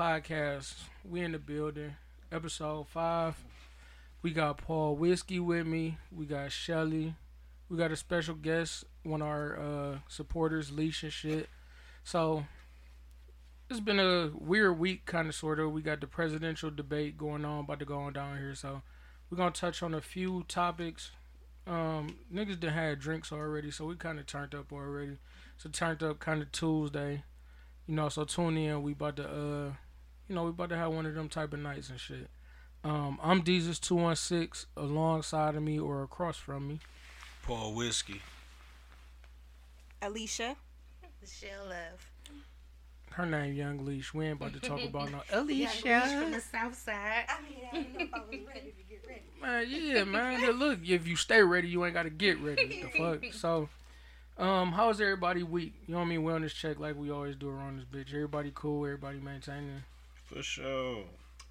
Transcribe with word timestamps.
podcast. 0.00 0.76
We 1.04 1.20
in 1.20 1.32
the 1.32 1.38
building. 1.38 1.94
Episode 2.32 2.88
five. 2.88 3.36
We 4.22 4.30
got 4.30 4.56
Paul 4.56 4.96
Whiskey 4.96 5.38
with 5.40 5.66
me. 5.66 5.98
We 6.10 6.24
got 6.24 6.52
Shelly. 6.52 7.14
We 7.68 7.76
got 7.76 7.92
a 7.92 7.96
special 7.96 8.34
guest, 8.34 8.84
one 9.02 9.20
of 9.20 9.28
our 9.28 9.58
uh, 9.58 9.98
supporters, 10.08 10.72
Leash 10.72 11.02
and 11.02 11.12
shit. 11.12 11.50
So 12.02 12.46
it's 13.68 13.80
been 13.80 14.00
a 14.00 14.30
weird 14.34 14.78
week, 14.78 15.04
kind 15.04 15.28
of, 15.28 15.34
sort 15.34 15.60
of. 15.60 15.70
We 15.70 15.82
got 15.82 16.00
the 16.00 16.06
presidential 16.06 16.70
debate 16.70 17.18
going 17.18 17.44
on, 17.44 17.64
about 17.64 17.80
to 17.80 17.84
go 17.84 17.98
on 17.98 18.14
down 18.14 18.38
here. 18.38 18.54
So 18.54 18.80
we're 19.28 19.36
gonna 19.36 19.50
touch 19.50 19.82
on 19.82 19.92
a 19.92 20.00
few 20.00 20.46
topics. 20.48 21.10
Um, 21.66 22.16
niggas 22.34 22.58
done 22.58 22.72
had 22.72 23.00
drinks 23.00 23.32
already, 23.32 23.70
so 23.70 23.84
we 23.84 23.96
kind 23.96 24.18
of 24.18 24.24
turned 24.24 24.54
up 24.54 24.72
already. 24.72 25.18
So 25.58 25.68
turned 25.68 26.02
up 26.02 26.20
kind 26.20 26.40
of 26.40 26.50
Tuesday. 26.52 27.22
You 27.86 27.96
know, 27.96 28.08
so 28.08 28.24
tune 28.24 28.56
in. 28.56 28.82
We 28.82 28.92
about 28.92 29.16
to, 29.16 29.28
uh, 29.28 29.72
you 30.30 30.36
know, 30.36 30.44
we 30.44 30.50
about 30.50 30.68
to 30.68 30.76
have 30.76 30.92
one 30.92 31.06
of 31.06 31.14
them 31.14 31.28
type 31.28 31.52
of 31.52 31.58
nights 31.58 31.90
and 31.90 31.98
shit. 31.98 32.28
Um, 32.84 33.18
I'm 33.20 33.42
Jesus 33.42 33.80
two 33.80 33.96
one 33.96 34.14
six 34.14 34.66
alongside 34.76 35.56
of 35.56 35.62
me 35.62 35.78
or 35.78 36.04
across 36.04 36.36
from 36.36 36.68
me. 36.68 36.78
Paul 37.42 37.74
Whiskey. 37.74 38.22
Alicia. 40.00 40.54
Michelle 41.20 41.66
Love. 41.68 42.10
Her 43.10 43.26
name 43.26 43.54
Young 43.54 43.84
Leash. 43.84 44.14
We 44.14 44.26
ain't 44.26 44.40
about 44.40 44.52
to 44.52 44.60
talk 44.60 44.80
about 44.84 45.10
no 45.10 45.20
Alicia. 45.32 45.78
Young 45.88 46.02
Leash 46.02 46.22
from 46.22 46.30
the 46.30 46.40
south 46.40 46.78
side. 46.78 47.24
I 47.28 47.42
mean, 47.42 47.64
I 47.70 47.76
didn't 47.76 47.98
know 47.98 48.04
if 48.04 48.14
I 48.14 48.18
was 48.20 48.46
ready 48.46 48.70
to 48.70 48.82
get 48.88 49.04
ready. 49.08 49.22
Man, 49.42 49.66
yeah, 49.68 50.04
man. 50.04 50.40
Yeah, 50.40 50.50
Look, 50.50 50.78
if 50.86 51.08
you 51.08 51.16
stay 51.16 51.42
ready, 51.42 51.66
you 51.66 51.84
ain't 51.84 51.94
got 51.94 52.04
to 52.04 52.10
get 52.10 52.38
ready. 52.40 52.82
The 52.82 52.88
fuck. 52.96 53.24
So, 53.32 53.68
um, 54.38 54.72
how's 54.72 55.00
everybody 55.00 55.42
week? 55.42 55.74
You 55.88 55.94
know 55.94 55.98
what 56.00 56.06
I 56.06 56.08
mean? 56.08 56.22
Wellness 56.22 56.54
check 56.54 56.78
like 56.78 56.94
we 56.96 57.10
always 57.10 57.34
do 57.34 57.48
around 57.48 57.78
this 57.78 57.84
bitch. 57.84 58.14
Everybody 58.14 58.52
cool. 58.54 58.86
Everybody 58.86 59.18
maintaining. 59.18 59.82
For 60.32 60.42
sure. 60.42 61.04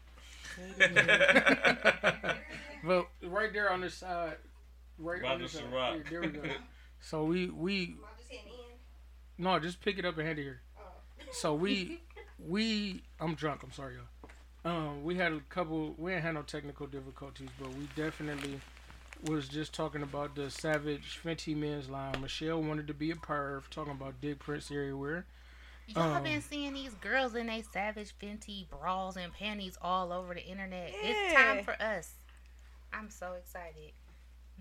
but 2.84 3.08
right 3.24 3.54
there 3.54 3.72
on 3.72 3.82
the 3.82 3.90
side, 3.90 4.38
right 4.98 5.24
on 5.24 5.40
Roger 5.40 5.44
the 5.44 5.50
side. 5.50 5.64
Ciroc. 5.72 5.98
Yeah, 5.98 6.04
there 6.10 6.22
we 6.22 6.28
go. 6.28 6.42
So 7.00 7.24
we 7.26 7.50
we 7.50 7.96
no, 9.38 9.60
just 9.60 9.82
pick 9.82 9.98
it 9.98 10.06
up 10.06 10.18
and 10.18 10.28
hand 10.28 10.40
it 10.40 10.44
here. 10.44 10.62
So 11.32 11.54
we 11.56 12.02
we 12.40 13.04
I'm 13.20 13.36
drunk. 13.36 13.64
I'm 13.64 13.72
sorry, 13.72 13.96
y'all. 13.96 14.06
Um, 14.64 15.04
we 15.04 15.16
had 15.16 15.32
a 15.34 15.40
couple. 15.50 15.96
We 15.98 16.14
ain't 16.14 16.22
had 16.22 16.36
no 16.36 16.44
technical 16.44 16.86
difficulties, 16.88 17.50
but 17.60 17.70
we 17.74 17.88
definitely 17.96 18.60
was 19.28 19.48
just 19.48 19.74
talking 19.74 20.04
about 20.04 20.36
the 20.36 20.50
Savage 20.50 21.20
Fenty 21.24 21.56
men's 21.56 21.90
line. 21.90 22.20
Michelle 22.22 22.62
wanted 22.62 22.88
to 22.88 22.94
be 22.94 23.12
a 23.12 23.16
perv, 23.16 23.64
talking 23.70 23.94
about 23.94 24.22
dick 24.22 24.40
prints 24.40 24.70
everywhere. 24.72 25.26
Y'all 25.88 26.14
Um, 26.14 26.24
been 26.24 26.42
seeing 26.42 26.74
these 26.74 26.94
girls 26.96 27.36
in 27.36 27.48
they 27.48 27.64
savage 27.64 28.14
Fenty 28.22 28.70
bras 28.70 29.18
and 29.18 29.34
panties 29.34 29.78
all 29.82 30.14
over 30.14 30.34
the 30.34 30.44
internet. 30.46 30.92
It's 30.94 31.34
time 31.34 31.64
for 31.64 31.74
us. 31.82 32.14
I'm 32.94 33.10
so 33.10 33.34
excited. 33.34 33.92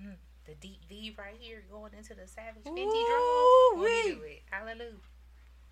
Mm, 0.00 0.14
the 0.46 0.54
deep 0.54 0.78
V 0.88 1.14
right 1.18 1.36
here 1.38 1.62
going 1.70 1.92
into 1.96 2.14
the 2.14 2.26
savage 2.26 2.64
Fenty 2.64 2.74
draws. 2.74 2.86
Won't 2.86 3.78
Ooh-wee. 3.78 4.08
you 4.08 4.14
do 4.16 4.22
it? 4.22 4.42
Hallelujah. 4.50 4.92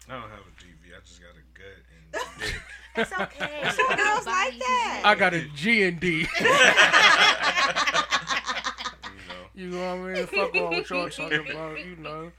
I 0.08 0.12
don't 0.12 0.30
have 0.30 0.40
a 0.40 0.54
TV. 0.62 0.94
I 0.96 1.00
just 1.04 1.20
got 1.20 1.30
a 1.30 1.42
gut 1.54 1.84
and 1.94 2.40
dick. 2.40 2.62
It's 2.96 3.12
okay. 3.12 3.70
Some 3.76 3.96
girls 3.96 4.26
like 4.26 4.58
that. 4.58 5.02
I 5.04 5.14
got 5.14 5.34
a 5.34 5.42
G 5.54 5.84
and 5.84 6.00
D. 6.00 6.26
You 6.38 6.44
know. 9.28 9.44
You 9.54 9.66
know 9.70 9.96
what 9.96 10.10
I 10.10 10.12
mean? 10.14 10.26
Fuck 10.26 10.54
all 10.54 10.70
what 10.70 10.90
y'all 10.90 11.08
talking 11.10 11.50
about, 11.50 11.78
you 11.84 11.96
know. 11.96 12.32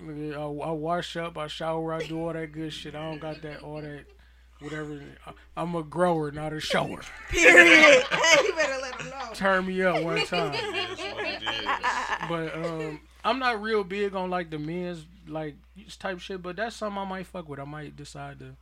I, 0.00 0.68
I 0.68 0.70
wash 0.72 1.16
up, 1.16 1.36
I 1.36 1.48
shower, 1.48 1.92
I 1.92 2.06
do 2.06 2.20
all 2.20 2.32
that 2.32 2.52
good 2.52 2.72
shit. 2.72 2.94
I 2.94 3.10
don't 3.10 3.18
got 3.18 3.42
that, 3.42 3.62
all 3.62 3.82
that, 3.82 4.04
whatever. 4.60 5.00
I, 5.26 5.32
I'm 5.56 5.74
a 5.74 5.82
grower, 5.82 6.30
not 6.30 6.52
a 6.52 6.60
shower. 6.60 7.00
Period. 7.28 8.04
hey, 8.04 8.44
you 8.44 8.54
better 8.54 8.80
let 8.80 8.98
them 8.98 9.10
know. 9.10 9.30
Turn 9.34 9.66
me 9.66 9.82
up 9.82 10.02
one 10.02 10.24
time. 10.24 10.52
That's 10.52 11.00
what 11.02 11.24
it 11.24 11.42
is. 11.42 12.28
But 12.28 12.54
um, 12.64 13.00
I'm 13.24 13.38
not 13.40 13.60
real 13.60 13.82
big 13.84 14.14
on 14.14 14.30
like 14.30 14.50
the 14.50 14.58
men's 14.58 15.04
like 15.28 15.56
this 15.76 15.96
type 15.96 16.18
shit, 16.20 16.42
but 16.42 16.56
that's 16.56 16.76
something 16.76 16.98
I 16.98 17.04
might 17.04 17.26
fuck 17.26 17.48
with. 17.48 17.58
I 17.58 17.64
might 17.64 17.96
decide 17.96 18.38
to 18.40 18.56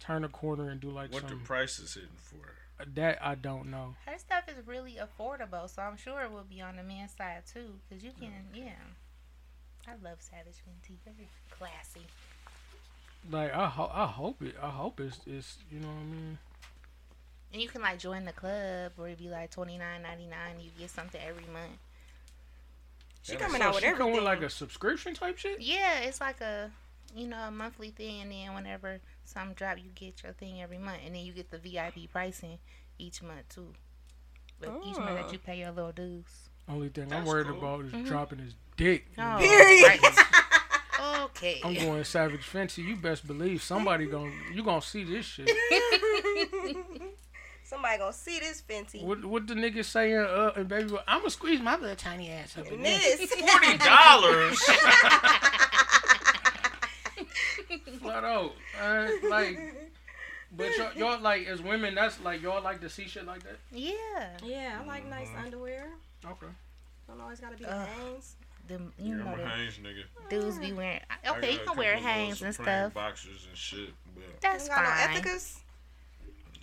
turn 0.00 0.24
a 0.24 0.28
corner 0.28 0.70
and 0.70 0.80
do 0.80 0.90
like 0.90 1.12
What 1.12 1.26
the 1.28 1.36
price 1.36 1.78
is 1.78 1.94
hitting 1.94 2.08
for? 2.16 2.36
Uh, 2.80 2.84
that 2.94 3.18
I 3.20 3.34
don't 3.34 3.70
know. 3.70 3.94
Her 4.06 4.18
stuff 4.18 4.44
is 4.48 4.66
really 4.66 4.98
affordable, 5.00 5.68
so 5.68 5.82
I'm 5.82 5.96
sure 5.96 6.22
it 6.22 6.30
will 6.30 6.46
be 6.48 6.60
on 6.60 6.76
the 6.76 6.82
men's 6.82 7.12
side 7.12 7.42
too. 7.52 7.74
Cause 7.90 8.02
you 8.02 8.12
can, 8.18 8.32
yeah. 8.54 8.72
I 9.86 9.92
love 10.02 10.18
Savage 10.20 10.56
Fenty. 10.56 10.96
Very 11.04 11.28
classy. 11.50 12.06
Like 13.30 13.52
I, 13.52 13.66
ho- 13.66 13.90
I 13.92 14.06
hope 14.06 14.42
it. 14.42 14.54
I 14.62 14.68
hope 14.70 15.00
it's, 15.00 15.18
it's. 15.26 15.58
You 15.72 15.80
know 15.80 15.88
what 15.88 16.00
I 16.00 16.04
mean? 16.04 16.38
And 17.52 17.62
you 17.62 17.68
can 17.68 17.80
like 17.80 17.98
join 17.98 18.24
the 18.24 18.32
club 18.32 18.92
where 18.96 19.08
it'd 19.08 19.18
be 19.18 19.28
like 19.28 19.50
twenty 19.50 19.78
nine 19.78 20.02
ninety 20.02 20.26
nine. 20.26 20.60
You 20.60 20.70
get 20.78 20.90
something 20.90 21.20
every 21.26 21.46
month. 21.52 21.72
She 23.28 23.34
Yeah, 23.34 23.38
coming 23.40 23.60
So 23.60 23.68
out 23.68 23.74
with 23.74 23.84
she 23.84 23.90
come 23.90 24.00
everything. 24.00 24.14
with 24.16 24.24
like 24.24 24.40
a 24.42 24.48
subscription 24.50 25.12
type 25.14 25.36
shit. 25.38 25.60
Yeah, 25.60 25.98
it's 26.00 26.20
like 26.20 26.40
a 26.40 26.70
you 27.14 27.26
know 27.26 27.36
a 27.38 27.50
monthly 27.50 27.90
thing, 27.90 28.22
and 28.22 28.32
then 28.32 28.54
whenever 28.54 29.00
some 29.24 29.52
drop, 29.52 29.76
you 29.78 29.90
get 29.94 30.22
your 30.22 30.32
thing 30.32 30.62
every 30.62 30.78
month, 30.78 31.00
and 31.04 31.14
then 31.14 31.22
you 31.24 31.32
get 31.32 31.50
the 31.50 31.58
VIP 31.58 32.10
pricing 32.10 32.58
each 32.98 33.22
month 33.22 33.48
too. 33.54 33.74
But 34.60 34.80
each 34.84 34.96
month 34.96 35.16
that 35.20 35.32
you 35.32 35.38
pay 35.38 35.58
your 35.60 35.70
little 35.70 35.92
dues. 35.92 36.48
Only 36.68 36.88
thing 36.88 37.12
I'm 37.12 37.24
worried 37.24 37.46
cool. 37.46 37.58
about 37.58 37.84
is 37.84 37.92
Mhm. 37.92 38.06
dropping 38.06 38.38
his 38.40 38.54
dick. 38.76 39.06
Oh, 39.18 39.38
Period. 39.38 40.00
okay. 41.24 41.60
I'm 41.64 41.74
going 41.74 42.04
Savage 42.04 42.40
Fenty. 42.42 42.84
You 42.84 42.96
best 42.96 43.26
believe 43.26 43.62
somebody 43.62 44.06
gonna 44.06 44.32
you 44.52 44.62
gonna 44.62 44.82
see 44.82 45.04
this 45.04 45.24
shit. 45.26 45.48
Somebody 47.68 47.98
gonna 47.98 48.12
see 48.14 48.38
this 48.38 48.62
Fenty. 48.66 49.02
What 49.04 49.22
what 49.26 49.46
the 49.46 49.52
nigga 49.52 49.84
saying? 49.84 50.16
Uh, 50.16 50.52
and 50.56 50.66
baby, 50.68 50.96
I'm 51.06 51.18
gonna 51.18 51.28
squeeze 51.30 51.60
my 51.60 51.76
little 51.76 51.94
tiny 51.96 52.30
ass 52.30 52.56
up 52.56 52.66
in 52.66 52.74
And 52.74 52.84
this. 52.86 53.18
this. 53.18 53.34
Forty 53.34 53.76
dollars. 53.76 54.58
Flat 58.00 58.24
out. 58.24 58.54
Uh, 58.80 59.08
like, 59.28 59.58
but 60.56 60.74
y'all, 60.78 60.92
y'all 60.96 61.20
like 61.20 61.46
as 61.46 61.60
women, 61.60 61.94
that's 61.94 62.18
like 62.22 62.40
y'all 62.40 62.62
like 62.62 62.80
to 62.80 62.88
see 62.88 63.06
shit 63.06 63.26
like 63.26 63.42
that. 63.42 63.58
yeah. 63.70 64.30
Yeah, 64.42 64.78
I 64.82 64.86
like 64.86 65.06
nice 65.08 65.28
underwear. 65.44 65.88
Okay. 66.24 66.46
Don't 67.06 67.20
always 67.20 67.40
gotta 67.40 67.56
be 67.56 67.66
Ugh. 67.66 67.86
Hanes. 67.88 68.36
Them, 68.66 68.92
you 68.98 69.16
You're 69.16 69.24
know, 69.24 69.34
a 69.34 69.36
the 69.36 69.46
Hanes 69.46 69.78
nigga. 69.78 70.04
dudes 70.30 70.58
be 70.58 70.72
wearing. 70.72 71.00
Okay, 71.26 71.52
you 71.52 71.58
got 71.58 71.66
can 71.68 71.76
wear 71.76 71.94
couple 71.94 72.08
of 72.08 72.14
Hanes 72.14 72.42
and 72.42 72.54
stuff. 72.54 72.94
Boxers 72.94 73.46
and 73.48 73.56
shit, 73.56 73.90
but 74.14 74.24
That's 74.40 74.64
You 74.64 74.70
got 74.70 74.86
fine. 74.86 75.14
no 75.14 75.20
ethicas? 75.20 75.58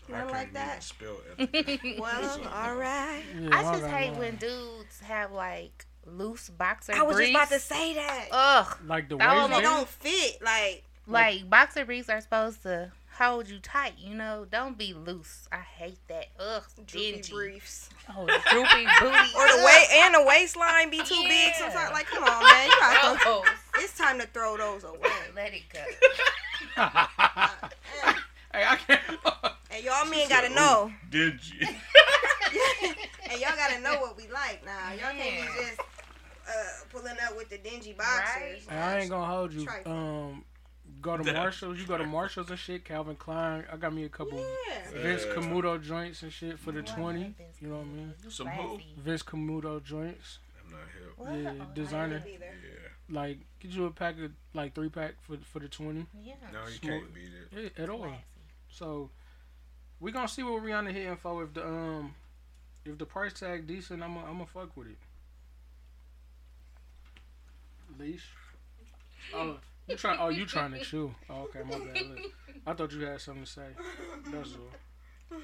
Nothing 0.10 0.30
like 0.32 0.54
that? 0.54 0.84
Spell 0.84 1.18
everything. 1.40 1.98
Well, 2.00 2.40
all 2.54 2.76
right. 2.76 3.24
Yeah, 3.40 3.50
I 3.52 3.62
just 3.64 3.82
that 3.82 3.92
hate 3.92 4.12
line. 4.12 4.20
when 4.20 4.36
dudes 4.36 5.00
have 5.02 5.32
like 5.32 5.86
loose 6.06 6.50
boxer 6.50 6.94
I 6.94 7.02
was 7.02 7.18
just 7.18 7.32
about 7.32 7.50
to 7.50 7.60
say 7.60 7.94
that. 7.96 8.28
Ugh, 8.32 8.78
like 8.88 9.10
the 9.10 9.18
That 9.18 9.50
they 9.50 9.62
don't 9.62 9.88
fit. 9.88 10.42
Like, 10.42 10.84
like 11.08 11.50
boxer 11.50 11.86
briefs 11.86 12.10
are 12.10 12.22
supposed 12.22 12.64
to 12.64 12.92
hold 13.18 13.50
you 13.50 13.60
tight. 13.60 13.94
You 13.98 14.14
know, 14.14 14.46
don't 14.50 14.78
be 14.78 14.94
loose. 14.94 15.48
I 15.52 15.58
hate 15.60 16.00
that. 16.10 16.28
Ugh, 16.40 16.64
droopy 16.86 17.12
dingy. 17.14 17.34
briefs. 17.34 17.90
Oh, 18.10 18.26
droopy 18.26 18.86
booty. 19.00 19.16
Or 19.36 19.48
the 19.48 19.64
way 19.66 19.86
and 20.04 20.14
the 20.14 20.24
waistline 20.24 20.90
be 20.90 21.00
too 21.00 21.24
big 21.28 21.54
sometimes. 21.56 21.92
Like, 21.92 22.06
come 22.06 22.24
on, 22.24 22.44
man. 22.44 22.68
You 22.68 22.74
gotta 22.80 23.20
throw, 23.20 23.44
it's 23.78 23.98
time 23.98 24.20
to 24.20 24.28
throw 24.28 24.58
those 24.58 24.84
away. 24.84 25.10
Let 25.36 25.54
it 25.54 25.64
go. 25.74 25.80
hey, 28.54 28.64
I 28.66 28.76
can't. 28.88 29.02
And 29.76 29.84
y'all 29.84 30.06
men 30.10 30.30
gotta 30.30 30.50
know. 30.50 30.92
Did 31.10 31.40
you? 31.50 31.68
and 33.30 33.42
y'all 33.42 33.56
gotta 33.58 33.80
know 33.82 34.00
what 34.00 34.16
we 34.16 34.28
like 34.30 34.64
now. 34.66 34.92
Y'all 34.92 35.12
can't 35.12 35.48
be 35.48 35.64
just 35.64 35.80
uh, 35.80 36.54
pulling 36.92 37.16
up 37.28 37.36
with 37.36 37.50
the 37.50 37.58
dingy 37.58 37.94
boxers. 37.94 38.66
Hey, 38.70 38.76
I 38.78 39.00
ain't 39.00 39.10
gonna 39.10 39.26
hold 39.26 39.52
you. 39.54 39.66
Trifling. 39.66 39.94
Um, 39.94 40.46
go 41.02 41.18
to 41.18 41.34
Marshalls. 41.34 41.78
You 41.80 41.86
go 41.86 41.98
to 41.98 42.06
Marshalls 42.06 42.50
and 42.50 42.60
shit. 42.60 42.86
Calvin 42.86 43.16
Klein. 43.16 43.66
I 43.72 43.76
got 43.78 43.94
me 43.94 44.06
a 44.06 44.10
couple 44.10 44.38
Yeah. 44.40 45.02
Vince 45.02 45.26
Camuto 45.26 45.82
joints 45.82 46.24
and 46.24 46.32
shit 46.32 46.58
for 46.60 46.72
the 46.72 46.80
What? 46.82 46.88
twenty. 46.88 47.36
You 47.60 47.68
know 47.68 47.76
what 47.78 47.82
I 47.82 47.86
mean? 47.86 48.14
You 48.24 48.30
Some 48.30 48.48
who? 48.48 48.80
Vince 48.98 49.24
Camuto 49.24 49.84
joints. 49.84 50.40
I'm 50.64 50.72
not 50.72 51.42
hip. 51.44 51.58
Yeah, 51.58 51.64
Oh, 51.64 51.74
designer. 51.74 52.24
Yeah. 52.26 52.38
Like, 53.10 53.40
get 53.60 53.72
you 53.72 53.86
a 53.86 53.92
pack 53.92 54.16
of 54.20 54.32
like 54.54 54.74
three 54.74 54.90
pack 54.90 55.16
for 55.22 55.38
for 55.52 55.60
the 55.60 55.68
twenty. 55.68 56.06
Yeah. 56.24 56.36
No, 56.54 56.60
you 56.66 56.72
Smoke. 56.76 56.92
can't 56.92 57.14
beat 57.14 57.30
it. 57.60 57.72
Yeah, 57.78 57.84
at 57.84 57.90
all. 57.90 58.00
Classy. 58.00 58.16
So 58.70 59.10
we 60.00 60.12
gonna 60.12 60.28
see 60.28 60.44
what 60.44 60.64
Rihanna 60.64 60.92
hitting 60.92 61.18
for. 61.18 61.44
If 61.44 61.54
the 61.54 61.66
um 61.66 62.16
if 62.86 62.98
the 62.98 63.06
price 63.06 63.34
tag 63.34 63.68
decent, 63.68 64.04
I'm 64.04 64.18
I'm 64.18 64.34
gonna 64.34 64.46
fuck 64.46 64.76
with 64.76 64.88
it. 64.88 64.98
Leash. 68.00 68.28
Oh, 69.34 69.58
you 69.88 69.96
trying? 69.96 70.20
Oh, 70.20 70.30
you 70.30 70.46
trying 70.46 70.72
to 70.72 70.80
chew? 70.80 71.14
Oh, 71.30 71.44
okay, 71.44 71.62
my 71.64 71.78
bad. 71.80 72.08
Look, 72.08 72.20
I 72.66 72.74
thought 72.74 72.92
you 72.92 73.02
had 73.06 73.22
something 73.22 73.46
to 73.46 73.50
say. 73.50 73.68
That's 74.32 74.54
all. 74.56 75.40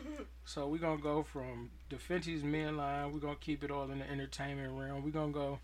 So 0.45 0.67
we 0.67 0.79
gonna 0.79 1.01
go 1.01 1.23
from 1.23 1.69
the 1.89 1.97
Fenty's 1.97 2.43
men 2.43 2.77
line. 2.77 3.11
We 3.11 3.19
gonna 3.19 3.35
keep 3.39 3.63
it 3.63 3.71
all 3.71 3.89
in 3.89 3.99
the 3.99 4.09
entertainment 4.09 4.73
realm. 4.77 5.03
We 5.03 5.11
gonna 5.11 5.31
go 5.31 5.59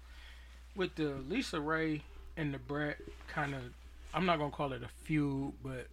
with 0.75 0.95
the 0.95 1.15
Lisa 1.27 1.59
Raye 1.59 2.03
and 2.35 2.53
the 2.53 2.59
Brat 2.59 2.97
kind 3.27 3.53
of. 3.53 3.61
I'm 4.13 4.25
not 4.25 4.39
gonna 4.39 4.51
call 4.51 4.73
it 4.73 4.81
a 4.83 4.87
feud, 5.03 5.53
but 5.63 5.87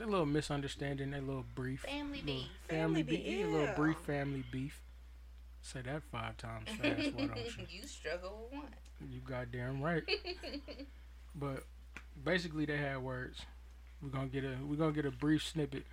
a 0.00 0.06
little 0.06 0.26
misunderstanding, 0.26 1.14
a 1.14 1.20
little 1.20 1.44
brief. 1.54 1.80
Family 1.80 2.18
little 2.18 2.26
beef. 2.26 2.46
Family 2.68 2.78
Family 2.78 3.02
beef. 3.02 3.24
beef, 3.24 3.38
Yeah, 3.38 3.46
a 3.46 3.48
little 3.48 3.74
brief 3.74 3.96
family 3.98 4.44
beef. 4.50 4.82
Say 5.62 5.82
that 5.82 6.02
five 6.10 6.36
times 6.38 6.68
fast, 6.68 7.14
why 7.14 7.26
don't 7.26 7.36
you? 7.36 7.66
you 7.68 7.86
struggle 7.86 8.48
with 8.50 8.60
one. 8.60 8.72
You 9.10 9.20
goddamn 9.20 9.82
right. 9.82 10.02
But 11.34 11.64
basically, 12.24 12.66
they 12.66 12.76
had 12.76 12.98
words. 12.98 13.42
We're 14.02 14.08
gonna 14.08 14.26
get 14.26 14.44
a 14.44 14.56
we're 14.66 14.76
gonna 14.76 14.92
get 14.92 15.06
a 15.06 15.10
brief 15.10 15.46
snippet. 15.46 15.84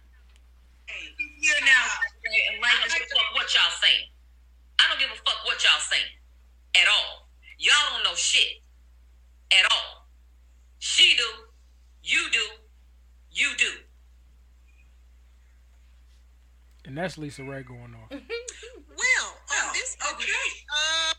Hey, 0.87 1.13
here 1.17 1.53
now, 1.61 1.83
okay, 2.25 2.41
and 2.53 2.61
like 2.61 2.71
this, 2.85 2.93
fuck 2.93 3.35
what 3.35 3.53
y'all 3.53 3.73
saying. 3.81 4.07
I 4.79 4.87
don't 4.89 4.99
give 4.99 5.09
a 5.09 5.15
fuck 5.17 5.45
what 5.45 5.63
y'all 5.63 5.79
saying 5.79 6.17
at 6.75 6.87
all. 6.87 7.27
Y'all 7.59 7.73
don't 7.93 8.03
know 8.03 8.15
shit 8.15 8.63
at 9.51 9.65
all. 9.71 10.07
She 10.79 11.15
do, 11.17 11.29
you 12.03 12.29
do, 12.31 12.45
you 13.31 13.49
do. 13.57 13.71
And 16.87 16.97
that's 16.97 17.17
Lisa 17.17 17.43
Raye 17.43 17.63
going 17.63 17.95
off. 18.01 18.19
Well, 18.97 19.37
on 19.67 19.73
this 19.73 19.95
okay, 20.11 21.13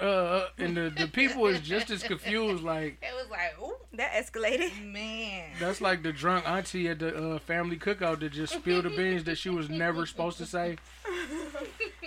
uh, 0.00 0.04
Uh, 0.04 0.48
and 0.58 0.76
the, 0.76 0.90
the 0.90 1.08
people 1.08 1.46
is 1.46 1.60
just 1.62 1.88
as 1.90 2.02
confused. 2.02 2.62
Like 2.62 2.98
It 3.02 3.14
was 3.14 3.26
like, 3.30 3.58
ooh, 3.62 3.74
That 3.94 4.12
escalated. 4.12 4.84
man. 4.84 5.48
that's 5.58 5.80
like 5.80 6.02
the 6.02 6.12
drunk 6.12 6.46
auntie 6.46 6.88
at 6.88 6.98
the 6.98 7.16
uh, 7.16 7.38
family 7.38 7.78
cookout 7.78 8.20
that 8.20 8.32
just 8.32 8.52
spilled 8.52 8.84
the 8.84 8.90
beans 8.90 9.24
that 9.24 9.38
she 9.38 9.48
was 9.48 9.70
never 9.70 10.04
supposed 10.04 10.36
to 10.38 10.46
say. 10.46 10.76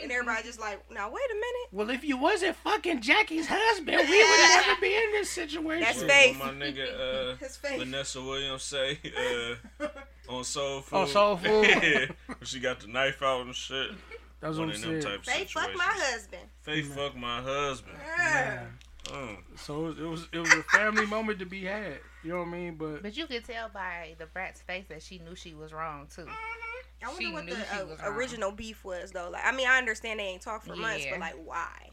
And 0.02 0.12
everybody 0.12 0.42
just 0.44 0.60
like, 0.60 0.80
now 0.92 1.10
wait 1.12 1.22
a 1.30 1.34
minute. 1.36 1.68
Well, 1.72 1.90
if 1.92 2.04
you 2.04 2.18
wasn't 2.18 2.56
fucking 2.58 3.02
Jackie's 3.02 3.46
husband, 3.48 3.98
we 4.10 4.18
would 4.18 4.66
never 4.66 4.82
be 4.82 4.96
in 4.96 5.12
this 5.12 5.30
situation. 5.30 5.84
That's 5.84 6.40
What 6.40 6.58
my 6.58 6.66
nigga 6.66 7.34
uh, 7.34 7.36
His 7.36 7.56
face. 7.58 7.78
Vanessa 7.78 8.20
Williams 8.20 8.64
say 8.64 8.98
uh, 9.80 9.88
on 10.30 10.44
Soul 10.44 10.82
Food. 10.82 10.98
Oh, 10.98 11.06
Soul 11.06 11.38
Food. 11.44 11.66
yeah, 11.66 12.06
she 12.44 12.60
got 12.60 12.80
the 12.80 12.88
knife 12.88 13.22
out 13.22 13.46
and 13.46 13.56
shit. 13.56 13.92
That's 14.40 14.58
One 14.58 14.68
what 14.68 14.76
of 14.76 14.84
I'm 14.84 14.92
them 14.92 15.02
saying. 15.02 15.18
type 15.18 15.26
Faith, 15.26 15.50
fuck 15.52 15.64
my 15.76 15.86
situations. 15.86 16.04
husband. 16.14 16.42
Faith, 16.62 16.96
fuck 16.96 17.16
my 17.16 17.42
husband. 17.42 17.98
Yeah. 18.04 18.64
Mm. 19.06 19.38
So 19.56 19.88
it 19.88 19.98
was 20.00 20.28
it 20.32 20.38
was 20.40 20.52
a 20.54 20.64
family 20.64 21.06
moment 21.06 21.40
to 21.40 21.46
be 21.46 21.66
had. 21.66 22.00
You 22.24 22.32
know 22.32 22.40
what 22.40 22.48
I 22.48 22.52
mean? 22.52 22.76
But 22.76 23.02
But 23.04 23.18
you 23.18 23.26
could 23.28 23.44
tell 23.46 23.70
by 23.70 24.16
the 24.20 24.26
brat's 24.28 24.62
face 24.62 24.86
that 24.90 25.02
she 25.02 25.20
knew 25.20 25.36
she 25.36 25.54
was 25.54 25.74
wrong 25.74 26.08
too. 26.14 26.28
I 27.04 27.08
wonder 27.08 27.22
She 27.22 27.32
what 27.34 27.46
knew 27.46 27.56
the 27.56 27.82
uh, 27.82 27.86
was 27.88 28.00
wrong. 28.00 28.14
original 28.14 28.52
beef 28.52 28.84
was 28.86 29.12
though. 29.12 29.30
Like, 29.32 29.42
I 29.44 29.52
mean, 29.52 29.68
I 29.68 29.80
understand 29.80 30.20
they 30.20 30.24
ain't 30.26 30.42
talked 30.44 30.68
for 30.68 30.76
months, 30.76 31.06
but 31.10 31.20
like, 31.20 31.36
why? 31.44 31.90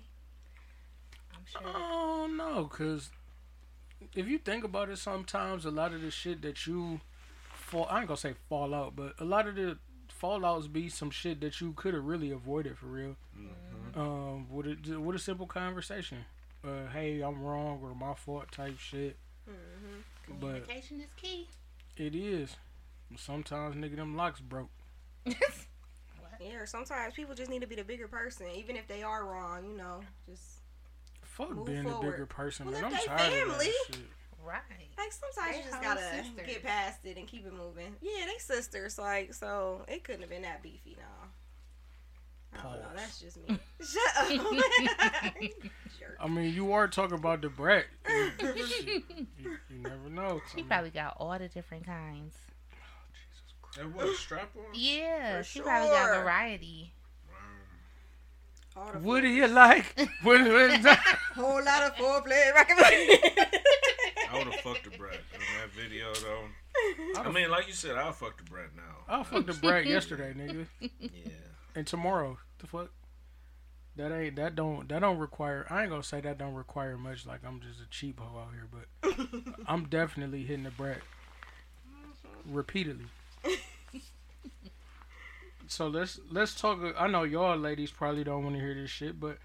I'm 1.35 1.41
sure. 1.47 1.61
Oh 1.65 2.29
no, 2.31 2.67
cause 2.67 3.11
if 4.15 4.27
you 4.29 4.39
think 4.39 4.65
about 4.65 4.91
it, 4.91 4.99
sometimes 4.99 5.65
a 5.65 5.71
lot 5.71 5.93
of 5.95 6.03
the 6.03 6.11
shit 6.11 6.43
that 6.43 6.67
you 6.67 7.01
fall, 7.69 7.87
I 7.91 7.99
ain't 8.01 8.09
gonna 8.09 8.17
say 8.19 8.35
fallout, 8.49 8.97
but 8.97 9.15
a 9.19 9.25
lot 9.25 9.47
of 9.47 9.55
the 9.55 9.79
fallouts 10.21 10.73
be 10.73 10.89
some 10.89 11.11
shit 11.11 11.41
that 11.43 11.61
you 11.61 11.73
could 11.75 11.95
have 11.95 12.05
really 12.05 12.31
avoided 12.31 12.79
for 12.79 12.87
real. 12.87 13.17
Um, 13.95 14.47
with 14.51 14.67
a 14.67 15.01
with 15.01 15.17
a 15.17 15.19
simple 15.19 15.47
conversation. 15.47 16.19
Uh, 16.65 16.87
hey, 16.93 17.21
I'm 17.21 17.41
wrong 17.43 17.81
or 17.83 17.95
my 17.95 18.15
fault 18.15 18.51
type 18.51 18.79
shit. 18.79 19.17
But 20.29 20.37
Communication 20.67 21.01
is 21.01 21.09
key. 21.17 21.49
it 21.97 22.15
is. 22.15 22.57
Sometimes 23.17 23.75
nigga 23.77 23.97
them 23.97 24.17
locks 24.17 24.41
broke. 24.41 24.71
Yeah, 26.41 26.55
or 26.59 26.67
sometimes 26.67 27.15
people 27.15 27.35
just 27.35 27.51
need 27.51 27.63
to 27.63 27.67
be 27.67 27.75
the 27.75 27.83
bigger 27.83 28.07
person, 28.07 28.47
even 28.55 28.77
if 28.77 28.87
they 28.87 29.03
are 29.03 29.25
wrong. 29.27 29.65
You 29.69 29.77
know, 29.77 30.01
just 30.31 30.61
Fuck 31.23 31.51
Move 31.51 31.67
being 31.67 31.83
the 31.83 31.91
forward. 31.91 32.13
bigger 32.13 32.27
person, 32.27 32.67
Well, 32.71 32.75
man. 32.81 32.85
I'm 32.85 32.93
if 32.93 33.01
they 33.01 33.07
tired 33.07 33.33
of 33.33 33.49
family. 33.49 33.67
that 33.67 33.95
shit. 33.97 34.05
Right. 34.45 34.61
like 34.97 35.13
sometimes 35.13 35.53
They 35.53 35.59
you 35.59 35.71
just 35.71 35.83
gotta 35.83 36.01
sisters. 36.01 36.47
get 36.47 36.63
past 36.65 37.05
it 37.05 37.17
and 37.17 37.27
keep 37.27 37.47
it 37.47 37.53
moving. 37.53 37.95
Yeah, 38.01 38.27
they 38.27 38.39
sisters, 38.39 38.99
like 38.99 39.35
so 39.35 39.83
it 39.89 40.05
couldn't 40.05 40.23
have 40.23 40.31
been 40.31 40.43
that 40.43 40.63
beefy 40.63 40.97
now. 40.99 41.29
I 42.59 42.63
don't 42.63 42.81
know. 42.81 42.89
That's 42.97 43.21
just 43.21 43.37
me. 43.47 43.59
Shut 43.81 44.17
up. 44.17 44.55
I 46.21 46.27
mean, 46.29 46.55
you 46.55 46.73
are 46.73 46.89
talking 46.89 47.19
about 47.19 47.43
the 47.43 47.49
brat. 47.51 47.85
you, 48.09 48.33
you- 49.39 49.59
you 49.69 49.79
never 49.83 50.09
know. 50.11 50.41
She 50.55 50.63
probably 50.63 50.91
got 50.91 51.15
all 51.19 51.39
the 51.39 51.49
different 51.49 51.85
kinds. 51.87 52.35
Oh, 53.79 53.83
that 53.83 53.95
what 53.95 54.17
strap 54.17 54.51
on? 54.57 54.65
Yeah, 54.75 55.39
For 55.39 55.45
she 55.45 55.61
probably 55.61 55.91
got 55.91 56.23
variety. 56.23 56.93
All 58.77 58.93
the 58.93 58.99
What 59.01 59.21
do 59.21 59.29
you 59.29 59.47
like? 59.47 59.95
What, 60.23 60.41
what, 60.41 60.99
whole 61.35 61.63
lot 61.65 61.83
of 61.83 61.95
foreplay. 61.97 62.53
Rock 62.55 62.69
I 62.71 63.51
would 64.49 64.55
have 64.57 64.65
fucked 64.65 64.91
the 64.91 64.97
brat 64.99 65.21
in 65.35 65.41
that 65.61 65.71
video 65.75 66.13
though. 66.15 67.21
I 67.21 67.31
mean, 67.31 67.51
like 67.51 67.67
you 67.67 67.73
said, 67.75 67.97
I'll 67.97 68.13
fuck 68.13 68.37
the 68.37 68.45
brat 68.51 68.71
now. 68.77 68.83
I 69.09 69.23
fucked 69.23 69.47
the 69.47 69.55
brat 69.55 69.87
yesterday, 69.87 70.33
nigga, 70.37 70.67
Yeah. 71.01 71.33
and 71.75 71.87
tomorrow. 71.87 72.39
The 72.59 72.67
fuck? 72.67 72.91
That 73.97 74.13
ain't 74.13 74.37
that 74.37 74.55
don't 74.55 74.89
that 74.89 75.01
don't 75.01 75.19
require. 75.19 75.67
I 75.71 75.83
ain't 75.83 75.91
gonna 75.91 76.03
say 76.05 76.21
that 76.21 76.39
don't 76.39 76.55
require 76.55 76.97
much. 76.97 77.27
Like 77.27 77.41
I'm 77.45 77.61
just 77.61 77.81
a 77.81 77.87
cheap 77.91 78.21
hoe 78.21 78.39
out 78.39 78.51
here, 78.53 78.69
but 78.71 79.45
I'm 79.67 79.87
definitely 79.87 80.45
hitting 80.45 80.65
the 80.65 80.71
brat 80.71 80.99
repeatedly. 82.47 83.07
so 85.67 85.89
let's 85.89 86.21
let's 86.31 86.55
talk. 86.55 86.79
I 86.99 87.07
know 87.09 87.25
y'all 87.25 87.57
ladies 87.59 87.91
probably 87.91 88.25
don't 88.25 88.45
want 88.45 88.55
to 88.57 88.61
hear 88.61 88.75
this 88.75 88.91
shit, 88.91 89.19
but 89.19 89.39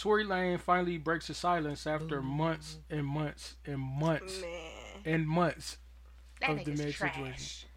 Tory 0.00 0.24
Lane 0.24 0.56
finally 0.56 0.96
breaks 0.96 1.26
his 1.26 1.36
silence 1.36 1.86
after 1.86 2.20
mm-hmm. 2.20 2.26
months 2.38 2.78
and 2.88 3.04
months 3.04 3.56
and 3.66 3.78
months 3.78 4.40
Man, 4.40 4.70
and 5.04 5.28
months. 5.28 5.76
That 6.40 6.50
Of 6.50 6.64
the 6.64 6.70
nigga's 6.70 6.80
Meg 6.80 6.94
trash. 6.94 7.14
situation. 7.14 7.68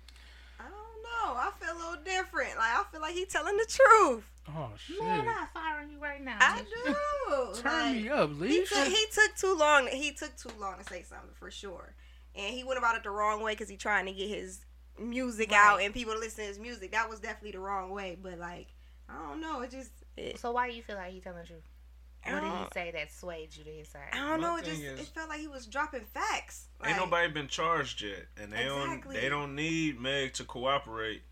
I 0.57 0.63
don't 0.63 1.03
know. 1.03 1.37
I 1.37 1.51
feel 1.59 1.75
a 1.75 1.77
little 1.77 2.03
different. 2.05 2.55
Like 2.55 2.71
I 2.79 2.83
feel 2.89 3.01
like 3.01 3.13
he 3.13 3.25
telling 3.25 3.57
the 3.57 3.65
truth. 3.67 4.23
Oh 4.47 4.69
shit! 4.77 5.01
Man, 5.01 5.19
I'm 5.19 5.25
not 5.25 5.53
firing 5.53 5.89
you 5.91 5.99
right 5.99 6.23
now. 6.23 6.37
I 6.39 6.61
do. 6.61 7.61
Turn 7.61 7.71
Like, 7.71 7.95
me 8.03 8.09
up, 8.09 8.29
He 8.29 8.35
Leash. 8.35 8.69
took, 8.69 8.87
he 8.87 9.05
took 9.11 9.35
too 9.35 9.55
long. 9.57 9.87
He 9.87 10.11
took 10.13 10.35
too 10.37 10.51
long 10.59 10.77
to 10.77 10.83
say 10.85 11.03
something 11.03 11.29
for 11.33 11.51
sure, 11.51 11.93
and 12.35 12.53
he 12.53 12.63
went 12.63 12.77
about 12.77 12.95
it 12.95 13.03
the 13.03 13.09
wrong 13.09 13.41
way 13.41 13.51
because 13.51 13.67
he 13.67 13.75
trying 13.75 14.05
to 14.05 14.13
get 14.13 14.29
his 14.29 14.65
music 14.97 15.51
out 15.51 15.81
and 15.81 15.93
people 15.93 16.13
to 16.13 16.19
listen 16.19 16.43
to 16.45 16.47
his 16.47 16.59
music. 16.59 16.91
That 16.93 17.09
was 17.09 17.19
definitely 17.19 17.51
the 17.51 17.59
wrong 17.59 17.91
way. 17.91 18.17
But 18.21 18.37
like, 18.39 18.67
I 19.09 19.13
don't 19.29 19.41
know. 19.41 19.61
It 19.61 19.71
just, 19.71 19.91
it, 20.15 20.39
So 20.39 20.51
why 20.53 20.69
do 20.69 20.75
you 20.75 20.83
feel 20.83 20.95
like 20.95 21.11
he 21.11 21.19
telling 21.19 21.41
the 21.41 21.47
truth? 21.47 21.63
What 22.25 22.41
did 22.41 22.43
he 22.43 22.49
I 22.49 22.67
say 22.73 22.91
that 22.91 23.11
swayed 23.11 23.55
you 23.55 23.63
to 23.65 23.69
his 23.69 23.89
side? 23.89 24.01
I 24.13 24.17
don't 24.17 24.41
My 24.41 24.47
know. 24.47 24.57
It 24.57 24.65
just, 24.65 24.81
is- 24.81 24.99
it 24.99 25.07
felt 25.07 25.29
like 25.29 25.39
he 25.39 25.47
was 25.47 25.65
dropping 25.65 26.05
facts. 26.13 26.67
Ain't 26.85 26.97
nobody 26.97 27.31
been 27.31 27.47
charged 27.47 28.01
yet, 28.01 28.25
and 28.41 28.51
they 28.53 28.63
Exactly. 28.63 29.13
don't 29.15 29.21
they 29.23 29.29
don't 29.29 29.55
need 29.55 29.99
Meg 29.99 30.33
to 30.33 30.43
cooperate 30.43 31.23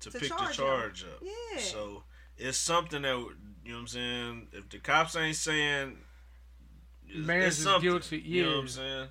to, 0.00 0.10
To 0.10 0.18
pick 0.18 0.28
charge 0.28 0.56
the 0.56 0.62
'em. 0.64 0.68
charge 0.68 1.04
up. 1.04 1.22
Yeah. 1.22 1.60
So 1.60 2.02
it's 2.36 2.58
something 2.58 3.02
that 3.02 3.16
you 3.16 3.72
know 3.72 3.74
what 3.74 3.80
I'm 3.80 3.86
saying. 3.88 4.48
If 4.52 4.68
the 4.70 4.78
cops 4.78 5.14
ain't 5.16 5.36
saying, 5.36 5.98
it's, 7.08 7.26
Man's 7.26 7.44
it's 7.46 7.58
is 7.58 7.64
something, 7.64 7.82
guilty, 7.90 8.18
You 8.18 8.42
know 8.44 8.50
what. 8.52 8.58
I'm 8.60 8.68
saying? 8.68 9.08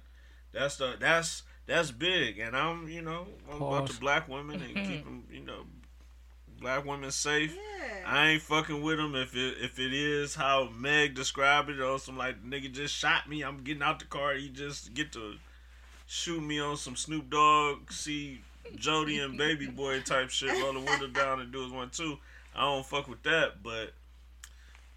That's 0.52 0.78
the 0.78 0.96
that's 1.00 1.44
that's 1.68 1.92
big, 1.92 2.40
and 2.40 2.56
I'm 2.58 2.88
you 2.90 3.02
know 3.02 3.28
I'm 3.50 3.58
about 3.58 3.80
Pause. 3.88 3.94
the 3.96 4.00
black 4.00 4.28
women 4.28 4.62
and 4.62 4.74
keep 4.76 5.04
them 5.06 5.26
you 5.32 5.42
know 5.42 5.66
black 6.60 6.86
women 6.86 7.12
safe. 7.12 7.56
Yeah. 7.56 7.96
I 8.06 8.30
ain't 8.30 8.42
fucking 8.42 8.82
with 8.82 8.98
them 8.98 9.16
if 9.16 9.36
it 9.36 9.58
if 9.62 9.80
it 9.80 9.94
is 9.94 10.36
how 10.36 10.70
Meg 10.76 11.16
described 11.16 11.70
it 11.70 11.80
or 11.80 12.00
some 12.00 12.18
like 12.18 12.44
nigga 12.44 12.72
just 12.72 12.94
shot 12.94 13.30
me. 13.30 13.42
I'm 13.44 13.64
getting 13.64 13.84
out 13.84 14.00
the 14.00 14.06
car. 14.06 14.34
He 14.34 14.50
just 14.50 14.94
get 14.94 15.12
to 15.14 15.36
shoot 16.08 16.42
me 16.42 16.60
on 16.60 16.78
some 16.78 16.96
Snoop 16.96 17.30
Dogg, 17.30 17.92
see 17.92 18.42
Jody 18.76 19.20
and 19.20 19.38
Baby 19.38 19.68
Boy 19.68 20.02
type 20.02 20.30
shit. 20.30 20.52
Roll 20.62 20.74
the 20.74 20.80
window 20.80 21.08
down 21.08 21.40
and 21.40 21.52
do 21.52 21.64
his 21.64 21.72
one 21.72 21.90
too. 21.90 22.18
I 22.56 22.62
don't 22.62 22.86
fuck 22.86 23.08
with 23.08 23.24
that, 23.24 23.64
but 23.64 23.94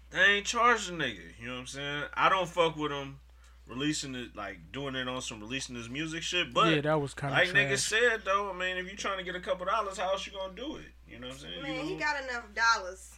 they 0.09 0.19
ain't 0.19 0.45
charged 0.45 0.89
the 0.89 0.93
nigga. 0.93 1.19
You 1.39 1.47
know 1.47 1.53
what 1.53 1.59
I'm 1.61 1.67
saying? 1.67 2.03
I 2.13 2.29
don't 2.29 2.49
fuck 2.49 2.75
with 2.75 2.91
them 2.91 3.19
releasing 3.67 4.13
it 4.15 4.35
like 4.35 4.57
doing 4.71 4.95
it 4.95 5.07
on 5.07 5.21
some 5.21 5.39
releasing 5.39 5.75
his 5.75 5.89
music 5.89 6.23
shit. 6.23 6.53
But 6.53 6.73
yeah, 6.73 6.81
that 6.81 7.01
was 7.01 7.13
kind 7.13 7.33
of 7.33 7.39
like 7.39 7.49
trash. 7.49 7.63
nigga 7.63 7.77
said 7.77 8.21
though, 8.25 8.51
I 8.53 8.57
mean, 8.57 8.77
if 8.77 8.89
you 8.89 8.97
trying 8.97 9.17
to 9.17 9.23
get 9.23 9.35
a 9.35 9.39
couple 9.39 9.65
dollars, 9.65 9.97
how 9.97 10.11
else 10.11 10.25
you 10.25 10.33
gonna 10.33 10.53
do 10.55 10.77
it? 10.77 10.85
You 11.13 11.19
know 11.19 11.27
what 11.27 11.33
I'm 11.35 11.39
saying? 11.39 11.61
Man, 11.63 11.75
you 11.85 11.93
he 11.93 11.95
got 11.95 12.23
enough 12.23 12.45
dollars. 12.55 13.11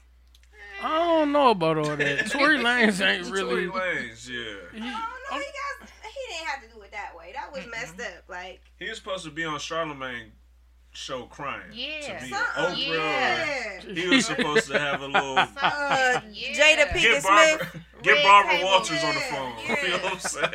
I 0.84 0.90
don't 0.90 1.32
know 1.32 1.52
about 1.52 1.78
all 1.78 1.96
that. 1.96 2.28
Tory 2.30 2.58
Lanez 2.58 3.00
ain't 3.06 3.30
really. 3.32 3.68
Tory 3.68 3.82
Lanez, 3.82 4.28
yeah. 4.30 4.44
He, 4.74 4.80
I 4.80 4.82
don't 4.82 4.82
know. 4.92 5.40
He 5.40 5.46
got. 5.46 5.90
He 6.04 6.34
didn't 6.34 6.48
have 6.48 6.62
to 6.64 6.76
do 6.76 6.82
it 6.82 6.92
that 6.92 7.12
way. 7.18 7.32
That 7.34 7.52
was 7.54 7.66
messed 7.72 8.00
up. 8.02 8.24
Like 8.28 8.62
He 8.78 8.90
was 8.90 8.98
supposed 8.98 9.24
to 9.26 9.32
be 9.32 9.46
on 9.46 9.60
Charlemagne 9.60 10.32
show 10.92 11.24
crying. 11.24 11.72
Yeah. 11.74 12.20
To 12.20 12.26
be 12.26 12.32
something. 12.32 12.90
Oprah. 12.90 13.86
Yeah. 13.86 13.94
He 13.94 14.08
was 14.08 14.26
supposed 14.26 14.68
to 14.68 14.80
have 14.80 15.02
a 15.02 15.08
little 15.08 15.38
Uh, 15.62 16.22
yeah. 16.32 16.76
Jada 16.76 16.88
Pinkett 16.90 17.02
get 17.02 17.22
Smith. 17.24 17.60
Barbara, 17.60 17.86
get 18.02 18.24
Barbara 18.24 18.52
table. 18.54 18.66
Walters 18.70 19.04
on 19.04 19.14
the 19.16 19.22
phone. 19.22 19.54
yeah. 19.68 19.84
You 19.84 19.90
know 19.90 19.98
what 20.04 20.14
I'm 20.14 20.20
saying? 20.20 20.52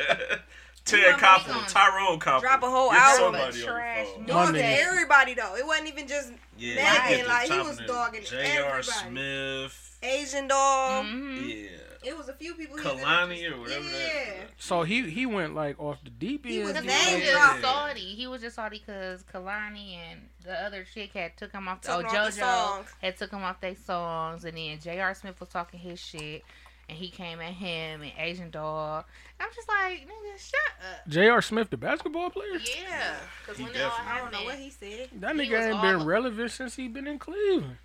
You 0.91 0.97
Ted 0.97 1.11
want 1.11 1.21
Koppel, 1.21 1.67
Tyrone 1.71 2.19
Koppel. 2.19 2.41
drop 2.41 2.63
a 2.63 2.69
whole 2.69 2.89
Get 2.91 2.99
album. 3.01 3.39
somebody 3.39 3.61
on 3.61 3.67
Trash. 3.67 4.07
phone. 4.15 4.25
Dogging 4.25 4.53
My 4.61 4.67
everybody 4.67 5.33
though. 5.35 5.55
It 5.55 5.65
wasn't 5.65 5.87
even 5.89 6.07
just 6.07 6.31
Yeah, 6.57 6.75
Megan, 6.75 7.01
he 7.07 7.15
get 7.17 7.23
the 7.23 7.29
like, 7.29 7.51
he 7.51 7.57
was 7.59 7.79
of 7.79 7.87
dogging 7.87 8.23
J.R. 8.23 8.79
everybody. 8.79 8.83
Smith. 8.83 9.97
Asian 10.03 10.47
Doll. 10.47 11.03
Mhm. 11.03 11.47
Yeah. 11.47 11.69
It 12.03 12.17
was 12.17 12.27
a 12.29 12.33
few 12.33 12.55
people. 12.55 12.77
Kehlani 12.77 13.35
didn't- 13.35 13.53
or 13.53 13.61
whatever 13.61 13.85
Yeah. 13.85 13.97
that. 14.39 14.49
so 14.57 14.81
he 14.81 15.07
he 15.11 15.27
went 15.27 15.53
like 15.53 15.79
off 15.79 15.99
the 16.03 16.09
deep 16.09 16.45
He 16.47 16.57
end. 16.61 16.69
was 16.69 16.79
he 16.79 16.83
was 16.87 17.23
just 17.23 17.31
dropping. 17.31 17.61
salty. 17.61 18.15
He 18.15 18.25
was 18.27 18.41
just 18.41 18.55
salty 18.55 18.83
because 18.83 19.21
Kehlani 19.31 19.97
and 19.97 20.27
the 20.43 20.59
other 20.65 20.83
chick 20.91 21.13
had 21.13 21.37
took 21.37 21.51
him 21.51 21.67
off. 21.67 21.81
The, 21.81 21.89
Took 21.89 21.97
oh, 21.97 21.99
him 21.99 22.05
off 22.07 22.11
the 22.35 22.41
JoJo 22.41 22.43
songs. 22.43 22.89
had 23.03 23.17
took 23.17 23.31
him 23.31 23.43
off 23.43 23.61
their 23.61 23.75
songs, 23.75 24.45
and 24.45 24.57
then 24.57 24.79
J.R. 24.79 25.13
Smith 25.13 25.39
was 25.39 25.49
talking 25.49 25.79
his 25.79 25.99
shit, 25.99 26.43
and 26.91 26.99
he 26.99 27.09
came 27.09 27.39
at 27.39 27.53
him 27.53 28.01
and 28.01 28.11
Asian 28.17 28.49
Doll. 28.51 29.05
I'm 29.39 29.49
just 29.55 29.67
like, 29.67 30.01
nigga, 30.07 30.37
shut 30.37 30.59
up. 30.93 31.07
J.R. 31.07 31.41
Smith, 31.41 31.69
the 31.71 31.77
basketball 31.77 32.29
player. 32.29 32.59
Yeah, 32.83 33.15
because 33.41 33.57
He 33.57 33.63
when 33.63 33.73
it 33.73 33.81
all 33.81 33.89
definitely- 33.89 34.11
I 34.11 34.17
don't 34.19 34.31
know 34.33 34.43
what 34.43 34.55
he 34.59 34.69
said. 34.69 35.09
That 35.19 35.35
He 35.35 35.41
nigga 35.49 35.71
ain't 35.71 35.81
been 35.81 36.05
relevant 36.05 36.51
since 36.51 36.75
he 36.75 36.87
been 36.87 37.07
in 37.07 37.17
Cleveland. 37.17 37.77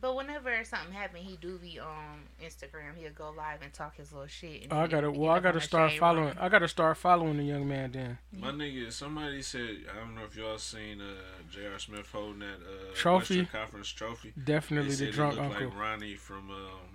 but 0.00 0.14
whenever 0.16 0.50
something 0.64 0.92
happened, 0.92 1.24
he 1.24 1.36
do 1.36 1.58
be 1.58 1.78
on 1.80 2.20
Instagram. 2.44 2.96
He'll 2.96 3.10
go 3.12 3.30
live 3.36 3.62
and 3.62 3.72
talk 3.72 3.96
his 3.96 4.12
little 4.12 4.28
shit. 4.28 4.64
and 4.64 4.72
I 4.72 4.86
gotta 4.86 5.10
well, 5.10 5.30
I 5.32 5.40
gotta 5.40 5.60
start 5.60 5.92
following. 5.98 6.26
room. 6.28 6.36
I 6.40 6.48
gotta 6.48 6.68
start 6.68 6.96
following 6.96 7.36
the 7.36 7.42
young 7.44 7.66
man 7.68 7.90
then. 7.92 8.18
My 8.32 8.50
nigga, 8.52 8.92
somebody 8.92 9.42
said 9.42 9.78
I 9.92 9.98
don't 9.98 10.14
know 10.14 10.22
if 10.24 10.36
y'all 10.36 10.58
seen 10.58 11.00
uh, 11.00 11.14
J.R. 11.50 11.78
Smith 11.80 12.08
holding 12.12 12.40
that 12.40 12.60
uh, 12.64 12.94
Trophy? 12.94 13.38
Western 13.40 13.60
Conference 13.60 13.88
trophy. 13.88 14.32
Definitely 14.44 14.90
They 14.90 15.06
the 15.06 15.06
said 15.06 15.14
drunk 15.14 15.34
he 15.34 15.40
uncle. 15.40 15.64
like 15.68 15.76
Ronnie 15.78 16.14
from 16.14 16.50
um, 16.50 16.87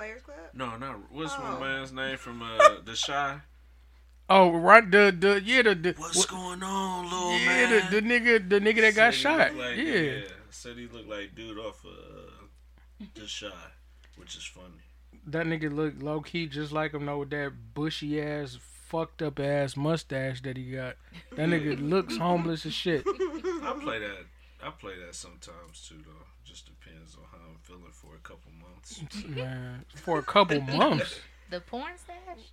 Players 0.00 0.22
Club. 0.22 0.36
no, 0.54 0.76
not 0.78 1.12
what's 1.12 1.36
my 1.38 1.56
Oh. 1.56 1.60
man's 1.60 1.92
name 1.92 2.16
from 2.16 2.40
uh, 2.42 2.76
The 2.84 2.96
Shy. 2.96 3.40
Oh, 4.30 4.50
right. 4.52 4.88
The 4.90 5.14
the 5.18 5.42
yeah 5.44 5.62
the, 5.62 5.74
the 5.74 5.94
What's 5.98 6.16
what- 6.18 6.28
going 6.28 6.62
on, 6.62 7.04
little 7.04 7.38
yeah 7.38 7.46
man? 7.46 7.90
the, 7.90 8.00
the 8.00 8.08
nigga 8.08 8.48
the 8.48 8.60
nigga 8.60 8.80
that 8.82 8.94
got 8.94 9.12
Said 9.12 9.14
he 9.14 9.20
shot. 9.22 9.54
like- 9.56 9.76
yeah. 9.76 10.20
Said 10.50 10.76
he 10.78 10.86
looked 10.86 11.08
like 11.08 11.34
dude 11.34 11.58
off 11.58 11.84
uh, 11.84 13.04
The 13.14 13.26
Shy, 13.26 13.50
which 14.16 14.36
is 14.36 14.44
funny. 14.44 14.82
that 15.26 15.46
nigga 15.46 15.70
look 15.74 15.94
low 16.00 16.20
key 16.22 16.46
just 16.46 16.72
like 16.72 16.94
him 16.94 17.04
though 17.06 17.18
with 17.18 17.30
that 17.30 17.52
bushy 17.74 18.20
ass 18.22 18.58
fucked 18.88 19.20
up 19.22 19.38
ass 19.38 19.76
mustache 19.76 20.40
that 20.42 20.56
he 20.56 20.70
got. 20.72 20.96
That 21.36 21.48
nigga 21.50 21.78
looks 21.90 22.16
homeless 22.16 22.64
as 22.66 22.72
shit. 22.72 23.04
I 23.06 23.76
play 23.82 23.98
that. 23.98 24.24
I 24.62 24.70
play 24.70 24.94
that 25.04 25.14
sometimes 25.14 25.86
too, 25.88 26.02
though. 26.04 26.26
Just 26.44 26.66
depends 26.66 27.14
on 27.16 27.22
how 27.30 27.38
I'm 27.48 27.58
feeling 27.62 27.92
for 27.92 28.14
a 28.16 28.18
couple 28.18 28.50
months. 28.80 29.24
Man, 29.26 29.84
for 29.94 30.18
a 30.18 30.22
couple 30.22 30.60
months. 30.76 31.20
The 31.50 31.60
porn 31.60 31.92
stash. 31.96 32.44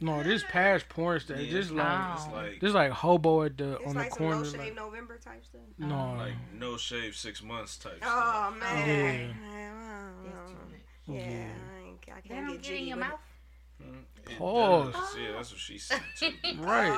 No, 0.00 0.22
this 0.22 0.42
past 0.50 0.88
porn 0.88 1.20
stash. 1.20 1.38
Yeah, 1.40 1.52
This 1.52 1.70
like 1.70 2.14
it's 2.14 2.24
Oh. 2.26 2.32
like 2.34 2.60
this 2.60 2.72
like 2.74 2.90
hobo 2.90 3.42
at 3.44 3.56
the 3.56 3.76
It's 3.76 3.86
on 3.86 3.94
like 3.94 4.10
the 4.10 4.16
some 4.16 4.30
no 4.30 4.44
shave 4.44 4.58
like- 4.60 4.74
November 4.74 5.18
type 5.18 5.44
stuff. 5.44 5.60
no, 5.78 6.14
like 6.18 6.32
no 6.58 6.76
shave 6.76 7.14
six 7.16 7.42
months 7.42 7.76
type 7.78 7.98
Oh 8.02 8.54
stuff. 8.56 8.58
man. 8.60 8.88
Yeah. 8.88 9.48
Man, 9.48 9.74
I 9.74 10.24
too 10.24 10.30
don't 10.30 10.54
know. 10.54 10.60
much. 10.70 10.80
Yeah, 11.06 11.28
Yeah. 11.30 11.48
I, 12.14 12.16
I 12.16 12.20
can't 12.20 12.48
get 12.52 12.62
get 12.62 12.80
in 12.80 12.86
your 12.86 12.96
mouth. 12.96 13.20
It 14.28 14.38
Pause. 14.38 14.92
does. 14.92 15.16
Yeah, 15.20 15.32
that's 15.36 15.50
what 15.50 15.60
she 15.60 15.78
said 15.78 16.00
too. 16.18 16.30
right. 16.58 16.92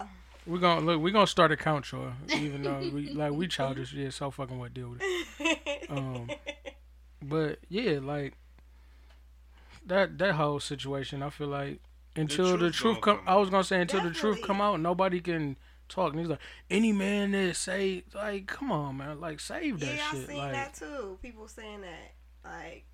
Oh. 0.00 0.06
We 0.46 0.60
gonna 0.60 0.80
look. 0.86 1.00
We're 1.00 1.10
gonna 1.12 1.26
start 1.26 1.50
a 1.50 1.56
count, 1.56 1.90
y'all. 1.90 2.12
Even 2.32 2.62
though 2.62 2.78
we 2.78 3.08
like 3.14 3.32
we 3.32 3.48
childish. 3.48 3.92
Yeah, 3.92 4.10
so 4.10 4.30
fucking 4.30 4.56
what 4.58 4.72
deal 4.72 4.90
with 4.90 5.02
it. 5.02 5.90
Um, 5.90 6.30
but 7.22 7.58
yeah, 7.68 7.98
like 8.02 8.34
that 9.86 10.18
that 10.18 10.34
whole 10.34 10.60
situation. 10.60 11.22
I 11.22 11.30
feel 11.30 11.48
like 11.48 11.80
until 12.14 12.56
the 12.56 12.70
truth 12.70 12.72
truth, 12.72 13.00
come, 13.00 13.18
come 13.18 13.28
I 13.28 13.36
was 13.36 13.50
gonna 13.50 13.64
say 13.64 13.80
until 13.80 14.02
the 14.02 14.10
truth 14.10 14.40
come 14.42 14.60
out, 14.60 14.80
nobody 14.80 15.20
can 15.20 15.56
talk. 15.88 16.12
And 16.12 16.20
he's 16.20 16.28
like, 16.28 16.40
any 16.70 16.92
man 16.92 17.32
that 17.32 17.56
say 17.56 18.04
like, 18.14 18.46
come 18.46 18.72
on, 18.72 18.98
man, 18.98 19.20
like 19.20 19.40
save 19.40 19.80
that 19.80 19.96
yeah, 19.96 20.08
I 20.12 20.16
seen 20.16 20.36
Like, 20.36 20.52
that 20.52 20.74
too. 20.74 21.18
People 21.22 21.48
saying 21.48 21.82
that, 21.82 22.14
like, 22.44 22.84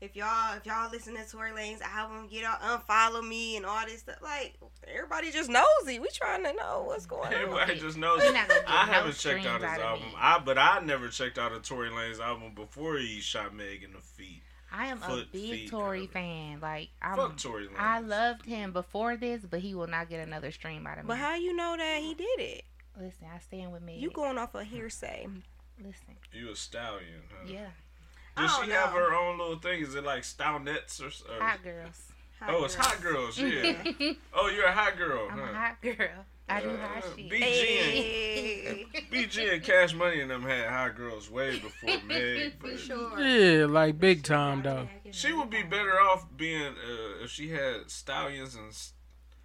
if 0.00 0.16
y'all 0.16 0.56
if 0.56 0.64
y'all 0.66 0.90
listen 0.90 1.14
to 1.16 1.24
Tory 1.24 1.50
Lanez 1.52 1.80
album, 1.82 2.26
get 2.28 2.44
out, 2.44 2.60
unfollow 2.62 3.26
me 3.26 3.56
and 3.56 3.66
all 3.66 3.84
this 3.86 4.00
stuff. 4.00 4.16
Like, 4.22 4.58
everybody 4.88 5.30
just 5.30 5.50
nosy. 5.50 5.98
We 5.98 6.08
trying 6.12 6.42
to 6.44 6.52
know 6.54 6.84
what's 6.86 7.06
going 7.06 7.28
on. 7.28 7.34
Everybody 7.34 7.78
just 7.78 7.96
knows. 7.98 8.22
You're 8.22 8.32
not 8.32 8.48
gonna 8.48 8.60
get 8.60 8.70
I 8.70 8.86
no 8.86 8.92
haven't 8.92 9.16
checked 9.18 9.46
out 9.46 9.60
his 9.60 9.70
out 9.70 9.80
album. 9.80 10.06
me. 10.08 10.14
I 10.18 10.38
but 10.38 10.58
I 10.58 10.80
never 10.80 11.08
checked 11.08 11.38
out 11.38 11.52
a 11.52 11.60
Tory 11.60 11.90
Lanez 11.90 12.20
album 12.20 12.52
before 12.54 12.96
he 12.98 13.20
shot 13.20 13.54
Meg 13.54 13.82
in 13.82 13.92
the 13.92 13.98
feet. 14.00 14.42
I 14.72 14.86
am 14.86 14.98
a 15.02 15.06
Foot, 15.06 15.32
big 15.32 15.50
feet, 15.50 15.70
Tory 15.70 16.06
kinda. 16.06 16.12
fan. 16.12 16.60
Like 16.60 16.88
I'm, 17.02 17.16
Fuck 17.16 17.36
Tory 17.38 17.66
Lanez. 17.66 17.78
I 17.78 18.00
loved 18.00 18.46
him 18.46 18.72
before 18.72 19.16
this, 19.16 19.42
but 19.48 19.60
he 19.60 19.74
will 19.74 19.88
not 19.88 20.08
get 20.08 20.26
another 20.26 20.50
stream 20.52 20.86
out 20.86 20.98
of 20.98 21.04
me. 21.04 21.08
But 21.08 21.18
how 21.18 21.34
you 21.34 21.54
know 21.54 21.76
that 21.76 22.00
he 22.00 22.14
did 22.14 22.38
it? 22.40 22.64
Listen, 22.98 23.26
I 23.34 23.38
stand 23.40 23.72
with 23.72 23.82
me. 23.82 23.98
You 23.98 24.10
going 24.10 24.38
off 24.38 24.54
of 24.54 24.66
hearsay? 24.66 25.26
listen? 25.78 26.16
You 26.32 26.50
a 26.52 26.56
stallion, 26.56 27.22
huh? 27.30 27.46
Yeah, 27.50 27.66
I 27.66 27.89
Does 28.36 28.56
don't 28.56 28.64
she 28.66 28.70
have 28.72 28.90
her 28.90 29.14
own 29.14 29.38
little 29.38 29.58
thing? 29.58 29.82
Is 29.82 29.94
it 29.94 30.04
like 30.04 30.24
style 30.24 30.58
nets 30.58 31.00
or? 31.00 31.06
or 31.06 31.42
hot 31.42 31.62
girls. 31.62 32.02
oh, 32.48 32.64
it's 32.64 32.74
hot 32.74 33.00
girls. 33.02 33.38
Yeah. 33.38 33.82
oh, 34.34 34.48
you're 34.48 34.64
a 34.66 34.72
hot 34.72 34.96
girl, 34.96 35.28
I'm 35.30 35.40
a 35.40 35.46
hot 35.46 35.80
girl. 35.82 36.08
I 36.48 36.60
do 36.62 36.76
hot 36.76 37.04
Uh, 37.04 37.16
shit. 37.16 37.30
BG 37.30 37.40
Hey. 37.42 38.86
and 38.94 39.04
BG 39.12 39.52
and 39.54 39.62
Cash 39.62 39.94
Money 39.94 40.20
and 40.20 40.30
them 40.30 40.42
had 40.42 40.68
hot 40.68 40.96
girls 40.96 41.30
way 41.30 41.58
before 41.58 41.90
Meg. 42.06 42.58
For 42.60 42.76
sure. 42.76 43.20
yeah, 43.20 43.66
like 43.66 43.98
big 44.00 44.24
time 44.24 44.62
though. 44.62 44.88
She 45.12 45.32
would 45.32 45.50
be 45.50 45.62
better 45.62 46.00
off 46.00 46.26
being 46.36 46.62
uh, 46.72 47.22
if 47.24 47.30
she 47.30 47.50
had 47.50 47.88
stallions 47.90 48.54
and 48.56 48.68
s- 48.70 48.94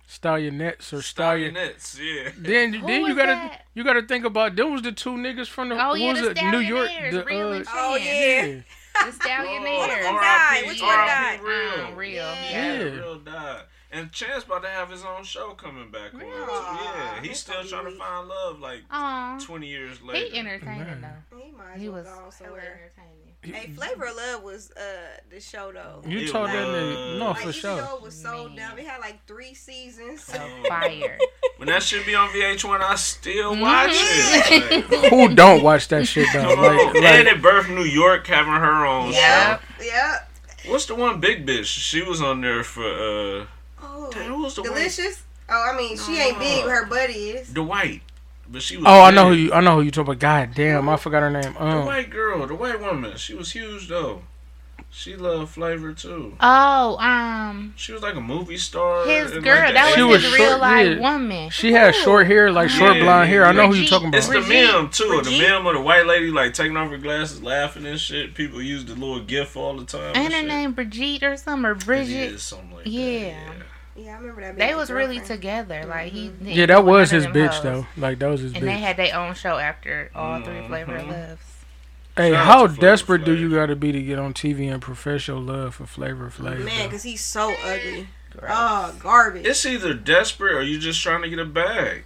Stallionettes 0.08 0.94
or 0.94 1.02
stallion. 1.02 1.56
stallionettes. 1.56 2.00
Yeah. 2.00 2.32
Then, 2.38 2.74
Who 2.74 2.88
then 2.88 3.06
you 3.06 3.16
gotta 3.16 3.32
that? 3.34 3.66
you 3.74 3.84
gotta 3.84 4.04
think 4.04 4.24
about 4.26 4.56
them 4.56 4.72
was 4.72 4.82
the 4.84 4.92
two 4.92 5.12
niggas 5.12 5.48
from 5.48 5.70
the 5.70 5.76
Oh, 5.76 5.90
what 5.90 6.00
yeah, 6.00 6.12
was 6.12 6.22
the 6.22 6.32
it 6.32 6.52
New 6.52 6.60
York 6.60 6.90
Stallionaires, 6.90 7.12
the 7.12 7.24
Real 7.26 7.48
uh, 7.50 7.52
and 7.54 7.66
Oh 7.74 7.96
yeah. 7.96 8.46
yeah 8.46 8.62
The 9.06 9.12
stallion 9.12 9.64
Oh, 9.66 9.78
One 9.80 9.90
of 9.92 9.98
them 9.98 10.14
RIP, 10.16 10.22
died. 10.22 10.64
Which 10.68 10.82
one 10.82 10.90
died? 10.98 11.42
Real. 11.42 11.86
Um, 11.88 11.96
real. 11.96 12.14
Yeah. 12.16 12.50
Yeah. 12.52 12.74
Yeah. 12.78 12.84
Real 12.84 13.20
died. 13.20 13.62
And 13.92 14.12
Chance 14.12 14.44
about 14.44 14.64
to 14.64 14.70
have 14.70 14.90
his 14.92 15.04
own 15.06 15.24
show 15.24 15.52
coming 15.52 15.90
back 15.90 16.14
on. 16.14 16.20
Really? 16.20 16.32
Yeah, 16.32 17.22
he's 17.22 17.40
still 17.40 17.56
gonna 17.56 17.68
trying 17.70 17.86
to 17.86 17.98
find 17.98 18.28
love 18.28 18.60
like 18.60 18.82
Aw, 18.92 19.40
20 19.40 19.68
years 19.68 20.02
later. 20.02 20.26
he 20.34 20.38
entertaining 20.40 21.02
though. 21.02 21.38
He 21.38 21.52
might 21.52 21.78
He 21.78 21.88
was 21.90 22.06
go 22.06 22.12
hella 22.12 22.58
entertaining. 22.58 23.25
Hey, 23.54 23.72
Flavor 23.76 24.06
of 24.06 24.16
Love 24.16 24.44
was 24.44 24.72
uh 24.72 24.82
the 25.30 25.40
show 25.40 25.72
though. 25.72 26.02
you 26.10 26.20
It 26.20 26.32
told 26.32 26.48
that 26.50 26.68
nigga 26.68 27.20
no 27.20 27.28
was. 27.30 27.36
like, 27.38 27.46
for 27.46 27.52
sure 27.54 27.76
though 27.76 27.96
it 27.98 28.02
was 28.02 28.16
so 28.16 28.48
Man. 28.50 28.56
dumb, 28.58 28.80
it 28.80 28.86
had 28.88 29.00
like 29.00 29.26
three 29.28 29.54
seasons. 29.54 30.30
Oh. 30.34 30.50
Fire. 30.68 31.18
When 31.58 31.68
that 31.70 31.84
shit 31.84 32.06
be 32.06 32.16
on 32.16 32.30
VH1, 32.30 32.82
I 32.82 32.96
still 32.96 33.54
Mm-hmm. 33.54 33.62
watch 33.62 33.92
it. 33.94 34.92
Like, 34.92 35.10
who 35.12 35.34
don't 35.36 35.64
watch 35.64 35.88
that 35.90 36.08
shit 36.08 36.28
though 36.34 36.56
come 36.56 36.64
like, 36.64 36.80
on. 36.80 36.96
and 36.98 37.04
like 37.04 37.36
it 37.36 37.42
birthed 37.42 37.70
New 37.74 37.84
York 37.84 38.26
having 38.28 38.54
her 38.54 38.86
own 38.86 39.12
Yep. 39.12 39.62
yep. 39.82 40.32
What's 40.68 40.86
the 40.88 40.96
one 40.96 41.20
big 41.20 41.46
bitch? 41.46 41.66
She 41.66 42.02
was 42.02 42.22
on 42.22 42.42
there 42.42 42.64
for 42.64 42.84
uh 42.84 43.46
Oh, 43.82 44.10
Damn, 44.12 44.34
who 44.34 44.42
was 44.44 44.56
the 44.56 44.62
one? 44.64 44.72
delicious. 44.72 45.24
Oh, 45.48 45.72
I 45.74 45.78
mean, 45.78 45.96
she 45.98 46.18
ain't 46.18 46.40
big. 46.40 46.64
Her 46.66 46.86
buddy 46.88 47.14
is. 47.32 47.54
the 47.54 47.62
white. 47.64 48.02
But 48.50 48.62
she 48.62 48.78
was. 48.78 48.86
Oh, 48.88 49.02
I 49.02 49.12
know 49.12 49.30
who 49.30 49.34
you. 49.36 49.54
I 49.54 49.62
know 49.62 49.76
who 49.76 49.82
you 49.82 49.92
talking 49.92 50.14
about. 50.14 50.20
God 50.20 50.56
damn, 50.56 50.88
I 50.90 50.98
forgot 50.98 51.22
her 51.22 51.30
name. 51.32 51.54
The 51.54 51.64
Um, 51.64 51.86
white 51.86 52.10
girl, 52.10 52.46
the 52.48 52.56
white 52.56 52.80
woman. 52.80 53.18
She 53.18 53.34
was 53.34 53.52
huge 53.52 53.88
though. 53.88 54.22
She 54.92 55.18
loved 55.18 55.52
flavor 55.52 55.92
too. 55.92 56.38
Oh, 56.40 56.98
um, 57.00 57.74
She 57.76 57.92
was 57.92 58.02
like 58.02 58.16
a 58.16 58.22
movie 58.22 58.56
star. 58.56 59.06
his 59.06 59.30
in, 59.32 59.36
like, 59.38 59.44
girl. 59.44 59.68
the 59.68 59.74
that 59.74 59.92
She 59.94 60.02
was 60.04 60.24
was 60.24 60.24
his 60.24 60.36
short, 60.36 60.50
real 60.52 60.58
life 60.60 60.88
yeah. 60.88 61.00
woman. 61.12 61.50
she 61.50 61.74
had 61.74 61.94
short 61.96 62.28
hair, 62.28 62.50
like 62.50 62.70
short 62.70 62.96
Yeah, 62.96 63.04
blonde 63.04 63.28
hair. 63.30 63.46
I 63.46 63.52
know 63.52 63.68
who 63.68 63.74
you 63.74 63.82
Brigitte. 63.82 63.90
talking 63.90 64.08
about. 64.08 64.18
It's 64.20 64.28
about. 64.30 64.42
the 64.44 64.48
Brigitte. 64.48 64.74
meme 64.74 64.90
too. 64.92 65.04
The 65.04 65.22
Brigitte? 65.24 65.50
meme 65.50 65.68
of 65.68 65.74
the 65.74 65.82
white 65.82 66.06
lady 66.06 66.32
like 66.32 66.54
taking 66.54 66.78
off 66.78 66.90
her 66.92 66.98
glasses, 66.98 67.44
laughing 67.44 67.86
and 67.86 68.00
shit. 68.00 68.36
People 68.36 68.62
use 68.62 68.86
the 68.86 68.94
little 68.94 69.20
gif 69.20 69.58
all 69.58 69.76
the 69.76 69.84
time. 69.86 70.16
Ain't 70.16 70.18
and 70.18 70.34
her 70.34 70.40
shit. 70.40 70.48
name 70.48 70.72
Brigitte 70.72 71.24
or 71.24 71.36
something 71.36 71.66
or 71.66 71.76
Bridget? 71.76 72.32
is 72.34 72.44
something 72.44 72.72
like 72.72 72.86
Yeah. 72.86 73.02
that. 73.02 73.58
Yeah, 73.58 73.64
I 73.98 74.18
remember 74.18 74.42
that. 74.42 74.58
They 74.58 74.76
was 74.76 74.90
his 74.90 74.96
really 74.96 75.18
girlfriend. 75.18 75.42
together. 75.42 75.86
Like 75.86 76.12
he. 76.12 76.28
Mm-hmm. 76.28 76.46
he 76.46 76.54
Yeah, 76.54 76.66
that 76.68 76.84
with 76.84 76.92
was 76.92 77.12
his 77.12 77.26
bitch 77.28 77.54
hoes. 77.54 77.64
though. 77.64 77.88
Like 77.98 78.20
that 78.20 78.28
was 78.28 78.42
his 78.42 78.54
And 78.54 78.64
they 78.64 78.78
had 78.80 78.98
their 78.98 79.16
own 79.16 79.34
show 79.36 79.58
after 79.58 80.12
all 80.14 80.42
three 80.42 80.56
mm-hmm. 80.56 80.68
Flavor. 80.68 81.04
Loves. 81.04 81.42
Hey, 82.18 82.32
Shout 82.32 82.46
how 82.46 82.62
to 82.64 82.70
Flavor 82.70 82.82
desperate 82.82 83.26
do 83.26 83.34
you 83.38 83.54
got 83.54 83.66
to 83.68 83.76
be 83.76 83.92
to 83.92 84.02
get 84.02 84.20
on 84.20 84.34
TV 84.34 84.72
and 84.72 84.82
professional 84.82 85.42
love 85.42 85.76
for 85.76 85.86
Flavor 85.86 86.30
Flav? 86.30 86.64
Man, 86.64 86.88
because 86.88 87.04
he's 87.04 87.22
so 87.22 87.54
ugly. 87.64 88.08
Gross. 88.32 88.52
Oh, 88.54 88.96
garbage. 89.00 89.46
It's 89.46 89.66
either 89.66 89.94
desperate 89.94 90.54
or 90.54 90.62
you 90.62 90.78
just 90.80 91.02
trying 91.02 91.22
to 91.22 91.30
get 91.30 91.40
a 91.40 91.46
bag. 91.46 92.04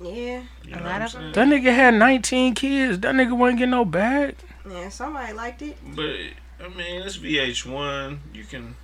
yeah. 0.00 0.42
You 0.64 0.74
A 0.74 0.80
lot 0.80 1.02
of 1.02 1.10
saying? 1.10 1.32
That 1.32 1.48
nigga 1.48 1.74
had 1.74 1.94
19 1.94 2.54
kids. 2.54 2.98
That 3.00 3.14
nigga 3.14 3.36
wasn't 3.36 3.58
getting 3.58 3.70
no 3.70 3.84
bag. 3.84 4.36
Man, 4.64 4.90
somebody 4.90 5.32
liked 5.32 5.62
it. 5.62 5.76
But 5.94 6.16
I 6.62 6.68
mean, 6.74 7.02
it's 7.02 7.18
VH1. 7.18 8.18
You 8.34 8.44
can. 8.44 8.76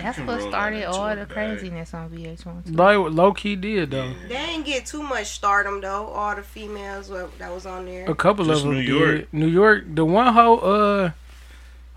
That's 0.00 0.18
what 0.18 0.40
started 0.40 0.84
all 0.84 1.08
the 1.10 1.26
bag. 1.26 1.28
craziness 1.28 1.92
on 1.94 2.08
VH1. 2.10 2.66
too. 2.66 2.72
Like 2.72 2.96
low 3.12 3.32
key 3.32 3.54
did 3.56 3.90
though. 3.90 4.12
They 4.28 4.34
didn't 4.36 4.64
get 4.66 4.86
too 4.86 5.02
much 5.02 5.26
stardom 5.26 5.80
though. 5.80 6.06
All 6.06 6.34
the 6.34 6.42
females 6.42 7.10
wa- 7.10 7.26
that 7.38 7.52
was 7.52 7.66
on 7.66 7.84
there. 7.86 8.10
A 8.10 8.14
couple 8.14 8.44
Just 8.46 8.64
of 8.64 8.68
them 8.68 8.74
New 8.78 8.82
did. 8.82 8.88
York. 8.88 9.32
New 9.32 9.46
York, 9.48 9.84
the 9.94 10.04
one 10.04 10.32
hoe, 10.32 10.56
uh, 10.56 11.10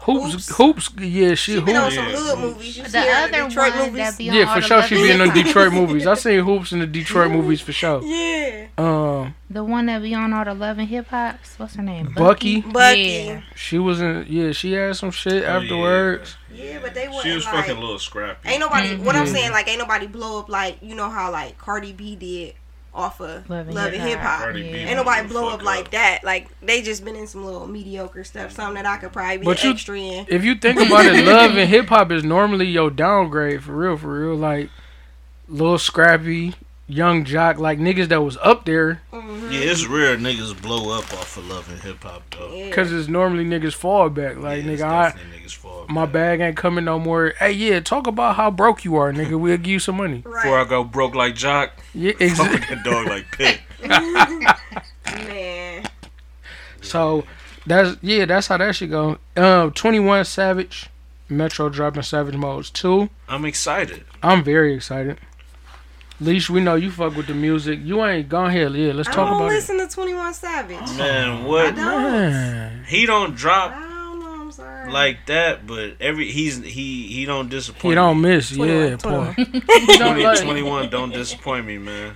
hoops, 0.06 0.32
Hoops. 0.34 0.50
hoops, 0.58 0.90
yeah, 1.00 1.34
she 1.36 1.54
She 1.56 1.62
been 1.62 1.76
on 1.76 1.92
some 1.92 2.06
hood 2.06 2.40
movies. 2.40 2.78
You 2.78 2.84
The 2.84 2.90
see 2.90 2.98
in 3.08 3.14
other 3.16 3.48
Detroit 3.50 3.74
one 3.76 3.86
movies. 3.86 3.98
that 3.98 4.18
be 4.18 4.30
on 4.30 4.36
Yeah, 4.36 4.54
for 4.54 4.62
the 4.62 4.68
sure 4.68 4.84
she 4.84 4.96
Love 4.96 5.04
be 5.04 5.12
in 5.12 5.18
the 5.20 5.24
and 5.24 5.34
Hip 5.34 5.46
Hop. 5.46 5.46
Detroit 5.46 5.74
movies. 5.74 6.08
I 6.08 6.14
seen 6.16 6.40
hoops 6.44 6.72
in 6.72 6.80
the 6.80 6.88
Detroit 6.88 7.32
movies 7.32 7.62
for 7.62 7.72
sure. 7.72 8.02
yeah. 8.04 8.68
Um, 8.78 9.36
The 9.50 9.64
one 9.64 9.86
that 9.88 10.02
be 10.02 10.14
on 10.14 10.34
all 10.34 10.44
the 10.46 10.54
Love 10.54 10.78
and 10.80 10.88
Hip 10.88 11.08
Hops. 11.08 11.58
What's 11.58 11.76
her 11.76 11.84
name? 11.84 12.14
Bucky. 12.16 12.62
Bucky. 12.62 13.00
Yeah. 13.02 13.42
she 13.56 13.80
was 13.80 14.02
in, 14.02 14.26
yeah, 14.28 14.52
she 14.52 14.74
had 14.74 14.96
some 14.96 15.12
shit 15.12 15.44
Oh, 15.44 15.48
afterwards. 15.60 16.36
Yeah, 16.54 16.80
but 16.82 16.94
they 16.94 17.04
She 17.04 17.10
wasn't 17.10 17.36
was 17.36 17.46
like. 17.46 17.56
fucking 17.56 17.78
a 17.78 17.80
little 17.80 18.00
scrappy. 18.00 18.50
Ain't 18.50 18.60
nobody. 18.60 18.96
What 18.98 19.16
I'm 19.16 19.26
Mhm. 19.26 19.32
saying, 19.32 19.52
like, 19.52 19.68
ain't 19.68 19.80
nobody 19.80 20.06
blow 20.08 20.40
up 20.40 20.50
like 20.50 20.78
you 20.82 20.94
know 20.96 21.10
how 21.10 21.32
like 21.32 21.58
Cardi 21.58 21.94
B 21.94 22.16
did 22.16 22.54
off 22.96 23.20
of 23.22 23.50
Love 23.50 23.68
Love, 23.70 23.88
and 23.88 23.96
and 23.96 24.04
Hip 24.04 24.12
Hip 24.12 24.20
Hop. 24.20 24.40
Hop. 24.42 24.56
Yeah. 24.56 24.64
Ain't 24.64 24.96
nobody 24.98 25.28
blow 25.28 25.50
up 25.50 25.64
like 25.64 25.92
that. 25.92 26.24
Like 26.24 26.48
they 26.62 26.82
just 26.82 27.04
been 27.04 27.16
in 27.16 27.26
some 27.28 27.44
little 27.44 27.66
mediocre 27.68 28.24
stuff. 28.24 28.52
Something 28.52 28.76
that 28.76 28.86
I 28.86 28.98
could 28.98 29.12
probably 29.12 29.38
be 29.40 29.46
But 29.46 29.60
an 29.62 29.68
you- 29.70 29.74
extra 29.74 29.98
in. 30.00 30.26
If 30.30 30.44
you 30.44 30.56
think 30.56 30.80
about 30.80 31.06
it, 31.08 31.26
love 31.26 31.58
and 31.58 31.68
hip 31.70 31.88
hop 31.88 32.12
is 32.12 32.24
normally 32.24 32.68
your 32.68 32.92
downgrade 32.92 33.64
for 33.64 33.72
real, 33.74 33.98
for 33.98 34.20
real. 34.28 34.36
Like, 34.36 34.70
little 35.48 35.80
scrappy, 35.80 36.54
Yung 36.88 37.24
Joc, 37.26 37.58
like 37.58 37.80
niggas 37.80 38.10
that 38.10 38.22
was 38.22 38.38
up 38.44 38.66
there, 38.66 39.02
Mhm. 39.12 39.52
Yeah, 39.52 39.72
it's 39.72 39.88
rare 39.88 40.16
niggas 40.18 40.62
blow 40.62 40.96
up 40.96 41.12
off 41.14 41.38
of 41.38 41.48
love 41.50 41.68
and 41.72 41.82
hip 41.82 42.04
hop 42.04 42.22
though. 42.38 42.54
Yeah. 42.54 42.70
cause 42.72 42.92
it's 42.92 43.08
normally 43.08 43.46
niggas 43.46 43.74
fall 43.74 44.10
back. 44.10 44.38
Like, 44.38 44.64
Yeah, 44.66 44.72
nigga, 44.72 44.84
I. 44.84 45.12
niggas 45.36 45.56
fall 45.56 45.73
My 45.94 46.08
bag 46.08 46.40
ain't 46.40 46.58
coming 46.58 46.86
no 46.86 46.98
more. 46.98 47.34
Hey, 47.38 47.52
yeah, 47.52 47.80
talk 47.80 48.08
about 48.08 48.36
how 48.36 48.50
broke 48.50 48.84
you 48.84 48.96
are, 48.96 49.14
nigga. 49.14 49.40
We'll 49.40 49.58
give 49.58 49.68
you 49.68 49.78
some 49.80 49.98
money. 49.98 50.20
Before 50.20 50.58
I 50.60 50.66
go 50.66 50.84
broke 50.84 51.14
like 51.14 51.36
Joc, 51.36 51.70
Yeah, 51.94 52.14
exactly. 52.20 52.60
with 52.60 52.70
that 52.70 52.84
dog 52.84 53.08
like 53.08 53.32
Pit. 53.32 53.60
Man. 55.28 55.84
So 56.82 57.26
that's 57.68 57.98
yeah, 58.02 58.26
that's 58.26 58.48
how 58.48 58.58
that 58.58 58.76
should 58.76 58.90
go. 58.90 59.20
Um, 59.38 59.72
Twenty 59.72 60.00
One 60.00 60.26
Savage, 60.26 60.90
Metro 61.30 61.70
dropping 61.70 62.02
Savage 62.02 62.36
Modes 62.36 62.72
two. 62.72 63.10
I'm 63.30 63.46
excited. 63.46 64.04
I'm 64.24 64.44
very 64.44 64.74
excited. 64.74 65.20
Leash, 66.20 66.50
we 66.50 66.60
know 66.62 66.76
you 66.76 66.90
fuck 66.90 67.16
with 67.16 67.28
the 67.28 67.34
music. 67.36 67.80
You 67.84 68.04
ain't 68.04 68.30
gone 68.30 68.52
here. 68.52 68.70
Yeah, 68.70 68.94
let's 68.94 69.10
I 69.10 69.12
talk 69.12 69.28
don't 69.30 69.38
about 69.38 69.50
listen 69.52 69.78
to 69.78 69.88
Twenty 69.88 70.16
One 70.16 70.34
Savage. 70.34 70.98
Man, 70.98 71.44
what? 71.46 71.66
it. 71.68 71.76
don't. 71.76 72.02
Man. 72.04 72.84
He 72.88 73.06
don't 73.06 73.34
I 73.34 73.36
drop 73.36 73.72
don't. 73.74 73.84
I'm 73.84 73.90
sorry. 73.90 73.93
Like 74.92 75.26
that, 75.28 75.66
but 75.68 75.96
every 76.00 76.30
he's 76.32 76.62
he 76.64 77.08
he 77.08 77.26
don't 77.26 77.50
disappoint. 77.50 77.92
He 77.92 77.96
don't 77.96 78.22
me. 78.22 78.30
miss, 78.30 78.56
21, 78.56 78.70
yeah, 78.90 78.96
boy. 78.96 79.34
21. 79.34 79.36
He 79.86 79.98
don't, 79.98 80.22
20, 80.22 80.42
21 80.44 80.90
don't 80.90 81.12
disappoint 81.12 81.66
me, 81.66 81.78
man. 81.78 82.16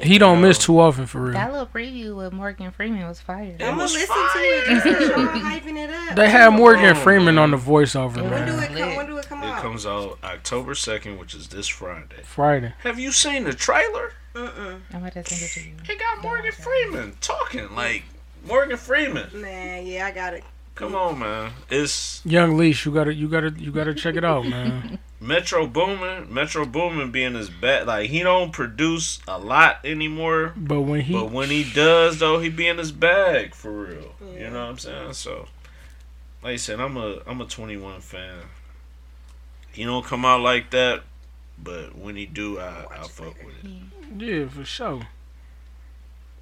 he 0.00 0.18
don't 0.18 0.40
No. 0.40 0.48
miss 0.48 0.58
too 0.58 0.78
often 0.78 1.06
for 1.06 1.20
real. 1.22 1.32
That 1.32 1.50
little 1.52 1.66
preview 1.66 2.16
with 2.16 2.32
Morgan 2.32 2.70
Freeman 2.70 3.06
was 3.06 3.20
fire. 3.20 3.44
It 3.58 3.62
I'm 3.62 3.70
gonna 3.70 3.82
was 3.82 3.92
listen 3.94 4.08
fire. 4.14 4.32
to 4.32 4.40
it 4.40 4.66
just 4.84 5.12
'cause 5.14 5.40
hyping 5.40 5.76
it 5.76 5.90
up. 5.90 6.16
They 6.16 6.28
had 6.28 6.50
Morgan 6.50 6.96
Oh, 6.96 7.00
Freeman 7.00 7.34
man. 7.36 7.38
on 7.44 7.50
the 7.52 7.56
voiceover, 7.56 8.16
When 8.16 8.30
When 8.30 8.46
do 8.46 8.58
it 8.58 8.68
come? 8.78 8.96
When 8.96 9.06
do 9.06 9.16
it 9.18 9.26
come 9.28 9.42
It 9.42 9.46
out? 9.46 9.62
comes 9.62 9.86
out 9.86 10.18
October 10.24 10.74
2nd, 10.74 11.18
which 11.18 11.34
is 11.34 11.48
this 11.48 11.66
Friday. 11.68 12.22
Friday. 12.24 12.74
Have 12.82 12.98
you 12.98 13.12
seen 13.12 13.44
the 13.44 13.54
trailer? 13.54 14.12
Mm-mm. 14.34 14.80
I'm 14.92 15.00
about 15.00 15.12
to 15.12 15.24
send 15.24 15.42
it 15.42 15.48
to 15.54 15.60
you. 15.60 15.74
It 15.94 15.98
got 16.00 16.22
Morgan 16.22 16.50
Freeman 16.52 17.14
talking 17.20 17.72
like 17.74 18.02
Morgan 18.44 18.76
Freeman. 18.76 19.28
Man, 19.40 19.86
yeah, 19.86 20.06
I 20.06 20.10
got 20.10 20.34
it. 20.34 20.42
Come 20.74 20.94
on, 20.96 21.18
man. 21.20 21.52
It's 21.70 22.20
Young 22.24 22.56
Leash, 22.56 22.84
you 22.84 22.92
gotta, 22.92 23.14
you 23.14 23.28
gotta, 23.28 23.50
you 23.56 23.70
gotta 23.70 23.94
check 23.94 24.16
it 24.16 24.24
out, 24.24 24.46
man. 24.46 24.98
Metro 25.20 25.66
Boomin. 25.66 26.32
Metro 26.32 26.66
Boomin 26.66 27.10
being 27.10 27.34
his 27.34 27.48
bad. 27.48 27.86
Like 27.86 28.10
he 28.10 28.20
don't 28.22 28.52
produce 28.52 29.20
a 29.28 29.38
lot 29.38 29.78
anymore. 29.84 30.52
But 30.56 30.82
when 30.82 31.00
he, 31.02 31.14
But 31.14 31.30
when 31.30 31.48
he 31.50 31.64
does, 31.64 32.18
though, 32.18 32.40
he 32.40 32.48
be 32.50 32.66
in 32.66 32.78
his 32.78 32.92
bag 32.92 33.54
for 33.54 33.70
real. 33.70 34.14
Yeah. 34.20 34.32
You 34.40 34.50
know 34.50 34.62
what 34.64 34.70
I'm 34.70 34.78
saying? 34.78 35.12
So, 35.14 35.46
like 36.42 36.54
I 36.54 36.56
said, 36.56 36.80
I'm 36.80 36.96
a 36.96 37.20
I'm 37.26 37.40
a 37.40 37.46
21 37.46 38.00
fan. 38.00 38.40
He 39.72 39.84
don't 39.84 40.04
come 40.04 40.24
out 40.24 40.40
like 40.40 40.70
that, 40.70 41.02
but 41.56 41.96
when 41.96 42.16
he 42.16 42.26
do, 42.26 42.58
I 42.58 42.84
I 42.90 43.02
fuck 43.08 43.34
with 43.44 43.64
it. 43.64 43.70
yeah, 44.18 44.48
for 44.48 44.64
sure. 44.64 45.06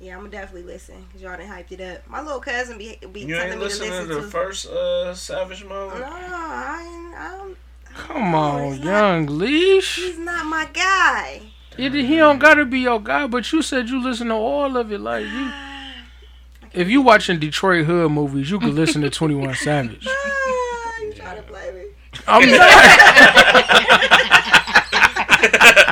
Yeah, 0.03 0.15
I'm 0.15 0.19
gonna 0.21 0.31
definitely 0.31 0.65
listen 0.65 0.97
because 1.07 1.23
y'all 1.23 1.37
done 1.37 1.47
hyped 1.47 1.71
it 1.71 1.81
up. 1.81 2.09
My 2.09 2.21
little 2.23 2.41
cousin 2.41 2.77
be 2.77 2.99
be 3.13 3.21
You 3.21 3.37
telling 3.37 3.53
ain't 3.53 3.61
me 3.61 3.69
to 3.69 3.79
listen 3.81 3.89
to 3.89 4.07
to. 4.09 4.15
the 4.17 4.23
first 4.23 4.67
uh 4.67 5.15
Savage 5.15 5.65
Mode? 5.65 5.97
No, 6.01 6.05
I 6.05 6.83
ain't. 6.85 7.15
I 7.17 7.37
don't, 7.39 7.57
Come 7.95 8.31
No, 8.33 8.37
on, 8.39 8.73
he's 8.73 8.81
not- 8.81 8.87
Young 8.87 9.27
Leash. 9.27 9.97
he's 9.97 10.19
not 10.19 10.45
my 10.47 10.67
guy. 10.73 11.43
It, 11.79 11.93
he 11.95 12.17
don't 12.17 12.39
gotta 12.41 12.65
be 12.65 12.81
your 12.81 13.01
guy, 13.01 13.27
but 13.29 13.51
you 13.53 13.63
said 13.63 13.89
you 13.89 14.03
listen 14.03 14.27
to 14.29 14.35
all 14.35 14.77
of 14.77 14.91
it. 14.91 14.99
Like 15.01 15.25
you, 15.27 15.51
if 16.73 16.89
you 16.89 17.01
watching 17.01 17.39
Detroit 17.39 17.87
Hood 17.87 18.11
movies, 18.11 18.51
you 18.51 18.59
can 18.59 18.75
listen 18.75 19.03
to 19.03 19.11
Twenty 19.19 19.37
One 19.37 19.55
Savage. 19.55 20.05
Ah, 20.09 20.93
you 21.01 21.13
trying 21.13 21.37
to 21.37 21.43
play 21.43 21.71
me? 21.73 21.85
I'm 22.27 22.51
not. 22.51 22.69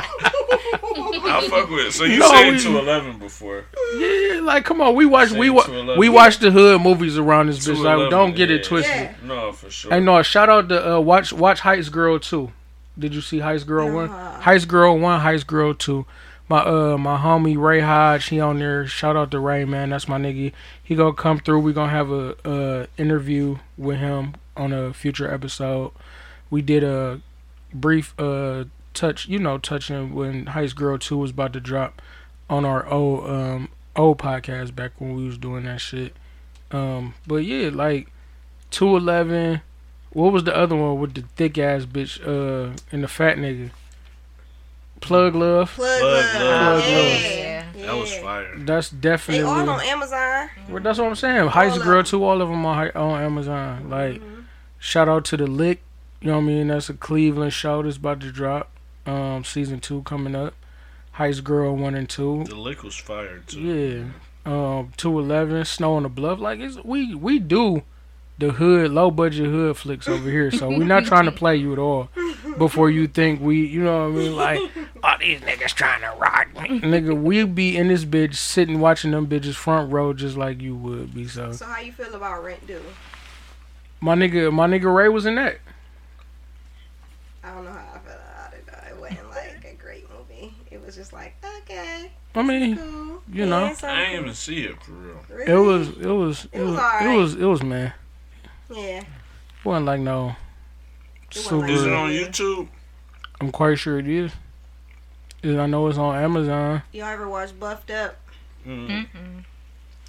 I 1.43 1.47
fuck 1.49 1.69
with 1.69 1.87
it. 1.87 1.91
So 1.93 2.03
you 2.05 2.19
No, 2.19 2.27
said 2.29 2.51
we- 2.51 2.59
to 2.59 2.79
11 2.79 3.17
before. 3.19 3.63
yeah, 3.97 4.39
like 4.41 4.65
come 4.65 4.81
on, 4.81 4.95
we 4.95 5.05
watch 5.05 5.31
we 5.31 5.47
Say 5.47 5.49
wa- 5.49 5.95
we 5.97 6.09
watch 6.09 6.37
the 6.39 6.51
hood 6.51 6.81
movies 6.81 7.17
around 7.17 7.47
this 7.47 7.59
bitch. 7.59 7.75
211, 7.77 8.01
Like 8.03 8.11
don't 8.11 8.35
get 8.35 8.49
yeah. 8.49 8.55
it 8.57 8.63
twisted. 8.63 8.95
Yeah. 8.95 9.13
No, 9.23 9.51
for 9.51 9.69
sure. 9.69 9.91
Hey, 9.91 9.99
no, 9.99 10.21
shout 10.23 10.49
out 10.49 10.69
to 10.69 10.95
uh, 10.95 10.99
watch 10.99 11.33
watch 11.33 11.59
Heights 11.61 11.89
Girl 11.89 12.19
two. 12.19 12.51
Did 12.99 13.13
you 13.15 13.21
see 13.21 13.39
Heights 13.39 13.63
Girl 13.63 13.89
one? 13.93 14.09
Uh-huh. 14.09 14.41
Heights 14.41 14.65
Girl 14.65 14.97
one, 14.97 15.19
Heights 15.21 15.43
Girl 15.43 15.73
two. 15.73 16.05
My 16.49 16.59
uh 16.59 16.97
my 16.97 17.17
homie 17.17 17.57
Ray 17.57 17.79
Hodge, 17.79 18.25
he 18.25 18.39
on 18.41 18.59
there. 18.59 18.85
Shout 18.85 19.15
out 19.15 19.31
to 19.31 19.39
Ray, 19.39 19.63
man. 19.63 19.91
That's 19.91 20.09
my 20.09 20.17
nigga. 20.17 20.51
He 20.83 20.95
gonna 20.95 21.13
come 21.13 21.39
through. 21.39 21.59
We 21.61 21.71
gonna 21.71 21.91
have 21.91 22.11
a 22.11 22.35
uh 22.45 22.85
interview 22.97 23.59
with 23.77 23.97
him 23.99 24.35
on 24.57 24.73
a 24.73 24.91
future 24.93 25.33
episode. 25.33 25.91
We 26.49 26.61
did 26.61 26.83
a 26.83 27.21
brief 27.73 28.13
uh 28.19 28.65
touch, 28.93 29.27
you 29.27 29.39
know, 29.39 29.57
touching 29.57 30.13
when 30.13 30.47
Heights 30.47 30.73
Girl 30.73 30.97
two 30.97 31.17
was 31.17 31.31
about 31.31 31.53
to 31.53 31.59
drop 31.59 32.01
on 32.49 32.65
our 32.65 32.85
old 32.87 33.29
um 33.29 33.69
old 33.95 34.17
podcast 34.17 34.75
back 34.75 34.91
when 34.99 35.15
we 35.15 35.25
was 35.25 35.37
doing 35.37 35.63
that 35.65 35.81
shit. 35.81 36.15
Um, 36.71 37.13
but 37.27 37.37
yeah, 37.45 37.69
like 37.71 38.09
two 38.69 38.95
eleven. 38.97 39.61
What 40.13 40.33
was 40.33 40.43
the 40.43 40.55
other 40.55 40.75
one 40.75 40.99
with 40.99 41.13
the 41.13 41.21
thick 41.37 41.57
ass 41.57 41.85
bitch 41.85 42.19
uh 42.21 42.75
and 42.91 43.03
the 43.03 43.07
fat 43.07 43.37
nigga? 43.37 43.71
Plug 44.99 45.35
love. 45.35 45.71
Plug, 45.73 45.99
Plug 45.99 46.35
love. 46.35 46.79
Love. 46.79 46.89
Yeah. 46.89 47.65
Yeah. 47.75 47.85
That 47.85 47.95
was 47.97 48.13
fire. 48.17 48.55
That's 48.57 48.89
They 48.89 48.97
definitely. 48.99 49.43
all 49.45 49.67
on 49.69 49.81
Amazon. 49.81 50.49
Well, 50.69 50.83
that's 50.83 50.99
what 50.99 51.07
I'm 51.07 51.15
saying. 51.15 51.49
Heist 51.49 51.77
of 51.77 51.83
Girl 51.83 51.97
them. 51.97 52.05
too. 52.05 52.23
All 52.23 52.41
of 52.41 52.49
them 52.49 52.63
on 52.65 52.91
on 52.91 53.21
Amazon. 53.23 53.89
Like, 53.89 54.21
Mhm. 54.21 54.43
shout 54.77 55.09
out 55.09 55.25
to 55.25 55.37
the 55.37 55.47
Lick. 55.47 55.81
You 56.21 56.27
know 56.27 56.37
what 56.37 56.43
I 56.43 56.47
mean? 56.47 56.67
That's 56.67 56.89
a 56.89 56.93
Cleveland 56.93 57.53
show 57.53 57.81
that's 57.81 57.97
about 57.97 58.19
to 58.21 58.31
drop. 58.31 58.69
Um, 59.05 59.43
season 59.43 59.79
two 59.79 60.03
coming 60.03 60.35
up. 60.35 60.53
Heist 61.17 61.43
Girl 61.43 61.75
one 61.75 61.95
and 61.95 62.09
two. 62.09 62.45
The 62.45 62.55
lick 62.55 62.83
was 62.83 62.95
fire 62.95 63.39
too. 63.45 63.59
Yeah. 63.59 64.03
Um, 64.45 64.91
two 64.97 65.19
eleven. 65.19 65.65
Snow 65.65 65.95
on 65.95 66.03
the 66.03 66.09
Bluff. 66.09 66.39
Like 66.39 66.59
it's 66.59 66.77
we 66.83 67.13
we 67.15 67.39
do 67.39 67.83
the 68.37 68.53
hood 68.53 68.91
low 68.91 69.11
budget 69.11 69.45
hood 69.45 69.77
flicks 69.77 70.07
over 70.07 70.29
here. 70.29 70.49
So 70.51 70.69
we're 70.69 70.83
not 70.85 71.05
trying 71.05 71.25
to 71.25 71.31
play 71.31 71.55
you 71.57 71.73
at 71.73 71.79
all. 71.79 72.09
Before 72.57 72.89
you 72.89 73.07
think 73.07 73.39
we, 73.39 73.65
you 73.65 73.83
know 73.83 74.09
what 74.09 74.15
I 74.15 74.19
mean? 74.19 74.35
Like, 74.35 74.59
ah, 75.03 75.17
these 75.19 75.39
niggas 75.41 75.73
trying 75.73 76.01
to 76.01 76.13
rock 76.19 76.47
me. 76.61 76.79
Nigga, 76.81 77.19
we 77.19 77.43
be 77.45 77.77
in 77.77 77.87
this 77.87 78.03
bitch 78.03 78.35
sitting 78.35 78.79
watching 78.79 79.11
them 79.11 79.27
bitches 79.27 79.53
front 79.55 79.91
row 79.91 80.11
just 80.13 80.37
like 80.37 80.59
you 80.61 80.75
would 80.75 81.13
be. 81.13 81.27
So 81.27 81.51
So 81.53 81.65
how 81.65 81.79
you 81.79 81.91
feel 81.91 82.13
about 82.15 82.43
Rent 82.43 82.65
Due? 82.67 82.81
my 84.01 84.15
nigga, 84.15 84.51
my 84.51 84.67
nigga 84.67 84.93
Ray 84.93 85.07
was 85.07 85.25
in 85.25 85.35
that. 85.35 85.59
I 87.43 87.53
don't 87.53 87.63
know 87.65 87.71
how 87.71 87.90
okay, 91.79 92.11
I 92.35 92.41
mean, 92.43 92.77
cool. 92.77 93.21
You 93.31 93.45
know. 93.45 93.59
Yeah, 93.59 93.65
I 93.65 93.69
ain't 93.69 93.77
something. 93.77 94.13
even 94.13 94.33
see 94.33 94.63
it 94.65 94.81
for 94.83 94.91
real. 94.91 95.19
Really? 95.29 95.51
it 95.51 95.55
was, 95.55 95.87
it 95.89 96.05
was, 96.05 96.45
it 96.51 96.59
It 96.59 96.63
was 96.63 96.75
was, 96.75 97.01
it 97.03 97.15
was, 97.15 97.35
it 97.35 97.45
was 97.45 97.63
man. 97.63 97.93
Yeah. 98.69 98.99
It 98.99 99.05
wasn't 99.65 99.85
like 99.85 99.99
no 100.01 100.29
It 100.29 101.37
wasn't 101.37 101.45
super. 101.45 101.61
like 101.61 101.71
Is 101.71 101.83
it 101.85 101.93
on 101.93 102.09
YouTube? 102.09 102.67
I'm 103.39 103.51
quite 103.51 103.77
sure 103.79 103.99
it 103.99 104.07
is. 104.07 104.31
And 105.43 105.59
I 105.61 105.65
know 105.65 105.87
it's 105.87 105.97
on 105.97 106.15
Amazon. 106.15 106.83
Y'all 106.91 107.05
ever 107.07 107.27
watch 107.27 107.57
Buffed 107.59 107.89
Up? 107.91 108.17
Mm. 108.67 108.87
Mm-mm. 108.87 109.45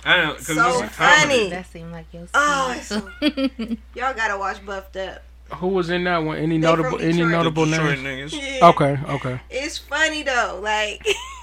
I 0.04 0.16
don't, 0.18 0.36
cause 0.36 0.46
So 0.46 0.82
it's 0.82 0.94
funny. 0.96 1.48
That 1.50 1.66
seemed 1.66 1.92
like 1.92 2.06
your 2.12 2.26
Oh, 2.34 2.76
speed. 2.82 3.78
Y'all 3.94 4.14
gotta 4.14 4.36
watch 4.38 4.64
Buffed 4.66 4.96
Up. 4.96 5.22
Who 5.54 5.68
was 5.68 5.90
in 5.90 6.04
that 6.04 6.18
one? 6.18 6.38
Any 6.38 6.58
They 6.58 6.66
notable? 6.66 7.00
Any 7.00 7.24
notable 7.24 7.66
names? 7.66 8.00
niggas. 8.32 8.32
Yeah. 8.60 8.68
Okay, 8.68 8.98
okay. 9.08 9.40
It's 9.50 9.78
funny 9.78 10.22
though. 10.22 10.60
Like 10.62 11.06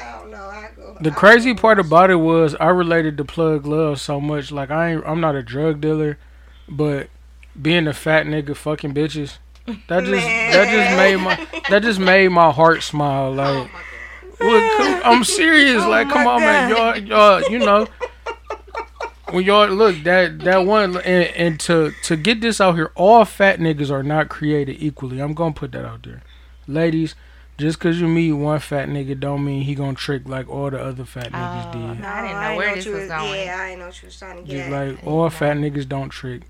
I 0.00 0.18
don't 0.18 0.30
know. 0.30 0.36
I 0.48 0.70
go. 0.76 0.96
The 1.00 1.10
I 1.10 1.14
crazy 1.14 1.54
part 1.54 1.78
about 1.78 2.10
it 2.10 2.16
was 2.16 2.54
I 2.56 2.68
related 2.68 3.16
to 3.18 3.24
Plug 3.24 3.66
Love 3.66 4.00
so 4.00 4.20
much. 4.20 4.50
Like 4.50 4.70
I 4.70 4.92
ain't, 4.92 5.04
I'm 5.06 5.20
not 5.20 5.34
a 5.34 5.42
drug 5.42 5.80
dealer, 5.80 6.18
but 6.68 7.08
being 7.60 7.86
a 7.86 7.92
fat 7.92 8.26
nigga 8.26 8.56
fucking 8.56 8.94
bitches, 8.94 9.38
that 9.88 10.04
just 10.04 10.26
that 10.26 10.70
just 10.70 10.96
made 10.96 11.16
my 11.16 11.62
that 11.68 11.82
just 11.82 11.98
made 12.00 12.28
my 12.28 12.50
heart 12.50 12.82
smile. 12.82 13.28
Oh 13.28 13.32
like, 13.32 13.70
look, 14.40 14.76
come- 14.78 15.02
I'm 15.04 15.24
serious. 15.24 15.82
Oh 15.82 15.90
like, 15.90 16.08
come 16.08 16.26
on, 16.26 16.40
man, 16.40 16.70
y'all, 16.70 16.96
y'all, 16.96 17.50
you 17.50 17.58
know. 17.58 17.86
When 19.30 19.44
y'all 19.44 19.68
look 19.68 20.02
that 20.02 20.40
that 20.40 20.66
one 20.66 20.96
and, 20.96 21.28
and 21.36 21.60
to 21.60 21.92
to 22.02 22.16
get 22.16 22.40
this 22.40 22.60
out 22.60 22.74
here, 22.74 22.90
all 22.96 23.24
fat 23.24 23.60
niggas 23.60 23.90
are 23.90 24.02
not 24.02 24.28
created 24.28 24.76
equally. 24.80 25.20
I'm 25.20 25.34
gonna 25.34 25.54
put 25.54 25.70
that 25.72 25.84
out 25.84 26.02
there, 26.02 26.22
ladies. 26.66 27.14
Just 27.60 27.78
cause 27.78 28.00
you 28.00 28.08
meet 28.08 28.32
one 28.32 28.58
fat 28.58 28.88
nigga 28.88 29.20
don't 29.20 29.44
mean 29.44 29.60
he 29.62 29.74
gonna 29.74 29.92
trick 29.94 30.22
like 30.26 30.48
all 30.48 30.70
the 30.70 30.80
other 30.82 31.04
fat 31.04 31.30
niggas 31.30 31.68
Oh, 31.68 31.72
did. 31.72 32.00
no. 32.00 32.08
I 32.08 32.22
didn't 32.22 32.40
know 32.40 32.48
ain't 32.48 32.56
where 32.56 32.74
this 32.74 32.86
you 32.86 32.92
was 32.92 33.08
going. 33.08 33.34
Yeah, 33.46 33.56
I 33.60 33.66
didn't 33.68 33.78
know 33.80 33.86
what 33.86 34.02
you 34.02 34.06
was 34.06 34.18
trying 34.18 34.36
to 34.36 34.42
get 34.42 34.50
Just 34.50 34.70
at. 34.72 34.88
like 34.96 35.06
all 35.06 35.28
fat 35.28 35.56
niggas 35.58 35.86
don't 35.88 36.08
trick. 36.08 36.42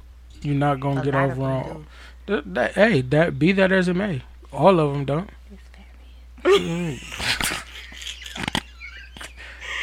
You're 0.43 0.55
not 0.55 0.79
gonna 0.79 1.01
A 1.01 1.05
get 1.05 1.15
over 1.17 1.35
them 1.35 1.45
on. 1.47 1.87
That, 2.27 2.55
that, 2.55 2.73
hey, 2.75 3.01
that 3.01 3.39
be 3.41 3.51
that 3.53 3.73
as 3.73 3.89
it 3.89 3.97
may. 3.97 4.23
All 4.53 4.79
of 4.79 4.93
them 4.93 5.05
don't. 5.05 5.31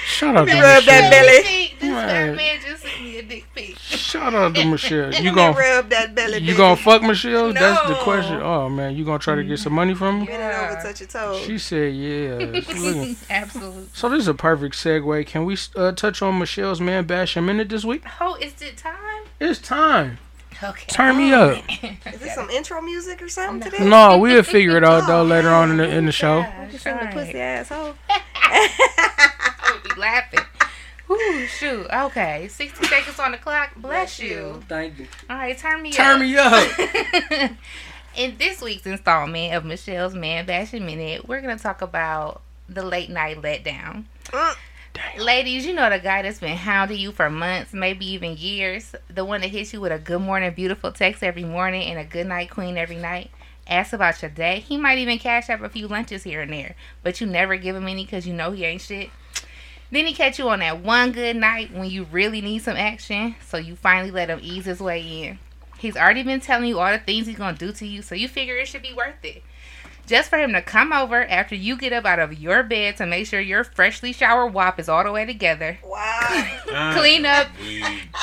Shut 0.05 0.35
up, 0.37 0.47
to 0.47 0.53
me 0.53 0.59
rub 0.61 0.83
that 0.85 1.11
belly. 1.11 1.66
This 1.79 1.91
Right. 1.91 2.07
fat 2.07 2.35
man 2.35 2.57
just 2.65 2.83
sent 2.83 3.01
me 3.03 3.17
a 3.19 3.21
dick 3.23 3.45
pic. 3.55 3.77
Shut 3.77 4.33
up, 4.33 4.53
to 4.55 4.65
Michelle. 4.71 5.13
You 5.13 5.29
me 5.29 5.35
gonna 5.35 5.57
rub 5.57 5.89
that 5.89 6.15
belly. 6.15 6.35
you 6.39 6.47
baby. 6.47 6.57
gonna 6.57 6.75
fuck 6.75 7.03
Michelle? 7.03 7.53
That's 7.53 7.87
the 7.87 7.95
question. 7.95 8.41
Oh 8.41 8.67
man, 8.69 8.95
you 8.95 9.05
gonna 9.05 9.19
try 9.19 9.35
to 9.35 9.43
get 9.43 9.59
some 9.59 9.73
money 9.73 9.93
from 9.93 10.25
Bend 10.25 10.41
her? 10.41 10.51
it 10.51 10.71
over, 10.71 10.81
touch 10.81 10.99
your 11.01 11.07
toes. 11.09 11.39
She 11.41 11.57
said, 11.59 11.93
"Yeah." 11.93 12.61
She 12.61 13.15
Absolutely. 13.29 13.85
So 13.93 14.09
this 14.09 14.21
is 14.21 14.27
a 14.27 14.33
perfect 14.33 14.75
segue. 14.75 15.25
Can 15.27 15.45
we 15.45 15.57
uh, 15.75 15.91
touch 15.91 16.21
on 16.21 16.39
Michelle's 16.39 16.81
man 16.81 17.05
bash 17.05 17.35
a 17.37 17.41
minute 17.41 17.69
this 17.69 17.85
week? 17.85 18.03
Oh, 18.19 18.35
is 18.41 18.59
it 18.61 18.77
time? 18.77 18.95
It's 19.39 19.59
time. 19.59 20.17
Okay. 20.63 20.87
Turn 20.87 21.17
me 21.17 21.31
up. 21.33 21.61
Is 22.11 22.19
this 22.19 22.33
some 22.33 22.49
intro 22.49 22.81
music 22.81 23.21
or 23.21 23.29
something 23.29 23.69
today? 23.71 23.87
No, 23.87 24.17
we'll 24.17 24.41
figure 24.41 24.75
it 24.77 24.83
out 24.83 25.05
though 25.05 25.21
later 25.23 25.49
on 25.49 25.69
in 25.69 25.77
the 25.77 25.87
in 25.87 26.07
the 26.07 26.11
show. 26.11 26.43
Just 26.71 26.83
from 26.83 26.97
the 26.97 27.11
pussy 27.13 27.39
asshole. 27.39 27.93
I 28.09 29.71
would 29.73 29.83
be 29.95 30.01
laughing. 30.01 30.39
Ooh, 31.09 31.45
shoot. 31.47 31.87
Okay. 31.91 32.47
60 32.49 32.85
seconds 32.85 33.19
on 33.19 33.31
the 33.31 33.37
clock. 33.37 33.71
Bless 33.77 34.19
you. 34.19 34.61
Thank 34.67 34.99
you. 34.99 35.07
All 35.29 35.37
right, 35.37 35.57
turn 35.57 35.81
me 35.81 35.91
Turn 35.91 36.21
up. 36.37 36.71
Turn 36.71 36.89
me 36.89 37.45
up. 37.45 37.51
In 38.15 38.35
this 38.37 38.61
week's 38.61 38.85
installment 38.85 39.53
of 39.53 39.63
Michelle's 39.63 40.15
Man 40.15 40.45
Bashing 40.45 40.85
Minute, 40.85 41.27
we're 41.27 41.41
going 41.41 41.55
to 41.55 41.61
talk 41.61 41.81
about 41.81 42.41
the 42.67 42.83
late 42.83 43.09
night 43.09 43.41
letdown. 43.41 44.05
Mm. 44.25 44.55
Ladies, 45.19 45.65
you 45.65 45.73
know 45.73 45.89
the 45.89 45.99
guy 45.99 46.23
that's 46.23 46.39
been 46.39 46.57
hounding 46.57 46.99
you 46.99 47.11
for 47.11 47.29
months, 47.29 47.73
maybe 47.73 48.05
even 48.07 48.35
years. 48.35 48.95
The 49.13 49.23
one 49.23 49.41
that 49.41 49.51
hits 49.51 49.71
you 49.71 49.81
with 49.81 49.91
a 49.91 49.99
good 49.99 50.21
morning, 50.21 50.51
beautiful 50.53 50.91
text 50.91 51.23
every 51.23 51.43
morning 51.43 51.83
and 51.83 51.99
a 51.99 52.03
good 52.03 52.27
night, 52.27 52.49
queen 52.49 52.77
every 52.77 52.95
night. 52.95 53.29
Asks 53.67 53.93
about 53.93 54.21
your 54.21 54.31
day. 54.31 54.61
He 54.61 54.77
might 54.77 54.97
even 54.97 55.19
cash 55.19 55.49
up 55.49 55.61
a 55.61 55.69
few 55.69 55.87
lunches 55.87 56.23
here 56.23 56.41
and 56.41 56.51
there, 56.51 56.75
but 57.03 57.21
you 57.21 57.27
never 57.27 57.57
give 57.57 57.75
him 57.75 57.87
any 57.87 58.05
because 58.05 58.25
you 58.25 58.33
know 58.33 58.51
he 58.51 58.65
ain't 58.65 58.81
shit. 58.81 59.09
Then 59.89 60.05
he 60.05 60.13
catch 60.13 60.37
you 60.37 60.49
on 60.49 60.59
that 60.59 60.83
one 60.83 61.11
good 61.13 61.37
night 61.37 61.73
when 61.73 61.89
you 61.89 62.03
really 62.11 62.41
need 62.41 62.59
some 62.59 62.75
action, 62.75 63.35
so 63.45 63.57
you 63.57 63.75
finally 63.75 64.11
let 64.11 64.29
him 64.29 64.39
ease 64.41 64.65
his 64.65 64.81
way 64.81 65.01
in. 65.01 65.39
He's 65.77 65.95
already 65.95 66.23
been 66.23 66.41
telling 66.41 66.67
you 66.67 66.79
all 66.79 66.91
the 66.91 66.99
things 66.99 67.27
he's 67.27 67.37
gonna 67.37 67.57
do 67.57 67.71
to 67.71 67.87
you, 67.87 68.01
so 68.01 68.15
you 68.15 68.27
figure 68.27 68.57
it 68.57 68.67
should 68.67 68.81
be 68.81 68.93
worth 68.93 69.23
it. 69.23 69.43
Just 70.05 70.29
for 70.29 70.37
him 70.39 70.53
to 70.53 70.61
come 70.61 70.93
over 70.93 71.25
after 71.25 71.53
you 71.53 71.77
get 71.77 71.91
up 71.91 72.05
out 72.05 72.19
of 72.19 72.39
your 72.39 72.63
bed 72.63 72.95
to 72.97 73.05
make 73.05 73.27
sure 73.27 73.41
your 73.41 73.65
freshly 73.65 74.13
showered 74.13 74.53
wop 74.53 74.79
is 74.79 74.87
all 74.87 75.03
the 75.03 75.11
way 75.11 75.25
together. 75.25 75.79
Wow. 75.83 76.93
Clean 76.93 77.25
up 77.25 77.47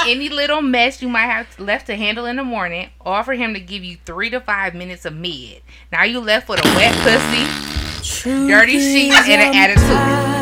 any 0.06 0.30
little 0.30 0.62
mess 0.62 1.02
you 1.02 1.08
might 1.08 1.26
have 1.26 1.58
left 1.60 1.86
to 1.86 1.96
handle 1.96 2.24
in 2.24 2.36
the 2.36 2.44
morning, 2.44 2.88
or 3.00 3.22
for 3.22 3.34
him 3.34 3.54
to 3.54 3.60
give 3.60 3.84
you 3.84 3.98
three 4.04 4.30
to 4.30 4.40
five 4.40 4.74
minutes 4.74 5.04
of 5.04 5.14
mid. 5.14 5.62
Now 5.92 6.04
you 6.04 6.20
left 6.20 6.48
with 6.48 6.64
a 6.64 6.68
wet 6.74 6.94
pussy, 7.02 8.48
dirty 8.48 8.78
sheets, 8.80 9.28
and 9.28 9.42
an 9.42 9.54
attitude. 9.54 10.33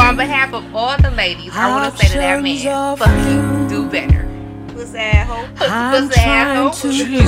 So 0.00 0.06
on 0.06 0.16
behalf 0.16 0.54
of 0.54 0.74
all 0.74 0.96
the 0.96 1.10
ladies, 1.10 1.52
I 1.54 1.68
want 1.68 1.92
to 1.92 1.98
say 2.06 2.14
to 2.14 2.18
that 2.20 2.42
man, 2.42 2.96
fuck 2.96 3.08
you, 3.28 3.68
do 3.68 3.86
better. 3.90 4.26
Pussy 4.68 4.96
asshole. 4.96 5.46
Pussy, 5.56 6.08
pussy 6.08 6.20
asshole. 6.22 6.80
Jesus 6.90 7.22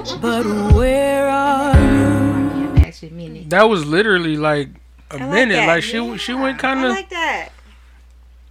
Christ. 0.00 0.20
But 0.22 0.46
where 0.72 1.28
are 1.28 1.74
you? 1.78 2.62
Yeah, 2.62 2.72
that's 2.74 3.02
your 3.02 3.10
minute. 3.12 3.50
That 3.50 3.64
was 3.64 3.84
literally 3.84 4.38
like 4.38 4.70
a 5.10 5.16
I 5.16 5.24
like 5.26 5.30
minute. 5.30 5.54
that. 5.56 5.66
Like 5.66 5.82
she 5.82 6.16
she 6.16 6.32
went 6.32 6.58
kind 6.58 6.86
of 6.86 6.92
like 6.92 7.10
that. 7.10 7.50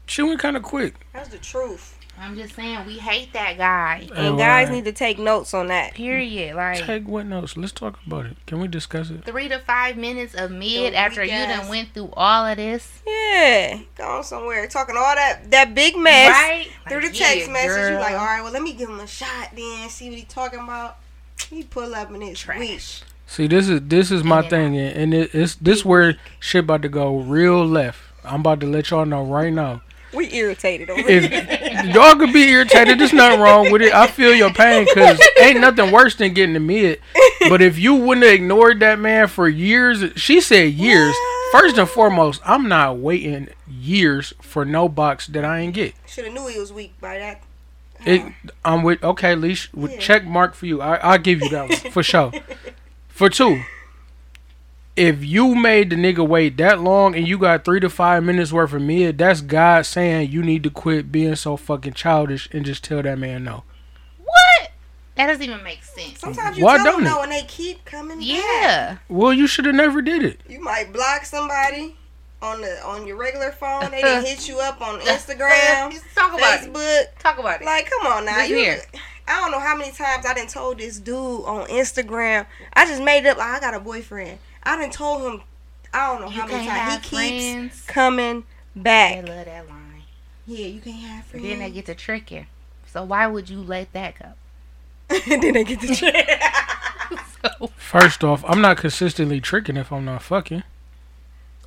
she 0.05 0.21
went 0.21 0.39
kind 0.39 0.57
of 0.57 0.61
quick. 0.61 0.93
That's 1.13 1.29
the 1.29 1.39
truth. 1.39 1.97
I'm 2.19 2.35
just 2.35 2.53
saying, 2.55 2.85
we 2.85 2.97
hate 2.97 3.31
that 3.33 3.57
guy. 3.57 4.07
Oh, 4.11 4.29
And 4.29 4.37
guys 4.37 4.67
wow. 4.67 4.75
need 4.75 4.85
to 4.85 4.91
take 4.91 5.17
notes 5.19 5.53
on 5.53 5.67
that. 5.67 5.93
Period. 5.93 6.55
Like 6.55 6.83
Take 6.85 7.07
what 7.07 7.25
notes? 7.25 7.55
Let's 7.55 7.71
talk 7.71 7.97
about 8.05 8.25
it. 8.25 8.37
Can 8.45 8.59
we 8.59 8.67
discuss 8.67 9.09
it? 9.09 9.23
three 9.25 9.47
to 9.47 9.59
five 9.59 9.95
minutes 9.95 10.35
of 10.35 10.51
mid 10.51 10.93
The 10.93 10.97
after 10.97 11.23
you 11.23 11.31
done 11.31 11.69
went 11.69 11.93
through 11.93 12.09
all 12.17 12.45
of 12.45 12.57
this, 12.57 13.01
Yeah. 13.07 13.79
Going 13.95 14.23
somewhere. 14.23 14.67
Talking 14.67 14.95
all 14.97 15.15
that 15.15 15.49
that 15.51 15.73
big 15.73 15.95
mess. 15.97 16.29
right? 16.29 16.67
Through 16.89 17.01
the 17.01 17.07
text 17.17 17.47
yeah, 17.47 17.53
message, 17.53 17.69
you 17.69 17.89
girl. 17.95 18.01
like, 18.01 18.13
all 18.13 18.25
right, 18.25 18.41
well, 18.43 18.51
let 18.51 18.61
me 18.63 18.73
give 18.73 18.89
him 18.89 18.99
a 18.99 19.07
shot 19.07 19.49
then, 19.55 19.87
see 19.89 20.09
what 20.09 20.19
he 20.19 20.25
talking 20.25 20.59
about. 20.59 20.97
He 21.49 21.63
pull 21.63 21.95
up 21.95 22.11
and 22.11 22.21
it's 22.21 22.41
Trash. 22.41 22.59
weak. 22.59 22.81
See, 23.27 23.47
this 23.47 23.69
is 23.69 23.81
this 23.83 24.11
is 24.11 24.23
my 24.23 24.39
And 24.39 24.49
thing, 24.49 24.77
and 24.77 24.97
and 24.97 25.13
it, 25.13 25.33
it's 25.33 25.55
this 25.55 25.85
where 25.85 26.17
shit 26.39 26.65
about 26.65 26.81
to 26.81 26.89
go 26.89 27.17
real 27.19 27.65
left. 27.65 28.01
I'm 28.25 28.41
about 28.41 28.59
to 28.61 28.67
let 28.67 28.89
y'all 28.89 29.05
know 29.05 29.23
right 29.23 29.53
now. 29.53 29.81
We 30.13 30.33
irritated 30.33 30.89
over 30.89 31.01
here. 31.01 31.29
If 31.31 31.85
y'all 31.95 32.15
could 32.15 32.33
be 32.33 32.49
irritated, 32.49 32.99
there's 32.99 33.13
nothing 33.13 33.39
wrong 33.39 33.71
with 33.71 33.81
it. 33.81 33.93
I 33.93 34.07
feel 34.07 34.33
your 34.33 34.51
pain 34.51 34.85
because 34.85 35.19
ain't 35.39 35.59
nothing 35.59 35.91
worse 35.91 36.15
than 36.15 36.33
getting 36.33 36.53
the 36.53 36.59
mid. 36.59 36.99
But 37.47 37.61
if 37.61 37.77
you 37.77 37.95
wouldn't 37.95 38.25
have 38.25 38.33
ignored 38.33 38.79
that 38.79 38.99
man 38.99 39.27
for 39.27 39.47
years, 39.47 40.03
she 40.15 40.41
said 40.41 40.73
years. 40.73 41.15
First 41.51 41.77
and 41.77 41.89
foremost, 41.89 42.41
I'm 42.45 42.67
not 42.67 42.97
waiting 42.97 43.49
years 43.67 44.33
for 44.41 44.65
no 44.65 44.87
box 44.89 45.25
that 45.27 45.43
I 45.43 45.59
ain't 45.59 45.73
get. 45.73 45.93
Should 46.07 46.25
have 46.25 46.33
knew 46.33 46.47
he 46.47 46.59
was 46.59 46.71
weak 46.71 46.93
by 47.01 47.17
that. 47.17 47.41
It, 48.05 48.23
I'm 48.63 48.83
with 48.83 49.03
okay, 49.03 49.35
leash 49.35 49.71
with 49.73 49.91
Yeah. 49.93 49.99
check 49.99 50.25
mark 50.25 50.53
for 50.53 50.65
you. 50.67 50.81
I 50.81 50.95
I'll 50.97 51.17
give 51.17 51.41
you 51.41 51.49
that 51.49 51.69
one 51.69 51.91
for 51.91 52.03
sure. 52.03 52.31
For 53.09 53.29
two, 53.29 53.61
if 54.99 55.23
you 55.23 55.55
made 55.55 55.89
the 55.89 55.95
nigga 55.95 56.27
wait 56.27 56.57
that 56.57 56.81
long 56.81 57.15
and 57.15 57.27
you 57.27 57.37
got 57.37 57.63
three 57.63 57.79
to 57.79 57.89
five 57.89 58.23
minutes 58.23 58.51
worth 58.51 58.73
of 58.73 58.81
mid, 58.81 59.17
that's 59.17 59.41
God 59.41 59.85
saying 59.85 60.31
you 60.31 60.43
need 60.43 60.61
to 60.63 60.69
quit 60.69 61.11
being 61.11 61.35
so 61.35 61.55
fucking 61.57 61.93
childish 61.93 62.49
and 62.51 62.65
just 62.65 62.83
tell 62.83 63.01
that 63.01 63.17
man 63.17 63.43
no. 63.45 63.63
What? 64.17 64.71
That 65.15 65.27
doesn't 65.27 65.43
even 65.43 65.63
make 65.63 65.83
sense. 65.83 66.19
Sometimes 66.19 66.57
you 66.57 66.65
Why 66.65 66.77
tell 66.77 66.85
don't 66.85 67.03
them 67.03 67.11
it? 67.11 67.15
no 67.15 67.21
and 67.23 67.31
they 67.31 67.43
keep 67.43 67.83
coming 67.85 68.19
back. 68.19 68.27
Yeah. 68.27 68.97
Well, 69.07 69.33
you 69.33 69.47
should 69.47 69.65
have 69.65 69.75
never 69.75 70.01
did 70.01 70.23
it. 70.23 70.41
You 70.47 70.59
might 70.61 70.91
block 70.93 71.25
somebody 71.25 71.95
on 72.41 72.61
the 72.61 72.81
on 72.85 73.05
your 73.07 73.17
regular 73.17 73.51
phone. 73.51 73.91
They 73.91 74.01
didn't 74.01 74.25
hit 74.25 74.47
you 74.47 74.59
up 74.59 74.81
on 74.81 74.99
Instagram, 75.01 75.97
Talk 76.13 76.33
about 76.37 76.63
it. 76.63 76.73
Facebook. 76.73 77.03
Talk 77.19 77.37
about 77.39 77.61
it. 77.61 77.65
Like, 77.65 77.89
come 77.89 78.07
on 78.07 78.25
now. 78.25 78.43
You, 78.43 78.55
hear 78.55 78.73
it. 78.73 78.87
I 79.27 79.39
don't 79.41 79.51
know 79.51 79.59
how 79.59 79.75
many 79.77 79.91
times 79.91 80.25
I 80.25 80.33
done 80.33 80.47
told 80.47 80.79
this 80.79 80.99
dude 80.99 81.15
on 81.15 81.67
Instagram. 81.67 82.45
I 82.73 82.85
just 82.85 83.01
made 83.03 83.19
it 83.25 83.27
up 83.27 83.37
like 83.37 83.47
I 83.47 83.59
got 83.59 83.73
a 83.73 83.79
boyfriend. 83.79 84.39
I 84.63 84.77
done 84.77 84.89
told 84.91 85.21
him. 85.33 85.41
I 85.93 86.07
don't 86.07 86.21
know 86.21 86.27
you 86.29 86.41
how 86.41 86.47
many 86.47 86.67
times 86.67 86.69
have 86.93 87.03
he 87.05 87.09
keeps 87.09 87.43
friends. 87.45 87.81
coming 87.87 88.43
They 88.75 88.81
back. 88.81 89.27
love 89.27 89.45
that 89.45 89.67
line. 89.69 90.03
Yeah, 90.45 90.67
you 90.67 90.81
can't 90.81 90.97
have 90.97 91.25
friends. 91.25 91.45
Then 91.45 91.59
they 91.59 91.71
get 91.71 91.85
to 91.87 91.95
tricking. 91.95 92.45
So 92.85 93.03
why 93.03 93.25
would 93.27 93.49
you 93.49 93.61
let 93.61 93.91
that 93.93 94.15
go? 94.19 94.33
then 95.27 95.53
they 95.53 95.63
get 95.63 95.81
the 95.81 95.95
trick. 95.95 96.41
so 97.59 97.67
First 97.75 98.23
off, 98.23 98.43
I'm 98.47 98.61
not 98.61 98.77
consistently 98.77 99.41
tricking 99.41 99.77
if 99.77 99.91
I'm 99.91 100.05
not 100.05 100.21
fucking. 100.21 100.61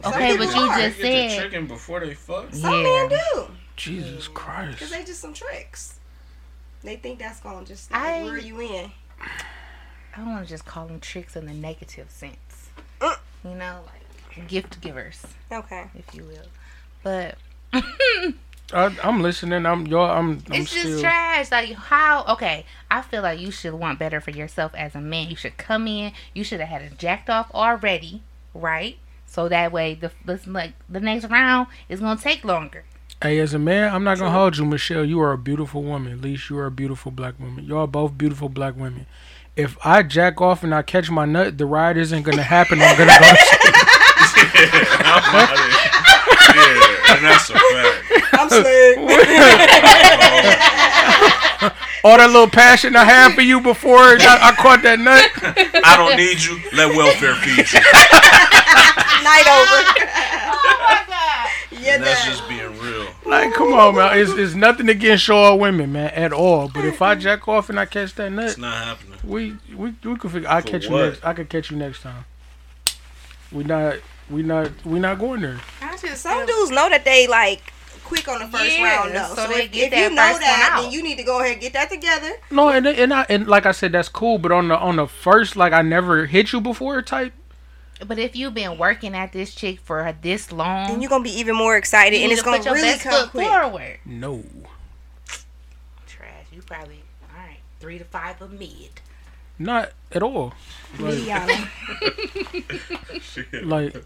Okay, 0.04 0.36
but 0.36 0.54
you 0.54 0.62
are. 0.62 0.78
just 0.78 0.98
Get 0.98 1.02
the 1.02 1.28
said 1.30 1.40
tricking 1.40 1.66
before 1.66 2.00
they 2.00 2.14
fuck. 2.14 2.52
Some 2.54 2.72
Yeah. 2.72 2.82
men 2.82 3.08
do. 3.08 3.46
Jesus 3.76 4.28
Because 4.28 4.28
Christ. 4.28 4.90
they 4.92 5.04
just 5.04 5.20
some 5.20 5.32
tricks. 5.34 5.98
They 6.84 6.96
think 6.96 7.18
that's 7.20 7.40
going 7.40 7.64
to 7.64 7.72
just 7.72 7.90
like, 7.90 8.00
I- 8.00 8.22
lure 8.22 8.38
you 8.38 8.60
in. 8.60 8.90
I 9.20 10.18
don't 10.18 10.28
want 10.30 10.44
to 10.44 10.48
just 10.50 10.64
call 10.64 10.86
them 10.86 11.00
tricks 11.00 11.34
in 11.36 11.46
the 11.46 11.54
negative 11.54 12.10
sense. 12.10 12.36
You 13.44 13.54
know, 13.56 13.80
like 13.86 14.48
gift 14.48 14.80
givers, 14.80 15.22
Okay. 15.50 15.84
if 15.94 16.14
you 16.14 16.24
will. 16.24 16.46
But 17.02 17.36
I, 18.72 18.96
I'm 19.02 19.20
listening. 19.20 19.66
I'm 19.66 19.86
y'all. 19.86 20.10
I'm. 20.10 20.42
I'm 20.50 20.60
it's 20.62 20.70
still. 20.70 20.84
just 20.84 21.00
trash. 21.02 21.50
Like 21.50 21.72
how? 21.72 22.24
Okay, 22.28 22.64
I 22.90 23.02
feel 23.02 23.22
like 23.22 23.40
you 23.40 23.50
should 23.50 23.74
want 23.74 23.98
better 23.98 24.20
for 24.20 24.30
yourself 24.30 24.74
as 24.74 24.94
a 24.94 25.00
man. 25.00 25.28
You 25.28 25.36
should 25.36 25.56
come 25.56 25.86
in. 25.88 26.12
You 26.34 26.44
should 26.44 26.60
have 26.60 26.68
had 26.68 26.82
it 26.82 26.98
jacked 26.98 27.28
off 27.28 27.50
already, 27.52 28.22
right? 28.54 28.96
So 29.26 29.48
that 29.48 29.72
way, 29.72 29.94
the 29.94 30.12
this, 30.24 30.46
like 30.46 30.72
the 30.88 31.00
next 31.00 31.26
round 31.26 31.66
is 31.88 32.00
gonna 32.00 32.20
take 32.20 32.44
longer. 32.44 32.84
Hey, 33.20 33.38
as 33.38 33.54
a 33.54 33.58
man, 33.58 33.94
I'm 33.94 34.04
not 34.04 34.18
gonna 34.18 34.30
hold 34.30 34.56
you, 34.56 34.64
Michelle. 34.64 35.04
You 35.04 35.20
are 35.20 35.32
a 35.32 35.38
beautiful 35.38 35.82
woman. 35.82 36.12
At 36.12 36.20
least 36.20 36.48
you 36.50 36.58
are 36.58 36.66
a 36.66 36.70
beautiful 36.70 37.10
black 37.12 37.38
woman. 37.38 37.64
Y'all 37.64 37.86
both 37.86 38.16
beautiful 38.16 38.48
black 38.48 38.76
women. 38.76 39.06
If 39.54 39.76
I 39.84 40.02
jack 40.02 40.40
off 40.40 40.64
and 40.64 40.74
I 40.74 40.80
catch 40.82 41.10
my 41.10 41.26
nut, 41.26 41.58
the 41.58 41.66
ride 41.66 41.96
isn't 41.98 42.22
gonna 42.22 42.42
happen. 42.42 42.80
I'm 42.80 42.96
gonna 42.96 43.12
go. 43.12 43.18
I'm 45.04 45.34
out 45.34 45.58
yeah, 46.54 47.16
and 47.16 47.24
that's 47.24 47.50
a 47.50 47.52
fact. 47.52 48.02
I'm 48.32 48.48
slick. 48.48 48.98
All 52.04 52.16
that 52.18 52.30
little 52.32 52.48
passion 52.48 52.96
I 52.96 53.04
had 53.04 53.32
for 53.34 53.42
you 53.42 53.60
before 53.60 53.98
I, 53.98 54.16
I 54.50 54.52
caught 54.58 54.82
that 54.82 54.98
nut. 54.98 55.30
I 55.84 55.96
don't 55.96 56.16
need 56.16 56.42
you. 56.42 56.58
Let 56.72 56.96
welfare 56.96 57.34
feed 57.36 57.58
you. 57.70 57.72
Night 59.22 59.46
over. 59.46 59.78
Oh 60.50 60.58
yeah, 61.70 61.94
And 61.94 62.02
that's 62.02 62.24
that. 62.24 62.30
just 62.30 62.48
being 62.48 62.58
real. 62.60 62.61
Like, 63.24 63.52
come 63.54 63.72
on, 63.72 63.94
man. 63.96 64.18
It's, 64.18 64.32
it's 64.32 64.54
nothing 64.54 64.88
against 64.88 65.24
short 65.24 65.60
women, 65.60 65.92
man, 65.92 66.10
at 66.10 66.32
all. 66.32 66.68
But 66.68 66.84
if 66.84 67.00
I 67.00 67.14
jack 67.14 67.46
off 67.48 67.70
and 67.70 67.78
I 67.78 67.86
catch 67.86 68.14
that 68.16 68.30
nut, 68.30 68.44
It's 68.50 68.58
not 68.58 68.84
happening. 68.84 69.18
we 69.24 69.56
we 69.76 69.94
we 70.04 70.16
could 70.16 70.30
figure. 70.32 70.48
I 70.48 70.60
For 70.60 70.68
catch 70.68 70.84
you 70.84 70.90
next. 70.90 71.24
I 71.24 71.32
could 71.32 71.48
catch 71.48 71.70
you 71.70 71.76
next 71.76 72.02
time. 72.02 72.24
We 73.52 73.64
not. 73.64 73.96
We 74.30 74.42
not. 74.42 74.70
We 74.84 74.98
not 74.98 75.18
going 75.18 75.42
there. 75.42 75.60
I 75.80 75.96
just 75.96 76.22
Some 76.22 76.44
dudes 76.46 76.70
know 76.70 76.88
that 76.88 77.04
they 77.04 77.26
like 77.28 77.72
quick 78.04 78.26
on 78.28 78.40
the 78.40 78.46
first 78.46 78.76
Yeah, 78.78 78.84
round 78.96 79.14
though. 79.14 79.34
so 79.34 79.46
So, 79.46 79.48
they 79.48 79.64
if, 79.64 79.72
get 79.72 79.92
if 79.92 79.98
you 80.10 80.10
know 80.16 80.22
first 80.22 80.32
one 80.34 80.40
that, 80.42 80.70
out. 80.74 80.82
then 80.82 80.92
you 80.92 81.02
need 81.02 81.16
to 81.18 81.22
go 81.24 81.40
ahead 81.40 81.52
and 81.52 81.60
get 81.60 81.72
that 81.74 81.90
together. 81.90 82.32
No, 82.50 82.68
and 82.70 82.86
and 82.86 83.12
I 83.14 83.24
and 83.28 83.46
like 83.46 83.66
I 83.66 83.72
said, 83.72 83.92
that's 83.92 84.08
cool. 84.08 84.38
But 84.38 84.52
on 84.52 84.68
the 84.68 84.76
on 84.78 84.96
the 84.96 85.06
first, 85.06 85.54
like 85.56 85.72
I 85.72 85.82
never 85.82 86.26
hit 86.26 86.52
you 86.52 86.60
before 86.60 87.00
type. 87.02 87.32
But 88.06 88.18
if 88.18 88.34
you've 88.36 88.54
been 88.54 88.78
working 88.78 89.14
at 89.14 89.32
this 89.32 89.54
chick 89.54 89.80
for 89.80 90.14
this 90.22 90.50
long, 90.52 90.88
Then 90.88 91.00
you're 91.02 91.08
gonna 91.08 91.24
be 91.24 91.38
even 91.38 91.54
more 91.56 91.76
excited, 91.76 92.20
and 92.22 92.32
it's 92.32 92.40
to 92.40 92.44
gonna 92.44 92.56
put 92.58 92.66
your 92.66 92.74
really 92.74 92.88
best 92.88 93.02
come 93.02 93.12
foot 93.22 93.30
quick. 93.30 93.46
forward. 93.48 93.98
No. 94.04 94.44
Trash. 96.06 96.46
You 96.52 96.62
probably 96.62 97.02
all 97.30 97.38
right. 97.38 97.58
Three 97.80 97.98
to 97.98 98.04
five 98.04 98.40
of 98.42 98.52
mid. 98.52 99.00
Not 99.58 99.92
at 100.10 100.22
all. 100.22 100.54
Like, 100.98 101.14
Mediana. 101.14 101.68
like 103.64 103.96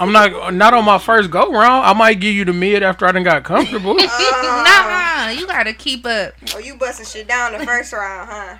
I'm 0.00 0.12
not 0.12 0.54
not 0.54 0.74
on 0.74 0.84
my 0.84 0.98
first 0.98 1.30
go 1.30 1.50
round. 1.52 1.86
I 1.86 1.92
might 1.92 2.20
give 2.20 2.34
you 2.34 2.44
the 2.44 2.52
mid 2.52 2.82
after 2.82 3.06
I 3.06 3.12
done 3.12 3.22
got 3.24 3.44
comfortable. 3.44 3.96
Nah, 5.22 5.28
you 5.30 5.46
gotta 5.46 5.72
keep 5.72 6.04
up. 6.04 6.34
oh, 6.54 6.58
you 6.58 6.74
busting 6.76 7.06
shit 7.06 7.28
down 7.28 7.52
the 7.56 7.64
first 7.64 7.92
round, 7.92 8.28
huh? 8.30 8.56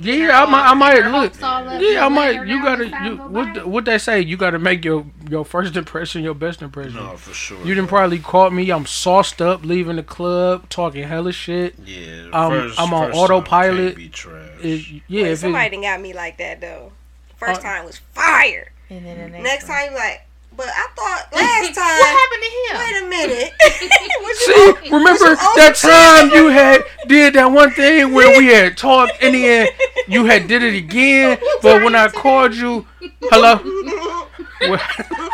yeah, 0.00 0.42
I 0.42 0.50
might 0.50 0.70
I 0.70 0.74
might 0.74 1.04
look. 1.04 1.32
hopes 1.32 1.42
all 1.42 1.68
up, 1.68 1.80
Yeah, 1.82 2.06
I 2.06 2.08
might. 2.08 2.46
You 2.46 2.62
gotta. 2.62 2.86
You, 2.86 3.16
what 3.16 3.54
the- 3.54 3.66
what 3.68 3.84
they 3.84 3.98
say? 3.98 4.20
You 4.20 4.36
gotta 4.36 4.58
make 4.58 4.84
your 4.84 5.04
your 5.28 5.44
first 5.44 5.76
impression 5.76 6.22
your 6.22 6.34
best 6.34 6.62
impression. 6.62 6.94
No, 6.94 7.16
for 7.16 7.34
sure. 7.34 7.58
You 7.66 7.74
didn't 7.74 7.88
probably 7.88 8.18
caught 8.18 8.52
me. 8.52 8.70
I'm 8.70 8.86
sauced 8.86 9.40
up, 9.42 9.64
leaving 9.64 9.96
the 9.96 10.02
club, 10.02 10.68
talking 10.70 11.06
hella 11.06 11.32
shit. 11.32 11.74
Yeah, 11.84 12.28
I'm- 12.32 12.50
first, 12.50 12.80
I'm 12.80 12.94
on 12.94 13.08
first 13.08 13.18
autopilot. 13.18 13.76
Time 13.76 13.86
can't 13.86 13.96
be 13.96 14.08
trash. 14.08 14.48
It, 14.62 15.02
yeah, 15.08 15.22
Wait, 15.24 15.30
if 15.32 15.38
somebody 15.40 15.66
it, 15.66 15.70
done 15.72 15.82
got 15.82 16.00
me 16.00 16.12
like 16.14 16.38
that 16.38 16.60
though. 16.60 16.92
First 17.36 17.60
Uh, 17.60 17.64
time 17.64 17.84
was 17.84 17.98
fire. 18.14 18.72
And 18.88 19.04
then 19.06 19.18
the 19.18 19.28
next, 19.28 19.44
Next 19.44 19.68
one. 19.68 19.78
time, 19.78 19.94
like, 19.94 20.26
but 20.56 20.66
I 20.68 20.86
thought 20.96 21.26
last 21.32 21.74
time. 21.74 21.98
what 21.98 22.10
happened 22.20 22.42
to 22.42 22.50
him? 22.58 22.74
Wait 22.78 22.96
a 23.02 23.08
minute. 23.08 23.52
What 24.20 24.36
you 24.48 24.82
see, 24.82 24.90
remember 24.90 25.24
what 25.24 25.40
you 25.40 25.48
on 25.48 25.56
that 25.56 25.74
time 25.76 26.30
you 26.30 26.48
had 26.48 26.82
did 27.08 27.34
that 27.34 27.50
one 27.50 27.70
thing 27.72 28.12
where 28.12 28.36
we 28.38 28.46
had 28.48 28.76
talked 28.76 29.20
in 29.22 29.32
the 29.32 29.44
end. 29.46 29.70
You 30.08 30.24
had 30.26 30.46
did 30.46 30.62
it 30.62 30.74
again, 30.74 31.38
but 31.62 31.82
when 31.82 31.94
I 31.96 32.08
called 32.08 32.54
you, 32.54 32.86
hello, 33.22 33.56
what, 34.68 34.80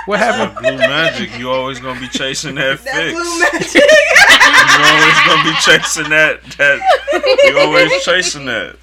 what 0.07 0.18
That 0.20 0.35
happened? 0.35 0.59
blue 0.61 0.79
magic, 0.79 1.37
you 1.38 1.50
always 1.50 1.79
gonna 1.81 1.98
be 2.00 2.09
chasing 2.09 2.55
that, 2.57 2.83
That 2.85 2.94
fix. 2.94 3.12
blue 3.12 3.38
magic. 3.40 3.83
You 4.76 4.85
always 4.87 5.18
gonna 5.26 5.50
be 5.50 5.57
chasing 5.61 6.11
that. 6.11 6.42
That 6.59 7.44
you 7.44 7.59
always 7.59 8.05
chasing 8.05 8.44
that. 8.46 8.76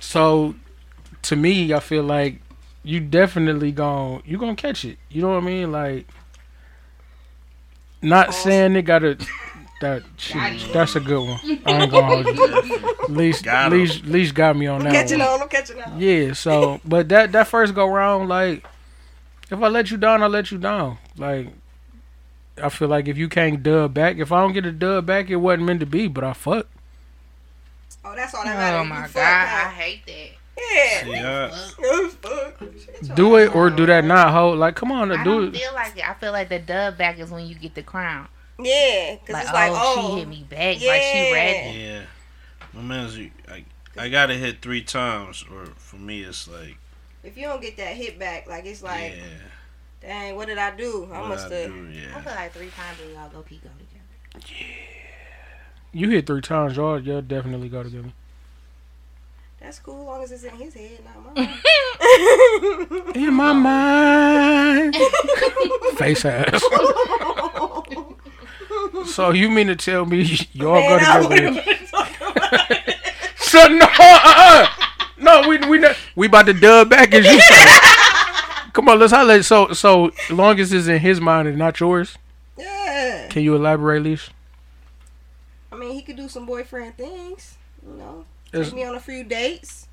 So, 0.00 0.54
to 1.22 1.36
me, 1.36 1.72
I 1.74 1.80
feel 1.80 2.04
like 2.04 2.40
you 2.82 3.00
definitely 3.00 3.72
gon' 3.72 4.22
you 4.24 4.38
gonna 4.38 4.54
catch 4.54 4.84
it. 4.84 4.98
You 5.10 5.22
know 5.22 5.28
what 5.30 5.42
I 5.42 5.46
mean? 5.46 5.72
Like, 5.72 6.06
not 8.02 8.28
oh. 8.28 8.32
saying 8.32 8.74
they 8.74 8.82
gotta. 8.82 9.18
That 9.80 10.02
shit, 10.16 10.72
that's 10.72 10.96
a 10.96 11.00
good 11.00 11.24
one. 11.24 11.38
I 11.64 11.82
ain't 11.82 11.92
gonna 11.92 12.06
hold 12.06 12.26
you. 12.26 12.94
At 13.04 13.10
least, 13.10 13.44
Got 13.44 13.70
least, 13.70 14.04
least 14.06 14.34
got 14.34 14.56
me 14.56 14.66
on 14.66 14.80
I'm 14.80 14.84
that 14.86 14.92
catching 14.92 15.20
one. 15.20 15.28
on. 15.28 15.42
I'm 15.42 15.48
catching 15.48 15.80
on. 15.80 16.00
Yeah. 16.00 16.32
So, 16.32 16.80
but 16.84 17.08
that 17.10 17.30
that 17.30 17.46
first 17.46 17.76
go 17.76 17.86
round, 17.88 18.28
like, 18.28 18.66
if 19.50 19.62
I 19.62 19.68
let 19.68 19.92
you 19.92 19.96
down, 19.96 20.20
I 20.20 20.26
let 20.26 20.50
you 20.50 20.58
down. 20.58 20.98
Like, 21.16 21.50
I 22.60 22.70
feel 22.70 22.88
like 22.88 23.06
if 23.06 23.16
you 23.16 23.28
can't 23.28 23.62
dub 23.62 23.94
back, 23.94 24.16
if 24.16 24.32
I 24.32 24.40
don't 24.42 24.52
get 24.52 24.66
a 24.66 24.72
dub 24.72 25.06
back, 25.06 25.30
it 25.30 25.36
wasn't 25.36 25.64
meant 25.66 25.78
to 25.80 25.86
be. 25.86 26.08
But 26.08 26.24
I 26.24 26.32
fuck. 26.32 26.66
Oh, 28.04 28.16
that's 28.16 28.34
all 28.34 28.44
that 28.44 28.56
oh 28.56 28.58
matters. 28.58 28.80
Oh 28.80 28.82
You 28.82 28.88
my 28.88 29.02
fuck, 29.06 29.14
god, 29.14 29.48
I 29.48 29.70
hate 29.70 30.06
that. 30.06 30.37
Yeah. 30.72 31.06
Yeah. 31.06 31.48
Fuck. 32.20 32.58
Shut 32.58 33.14
Do 33.14 33.36
it 33.36 33.54
or 33.54 33.70
do 33.70 33.86
that 33.86 34.04
not 34.04 34.32
hold. 34.32 34.58
Like, 34.58 34.74
come 34.76 34.90
on, 34.92 35.12
I 35.12 35.22
do 35.22 35.30
don't 35.30 35.54
it. 35.54 35.58
feel 35.58 35.72
like 35.74 35.96
it. 35.96 36.08
I 36.08 36.14
feel 36.14 36.32
like 36.32 36.48
the 36.48 36.58
dub 36.58 36.98
back 36.98 37.18
is 37.18 37.30
when 37.30 37.46
you 37.46 37.54
get 37.54 37.74
the 37.74 37.82
crown. 37.82 38.28
Yeah, 38.60 39.14
because 39.20 39.34
Like, 39.34 39.44
it's 39.44 39.52
like, 39.52 39.70
oh, 39.72 39.94
oh, 39.98 40.14
she 40.14 40.18
hit 40.20 40.28
me 40.28 40.46
back. 40.48 40.60
Like 40.60 41.02
she 41.02 41.28
Yeah. 41.28 41.32
ready. 41.32 41.78
Yeah. 41.78 42.02
My 42.72 42.82
man's, 42.82 43.16
I, 43.48 43.64
I 43.96 44.08
gotta 44.08 44.34
hit 44.34 44.60
three 44.60 44.82
times, 44.82 45.44
or 45.50 45.66
for 45.76 45.96
me, 45.96 46.22
it's 46.22 46.48
like, 46.48 46.76
if 47.22 47.36
you 47.36 47.44
don't 47.46 47.60
get 47.62 47.76
that 47.76 47.94
hit 47.96 48.18
back, 48.18 48.48
like 48.48 48.66
it's 48.66 48.82
like, 48.82 49.12
yeah. 49.16 49.22
dang, 50.00 50.36
what 50.36 50.48
did 50.48 50.58
I 50.58 50.74
do? 50.76 51.08
I 51.12 51.20
what 51.20 51.28
must 51.30 51.50
I 51.52 51.54
have. 51.56 51.72
do, 51.72 51.88
I 52.16 52.20
feel 52.20 52.34
like 52.34 52.52
three 52.52 52.70
times 52.70 52.98
and 53.04 53.12
y'all 53.14 53.30
low 53.32 53.42
key 53.42 53.60
go 53.62 53.70
together. 53.78 54.52
Yeah, 54.52 54.66
you 55.92 56.10
hit 56.10 56.26
three 56.26 56.42
times, 56.42 56.76
y'all. 56.76 57.00
Y'all 57.00 57.22
definitely 57.22 57.68
go 57.68 57.82
together. 57.82 58.12
That's 59.60 59.78
cool, 59.80 60.00
as 60.02 60.06
long 60.06 60.22
as 60.22 60.32
it's 60.32 60.44
in 60.44 60.50
his 60.56 60.74
head, 60.74 61.00
not 61.04 61.36
mine. 61.36 61.58
In 63.14 63.34
my 63.34 63.52
mind, 63.52 64.94
face 65.96 66.24
ass. 66.24 66.62
so 69.06 69.30
you 69.30 69.50
mean 69.50 69.66
to 69.66 69.76
tell 69.76 70.06
me 70.06 70.22
y'all 70.52 70.74
Man, 70.74 71.00
I 71.04 71.20
go 71.22 71.28
would've 71.28 71.54
together? 71.54 71.62
been 71.76 71.86
talking 71.86 72.26
about 72.28 72.70
it. 72.70 72.94
So 73.38 73.66
no, 73.66 73.86
uh, 73.86 73.88
uh 73.98 74.66
no, 75.18 75.48
we 75.48 75.56
we 75.66 75.78
not, 75.78 75.96
we 76.14 76.26
about 76.26 76.46
to 76.46 76.52
dub 76.52 76.90
back 76.90 77.12
as 77.14 77.24
you 77.24 77.40
say. 77.40 77.78
Come 78.74 78.88
on, 78.90 78.98
let's 78.98 79.12
highlight. 79.12 79.44
So 79.46 79.72
so 79.72 80.10
long 80.30 80.60
as 80.60 80.70
it's 80.72 80.86
in 80.86 80.98
his 81.00 81.18
mind 81.20 81.48
and 81.48 81.56
not 81.58 81.80
yours. 81.80 82.16
Yeah. 82.58 83.26
Can 83.30 83.42
you 83.42 83.56
elaborate, 83.56 84.02
Leash? 84.02 84.30
I 85.72 85.76
mean, 85.76 85.92
he 85.94 86.02
could 86.02 86.16
do 86.16 86.28
some 86.28 86.44
boyfriend 86.46 86.96
things, 86.98 87.56
you 87.86 87.94
know, 87.96 88.26
take 88.52 88.72
me 88.72 88.84
on 88.84 88.94
a 88.94 89.00
few 89.00 89.24
dates, 89.24 89.88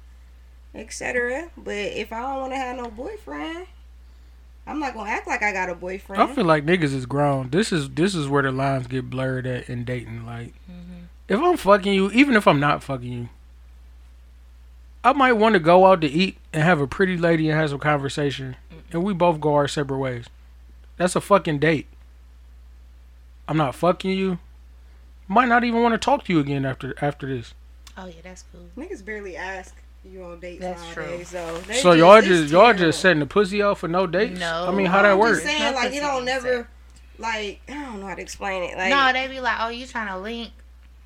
etc. 0.73 1.49
But 1.57 1.73
if 1.73 2.11
I 2.11 2.21
don't 2.21 2.39
want 2.41 2.53
to 2.53 2.57
have 2.57 2.77
no 2.77 2.89
boyfriend, 2.89 3.67
I'm 4.67 4.79
not 4.79 4.93
gonna 4.93 5.09
act 5.09 5.27
like 5.27 5.43
I 5.43 5.51
got 5.51 5.69
a 5.69 5.75
boyfriend. 5.75 6.21
I 6.21 6.33
feel 6.33 6.45
like 6.45 6.65
niggas 6.65 6.93
is 6.93 7.05
grown. 7.05 7.49
This 7.49 7.71
is 7.71 7.89
this 7.89 8.15
is 8.15 8.27
where 8.27 8.43
the 8.43 8.51
lines 8.51 8.87
get 8.87 9.09
blurred 9.09 9.45
at 9.45 9.69
in 9.69 9.85
dating. 9.85 10.25
Like, 10.25 10.53
mm-hmm. 10.69 11.05
if 11.27 11.39
I'm 11.39 11.57
fucking 11.57 11.93
you, 11.93 12.09
even 12.11 12.35
if 12.35 12.47
I'm 12.47 12.59
not 12.59 12.81
fucking 12.81 13.11
you, 13.11 13.29
I 15.03 15.13
might 15.13 15.33
want 15.33 15.53
to 15.53 15.59
go 15.59 15.85
out 15.85 16.01
to 16.01 16.07
eat 16.07 16.37
and 16.51 16.63
have 16.63 16.81
a 16.81 16.87
pretty 16.87 17.15
lady 17.15 17.49
and 17.49 17.59
have 17.59 17.69
some 17.69 17.79
conversation, 17.79 18.55
and 18.91 19.03
we 19.03 19.13
both 19.13 19.39
go 19.39 19.53
our 19.53 19.67
separate 19.67 19.99
ways. 19.99 20.25
That's 20.97 21.15
a 21.15 21.21
fucking 21.21 21.59
date. 21.59 21.87
I'm 23.47 23.57
not 23.57 23.75
fucking 23.75 24.11
you. 24.11 24.39
Might 25.27 25.47
not 25.47 25.63
even 25.63 25.83
want 25.83 25.93
to 25.93 25.99
talk 25.99 26.23
to 26.25 26.33
you 26.33 26.39
again 26.39 26.65
after 26.65 26.95
after 27.01 27.27
this. 27.27 27.53
Oh 27.97 28.08
yeah, 28.08 28.13
that's 28.23 28.43
cool. 28.51 28.67
Niggas 28.77 29.03
barely 29.05 29.38
ask 29.38 29.75
you 30.03 30.23
on 30.23 30.39
dates 30.39 30.62
That's 30.62 30.95
nowadays, 30.95 31.29
true. 31.31 31.39
so 31.39 31.58
they 31.60 31.73
So 31.81 31.93
y'all 31.93 32.21
just 32.21 32.51
y'all 32.51 32.65
terrible. 32.65 32.79
just 32.79 32.99
setting 32.99 33.19
the 33.19 33.25
pussy 33.25 33.62
out 33.63 33.77
for 33.77 33.88
no 33.88 34.05
dates. 34.08 34.39
No. 34.39 34.65
I 34.67 34.71
mean, 34.71 34.88
how 34.88 35.01
that 35.01 35.13
I'm 35.13 35.19
work? 35.19 35.34
just 35.34 35.45
saying, 35.45 35.60
No 35.63 35.71
like 35.73 35.93
it 35.93 35.99
don't 36.01 36.13
being 36.13 36.25
never, 36.25 36.67
like 37.17 37.62
I 37.69 37.73
don't 37.73 38.01
know 38.01 38.08
how 38.08 38.15
to 38.15 38.21
explain 38.21 38.63
it. 38.63 38.77
Like 38.77 38.89
no, 38.89 39.13
they 39.13 39.27
be 39.27 39.39
like, 39.39 39.58
oh, 39.62 39.69
you 39.69 39.88
trying 39.88 40.08
to 40.08 40.17
link? 40.17 40.51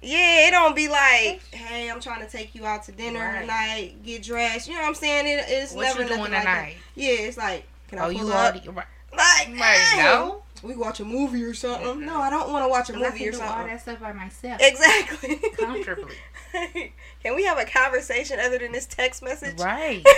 Yeah, 0.01 0.47
it 0.47 0.51
don't 0.51 0.75
be 0.75 0.87
like, 0.87 1.41
hey, 1.51 1.89
I'm 1.91 1.99
trying 1.99 2.21
to 2.25 2.29
take 2.29 2.55
you 2.55 2.65
out 2.65 2.83
to 2.83 2.91
dinner 2.93 3.19
Right. 3.19 3.41
tonight, 3.41 4.03
get 4.03 4.23
dressed. 4.23 4.67
You 4.67 4.75
know 4.75 4.81
what 4.81 4.87
I'm 4.89 4.95
saying? 4.95 5.27
It, 5.27 5.43
it's 5.47 5.73
What 5.73 5.83
never 5.83 6.01
you 6.03 6.07
doing 6.07 6.19
nothing 6.31 6.33
like 6.33 6.43
that. 6.45 6.69
Yeah, 6.95 7.09
it's 7.11 7.37
like, 7.37 7.65
can 7.89 7.99
I 7.99 8.03
Oh, 8.03 8.05
pull 8.05 8.13
you 8.13 8.33
up? 8.33 8.53
already 8.55 8.69
right. 8.69 8.85
Like, 9.11 9.47
Right, 9.49 9.57
hey, 9.57 9.97
no. 10.03 10.41
We 10.63 10.75
watch 10.75 10.99
a 10.99 11.05
movie 11.05 11.43
or 11.43 11.53
something. 11.53 12.05
No, 12.05 12.19
I 12.19 12.29
don't 12.29 12.51
want 12.51 12.63
to 12.65 12.69
watch 12.69 12.89
a 12.89 12.93
'Cause 12.93 13.01
I 13.01 13.05
movie 13.05 13.19
can 13.19 13.27
or 13.29 13.31
do 13.31 13.41
all 13.41 13.65
that 13.65 13.81
stuff 13.81 13.99
by 13.99 14.13
myself. 14.13 14.59
Exactly. 14.61 15.35
Comfortably. 15.57 16.15
can 17.23 17.35
we 17.35 17.45
have 17.45 17.57
a 17.57 17.65
conversation 17.65 18.39
other 18.39 18.57
than 18.59 18.71
this 18.71 18.85
text 18.85 19.21
message? 19.23 19.59
Right. 19.59 20.03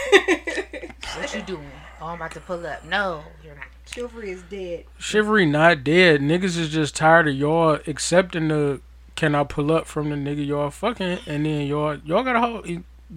What 1.18 1.36
you 1.36 1.42
doing? 1.42 1.70
Oh, 2.00 2.06
I'm 2.08 2.16
about 2.16 2.32
to 2.32 2.40
pull 2.40 2.66
up. 2.66 2.86
No, 2.86 3.24
you're 3.44 3.54
not. 3.56 3.66
Chivalry 3.86 4.32
is 4.32 4.42
dead. 4.44 4.86
Chivalry 4.98 5.46
not 5.46 5.84
dead. 5.84 6.22
Niggas 6.22 6.58
is 6.58 6.70
just 6.70 6.96
tired 6.96 7.28
of 7.28 7.36
y'all 7.36 7.80
accepting 7.86 8.48
the 8.48 8.80
can 9.16 9.36
I 9.36 9.44
pull 9.44 9.72
up 9.74 9.88
from 9.88 10.10
the 10.10 10.16
nigga 10.16 10.46
y'all 10.48 10.70
fucking 10.70 11.20
and 11.28 11.46
then 11.46 11.68
y'all 11.68 11.98
y'all 12.06 12.24
gotta 12.24 12.40
hold 12.40 12.66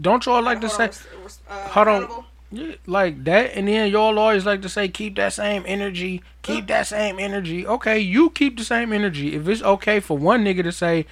don't 0.00 0.26
y'all 0.26 0.42
like 0.42 0.60
to 0.60 0.66
Hold 0.68 0.92
say 0.92 1.08
uh, 1.48 1.68
Hold 1.68 1.88
on. 1.88 2.24
Accountable. 2.54 2.70
yeah, 2.86 2.92
like 2.92 3.24
that 3.24 3.52
and 3.54 3.68
then 3.68 3.90
y'all 3.90 4.18
always 4.18 4.46
like 4.46 4.62
to 4.62 4.68
say 4.68 4.88
keep 4.88 5.16
that 5.16 5.32
same 5.32 5.62
energy, 5.66 6.22
keep 6.42 6.66
that 6.68 6.86
same 6.86 7.18
energy. 7.18 7.66
Okay, 7.66 7.98
you 7.98 8.30
keep 8.30 8.56
the 8.58 8.64
same 8.64 8.92
energy. 8.92 9.34
If 9.34 9.48
it's 9.48 9.62
okay 9.62 10.00
for 10.00 10.16
one 10.18 10.44
nigga 10.44 10.62
to 10.64 10.72
say 10.72 11.06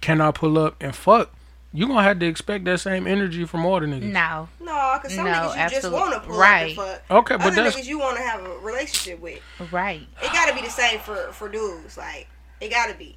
can 0.00 0.20
I 0.20 0.30
pull 0.30 0.58
up 0.58 0.76
and 0.80 0.94
fuck, 0.94 1.30
you 1.72 1.86
gonna 1.86 2.02
have 2.02 2.18
to 2.20 2.26
expect 2.26 2.64
that 2.66 2.78
same 2.80 3.06
energy 3.06 3.44
from 3.44 3.66
all 3.66 3.80
the 3.80 3.86
niggas. 3.86 4.02
No. 4.12 4.48
No, 4.60 4.98
because 5.00 5.14
some 5.16 5.24
No, 5.26 5.32
niggas 5.32 5.64
you 5.64 5.80
just 5.80 5.90
want 5.92 6.14
to 6.14 6.20
pull 6.20 6.38
right. 6.38 6.76
up 6.78 6.84
and 6.86 7.00
fuck. 7.08 7.10
Okay, 7.10 7.36
but 7.36 7.46
Other 7.46 7.62
that's 7.64 7.76
niggas 7.76 7.86
you 7.86 7.98
want 7.98 8.16
to 8.16 8.22
have 8.22 8.44
a 8.44 8.58
relationship 8.58 9.20
with. 9.20 9.40
Right. 9.72 10.06
It 10.22 10.32
gotta 10.32 10.54
be 10.54 10.60
the 10.62 10.70
same 10.70 10.98
for 11.00 11.32
for 11.32 11.48
dudes. 11.48 11.96
Like 11.96 12.28
it 12.60 12.70
gotta 12.70 12.94
be. 12.94 13.16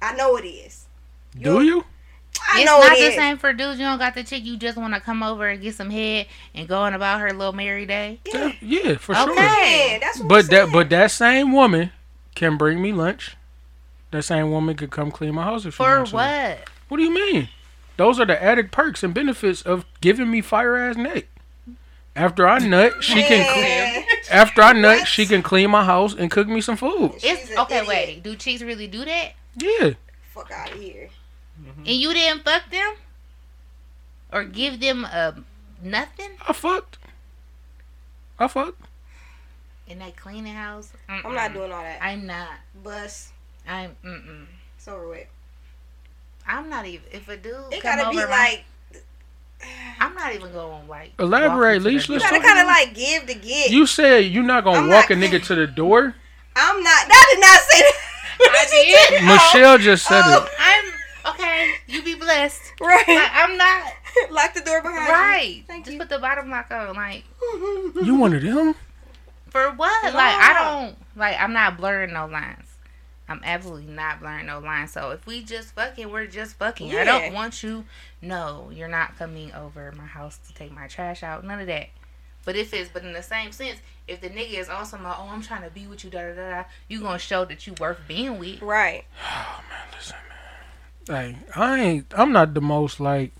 I 0.00 0.14
know 0.14 0.36
it 0.36 0.44
is. 0.46 0.86
do 1.38 1.62
you? 1.62 1.84
I 2.52 2.60
it's 2.62 2.66
know 2.66 2.78
not 2.80 2.92
it 2.92 3.00
the 3.00 3.06
is. 3.08 3.14
same 3.14 3.38
for 3.38 3.52
dudes. 3.52 3.78
You 3.78 3.86
don't 3.86 3.98
got 3.98 4.14
the 4.14 4.24
chick. 4.24 4.44
You 4.44 4.56
just 4.56 4.76
want 4.76 4.94
to 4.94 5.00
come 5.00 5.22
over 5.22 5.48
and 5.48 5.60
get 5.62 5.74
some 5.74 5.90
head 5.90 6.26
and 6.54 6.66
go 6.68 6.78
on 6.80 6.94
about 6.94 7.20
her 7.20 7.30
little 7.32 7.52
merry 7.52 7.86
day. 7.86 8.20
Yeah, 8.26 8.52
Yeah, 8.60 8.82
yeah 8.84 8.96
for 8.96 9.14
sure. 9.14 9.30
Okay. 9.32 9.98
that's 10.00 10.20
But 10.20 10.48
that 10.50 10.70
but 10.72 10.90
that 10.90 11.10
same 11.10 11.52
woman 11.52 11.92
can 12.34 12.56
bring 12.56 12.80
me 12.82 12.92
lunch. 12.92 13.36
That 14.10 14.22
same 14.24 14.50
woman 14.50 14.76
could 14.76 14.90
come 14.90 15.10
clean 15.10 15.34
my 15.34 15.44
house 15.44 15.64
if 15.64 15.74
she 15.74 15.76
For 15.78 15.96
wants 15.96 16.10
to. 16.10 16.16
what? 16.16 16.58
What 16.88 16.96
do 16.98 17.02
you 17.02 17.14
mean? 17.14 17.48
Those 17.96 18.18
are 18.20 18.26
the 18.26 18.42
added 18.42 18.72
perks 18.72 19.02
and 19.02 19.14
benefits 19.14 19.62
of 19.62 19.84
giving 20.00 20.30
me 20.30 20.40
fire 20.40 20.76
ass 20.76 20.96
neck. 20.96 21.26
After 22.14 22.46
I 22.46 22.58
nut, 22.58 23.02
she 23.02 23.22
can 23.22 23.46
clean. 23.54 24.04
After 24.30 24.60
I 24.62 24.72
nut, 24.74 24.98
What? 25.00 25.08
she 25.08 25.24
can 25.24 25.42
clean 25.42 25.70
my 25.70 25.84
house 25.84 26.14
and 26.14 26.30
cook 26.30 26.46
me 26.46 26.60
some 26.60 26.76
food. 26.76 27.12
It's 27.22 27.56
okay. 27.56 27.76
idiot. 27.78 27.88
Wait. 27.88 28.22
Do 28.22 28.36
chicks 28.36 28.60
really 28.62 28.86
do 28.86 29.04
that? 29.04 29.32
Yeah, 29.56 29.92
fuck 30.34 30.50
out 30.50 30.72
of 30.72 30.80
here. 30.80 31.08
And 31.78 31.88
you 31.88 32.12
didn't 32.12 32.44
fuck 32.44 32.62
them, 32.70 32.94
or 34.32 34.44
give 34.44 34.80
them 34.80 35.06
uh, 35.10 35.32
nothing 35.82 36.30
I 36.46 36.52
fucked. 36.52 36.98
I 38.38 38.48
fucked. 38.48 38.82
in 39.86 39.98
that 40.00 40.16
cleaning 40.16 40.54
house? 40.54 40.92
I'm 41.08 41.34
not 41.34 41.52
doing 41.52 41.70
all 41.72 41.82
that. 41.82 41.98
I'm 42.02 42.26
not. 42.26 42.48
Bus. 42.82 43.32
I'm. 43.68 43.96
Mm-mm. 44.04 44.46
It's 44.76 44.88
over 44.88 45.08
with. 45.08 45.26
I'm 46.46 46.68
not 46.68 46.86
even. 46.86 47.06
If 47.12 47.28
a 47.28 47.36
dude 47.36 47.54
It 47.70 47.82
come 47.82 47.96
gotta 47.96 48.08
over 48.08 48.10
be 48.10 48.16
my- 48.16 48.30
like 48.30 48.64
I'm 50.00 50.14
not 50.14 50.34
even 50.34 50.52
going 50.52 50.88
like. 50.88 51.12
Elaborate, 51.18 51.82
walk 51.82 51.86
into 51.86 51.88
Leash. 51.90 52.06
the 52.08 52.14
you 52.14 52.18
gotta 52.20 52.40
kind 52.40 52.58
of 52.60 52.66
like 52.66 52.94
give 52.94 53.26
to 53.26 53.34
get. 53.34 53.70
You 53.70 53.86
said 53.86 54.24
you're 54.26 54.42
not 54.42 54.64
gonna 54.64 54.78
I'm 54.78 54.88
walk 54.88 55.10
not- 55.10 55.18
a 55.18 55.20
nigga 55.20 55.42
to 55.46 55.54
the 55.54 55.66
door. 55.68 56.14
I'm 56.56 56.82
not. 56.82 57.08
That 57.08 57.26
did 57.30 57.40
not 57.40 57.60
say 57.60 57.80
that. 57.80 57.98
I 58.40 59.10
did. 59.20 59.24
Michelle 59.24 59.78
just 59.78 60.04
said 60.06 60.20
Oh. 60.24 60.48
I'm 60.58 60.92
okay. 61.26 61.72
You 61.86 62.02
be 62.02 62.14
blessed. 62.14 62.60
Right. 62.80 63.06
Like, 63.06 63.30
I'm 63.32 63.56
not 63.56 63.92
Lock 64.30 64.54
the 64.54 64.60
door 64.60 64.82
behind 64.82 65.08
right. 65.08 65.64
Thank 65.66 65.84
Just 65.84 65.94
you. 65.94 66.00
put 66.00 66.08
the 66.08 66.18
bottom 66.18 66.50
lock 66.50 66.70
on. 66.70 66.94
Like 66.94 67.24
you. 67.40 67.92
it. 67.96 68.04
You 68.04 68.16
one 68.16 68.34
of 68.34 68.42
them? 68.42 68.74
for 69.48 69.70
what? 69.72 70.04
Like 70.04 70.14
I 70.16 70.54
don't. 70.54 70.96
Like 71.16 71.36
I'm 71.38 71.52
not 71.52 71.76
blurring 71.76 72.12
no 72.12 72.26
lines. 72.26 72.66
I'm 73.28 73.40
absolutely 73.44 73.92
not 73.92 74.20
blurring 74.20 74.46
no 74.46 74.58
lines. 74.58 74.92
So 74.92 75.10
if 75.10 75.26
we 75.26 75.42
just 75.42 75.74
fucking, 75.74 76.10
we're 76.10 76.26
just 76.26 76.56
fucking. 76.56 76.94
I 76.94 77.04
don't 77.04 77.32
want 77.32 77.62
you. 77.62 77.84
No, 78.20 78.70
you're 78.74 78.88
not 78.88 79.16
coming 79.16 79.52
over 79.52 79.92
my 79.92 80.06
house 80.06 80.38
to 80.48 80.54
take 80.54 80.72
my 80.72 80.86
trash 80.86 81.22
out. 81.22 81.44
None 81.44 81.60
of 81.60 81.66
that. 81.68 81.88
But 82.44 82.56
if 82.56 82.74
it's, 82.74 82.90
but 82.90 83.04
in 83.04 83.12
the 83.12 83.22
same 83.22 83.52
sense, 83.52 83.78
if 84.08 84.20
the 84.20 84.28
nigga 84.28 84.58
is 84.58 84.68
also 84.68 84.96
like, 84.96 85.16
oh, 85.16 85.28
I'm 85.30 85.42
trying 85.42 85.62
to 85.62 85.70
be 85.70 85.86
with 85.86 86.02
you, 86.02 86.10
da 86.10 86.22
da 86.22 86.34
da, 86.34 86.50
da, 86.50 86.64
you 86.88 87.00
gonna 87.00 87.18
show 87.18 87.44
that 87.44 87.66
you 87.66 87.74
worth 87.78 88.00
being 88.08 88.38
with. 88.38 88.60
Right. 88.60 89.04
Oh, 89.24 89.62
Like 91.08 91.36
I 91.56 91.80
ain't. 91.80 92.06
I'm 92.16 92.32
not 92.32 92.54
the 92.54 92.60
most 92.60 93.00
like. 93.00 93.32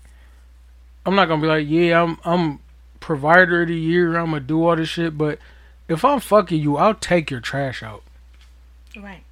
I'm 1.05 1.15
not 1.15 1.27
gonna 1.27 1.41
be 1.41 1.47
like, 1.47 1.67
yeah, 1.67 2.01
I'm. 2.01 2.17
I'm 2.23 2.59
provider 2.99 3.63
of 3.63 3.67
the 3.67 3.75
year. 3.75 4.17
I'm 4.17 4.27
gonna 4.27 4.39
do 4.39 4.65
all 4.65 4.75
this 4.75 4.89
shit. 4.89 5.17
But 5.17 5.39
if 5.87 6.05
I'm 6.05 6.19
fucking 6.19 6.61
you, 6.61 6.77
I'll 6.77 6.95
take 6.95 7.29
your 7.29 7.41
trash 7.41 7.83
out. 7.83 8.03
Right. 8.95 9.23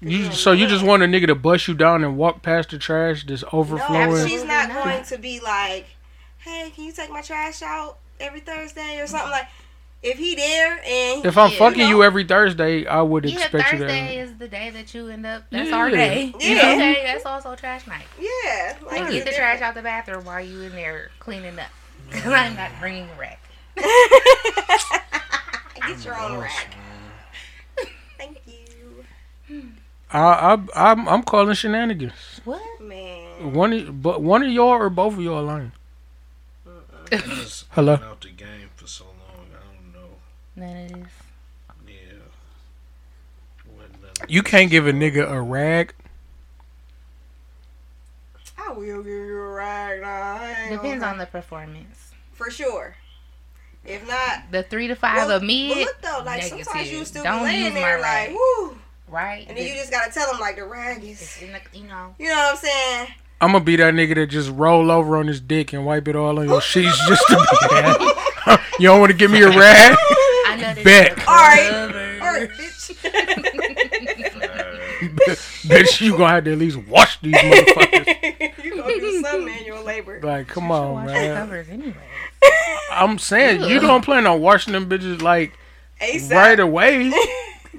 You 0.00 0.32
so 0.32 0.52
you 0.52 0.66
just 0.66 0.84
want 0.84 1.02
a 1.02 1.06
nigga 1.06 1.26
to 1.28 1.34
bust 1.34 1.66
you 1.66 1.74
down 1.74 2.04
and 2.04 2.16
walk 2.16 2.42
past 2.42 2.70
the 2.70 2.78
trash 2.78 3.24
that's 3.26 3.42
No, 3.42 4.26
she's 4.26 4.44
not. 4.44 4.68
going 4.68 5.04
to 5.04 5.18
be 5.18 5.40
like, 5.40 5.86
"Hey, 6.38 6.70
can 6.74 6.84
you 6.84 6.92
take 6.92 7.10
my 7.10 7.22
trash 7.22 7.62
out 7.62 7.98
every 8.20 8.40
Thursday 8.40 9.00
or 9.00 9.06
something 9.06 9.30
like?" 9.30 9.48
If 10.04 10.18
he 10.18 10.34
there 10.34 10.78
and 10.86 11.24
if 11.24 11.38
I'm 11.38 11.50
Yeah. 11.50 11.56
fucking 11.56 11.80
You 11.80 11.88
you, 11.88 12.02
every 12.02 12.24
Thursday, 12.24 12.84
I 12.86 13.00
would 13.00 13.24
Yeah, 13.24 13.32
expect 13.32 13.72
you 13.72 13.78
Thursday 13.78 14.16
to. 14.16 14.20
is 14.20 14.34
the 14.36 14.48
day 14.48 14.68
that 14.70 14.92
you 14.94 15.08
end 15.08 15.24
up. 15.24 15.44
That's 15.50 15.70
Yeah. 15.70 15.76
our 15.76 15.90
day. 15.90 16.34
Yeah. 16.40 16.72
Okay, 16.74 17.02
that's 17.04 17.24
also 17.24 17.54
trash 17.56 17.86
night. 17.86 18.06
yeah, 18.20 18.76
like 18.86 19.00
And 19.00 19.12
get 19.12 19.24
the 19.24 19.32
trash 19.32 19.62
out 19.62 19.74
the 19.74 19.82
bathroom 19.82 20.24
while 20.26 20.40
you 20.44 20.60
in 20.60 20.72
there 20.72 21.10
cleaning 21.20 21.58
up. 21.58 21.70
Cause 22.10 22.26
I'm 22.32 22.54
not 22.54 22.70
bringing 22.80 23.08
a 23.08 23.18
rack. 23.18 23.40
Get 25.86 26.04
your 26.04 26.16
own 26.16 26.38
rack. 26.38 26.74
Thank 28.18 28.42
you, 28.46 29.04
I, 30.12 30.58
I 30.74 30.90
I'm 30.92 31.08
I'm 31.08 31.22
calling 31.22 31.54
shenanigans. 31.54 32.40
What? 32.44 32.62
man. 32.80 33.52
One 33.52 33.72
of, 33.72 34.02
but 34.02 34.22
one 34.22 34.42
of 34.42 34.50
y'all 34.50 34.68
or 34.68 34.90
both 34.90 35.14
of 35.14 35.20
y'all 35.20 35.42
lying. 35.42 35.72
Just 37.10 37.66
Hello? 37.70 37.96
been 37.96 38.04
out 38.06 38.20
the 38.20 38.30
game 38.30 38.70
for 38.76 38.86
so 38.86 39.04
long. 39.04 39.46
I 39.52 39.64
don't 39.64 39.92
know. 40.56 40.66
None 40.66 40.76
of 40.84 40.88
this. 40.92 41.12
Yeah. 41.86 41.94
Wasn't 43.76 44.00
none 44.02 44.10
of 44.22 44.30
You 44.30 44.42
can't 44.42 44.70
give 44.70 44.86
a 44.86 44.92
nigga 44.92 45.30
a 45.30 45.40
rag. 45.40 45.94
I 48.56 48.72
will 48.72 49.02
give 49.02 49.06
you 49.06 49.36
a 49.40 49.48
rag. 49.52 50.00
Nah, 50.00 50.08
I 50.08 50.56
ain't 50.62 50.72
Depends 50.72 51.04
on 51.04 51.18
the 51.18 51.26
performance. 51.26 52.12
for 52.32 52.50
sure. 52.50 52.96
If 53.84 54.06
not, 54.08 54.50
The 54.50 54.62
three 54.62 54.86
to 54.88 54.94
five 54.96 55.26
well, 55.28 55.32
of 55.32 55.42
me, 55.42 55.68
but 55.68 55.78
look 55.78 56.00
though, 56.00 56.22
like 56.24 56.42
sometimes 56.44 56.74
negative. 56.74 56.98
you 56.98 57.04
still 57.04 57.22
Don't 57.24 57.40
be 57.40 57.44
laying 57.44 57.64
use 57.66 57.74
there 57.74 57.98
my 58.00 58.02
like, 58.02 58.30
woo, 58.30 58.78
right? 59.08 59.44
and 59.46 59.58
then 59.58 59.66
you 59.66 59.74
just 59.74 59.90
gotta 59.90 60.10
tell 60.10 60.30
them 60.32 60.40
like 60.40 60.56
the 60.56 60.64
rag 60.64 61.04
is, 61.04 61.42
in 61.42 61.52
the, 61.52 61.60
you 61.78 61.84
know. 61.86 62.14
you 62.18 62.28
know 62.28 62.34
what 62.34 62.52
I'm 62.52 62.56
saying? 62.56 63.08
I'm 63.42 63.52
gonna 63.52 63.62
be 63.62 63.76
that 63.76 63.92
nigga 63.92 64.14
that 64.14 64.28
just 64.28 64.48
roll 64.52 64.90
over 64.90 65.18
on 65.18 65.26
his 65.26 65.38
dick 65.38 65.74
and 65.74 65.84
wipe 65.84 66.08
it 66.08 66.16
all 66.16 66.38
on 66.38 66.48
your 66.48 66.60
sheets 66.62 66.96
just 67.06 67.22
to 67.28 67.36
be 67.36 67.44
that. 67.74 68.60
you 68.80 68.88
don't 68.88 69.00
want 69.00 69.10
to 69.12 69.18
give 69.18 69.30
me 69.30 69.42
a 69.42 69.50
rag? 69.50 69.98
I 70.64 70.68
know 70.68 70.74
this 70.74 70.84
Bet. 70.84 71.18
All 71.28 71.34
right. 71.34 72.20
All 72.20 72.32
right, 72.32 72.50
bitch. 72.50 72.94
Bitch, 75.64 76.00
you 76.00 76.12
gonna 76.12 76.28
have 76.28 76.44
to 76.44 76.52
at 76.52 76.58
least 76.58 76.76
wash 76.76 77.20
these 77.20 77.34
motherfuckers. 77.34 78.54
you 78.64 78.76
gonna 78.76 78.94
do 79.00 79.22
some 79.22 79.44
manual 79.44 79.82
labor. 79.82 80.20
Like, 80.22 80.48
come 80.48 80.68
Wash 80.68 80.80
on, 80.80 81.06
the 81.06 81.12
man. 81.12 81.36
covers 81.36 81.68
anyway. 81.68 81.94
I'm 82.92 83.18
saying 83.18 83.62
you 83.64 83.80
don't 83.80 84.04
plan 84.04 84.26
on 84.26 84.40
washing 84.40 84.72
them 84.72 84.88
bitches 84.88 85.20
like 85.22 85.56
ASAP. 86.00 86.30
right 86.30 86.60
away. 86.60 87.12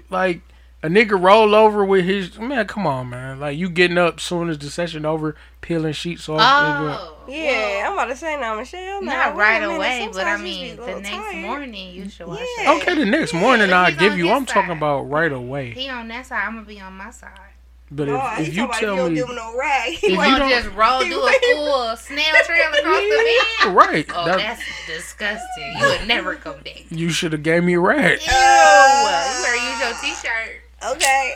Like 0.09 0.41
a 0.85 0.89
nigga 0.89 1.19
roll 1.21 1.55
over 1.55 1.83
with 1.83 2.05
his 2.05 2.37
man. 2.37 2.67
Come 2.67 2.85
on, 2.85 3.09
man. 3.09 3.39
Like 3.39 3.57
you 3.57 3.69
getting 3.69 3.97
up 3.97 4.19
soon 4.19 4.49
as 4.49 4.57
the 4.59 4.69
session 4.69 5.05
over, 5.05 5.35
peeling 5.61 5.93
sheets 5.93 6.29
off. 6.29 6.39
nigga. 6.39 6.97
Oh, 6.99 7.15
Yeah, 7.27 7.85
I'm 7.87 7.93
about 7.93 8.05
to 8.05 8.15
say 8.15 8.39
now, 8.39 8.55
Michelle. 8.55 9.01
not 9.01 9.03
now, 9.03 9.29
wait 9.29 9.33
a 9.33 9.37
right 9.37 9.61
minute, 9.61 9.75
away, 9.75 10.09
but 10.13 10.25
I 10.27 10.35
sometimes 10.35 10.43
you 10.43 10.75
just 10.75 10.77
be 10.77 10.83
mean, 10.83 10.95
the 10.95 10.99
next 11.01 11.09
tired. 11.09 11.35
morning 11.41 11.93
you 11.95 12.09
should 12.09 12.27
wash 12.27 12.39
Yeah. 12.59 12.71
it. 12.73 12.81
Okay, 12.81 12.95
the 12.95 13.05
next 13.05 13.33
morning 13.33 13.67
if 13.69 13.73
I'll 13.73 13.95
give 13.95 14.17
you. 14.17 14.25
his 14.25 14.33
I'm 14.33 14.45
talking 14.45 14.71
about 14.77 15.01
right 15.09 15.31
away. 15.31 15.71
He 15.71 15.89
on 15.89 16.07
that 16.09 16.27
side, 16.27 16.43
I'm 16.45 16.53
gonna 16.53 16.65
be 16.67 16.79
on 16.79 16.93
my 16.93 17.09
side. 17.09 17.31
But 17.91 18.07
No, 18.07 18.15
if, 18.39 18.47
if 18.49 18.55
you 18.55 18.67
tell 18.73 18.95
if 18.97 19.03
you 19.03 19.09
me 19.09 19.15
give 19.15 19.29
him 19.29 19.35
no 19.35 19.57
rag, 19.59 19.93
If 19.93 19.99
he 20.01 20.07
you 20.13 20.19
You 20.21 20.37
don't- 20.37 20.49
just 20.49 20.69
roll, 20.75 21.01
he 21.03 21.09
do 21.09 21.19
a 21.21 21.25
wait- 21.25 21.41
full 21.53 21.95
snail 21.97 22.33
trail 22.43 22.69
across 22.73 22.99
the 22.99 23.37
bed. 23.63 23.73
right, 23.75 24.05
Oh, 24.13 24.25
that- 24.25 24.37
that's 24.39 24.63
disgusting. 24.87 25.77
You 25.77 25.87
would 25.87 26.07
never 26.07 26.35
come 26.35 26.55
back. 26.63 26.83
you 26.89 27.09
should 27.09 27.31
have 27.31 27.43
gave 27.43 27.63
me 27.63 27.73
a 27.75 27.79
rag. 27.79 28.19
Ew. 28.21 28.27
Uh, 29.07 29.35
you 29.37 29.43
better 29.43 29.55
use 29.55 29.79
your 29.79 29.93
t-shirt. 30.15 30.61
Okay. 30.91 31.33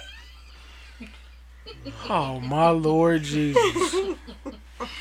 Oh 2.10 2.40
my 2.40 2.70
Lord 2.70 3.24
Jesus! 3.24 4.16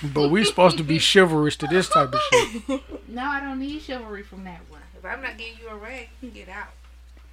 But 0.02 0.28
we 0.30 0.44
supposed 0.44 0.76
to 0.78 0.84
be 0.84 1.00
chivalrous 1.00 1.56
to 1.56 1.66
this 1.66 1.88
type 1.88 2.12
of 2.12 2.20
shit. 2.32 2.82
No, 3.08 3.24
I 3.24 3.40
don't 3.40 3.58
need 3.58 3.80
chivalry 3.82 4.22
from 4.22 4.44
that 4.44 4.60
one. 4.68 4.80
If 4.96 5.04
I'm 5.04 5.22
not 5.22 5.38
giving 5.38 5.54
you 5.62 5.68
a 5.68 5.76
rag, 5.76 6.08
you 6.20 6.30
can 6.30 6.38
get 6.38 6.48
out. 6.48 6.68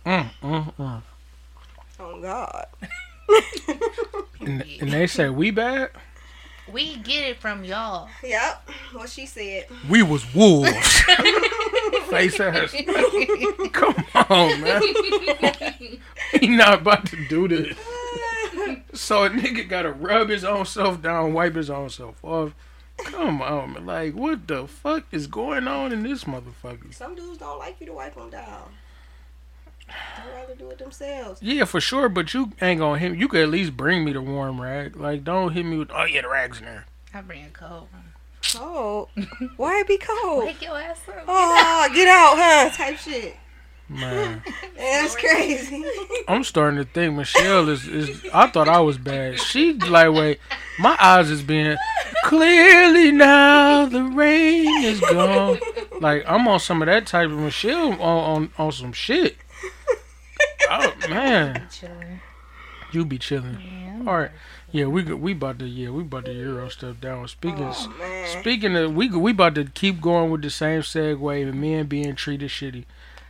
Mm, 0.06 0.30
mm, 0.42 0.74
mm. 0.76 1.02
Oh 2.00 2.22
God. 2.22 2.68
And, 4.42 4.64
and 4.80 4.92
they 4.92 5.08
say 5.08 5.30
we 5.30 5.52
bad. 5.52 5.90
We 6.72 6.96
get 6.98 7.30
it 7.30 7.38
from 7.38 7.64
y'all. 7.64 8.10
Yep. 8.24 8.70
What 8.94 9.10
she 9.10 9.26
said. 9.26 9.66
We 9.90 10.02
was 10.02 10.34
wolves. 10.34 10.70
Face 12.10 12.40
ass. 12.40 12.76
Come 13.72 13.96
on, 14.30 14.62
man. 14.62 14.82
he 16.34 16.48
not 16.48 16.82
about 16.82 17.06
to 17.08 17.28
do 17.28 17.48
this. 17.48 17.78
So 18.94 19.26
a 19.26 19.30
nigga 19.30 19.68
gotta 19.68 19.92
rub 19.92 20.30
his 20.30 20.44
own 20.44 20.66
self 20.66 21.02
down, 21.02 21.34
wipe 21.34 21.56
his 21.56 21.70
own 21.70 21.90
self 21.90 22.24
off. 22.24 22.56
Come 22.98 23.42
on, 23.42 23.74
man. 23.74 23.86
Like, 23.86 24.16
what 24.16 24.48
the 24.48 24.68
fuck 24.68 25.06
is 25.12 25.28
going 25.28 25.68
on 25.68 25.92
in 25.92 26.04
this 26.04 26.24
motherfucker? 26.24 26.94
Some 26.94 27.14
dudes 27.16 27.38
don't 27.38 27.60
like 27.60 27.80
you 27.80 27.88
to 27.88 27.94
wipe 27.94 28.16
them 28.16 28.30
down. 28.30 28.72
They'd 30.18 30.34
rather 30.34 30.56
do 30.56 30.70
it 30.70 30.78
themselves. 30.78 31.42
Yeah, 31.42 31.66
for 31.66 31.82
sure, 31.82 32.10
but 32.10 32.34
you 32.34 32.52
ain't 32.62 32.80
gonna 32.80 33.00
hit 33.00 33.18
You 33.18 33.28
could 33.28 33.42
at 33.42 33.50
least 33.50 33.76
bring 33.76 34.06
me 34.06 34.14
the 34.14 34.22
warm 34.22 34.62
rag. 34.62 34.96
Like, 34.96 35.24
don't 35.24 35.52
hit 35.54 35.66
me 35.66 35.78
with, 35.78 35.92
oh 35.94 36.06
yeah, 36.06 36.22
the 36.22 36.30
rag's 36.30 36.60
in 36.60 36.66
there. 36.66 36.86
I 37.14 37.22
bring 37.22 37.46
a 37.46 37.50
cold 37.50 37.88
one. 37.92 38.04
Cold. 38.54 39.10
Why 39.58 39.80
it 39.80 39.88
be 39.88 39.98
cold? 39.98 40.46
Wake 40.46 40.62
your 40.62 40.78
ass 40.78 41.00
up. 41.08 41.24
Oh, 41.28 41.90
get 41.94 42.08
out, 42.08 42.36
huh? 42.38 42.70
Type 42.76 42.98
shit. 42.98 43.36
Man, 43.88 44.42
that's 44.78 45.16
crazy. 45.16 45.84
I'm 46.28 46.44
starting 46.44 46.78
to 46.80 46.86
think 46.86 47.16
Michelle 47.16 47.70
is, 47.70 47.88
is. 47.88 48.26
I 48.34 48.48
thought 48.48 48.68
I 48.68 48.80
was 48.80 48.98
bad. 48.98 49.40
She 49.40 49.74
lightweight. 49.74 50.40
My 50.80 50.98
eyes 51.00 51.30
is 51.30 51.44
being 51.44 51.78
clearly 52.24 53.12
now. 53.12 53.86
The 53.86 54.04
rain 54.04 54.84
is 54.84 55.00
gone. 55.00 55.60
Like 56.02 56.24
I'm 56.28 56.48
on 56.48 56.60
some 56.60 56.82
of 56.82 56.88
that 56.88 57.06
type 57.06 57.30
of 57.30 57.38
Michelle 57.38 57.94
on 57.94 58.00
on, 58.02 58.52
on 58.58 58.72
some 58.72 58.92
shit. 58.92 59.38
Oh 60.70 60.94
man, 61.10 61.68
Chilling. 61.72 62.22
you 62.92 63.06
be 63.06 63.20
chilling. 63.20 63.60
Yeah. 63.62 64.02
All 64.08 64.18
right, 64.18 64.32
yeah, 64.72 64.86
we 64.86 65.04
we 65.04 65.32
about 65.34 65.60
to 65.60 65.66
yeah 65.68 65.90
we 65.90 66.02
about 66.02 66.26
to 66.26 66.34
euro 66.34 66.70
stuff 66.70 67.00
down. 67.00 67.28
Speaking 67.28 67.66
Oh, 67.66 68.26
speaking 68.40 68.76
of 68.76 68.96
we 68.96 69.10
we 69.10 69.32
about 69.32 69.56
to 69.56 69.66
keep 69.66 70.02
going 70.02 70.32
with 70.32 70.42
the 70.42 70.50
same 70.50 70.82
segue 70.82 71.48
of 71.50 71.54
men 71.56 71.86
being 71.86 72.16
treated 72.16 72.50
shitty. 72.50 72.86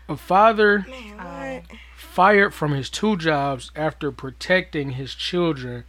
A 0.08 0.16
father 0.16 0.86
Man, 0.88 1.62
Um, 1.68 1.78
fired 1.98 2.54
from 2.54 2.72
his 2.74 2.90
two 2.90 3.18
jobs 3.18 3.72
after 3.76 4.12
protecting 4.12 4.92
his 4.92 5.14
children 5.14 5.84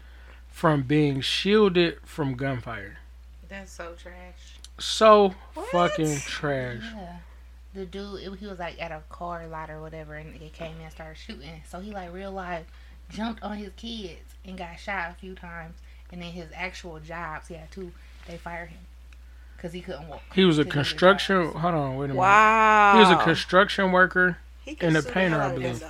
from 0.50 0.82
being 0.82 1.20
shielded 1.20 1.98
from 2.04 2.34
gunfire. 2.34 2.98
That's 3.48 3.70
so 3.70 3.92
trash. 4.00 4.58
So 4.78 5.34
What? 5.54 5.68
fucking 5.68 6.16
trash. 6.20 6.82
Yeah. 6.82 7.16
The 7.76 7.84
dude, 7.84 8.22
it, 8.22 8.38
he 8.38 8.46
was 8.46 8.58
like 8.58 8.80
at 8.80 8.90
a 8.90 9.02
car 9.10 9.46
lot 9.46 9.68
or 9.68 9.82
whatever, 9.82 10.14
and 10.14 10.40
they 10.40 10.48
came 10.48 10.76
in 10.76 10.82
and 10.82 10.92
started 10.92 11.18
shooting. 11.18 11.62
So 11.68 11.78
he 11.78 11.92
like 11.92 12.12
real 12.12 12.32
life 12.32 12.64
jumped 13.10 13.42
on 13.42 13.58
his 13.58 13.70
kids 13.76 14.34
and 14.46 14.56
got 14.56 14.80
shot 14.80 15.10
a 15.10 15.14
few 15.14 15.34
times. 15.34 15.74
And 16.10 16.22
then 16.22 16.30
his 16.30 16.48
actual 16.54 17.00
jobs, 17.00 17.48
he 17.48 17.54
had 17.54 17.70
two. 17.70 17.92
They 18.26 18.38
fired 18.38 18.70
him 18.70 18.78
because 19.56 19.72
he 19.72 19.82
couldn't 19.82 20.08
walk. 20.08 20.22
He 20.34 20.44
was 20.44 20.58
a 20.58 20.62
to 20.62 20.64
do 20.64 20.70
the 20.70 20.74
construction. 20.74 21.52
Hold 21.52 21.74
on, 21.74 21.96
wait 21.96 22.06
a 22.06 22.08
minute. 22.08 22.16
Wow. 22.16 22.92
He 22.94 23.00
was 23.00 23.10
a 23.10 23.22
construction 23.22 23.92
worker. 23.92 24.38
And 24.80 24.96
a 24.96 25.02
painter, 25.02 25.40
I 25.40 25.52
believe. 25.52 25.84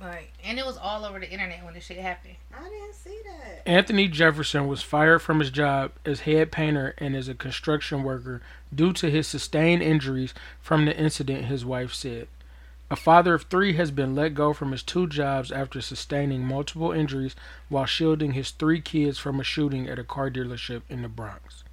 Like, 0.00 0.32
and 0.44 0.58
it 0.58 0.66
was 0.66 0.76
all 0.76 1.04
over 1.04 1.20
the 1.20 1.30
internet 1.30 1.64
when 1.64 1.74
this 1.74 1.84
shit 1.84 1.98
happened. 1.98 2.34
I 2.52 2.64
didn't 2.64 2.94
see 2.94 3.18
that. 3.24 3.62
Anthony 3.66 4.08
Jefferson 4.08 4.66
was 4.66 4.82
fired 4.82 5.20
from 5.20 5.38
his 5.38 5.50
job 5.50 5.92
as 6.04 6.20
head 6.20 6.50
painter 6.50 6.94
and 6.98 7.14
as 7.14 7.28
a 7.28 7.34
construction 7.34 8.02
worker 8.02 8.42
due 8.74 8.92
to 8.94 9.10
his 9.10 9.26
sustained 9.26 9.82
injuries 9.82 10.34
from 10.60 10.84
the 10.84 10.96
incident, 10.96 11.46
his 11.46 11.64
wife 11.64 11.92
said. 11.92 12.28
A 12.90 12.96
father 12.96 13.32
of 13.32 13.44
three 13.44 13.72
has 13.74 13.90
been 13.90 14.14
let 14.14 14.34
go 14.34 14.52
from 14.52 14.72
his 14.72 14.82
two 14.82 15.06
jobs 15.06 15.50
after 15.50 15.80
sustaining 15.80 16.44
multiple 16.44 16.92
injuries 16.92 17.34
while 17.70 17.86
shielding 17.86 18.32
his 18.32 18.50
three 18.50 18.82
kids 18.82 19.18
from 19.18 19.40
a 19.40 19.44
shooting 19.44 19.88
at 19.88 19.98
a 19.98 20.04
car 20.04 20.30
dealership 20.30 20.82
in 20.90 21.00
the 21.00 21.08
Bronx. 21.08 21.64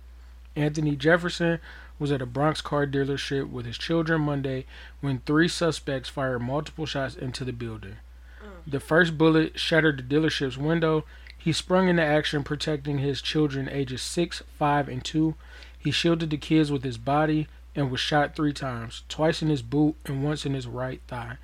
Anthony 0.55 0.95
Jefferson 0.95 1.59
was 1.99 2.11
at 2.11 2.21
a 2.21 2.25
Bronx 2.25 2.61
car 2.61 2.87
dealership 2.87 3.49
with 3.49 3.65
his 3.65 3.77
children 3.77 4.21
Monday 4.21 4.65
when 5.01 5.19
three 5.19 5.49
suspects 5.49 6.07
fired 6.07 6.39
multiple 6.39 6.85
shots 6.85 7.15
into 7.15 7.43
the 7.43 7.51
building. 7.51 7.97
Mm. 8.41 8.71
The 8.71 8.79
first 8.79 9.17
bullet 9.17 9.59
shattered 9.59 9.97
the 9.97 10.15
dealership's 10.15 10.57
window. 10.57 11.03
He 11.37 11.51
sprung 11.51 11.89
into 11.89 12.03
action, 12.03 12.43
protecting 12.43 12.99
his 12.99 13.21
children 13.21 13.67
ages 13.69 14.01
6, 14.01 14.43
5, 14.57 14.87
and 14.87 15.03
2. 15.03 15.35
He 15.79 15.91
shielded 15.91 16.29
the 16.29 16.37
kids 16.37 16.71
with 16.71 16.83
his 16.83 16.97
body 16.97 17.47
and 17.75 17.89
was 17.89 17.99
shot 17.99 18.35
three 18.35 18.53
times 18.53 19.03
twice 19.07 19.41
in 19.41 19.49
his 19.49 19.61
boot 19.61 19.95
and 20.05 20.23
once 20.23 20.45
in 20.45 20.53
his 20.53 20.67
right 20.67 21.01
thigh. 21.07 21.37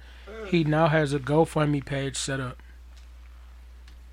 He 0.47 0.63
now 0.63 0.87
has 0.87 1.13
a 1.13 1.19
GoFundMe 1.19 1.83
page 1.83 2.17
set 2.17 2.39
up. 2.39 2.61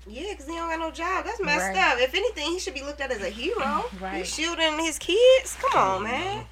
Yeah, 0.07 0.31
because 0.31 0.47
he 0.47 0.53
don't 0.53 0.69
got 0.69 0.79
no 0.79 0.91
job. 0.91 1.25
That's 1.25 1.41
messed 1.41 1.75
Right. 1.75 1.93
up. 1.93 1.99
If 1.99 2.13
anything, 2.13 2.51
he 2.51 2.59
should 2.59 2.73
be 2.73 2.81
looked 2.81 3.01
at 3.01 3.11
as 3.11 3.21
a 3.21 3.29
hero. 3.29 3.85
Right. 4.01 4.17
He's 4.17 4.33
shielding 4.33 4.79
his 4.79 4.97
kids. 4.99 5.57
Come 5.61 5.79
on, 5.79 6.03
mm-hmm. 6.03 6.11
man. 6.11 6.45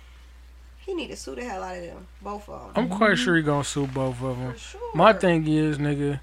He 0.79 0.93
need 0.93 1.07
to 1.07 1.15
sue 1.15 1.35
the 1.35 1.43
hell 1.43 1.63
out 1.63 1.77
of 1.77 1.83
them. 1.83 2.07
Both 2.21 2.49
of 2.49 2.73
them. 2.73 2.83
I'm 2.83 2.89
quite 2.89 3.11
mm-hmm. 3.11 3.23
sure 3.23 3.35
he 3.35 3.41
gonna 3.41 3.63
sue 3.63 3.87
both 3.87 4.21
of 4.21 4.37
them. 4.37 4.53
For 4.53 4.59
sure. 4.59 4.95
My 4.95 5.13
thing 5.13 5.47
is, 5.47 5.77
nigga, 5.77 6.21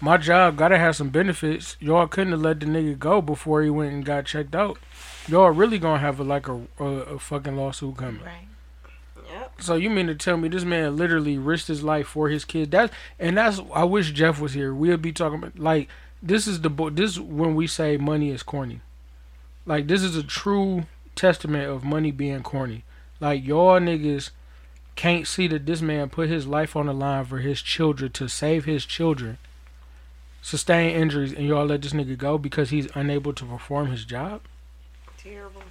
my 0.00 0.16
job 0.16 0.56
gotta 0.56 0.78
have 0.78 0.96
some 0.96 1.10
benefits. 1.10 1.76
Y'all 1.80 2.06
couldn't 2.06 2.32
have 2.32 2.42
let 2.42 2.60
the 2.60 2.66
nigga 2.66 2.98
go 2.98 3.22
before 3.22 3.62
he 3.62 3.70
went 3.70 3.92
and 3.92 4.04
got 4.04 4.26
checked 4.26 4.54
out. 4.54 4.78
Y'all 5.28 5.50
really 5.50 5.78
gonna 5.78 5.98
have 5.98 6.20
a, 6.20 6.24
like 6.24 6.48
a, 6.48 6.60
a, 6.78 6.84
a 6.84 7.18
fucking 7.18 7.56
lawsuit 7.56 7.96
coming. 7.96 8.22
Right. 8.22 8.48
Yep. 9.30 9.62
So 9.62 9.74
you 9.74 9.90
mean 9.90 10.06
to 10.06 10.14
tell 10.14 10.36
me 10.36 10.48
this 10.48 10.64
man 10.64 10.96
literally 10.96 11.38
risked 11.38 11.68
his 11.68 11.82
life 11.82 12.06
for 12.08 12.28
his 12.28 12.44
kid? 12.44 12.70
That 12.70 12.92
and 13.18 13.36
that's 13.36 13.60
I 13.74 13.84
wish 13.84 14.12
Jeff 14.12 14.40
was 14.40 14.52
here. 14.52 14.74
We'll 14.74 14.96
be 14.96 15.12
talking 15.12 15.38
about 15.38 15.58
like 15.58 15.88
this 16.22 16.46
is 16.46 16.60
the 16.60 16.70
bo- 16.70 16.90
this 16.90 17.18
when 17.18 17.54
we 17.54 17.66
say 17.66 17.96
money 17.96 18.30
is 18.30 18.42
corny. 18.42 18.80
Like 19.66 19.88
this 19.88 20.02
is 20.02 20.16
a 20.16 20.22
true 20.22 20.84
testament 21.16 21.70
of 21.70 21.84
money 21.84 22.10
being 22.10 22.42
corny. 22.42 22.84
Like 23.20 23.44
y'all 23.44 23.80
niggas 23.80 24.30
can't 24.96 25.26
see 25.26 25.48
that 25.48 25.66
this 25.66 25.80
man 25.80 26.10
put 26.10 26.28
his 26.28 26.46
life 26.46 26.76
on 26.76 26.86
the 26.86 26.92
line 26.92 27.24
for 27.24 27.38
his 27.38 27.60
children 27.60 28.12
to 28.12 28.28
save 28.28 28.64
his 28.64 28.84
children, 28.84 29.38
sustain 30.42 30.94
injuries, 30.94 31.32
and 31.32 31.46
y'all 31.46 31.66
let 31.66 31.82
this 31.82 31.92
nigga 31.92 32.16
go 32.16 32.38
because 32.38 32.70
he's 32.70 32.88
unable 32.94 33.32
to 33.32 33.44
perform 33.44 33.88
his 33.90 34.04
job. 34.04 34.42
Terrible. 35.24 35.62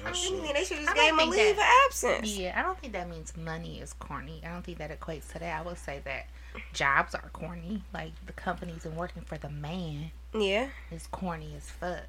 I 0.00 0.04
That's 0.10 0.30
mean, 0.30 0.44
it. 0.44 0.52
they 0.54 0.64
should 0.64 0.76
just 0.78 0.94
gave 0.94 0.96
don't 0.96 1.08
him 1.08 1.14
a 1.14 1.18
think 1.18 1.36
leave 1.36 1.56
that- 1.56 1.84
of 1.86 1.90
absence. 1.90 2.36
Yeah, 2.36 2.58
I 2.58 2.62
don't 2.62 2.78
think 2.78 2.92
that 2.92 3.08
means 3.08 3.34
money 3.36 3.80
is 3.80 3.94
corny. 3.94 4.42
I 4.44 4.48
don't 4.48 4.62
think 4.62 4.76
that 4.78 4.90
equates 4.98 5.32
to 5.32 5.38
that. 5.38 5.60
I 5.60 5.62
would 5.62 5.78
say 5.78 6.00
that 6.04 6.26
jobs 6.74 7.14
are 7.14 7.30
corny. 7.32 7.82
Like 7.94 8.12
the 8.26 8.34
companies 8.34 8.84
and 8.84 8.94
working 8.96 9.22
for 9.22 9.38
the 9.38 9.48
man 9.48 10.10
Yeah. 10.34 10.68
is 10.90 11.06
corny 11.06 11.54
as 11.56 11.70
fuck. 11.70 12.02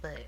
But 0.00 0.26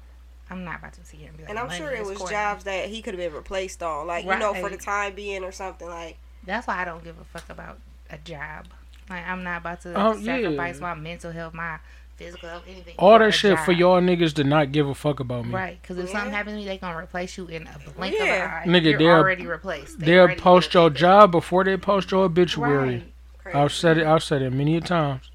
I'm 0.50 0.64
not 0.64 0.80
about 0.80 0.94
to 0.94 1.04
sit 1.04 1.20
here 1.20 1.28
and 1.28 1.36
be 1.38 1.44
like, 1.44 1.50
And 1.50 1.58
I'm 1.58 1.68
money 1.68 1.78
sure 1.78 1.90
it 1.92 2.04
was 2.04 2.18
corny. 2.18 2.32
jobs 2.34 2.64
that 2.64 2.88
he 2.88 3.00
could 3.00 3.14
have 3.14 3.20
been 3.20 3.32
replaced 3.32 3.82
on. 3.82 4.06
Like, 4.06 4.24
you 4.26 4.36
know, 4.36 4.52
for 4.54 4.68
the 4.68 4.76
time 4.76 5.14
being 5.14 5.44
or 5.44 5.52
something. 5.52 5.88
Like, 5.88 6.18
That's 6.44 6.66
why 6.66 6.82
I 6.82 6.84
don't 6.84 7.02
give 7.04 7.18
a 7.18 7.24
fuck 7.24 7.48
about 7.48 7.78
a 8.10 8.18
job. 8.18 8.66
Like 9.08 9.26
I'm 9.26 9.42
not 9.44 9.62
about 9.62 9.80
to 9.82 9.94
Oh, 9.98 10.14
yeah. 10.14 10.36
sacrifice 10.36 10.78
my 10.80 10.92
mental 10.94 11.32
health, 11.32 11.54
my 11.54 11.78
physical 12.18 12.48
health, 12.48 12.64
anything. 12.68 12.94
All 12.98 13.18
that 13.18 13.28
a 13.28 13.30
shit 13.32 13.58
for 13.60 13.72
y'all 13.72 14.00
niggas 14.00 14.34
to 14.34 14.44
not 14.44 14.72
give 14.72 14.88
a 14.88 14.94
fuck 14.94 15.20
about 15.20 15.46
me. 15.46 15.52
Right, 15.54 15.78
because 15.80 15.96
if 15.98 16.10
something 16.10 16.32
happens 16.32 16.54
to 16.54 16.58
me, 16.58 16.64
they 16.66 16.76
gonna 16.76 16.98
replace 16.98 17.38
you 17.38 17.46
in 17.46 17.66
a 17.68 17.78
blink 17.96 18.16
Yeah. 18.18 18.24
of 18.24 18.64
an 18.64 18.74
eye. 18.74 18.78
Nigga, 18.80 18.90
You're 18.90 18.98
they'll- 18.98 19.08
already 19.10 19.46
replaced. 19.46 20.00
They 20.00 20.06
They'll 20.06 20.20
already 20.22 20.40
post 20.40 20.74
your 20.74 20.90
that. 20.90 20.98
job 20.98 21.30
before 21.32 21.62
they 21.64 21.76
post 21.76 22.10
your 22.10 22.24
obituary. 22.24 23.12
Right. 23.44 23.54
I've 23.54 23.72
said 23.72 23.98
it. 23.98 24.06
I've 24.06 24.22
said 24.22 24.42
it 24.42 24.50
many 24.50 24.76
a 24.76 24.80
times. 24.80 25.30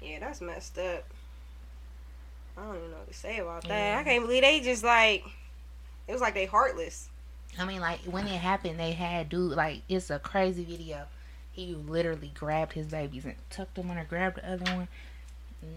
Yeah, 0.00 0.18
that's 0.20 0.40
messed 0.40 0.78
up. 0.78 1.04
I 2.56 2.62
don't 2.62 2.76
even 2.76 2.90
know 2.90 2.96
what 2.98 3.08
to 3.08 3.14
say 3.14 3.38
about 3.38 3.62
that. 3.64 3.68
Yeah. 3.68 3.98
I 4.00 4.04
can't 4.04 4.24
believe 4.24 4.42
they 4.42 4.60
just 4.60 4.82
like 4.84 5.24
it 6.08 6.12
was 6.12 6.20
like 6.20 6.34
they 6.34 6.46
heartless. 6.46 7.08
I 7.58 7.64
mean, 7.64 7.80
like 7.80 8.00
when 8.00 8.26
it 8.26 8.40
happened, 8.40 8.78
they 8.80 8.92
had 8.92 9.28
dude 9.28 9.52
like 9.52 9.82
it's 9.88 10.10
a 10.10 10.18
crazy 10.18 10.64
video. 10.64 11.04
He 11.52 11.74
literally 11.74 12.32
grabbed 12.34 12.72
his 12.72 12.86
babies 12.88 13.24
and 13.24 13.34
tucked 13.50 13.76
them 13.76 13.90
in 13.90 13.98
or 13.98 14.04
grabbed 14.04 14.36
the 14.38 14.50
other 14.52 14.74
one. 14.74 14.88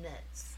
Nuts. 0.02 0.56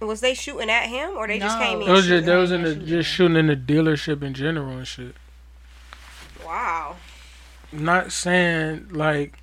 Was 0.00 0.20
they 0.20 0.34
shooting 0.34 0.68
at 0.70 0.86
him 0.88 1.10
or 1.16 1.26
they 1.26 1.38
just 1.38 1.58
came 1.58 1.80
in? 1.82 1.88
It 1.88 1.92
was 1.92 2.06
just 2.06 2.26
they 2.26 2.36
was 2.36 2.52
in 2.52 2.62
the 2.62 2.72
shooting. 2.74 2.86
just 2.86 3.08
shooting 3.10 3.36
in 3.36 3.46
the 3.46 3.56
dealership 3.56 4.22
in 4.22 4.34
general 4.34 4.76
and 4.76 4.86
shit. 4.86 5.14
Wow. 6.44 6.96
Not 7.72 8.12
saying 8.12 8.88
like 8.90 9.38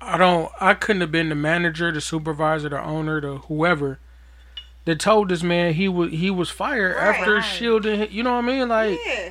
I 0.00 0.18
don't. 0.18 0.50
I 0.60 0.74
couldn't 0.74 1.00
have 1.00 1.10
been 1.12 1.30
the 1.30 1.34
manager, 1.34 1.90
the 1.90 2.00
supervisor, 2.00 2.68
the 2.68 2.82
owner, 2.82 3.20
the 3.20 3.38
whoever 3.38 3.98
that 4.84 5.00
told 5.00 5.30
this 5.30 5.42
man 5.42 5.72
he 5.74 5.88
was 5.88 6.10
he 6.12 6.30
was 6.30 6.50
fired 6.50 6.94
Right. 6.96 7.16
after 7.18 7.40
shielding. 7.40 8.00
hi- 8.00 8.08
You 8.10 8.22
know 8.22 8.32
what 8.34 8.44
I 8.44 8.46
mean? 8.46 8.68
Like 8.68 8.98
yeah. 9.04 9.30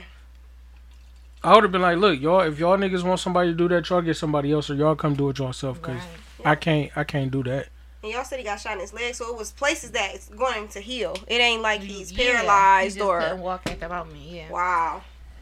I 1.44 1.54
would 1.54 1.64
have 1.64 1.72
been 1.72 1.82
like, 1.82 1.98
look, 1.98 2.20
y'all, 2.20 2.42
if 2.42 2.58
y'all 2.58 2.78
niggas 2.78 3.04
want 3.04 3.20
somebody 3.20 3.52
to 3.52 3.56
do 3.56 3.68
that, 3.68 3.88
y'all 3.90 4.02
get 4.02 4.16
somebody 4.18 4.52
else, 4.52 4.70
or 4.70 4.76
y'all 4.76 4.96
come 4.96 5.14
do 5.14 5.30
it 5.30 5.38
yourself, 5.38 5.80
cause 5.82 5.96
Right. 5.96 6.08
I 6.46 6.56
can't. 6.56 6.92
I 6.98 7.04
can't 7.04 7.30
do 7.32 7.44
that. 7.44 7.68
And 8.04 8.12
y'all 8.12 8.26
said 8.26 8.38
he 8.39 8.43
got 8.45 8.60
shot 8.60 8.74
in 8.74 8.80
his 8.82 8.93
leg, 8.93 9.16
so 9.16 9.30
it 9.34 9.38
was 9.38 9.51
places 9.54 9.91
that 9.91 10.14
it's 10.14 10.28
going 10.30 10.68
to 10.70 10.82
heal. 10.82 11.16
It 11.28 11.36
ain't 11.39 11.62
like 11.62 11.82
he's 11.82 12.12
Yeah, 12.12 12.34
paralyzed 12.34 12.95
he 12.95 12.99
just 12.99 13.10
or 13.10 13.22
couldn't 13.22 13.39
walk 13.39 13.62
at 13.70 13.80
the 13.80 13.88
moment. 13.88 14.18
Yeah. 14.18 14.49
wow. 14.51 15.01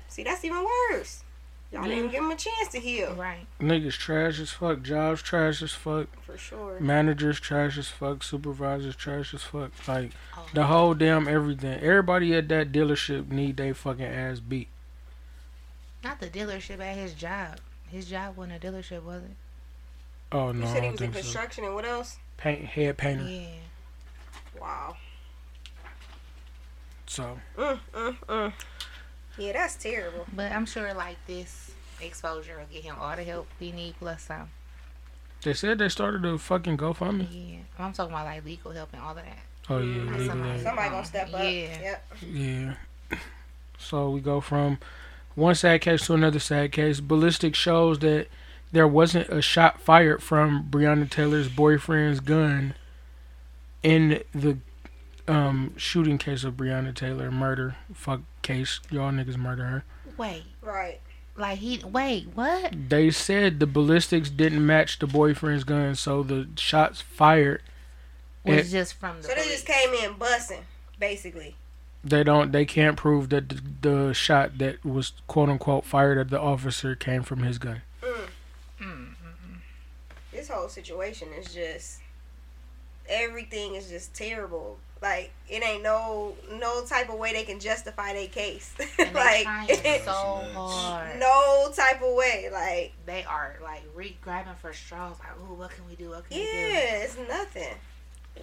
See, 0.09 0.23
that's 0.23 0.45
even 0.45 0.63
worse. 0.91 1.23
Y'all 1.71 1.83
didn't 1.85 2.11
give 2.11 2.21
him 2.21 2.29
a 2.29 2.35
chance 2.35 2.67
to 2.73 2.79
heal. 2.79 3.15
Right. 3.15 3.47
Niggas 3.61 3.93
trash 3.93 4.39
as 4.41 4.49
fuck. 4.51 4.81
Jobs 4.83 5.21
trash 5.21 5.61
as 5.63 5.71
fuck. 5.71 6.07
For 6.25 6.37
sure. 6.37 6.77
Managers 6.81 7.39
trash 7.39 7.77
as 7.77 7.87
fuck. 7.87 8.23
Supervisors 8.23 8.95
trash 8.95 9.33
as 9.33 9.41
fuck. 9.41 9.71
Like 9.87 10.11
Oh. 10.37 10.45
the 10.53 10.65
whole 10.65 10.93
damn 10.93 11.29
everything. 11.29 11.79
Everybody 11.79 12.35
at 12.35 12.49
that 12.49 12.73
dealership 12.73 13.29
need 13.29 13.55
they 13.55 13.71
fucking 13.71 14.03
ass 14.05 14.41
beat. 14.41 14.67
Not 16.03 16.19
the 16.19 16.27
dealership 16.27 16.79
at 16.81 16.97
his 16.97 17.13
job. 17.13 17.59
His 17.89 18.05
job 18.09 18.35
wasn't 18.35 18.61
a 18.63 18.67
dealership, 18.67 19.03
was 19.03 19.23
it? 19.23 19.31
Oh 20.33 20.51
no, 20.51 20.65
You 20.67 20.73
said 20.73 20.83
he 20.83 20.89
was 20.91 20.99
in 21.01 21.11
think 21.11 21.13
so. 21.15 21.21
construction 21.21 21.63
and 21.63 21.73
what 21.75 21.85
else? 21.85 22.17
Paint 22.41 22.65
head 22.65 22.97
painter. 22.97 23.23
Yeah. 23.23 23.45
Wow. 24.59 24.95
So 27.05 27.39
Mm, 27.57 27.79
mm, 27.93 28.15
mm. 28.27 28.53
Yeah, 29.37 29.53
that's 29.53 29.75
terrible. 29.75 30.25
But 30.33 30.51
I'm 30.51 30.65
sure 30.65 30.93
like 30.93 31.17
this 31.27 31.71
exposure 32.01 32.57
will 32.57 32.65
get 32.73 32.83
him 32.83 32.95
all 32.99 33.15
the 33.15 33.23
help 33.23 33.47
he 33.59 33.71
need 33.71 33.95
plus 33.99 34.23
some. 34.23 34.49
they 35.43 35.53
said 35.53 35.77
they 35.79 35.89
started 35.89 36.25
a 36.25 36.37
fucking 36.37 36.77
GoFundMe. 36.77 37.27
Yeah. 37.31 37.57
I'm 37.85 37.93
talking 37.93 38.13
about 38.13 38.25
like 38.25 38.43
legal 38.45 38.71
help 38.71 38.89
and 38.93 39.01
all 39.01 39.11
of 39.11 39.17
that. 39.17 39.37
Oh 39.69 39.77
yeah, 39.79 40.01
legal 40.11 40.25
Somebody- 40.27 40.51
aid. 40.51 40.61
Somebody 40.63 40.89
gonna 40.89 41.05
step 41.05 41.27
up. 41.33 41.41
Yeah. 41.43 41.81
Yep. 41.81 42.07
Yeah. 42.31 42.73
So 43.77 44.09
we 44.11 44.21
go 44.21 44.41
from 44.41 44.79
one 45.35 45.55
sad 45.55 45.81
case 45.81 46.05
to 46.07 46.13
another 46.13 46.39
sad 46.39 46.71
case. 46.71 46.99
Ballistic 46.99 47.55
shows 47.55 47.99
that 47.99 48.27
there 48.71 48.87
wasn't 48.87 49.29
a 49.29 49.41
shot 49.41 49.81
fired 49.81 50.23
from 50.23 50.67
Breonna 50.69 51.09
Taylor's 51.09 51.49
boyfriend's 51.49 52.19
gun 52.19 52.73
in 53.83 54.23
the 54.33 54.57
um, 55.27 55.73
shooting 55.77 56.17
case 56.17 56.43
of 56.43 56.55
Breonna 56.55 56.93
Taylor 56.93 57.31
murder 57.31 57.75
fuck 57.93 58.21
case. 58.41 58.79
Y'all 58.89 59.11
niggas 59.11 59.37
murder 59.37 59.65
her. 59.65 59.83
Wait. 60.17 60.43
Right. 60.61 60.99
Like 61.37 61.59
he 61.59 61.81
wait, 61.83 62.27
what? 62.35 62.89
They 62.89 63.09
said 63.09 63.59
the 63.59 63.65
ballistics 63.67 64.29
didn't 64.29 64.65
match 64.65 64.99
the 64.99 65.07
boyfriend's 65.07 65.63
gun, 65.63 65.95
so 65.95 66.23
the 66.23 66.47
shots 66.57 67.01
fired. 67.01 67.63
Was 68.43 68.67
It- 68.67 68.71
just 68.77 68.93
from 68.95 69.17
the 69.21 69.27
So 69.27 69.35
they 69.35 69.43
just 69.47 69.65
came 69.65 69.93
in 69.93 70.15
bussing, 70.15 70.63
basically. 70.99 71.55
They 72.03 72.23
don't. 72.23 72.51
They 72.51 72.65
can't 72.65 72.97
prove 72.97 73.29
that 73.29 73.49
the, 73.49 73.61
the 73.81 74.13
shot 74.13 74.57
that 74.57 74.83
was 74.83 75.13
quote 75.27 75.49
unquote 75.49 75.85
fired 75.85 76.17
at 76.17 76.29
the 76.29 76.39
officer 76.39 76.95
came 76.95 77.23
from 77.23 77.43
his 77.43 77.57
gun. 77.57 77.81
This 80.41 80.49
whole 80.49 80.69
situation 80.69 81.27
is 81.37 81.53
just 81.53 81.99
everything 83.07 83.75
is 83.75 83.87
just 83.87 84.15
terrible. 84.15 84.79
Like 84.99 85.31
it 85.47 85.63
ain't 85.63 85.83
no 85.83 86.33
no 86.53 86.83
type 86.83 87.09
of 87.09 87.19
way 87.19 87.31
they 87.31 87.43
can 87.43 87.59
justify 87.59 88.13
their 88.13 88.25
case. 88.25 88.73
Like 89.13 89.43
trying 89.43 89.67
so 90.03 90.41
hard. 90.55 91.19
no 91.19 91.71
type 91.75 92.01
of 92.01 92.15
way. 92.15 92.49
Like 92.51 92.93
They 93.05 93.23
are 93.23 93.57
like 93.61 93.83
re 93.93 94.17
grabbing 94.23 94.55
for 94.55 94.73
straws. 94.73 95.17
Like, 95.19 95.29
oh, 95.47 95.53
what 95.53 95.69
can 95.69 95.87
we 95.87 95.93
do? 95.93 96.09
What 96.09 96.27
can 96.27 96.39
we 96.39 96.43
do? 96.43 96.49
yeah, 96.57 97.03
it's 97.03 97.17
nothing. 97.29 97.75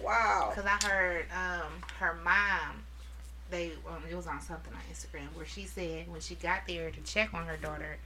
Wow. 0.01 0.53
Cause 0.55 0.63
I 0.65 0.87
heard 0.87 1.25
um 1.35 1.67
her 1.99 2.17
mom, 2.23 2.81
they 3.51 3.73
um, 3.89 4.03
it 4.09 4.15
was 4.15 4.25
on 4.27 4.39
something 4.39 4.71
on 4.73 4.79
Instagram 4.89 5.35
where 5.35 5.45
she 5.45 5.65
said 5.65 6.09
when 6.09 6.21
she 6.21 6.35
got 6.35 6.61
there 6.65 6.91
to 6.91 7.01
check 7.01 7.33
on 7.33 7.45
her 7.45 7.57
daughter, 7.57 7.97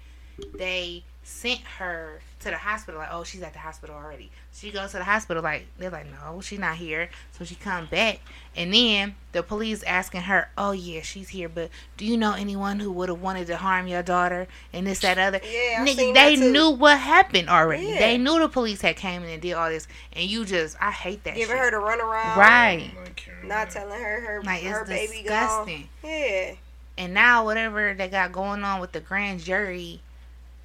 they 0.55 1.03
sent 1.25 1.61
her 1.77 2.19
to 2.41 2.49
the 2.49 2.57
hospital 2.57 2.99
like 2.99 3.07
oh 3.13 3.23
she's 3.23 3.41
at 3.41 3.53
the 3.53 3.59
hospital 3.59 3.95
already. 3.95 4.29
She 4.53 4.71
goes 4.71 4.91
to 4.91 4.97
the 4.97 5.05
hospital 5.05 5.41
like 5.41 5.65
they're 5.77 5.89
like 5.89 6.05
no 6.11 6.41
she's 6.41 6.59
not 6.59 6.75
here. 6.75 7.09
So 7.31 7.45
she 7.45 7.55
come 7.55 7.85
back 7.85 8.19
and 8.55 8.73
then 8.73 9.15
the 9.31 9.41
police 9.41 9.83
asking 9.83 10.21
her 10.21 10.49
oh 10.57 10.71
yeah 10.73 11.01
she's 11.01 11.29
here 11.29 11.47
but 11.47 11.69
do 11.95 12.05
you 12.05 12.17
know 12.17 12.33
anyone 12.33 12.79
who 12.81 12.91
would 12.91 13.07
have 13.07 13.21
wanted 13.21 13.47
to 13.47 13.55
harm 13.57 13.87
your 13.87 14.03
daughter 14.03 14.47
and 14.73 14.85
this 14.85 14.99
that 14.99 15.17
other 15.17 15.39
Yeah, 15.43 15.77
I 15.81 15.85
Nigga, 15.87 16.13
they 16.13 16.35
that 16.35 16.45
knew 16.51 16.71
what 16.71 16.97
happened 16.99 17.47
already. 17.49 17.85
Yeah. 17.87 17.99
They 17.99 18.17
knew 18.17 18.37
the 18.39 18.49
police 18.49 18.81
had 18.81 18.97
came 18.97 19.23
in 19.23 19.29
and 19.29 19.41
did 19.41 19.53
all 19.53 19.69
this 19.69 19.87
and 20.11 20.25
you 20.29 20.43
just 20.43 20.75
I 20.81 20.91
hate 20.91 21.23
that 21.23 21.35
Giving 21.35 21.55
shit. 21.55 21.57
her 21.57 21.71
the 21.71 21.77
runaround. 21.77 22.35
right. 22.35 22.91
Oh 22.97 23.47
not 23.47 23.69
telling 23.69 23.97
her 24.01 24.19
her 24.21 24.41
Like 24.43 24.63
her 24.63 24.81
it's 24.81 24.89
baby 24.89 25.21
disgusting. 25.23 25.87
gone. 26.01 26.11
Yeah. 26.11 26.55
And 26.97 27.13
now 27.13 27.45
whatever 27.45 27.93
they 27.93 28.09
got 28.09 28.33
going 28.33 28.63
on 28.65 28.79
with 28.81 28.91
the 28.91 28.99
grand 28.99 29.39
jury, 29.39 30.01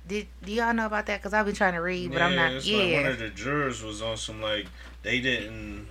did 0.09 0.27
do 0.43 0.53
y'all 0.53 0.75
know 0.75 0.87
about 0.87 1.07
that? 1.07 1.23
Cause 1.23 1.33
I've 1.33 1.47
been 1.47 1.55
trying 1.55 1.75
to 1.75 1.81
read, 1.81 2.13
but 2.13 2.23
I'm 2.23 2.35
not. 2.35 2.53
it's 2.53 2.69
like 2.71 2.93
one 2.95 3.07
of 3.07 3.19
the 3.19 3.29
jurors 3.31 3.83
was 3.83 4.03
on 4.03 4.17
some 4.17 4.41
like 4.43 4.67
they 5.03 5.21
didn't. 5.21 5.87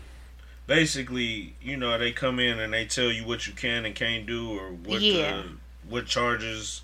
Basically, 0.65 1.53
you 1.61 1.77
know, 1.77 1.97
they 1.97 2.11
come 2.11 2.39
in 2.39 2.59
and 2.59 2.73
they 2.73 2.85
tell 2.85 3.09
you 3.09 3.25
what 3.25 3.47
you 3.47 3.53
can 3.53 3.85
and 3.85 3.95
can't 3.95 4.25
do, 4.25 4.51
or 4.51 4.71
what 4.71 4.99
Yeah. 5.01 5.31
the, 5.43 5.43
what 5.87 6.07
charges 6.07 6.81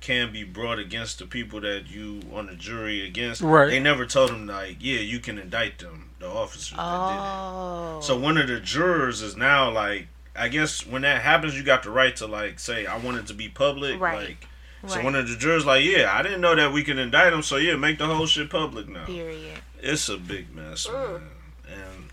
can 0.00 0.32
be 0.32 0.42
brought 0.42 0.80
against 0.80 1.20
the 1.20 1.26
people 1.26 1.60
that 1.60 1.88
you 1.88 2.20
on 2.34 2.46
the 2.46 2.54
jury 2.56 3.06
against. 3.06 3.40
Right. 3.40 3.70
They 3.70 3.78
never 3.78 4.04
told 4.04 4.30
them 4.30 4.48
like, 4.48 4.78
yeah, 4.80 4.98
you 4.98 5.20
can 5.20 5.38
indict 5.38 5.78
them, 5.78 6.10
the 6.18 6.26
officers 6.28 6.76
that 6.76 7.08
did 7.08 7.14
it. 7.14 7.20
oh, 7.20 8.00
So 8.02 8.18
one 8.18 8.36
of 8.36 8.48
the 8.48 8.58
jurors 8.58 9.22
is 9.22 9.36
now 9.36 9.70
like, 9.70 10.08
I 10.34 10.48
guess 10.48 10.84
when 10.84 11.02
that 11.02 11.22
happens, 11.22 11.56
you 11.56 11.62
got 11.62 11.84
the 11.84 11.90
right 11.90 12.16
to 12.16 12.26
like 12.26 12.58
say, 12.58 12.84
I 12.84 12.96
want 12.98 13.18
it 13.18 13.28
to 13.28 13.34
be 13.34 13.48
public. 13.48 14.00
Right. 14.00 14.30
Like, 14.30 14.48
so 14.86 14.96
right. 14.96 15.04
one 15.04 15.14
of 15.14 15.28
the 15.28 15.36
jurors 15.36 15.64
like, 15.64 15.84
yeah, 15.84 16.12
I 16.12 16.22
didn't 16.22 16.40
know 16.40 16.54
that 16.54 16.72
we 16.72 16.82
can 16.82 16.98
indict 16.98 17.30
them. 17.30 17.42
So 17.42 17.56
yeah, 17.56 17.76
make 17.76 17.98
the 17.98 18.06
whole 18.06 18.26
shit 18.26 18.50
public 18.50 18.88
now. 18.88 19.04
period. 19.06 19.58
It's 19.80 20.08
a 20.08 20.16
big 20.16 20.54
mess, 20.54 20.86
Mm. 20.86 21.12
man. 21.12 21.22
And 21.68 22.10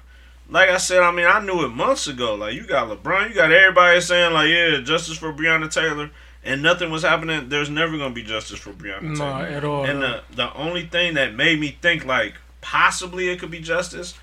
like 0.50 0.70
I 0.70 0.78
said, 0.78 1.02
I 1.02 1.12
mean, 1.12 1.26
I 1.28 1.40
knew 1.40 1.64
it 1.66 1.70
months 1.70 2.08
ago. 2.08 2.36
Like 2.36 2.54
you 2.54 2.66
got 2.66 2.88
LeBron, 2.90 3.30
you 3.30 3.36
got 3.36 3.52
everybody 3.52 4.00
saying 4.02 4.34
like, 4.34 4.50
yeah, 4.50 4.80
justice 4.82 5.18
for 5.18 5.32
Breonna 5.34 5.72
Taylor, 5.72 6.10
and 6.44 6.62
nothing 6.64 6.90
was 6.92 7.04
happening. 7.04 7.50
There's 7.50 7.70
never 7.70 7.98
gonna 7.98 8.14
be 8.14 8.24
justice 8.24 8.60
for 8.60 8.72
Breonna 8.72 9.02
No, 9.04 9.16
Taylor. 9.16 9.46
at 9.46 9.64
all. 9.64 9.86
And 9.86 10.02
the 10.02 10.22
the 10.36 10.54
only 10.56 10.86
thing 10.86 11.14
that 11.16 11.36
made 11.36 11.60
me 11.60 11.78
think 11.82 12.06
like 12.06 12.36
possibly 12.62 13.30
it 13.30 13.40
could 13.40 13.52
be 13.52 13.60
justice 13.60 14.14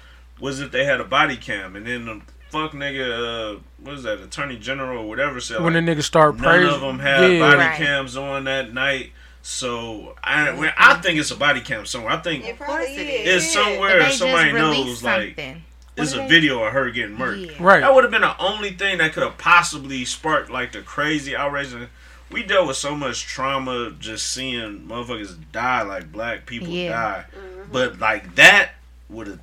was 0.40 0.60
if 0.60 0.70
they 0.70 0.84
had 0.84 1.00
a 1.00 1.04
body 1.04 1.36
cam, 1.36 1.74
and 1.76 1.86
then 1.86 2.04
the 2.06 2.20
fuck 2.50 2.72
nigga, 2.72 3.56
uh, 3.56 3.60
what 3.82 3.94
is 3.94 4.02
that, 4.04 4.20
Attorney 4.20 4.56
General 4.58 5.04
or 5.04 5.08
whatever 5.08 5.40
said 5.40 5.62
when 5.62 5.72
the 5.74 5.80
like, 5.80 5.98
niggas 5.98 6.02
start 6.04 6.36
none 6.36 6.44
praising, 6.44 6.74
of 6.74 6.80
them 6.80 6.98
had 6.98 7.32
yeah, 7.32 7.38
body 7.40 7.56
Right. 7.58 7.76
cams 7.76 8.16
on 8.16 8.44
that 8.44 8.72
night. 8.72 9.12
So 9.42 10.16
I, 10.24 10.50
when, 10.52 10.72
I 10.76 10.94
think 11.00 11.20
it's 11.20 11.30
a 11.30 11.36
body 11.36 11.60
cam 11.60 11.86
somewhere. 11.86 12.12
I 12.12 12.16
think 12.18 12.44
It 12.44 12.58
probably 12.58 12.86
it 12.96 13.26
is. 13.26 13.44
it's 13.44 13.54
yeah. 13.54 13.62
somewhere 13.64 14.10
somebody 14.10 14.52
knows 14.52 14.76
released 14.78 15.02
like 15.04 15.28
something. 15.36 15.62
it's 15.96 16.12
a 16.14 16.16
they- 16.16 16.26
video 16.28 16.64
of 16.64 16.72
her 16.72 16.90
getting 16.90 17.16
murdered. 17.16 17.40
Yeah. 17.50 17.52
right. 17.60 17.80
That 17.80 17.94
would 17.94 18.02
have 18.02 18.10
been 18.10 18.22
the 18.22 18.36
only 18.40 18.70
thing 18.70 18.98
that 18.98 19.12
could 19.12 19.22
have 19.22 19.38
possibly 19.38 20.04
sparked 20.04 20.50
like 20.50 20.72
the 20.72 20.82
crazy 20.82 21.36
outrage. 21.36 21.72
And 21.72 21.88
We 22.32 22.42
dealt 22.42 22.66
with 22.66 22.76
so 22.76 22.96
much 22.96 23.22
trauma 23.24 23.92
just 24.00 24.32
seeing 24.32 24.80
motherfuckers 24.88 25.36
die 25.52 25.82
like 25.82 26.10
black 26.10 26.44
people 26.46 26.68
Yeah. 26.68 26.90
die, 26.90 27.24
Mm-hmm. 27.36 27.72
but 27.72 28.00
like 28.00 28.34
that 28.34 28.72
would 29.08 29.28
have 29.28 29.38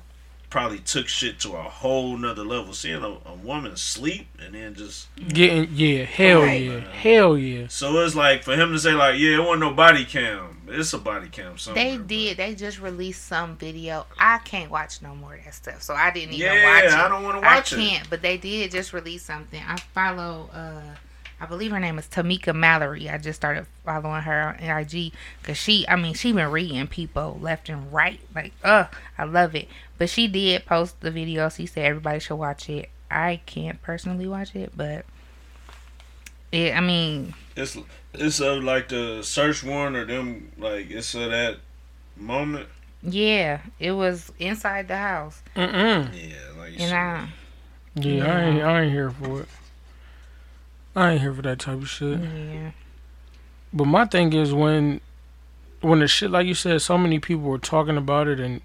probably 0.54 0.78
took 0.78 1.08
shit 1.08 1.40
to 1.40 1.48
a 1.56 1.62
whole 1.62 2.16
nother 2.16 2.44
level. 2.44 2.72
Seeing 2.72 3.02
a, 3.02 3.08
a 3.26 3.34
woman 3.42 3.76
sleep 3.76 4.28
and 4.40 4.54
then 4.54 4.76
just 4.76 5.08
Getting 5.16 5.68
yeah, 5.74 6.04
hell 6.04 6.42
Right. 6.42 6.62
yeah, 6.62 6.78
hell 6.92 7.36
yeah. 7.36 7.66
so 7.66 7.98
it's 7.98 8.14
like 8.14 8.44
for 8.44 8.54
him 8.54 8.70
to 8.72 8.78
say 8.78 8.92
like 8.92 9.18
yeah, 9.18 9.34
it 9.34 9.40
wasn't 9.40 9.60
no 9.62 9.72
body 9.72 10.04
cam. 10.04 10.62
It's 10.68 10.92
a 10.92 10.98
body 10.98 11.28
cam 11.28 11.58
somewhere. 11.58 11.82
They 11.84 11.96
but- 11.96 12.06
did. 12.06 12.36
They 12.36 12.54
just 12.54 12.80
released 12.80 13.24
some 13.26 13.56
video. 13.56 14.06
I 14.16 14.38
can't 14.44 14.70
watch 14.70 15.02
no 15.02 15.12
more 15.16 15.34
of 15.34 15.44
that 15.44 15.54
stuff, 15.54 15.82
so 15.82 15.92
I 15.92 16.12
didn't 16.12 16.34
even 16.34 16.46
Yeah, 16.46 16.64
watch 16.64 16.84
it. 16.84 16.92
I 16.92 17.08
don't 17.08 17.24
wanna 17.24 17.40
I 17.40 17.56
watch 17.56 17.72
it. 17.72 17.78
I 17.80 17.82
can't. 17.88 18.08
But 18.08 18.22
they 18.22 18.36
did 18.38 18.70
just 18.70 18.92
release 18.92 19.24
something. 19.24 19.60
I 19.66 19.76
follow. 19.92 20.50
uh 20.52 20.94
I 21.44 21.46
believe 21.46 21.72
her 21.72 21.80
name 21.80 21.98
is 21.98 22.06
Tamika 22.06 22.54
Mallory. 22.54 23.10
I 23.10 23.18
just 23.18 23.36
started 23.36 23.66
following 23.84 24.22
her 24.22 24.56
on 24.58 24.78
IG 24.80 25.12
because 25.42 25.58
she, 25.58 25.86
I 25.86 25.96
mean, 25.96 26.14
she 26.14 26.32
been 26.32 26.50
reading 26.50 26.86
people 26.86 27.38
left 27.40 27.68
and 27.68 27.92
right. 27.92 28.18
Like, 28.34 28.52
ugh, 28.64 28.88
I 29.18 29.24
love 29.24 29.54
it. 29.54 29.68
But 29.98 30.08
she 30.08 30.26
did 30.26 30.64
post 30.64 30.98
the 31.02 31.10
video. 31.10 31.50
She 31.50 31.66
said 31.66 31.84
everybody 31.84 32.18
should 32.20 32.36
watch 32.36 32.70
it. 32.70 32.88
I 33.10 33.40
can't 33.44 33.80
personally 33.82 34.26
watch 34.26 34.56
it, 34.56 34.72
but 34.74 35.04
it. 36.50 36.74
I 36.74 36.80
mean, 36.80 37.34
It's 37.56 37.76
it's 38.14 38.40
of 38.40 38.64
like 38.64 38.88
the 38.88 39.22
search 39.22 39.62
warrant 39.62 39.96
or 39.96 40.06
them 40.06 40.50
like 40.58 40.90
it's 40.90 41.14
of 41.14 41.30
that 41.30 41.58
moment. 42.16 42.68
yeah, 43.02 43.60
it 43.78 43.92
was 43.92 44.32
inside 44.38 44.88
the 44.88 44.96
house, 44.96 45.42
Mm-mm. 45.54 46.08
Yeah, 46.14 46.36
like 46.58 46.80
and 46.80 46.94
I. 46.94 47.28
Yeah, 47.96 48.24
I 48.26 48.40
ain't, 48.44 48.62
I 48.62 48.80
ain't 48.82 48.92
here 48.92 49.10
for 49.10 49.42
it. 49.42 49.48
I 50.96 51.12
ain't 51.12 51.20
here 51.20 51.34
for 51.34 51.42
that 51.42 51.58
type 51.58 51.78
of 51.78 51.88
shit. 51.88 52.20
Yeah. 52.20 52.70
But 53.72 53.86
my 53.86 54.04
thing 54.06 54.32
is 54.32 54.52
when, 54.52 55.00
when 55.80 55.98
the 55.98 56.06
shit 56.06 56.30
like 56.30 56.46
you 56.46 56.54
said, 56.54 56.80
so 56.82 56.96
many 56.96 57.18
people 57.18 57.44
were 57.44 57.58
talking 57.58 57.96
about 57.96 58.28
it 58.28 58.38
and 58.38 58.60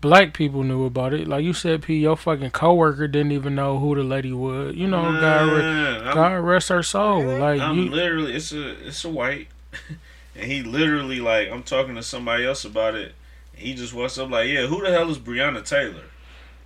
black 0.00 0.34
people 0.34 0.62
knew 0.62 0.84
about 0.84 1.12
it. 1.12 1.26
Like 1.26 1.44
you 1.44 1.52
said, 1.52 1.82
P, 1.82 1.96
your 1.96 2.16
fucking 2.16 2.50
coworker 2.50 3.08
didn't 3.08 3.32
even 3.32 3.54
know 3.54 3.78
who 3.78 3.94
the 3.94 4.02
lady 4.02 4.32
was. 4.32 4.74
You 4.76 4.86
know, 4.86 5.02
God, 5.20 5.52
re- 5.52 6.14
God 6.14 6.32
rest 6.34 6.68
her 6.68 6.82
soul. 6.82 7.24
Like 7.24 7.60
I'm 7.60 7.78
you, 7.78 7.90
literally 7.90 8.34
it's 8.34 8.52
a 8.52 8.86
it's 8.86 9.04
a 9.04 9.08
white, 9.08 9.48
and 10.36 10.50
he 10.50 10.62
literally 10.62 11.20
like 11.20 11.50
I'm 11.50 11.62
talking 11.62 11.94
to 11.96 12.02
somebody 12.02 12.44
else 12.44 12.64
about 12.64 12.94
it. 12.94 13.14
And 13.54 13.62
he 13.62 13.74
just 13.74 13.94
walks 13.94 14.18
up 14.18 14.30
like, 14.30 14.48
yeah, 14.48 14.66
who 14.66 14.82
the 14.82 14.92
hell 14.92 15.10
is 15.10 15.18
Breonna 15.18 15.64
Taylor? 15.64 16.04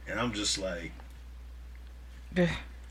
And 0.09 0.19
I'm 0.19 0.33
just 0.33 0.59
like, 0.59 0.93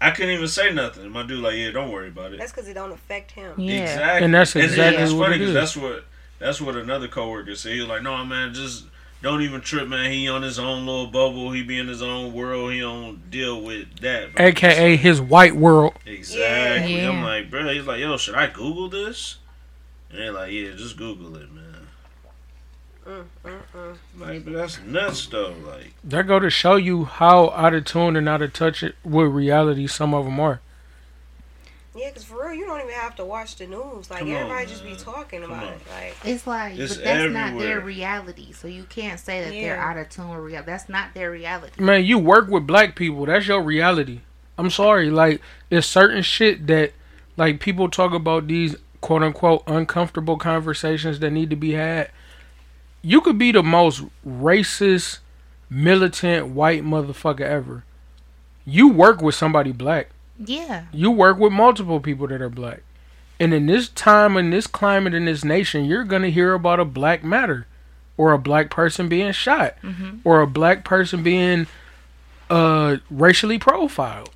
I 0.02 0.12
couldn't 0.12 0.32
even 0.32 0.48
say 0.48 0.72
nothing. 0.74 1.10
My 1.10 1.24
dude 1.24 1.40
like, 1.42 1.58
yeah, 1.58 1.72
don't 1.72 1.92
worry 1.92 2.08
about 2.08 2.32
it. 2.34 2.40
That's 2.40 2.52
because 2.52 2.68
it 2.70 2.74
don't 2.74 2.92
affect 2.92 3.32
him. 3.32 3.54
Yeah. 3.60 3.82
Exactly. 3.82 4.26
And 4.26 4.34
that's 4.34 4.54
then 4.54 4.64
exactly 4.64 5.04
it's 5.04 5.12
what 5.14 5.26
funny 5.30 5.36
it 5.36 5.40
'cause 5.40 5.48
is. 5.50 5.54
That's 5.54 5.78
what 5.78 6.06
that's 6.40 6.62
what 6.62 6.76
another 6.78 7.08
coworker 7.10 7.56
said. 7.56 7.74
He 7.74 7.80
was 7.82 7.90
like, 7.90 8.02
"No, 8.02 8.24
man, 8.26 8.54
just 8.54 8.86
don't 9.22 9.42
even 9.42 9.60
trip, 9.60 9.90
man. 9.90 10.10
He 10.10 10.30
on 10.30 10.42
his 10.42 10.58
own 10.58 10.86
little 10.86 11.08
bubble. 11.08 11.52
He 11.52 11.64
be 11.64 11.78
in 11.78 11.90
his 11.90 12.02
own 12.02 12.32
world. 12.32 12.72
He 12.72 12.80
don't 12.80 13.30
deal 13.30 13.62
with 13.62 14.00
that." 14.00 14.36
bro." 14.36 14.46
AKA 14.46 14.96
his 14.96 15.20
white 15.20 15.56
world. 15.58 15.96
Exactly. 16.06 16.96
Yeah. 17.02 17.10
I'm 17.10 17.22
like, 17.24 17.50
bro. 17.52 17.68
He's 17.74 17.86
like, 17.86 18.00
"Yo, 18.00 18.16
should 18.16 18.36
I 18.36 18.48
Google 18.48 18.88
this?" 18.88 19.36
And 20.10 20.20
they're 20.20 20.32
like, 20.32 20.52
"Yeah, 20.54 20.72
just 20.78 20.96
Google 20.96 21.36
it, 21.36 21.52
man." 21.52 21.59
Mm, 23.10 23.26
mm, 23.44 23.60
mm. 23.76 23.98
Like, 24.20 24.46
but 24.46 24.54
that's 24.54 24.80
nuts 24.82 25.26
though. 25.26 25.56
Like, 25.66 25.94
That 26.04 26.28
go 26.28 26.40
to 26.40 26.50
show 26.52 26.76
you 26.76 27.06
how 27.06 27.50
out 27.52 27.74
of 27.74 27.86
tune 27.86 28.16
and 28.16 28.30
out 28.30 28.44
of 28.44 28.54
touch 28.54 28.84
it 28.84 28.96
with 29.04 29.32
reality 29.32 29.88
some 29.88 30.14
of 30.14 30.26
them 30.26 30.40
are. 30.40 30.62
Yeah, 31.96 32.10
because 32.10 32.24
for 32.24 32.46
real, 32.46 32.54
you 32.54 32.66
don't 32.66 32.80
even 32.82 32.94
have 32.94 33.16
to 33.16 33.26
watch 33.26 33.56
the 33.56 33.66
news. 33.66 34.12
Like 34.12 34.20
Come 34.20 34.30
on, 34.30 34.36
everybody 34.36 34.66
just 34.68 34.84
be 34.84 34.96
talking 34.96 35.42
Come 35.42 35.52
about 35.52 35.64
on. 35.64 35.74
it. 35.74 35.82
Like 35.90 36.16
It's 36.24 36.46
like, 36.46 36.78
It's 36.78 36.96
but 36.98 37.04
that's 37.04 37.34
not 37.34 37.58
their 37.58 37.80
reality. 37.80 38.52
So 38.52 38.68
you 38.68 38.84
can't 38.84 39.20
say 39.20 39.44
that 39.44 39.50
they're 39.50 39.80
out 39.80 39.98
of 39.98 40.10
tune 40.10 40.30
with 40.30 40.40
reality. 40.40 40.72
That's 40.72 40.88
not 40.88 41.16
their 41.16 41.32
reality. 41.32 41.82
Man, 41.82 42.06
you 42.06 42.20
work 42.20 42.48
with 42.48 42.68
black 42.68 42.96
people. 42.96 43.26
That's 43.26 43.48
your 43.48 43.64
reality. 43.64 44.22
I'm 44.58 44.70
sorry. 44.70 45.10
Like, 45.10 45.42
it's 45.72 45.88
certain 45.88 46.22
shit 46.22 46.68
that, 46.68 46.92
like, 47.38 47.60
people 47.60 47.90
talk 47.90 48.14
about 48.14 48.48
these 48.48 48.76
quote 49.02 49.24
unquote 49.24 49.64
uncomfortable 49.66 50.38
conversations 50.38 51.20
that 51.20 51.32
need 51.32 51.50
to 51.50 51.56
be 51.56 51.72
had. 51.72 52.12
You 53.02 53.22
could 53.22 53.38
be 53.38 53.52
the 53.52 53.64
most 53.64 54.04
racist, 54.28 55.20
militant 55.70 56.48
white 56.48 56.84
motherfucker 56.84 57.42
ever. 57.42 57.84
You 58.66 58.90
work 58.90 59.22
with 59.22 59.36
somebody 59.36 59.72
black. 59.72 60.10
Yeah. 60.38 60.86
You 60.92 61.12
work 61.12 61.38
with 61.38 61.52
multiple 61.52 62.00
people 62.00 62.28
that 62.28 62.42
are 62.42 62.50
black. 62.50 62.82
And 63.40 63.54
in 63.54 63.68
this 63.68 63.88
time, 63.90 64.36
in 64.38 64.50
this 64.50 64.68
climate, 64.68 65.14
in 65.14 65.26
this 65.26 65.44
nation, 65.46 65.86
you're 65.86 66.04
going 66.04 66.24
to 66.24 66.32
hear 66.32 66.54
about 66.54 66.80
a 66.80 66.86
black 66.86 67.24
matter 67.24 67.68
or 68.18 68.34
a 68.34 68.38
black 68.38 68.70
person 68.70 69.08
being 69.08 69.32
shot 69.32 69.76
or 70.26 70.42
a 70.42 70.48
black 70.48 70.84
person 70.84 71.24
being 71.24 71.68
uh, 72.50 72.98
racially 73.10 73.58
profiled, 73.58 74.30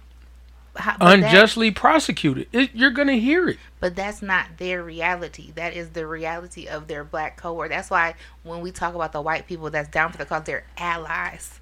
How- 0.75 0.97
but 0.97 1.05
that- 1.05 1.25
unjustly 1.25 1.71
prosecuted. 1.71 2.47
It, 2.51 2.71
you're 2.73 2.91
going 2.91 3.07
to 3.07 3.19
hear 3.19 3.47
it. 3.47 3.57
But 3.79 3.95
that's 3.95 4.21
not 4.21 4.57
their 4.57 4.83
reality. 4.83 5.51
That 5.55 5.73
is 5.73 5.89
the 5.89 6.07
reality 6.07 6.67
of 6.67 6.87
their 6.87 7.03
black 7.03 7.37
cohort. 7.37 7.69
That's 7.69 7.89
why 7.89 8.15
when 8.43 8.61
we 8.61 8.71
talk 8.71 8.95
about 8.95 9.11
the 9.11 9.21
white 9.21 9.47
people 9.47 9.69
that's 9.69 9.89
down 9.89 10.11
for 10.11 10.17
the 10.17 10.25
cause, 10.25 10.43
they're 10.43 10.65
allies. 10.77 11.59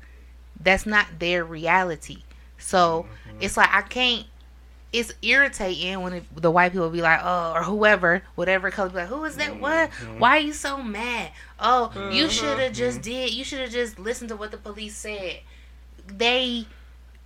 That's 0.60 0.86
not 0.86 1.08
their 1.20 1.44
reality. 1.44 2.24
So 2.58 3.08
mm-hmm. 3.28 3.38
it's 3.42 3.58
like 3.58 3.70
I 3.74 3.82
can't. 3.82 4.26
It's 4.94 5.14
irritating 5.22 6.02
when 6.02 6.14
it, 6.14 6.24
the 6.36 6.52
white 6.52 6.74
people 6.74 6.90
be 6.90 7.02
like, 7.02 7.22
oh, 7.24 7.54
or 7.56 7.64
whoever, 7.64 8.24
whatever 8.36 8.70
color, 8.72 8.90
be 8.90 8.96
like, 8.98 9.08
who 9.08 9.24
is 9.24 9.38
that? 9.38 9.58
What? 9.58 9.90
Mm-hmm. 9.90 10.20
Why 10.20 10.38
are 10.38 10.42
you 10.42 10.52
so 10.52 10.84
mad? 10.84 11.32
Oh, 11.60 11.92
you 12.12 12.26
mm-hmm. 12.26 12.28
should 12.28 12.60
have 12.60 12.74
just 12.74 13.02
did. 13.02 13.34
You 13.34 13.46
should 13.46 13.60
have 13.60 13.72
just 13.72 13.98
listened 13.98 14.30
to 14.30 14.36
what 14.36 14.52
the 14.52 14.58
police 14.58 14.96
said. 14.96 15.40
They 16.06 16.68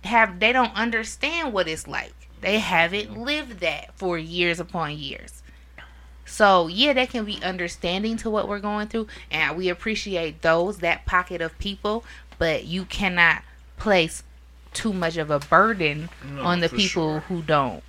have. 0.04 0.40
They 0.40 0.52
don't 0.52 0.74
understand 0.74 1.52
what 1.52 1.68
it's 1.68 1.86
like. 1.86 2.14
They 2.40 2.58
haven't 2.58 3.16
lived 3.16 3.60
that 3.60 3.96
for 3.96 4.18
years 4.18 4.60
upon 4.60 4.96
years. 4.98 5.42
So 6.24 6.66
yeah, 6.68 6.92
they 6.92 7.06
can 7.06 7.24
be 7.24 7.42
understanding 7.42 8.16
to 8.18 8.30
what 8.30 8.48
we're 8.48 8.58
going 8.60 8.88
through, 8.88 9.06
and 9.30 9.56
we 9.56 9.68
appreciate 9.68 10.42
those 10.42 10.78
that 10.78 11.06
pocket 11.06 11.40
of 11.40 11.56
people. 11.58 12.04
But 12.38 12.64
you 12.66 12.84
cannot 12.84 13.42
place 13.78 14.22
too 14.72 14.92
much 14.92 15.16
of 15.16 15.30
a 15.30 15.38
burden 15.38 16.10
No, 16.22 16.42
on 16.42 16.60
the 16.60 16.68
people 16.68 17.20
sure. 17.20 17.20
who 17.20 17.42
don't 17.42 17.82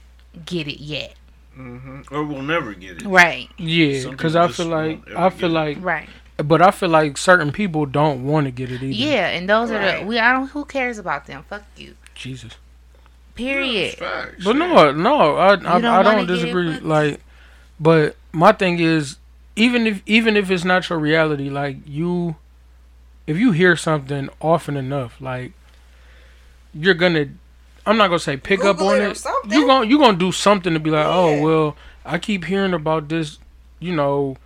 get 0.46 0.68
it 0.68 0.82
yet. 0.82 1.16
hmm 1.54 2.02
or 2.12 2.24
we'll 2.24 2.44
never 2.44 2.74
get 2.74 3.02
it. 3.02 3.06
Right, 3.06 3.50
Yeah, 3.58 4.10
because 4.12 4.36
I 4.36 4.48
feel 4.48 4.68
like 4.68 5.02
I 5.16 5.30
feel 5.30 5.50
like, 5.50 5.78
right. 5.82 6.10
But 6.38 6.62
I 6.62 6.72
feel 6.72 6.90
like 6.90 7.18
certain 7.18 7.52
people 7.52 7.86
don't 7.86 8.26
want 8.26 8.46
to 8.46 8.52
get 8.52 8.72
it 8.72 8.76
either. 8.84 8.86
Yeah, 8.94 9.28
and 9.30 9.50
those 9.50 9.72
are 9.72 10.00
the 10.00 10.06
we. 10.06 10.20
I 10.20 10.32
don't. 10.34 10.48
Who 10.50 10.66
cares 10.66 10.98
about 10.98 11.26
them? 11.26 11.44
Fuck 11.50 11.64
you. 11.76 11.96
Jesus. 12.16 12.54
Period. 13.36 13.96
Facts, 13.96 14.44
But 14.44 14.56
no, 14.56 14.92
no, 14.92 15.36
I 15.36 15.52
I, 15.52 15.56
don't 15.56 15.86
I 15.86 16.02
don't 16.04 16.26
get 16.26 16.30
it, 16.32 16.34
disagree. 16.36 16.80
Like, 16.80 17.20
but 17.80 18.16
my 18.32 18.52
thing 18.52 18.80
is, 18.80 19.18
even 19.56 19.86
if 19.86 20.02
even 20.06 20.36
if 20.36 20.50
it's 20.50 20.64
not 20.66 20.90
your 20.90 20.98
reality, 21.00 21.50
like 21.50 21.78
you, 21.86 22.36
if 23.28 23.38
you 23.38 23.52
hear 23.52 23.76
something 23.76 24.30
often 24.42 24.76
enough, 24.76 25.22
like 25.22 25.54
you're 26.74 26.96
gonna, 26.96 27.28
I'm 27.86 27.98
not 27.98 28.08
gonna 28.08 28.20
say 28.20 28.38
pick 28.38 28.64
up 28.64 28.80
on 28.82 28.96
it 29.02 29.06
or 29.06 29.12
it. 29.12 29.52
You 29.52 29.68
gonna 29.68 29.86
you 29.88 30.00
gonna 30.00 30.18
do 30.18 30.32
something 30.32 30.74
to 30.74 30.80
be 30.80 30.90
like, 30.90 31.06
Yeah. 31.06 31.14
oh 31.16 31.42
well, 31.42 31.78
I 32.06 32.18
keep 32.18 32.46
hearing 32.46 32.74
about 32.74 33.08
this, 33.10 33.38
you 33.80 33.96
know, 33.96 34.38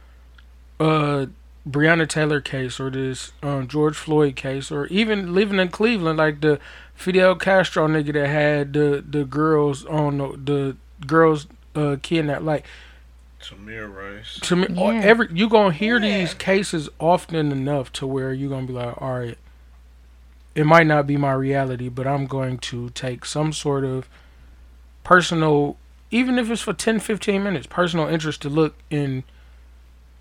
uh. 0.80 1.28
Breonna 1.70 2.08
Taylor 2.10 2.42
case 2.42 2.80
or 2.80 2.90
this 2.90 3.32
um, 3.44 3.68
George 3.68 3.96
Floyd 3.96 4.36
case 4.36 4.72
or 4.72 4.88
even 4.88 5.34
living 5.34 5.60
in 5.60 5.70
Cleveland 5.70 6.18
like 6.18 6.42
the 6.42 6.60
Fidel 6.96 7.36
Castro 7.36 7.88
nigga 7.88 8.14
that 8.14 8.28
had 8.28 8.74
the 8.74 9.04
the 9.08 9.24
girls 9.26 9.86
on 9.86 10.18
the, 10.18 10.38
the 10.44 10.78
girls 11.08 11.48
uh 11.76 11.98
kidnapped 12.02 12.44
like 12.44 12.66
Tamir 13.42 13.92
Rice. 13.94 14.40
to 14.42 14.56
me 14.56 14.68
all- 14.78 14.92
Yeah. 14.94 15.02
every 15.02 15.28
you 15.32 15.48
gonna 15.50 15.72
hear 15.74 16.00
Yeah. 16.00 16.20
these 16.20 16.34
cases 16.34 16.90
often 17.00 17.52
enough 17.52 17.92
to 17.94 18.08
where 18.08 18.34
you 18.34 18.50
gonna 18.50 18.68
be 18.68 18.74
like 18.74 19.00
all 19.02 19.20
right 19.20 19.38
it 20.56 20.66
might 20.66 20.86
not 20.88 21.08
be 21.08 21.16
my 21.18 21.32
reality 21.34 21.90
but 21.90 22.06
i'm 22.06 22.26
going 22.28 22.58
to 22.58 22.90
take 22.90 23.24
some 23.26 23.54
sort 23.54 23.84
of 23.86 24.10
personal 25.04 25.78
even 26.12 26.38
if 26.38 26.50
it's 26.52 26.62
for 26.62 26.74
10 26.74 27.00
15 27.00 27.42
minutes 27.44 27.68
personal 27.68 28.08
interest 28.08 28.42
to 28.42 28.50
look 28.50 28.76
and 28.92 29.24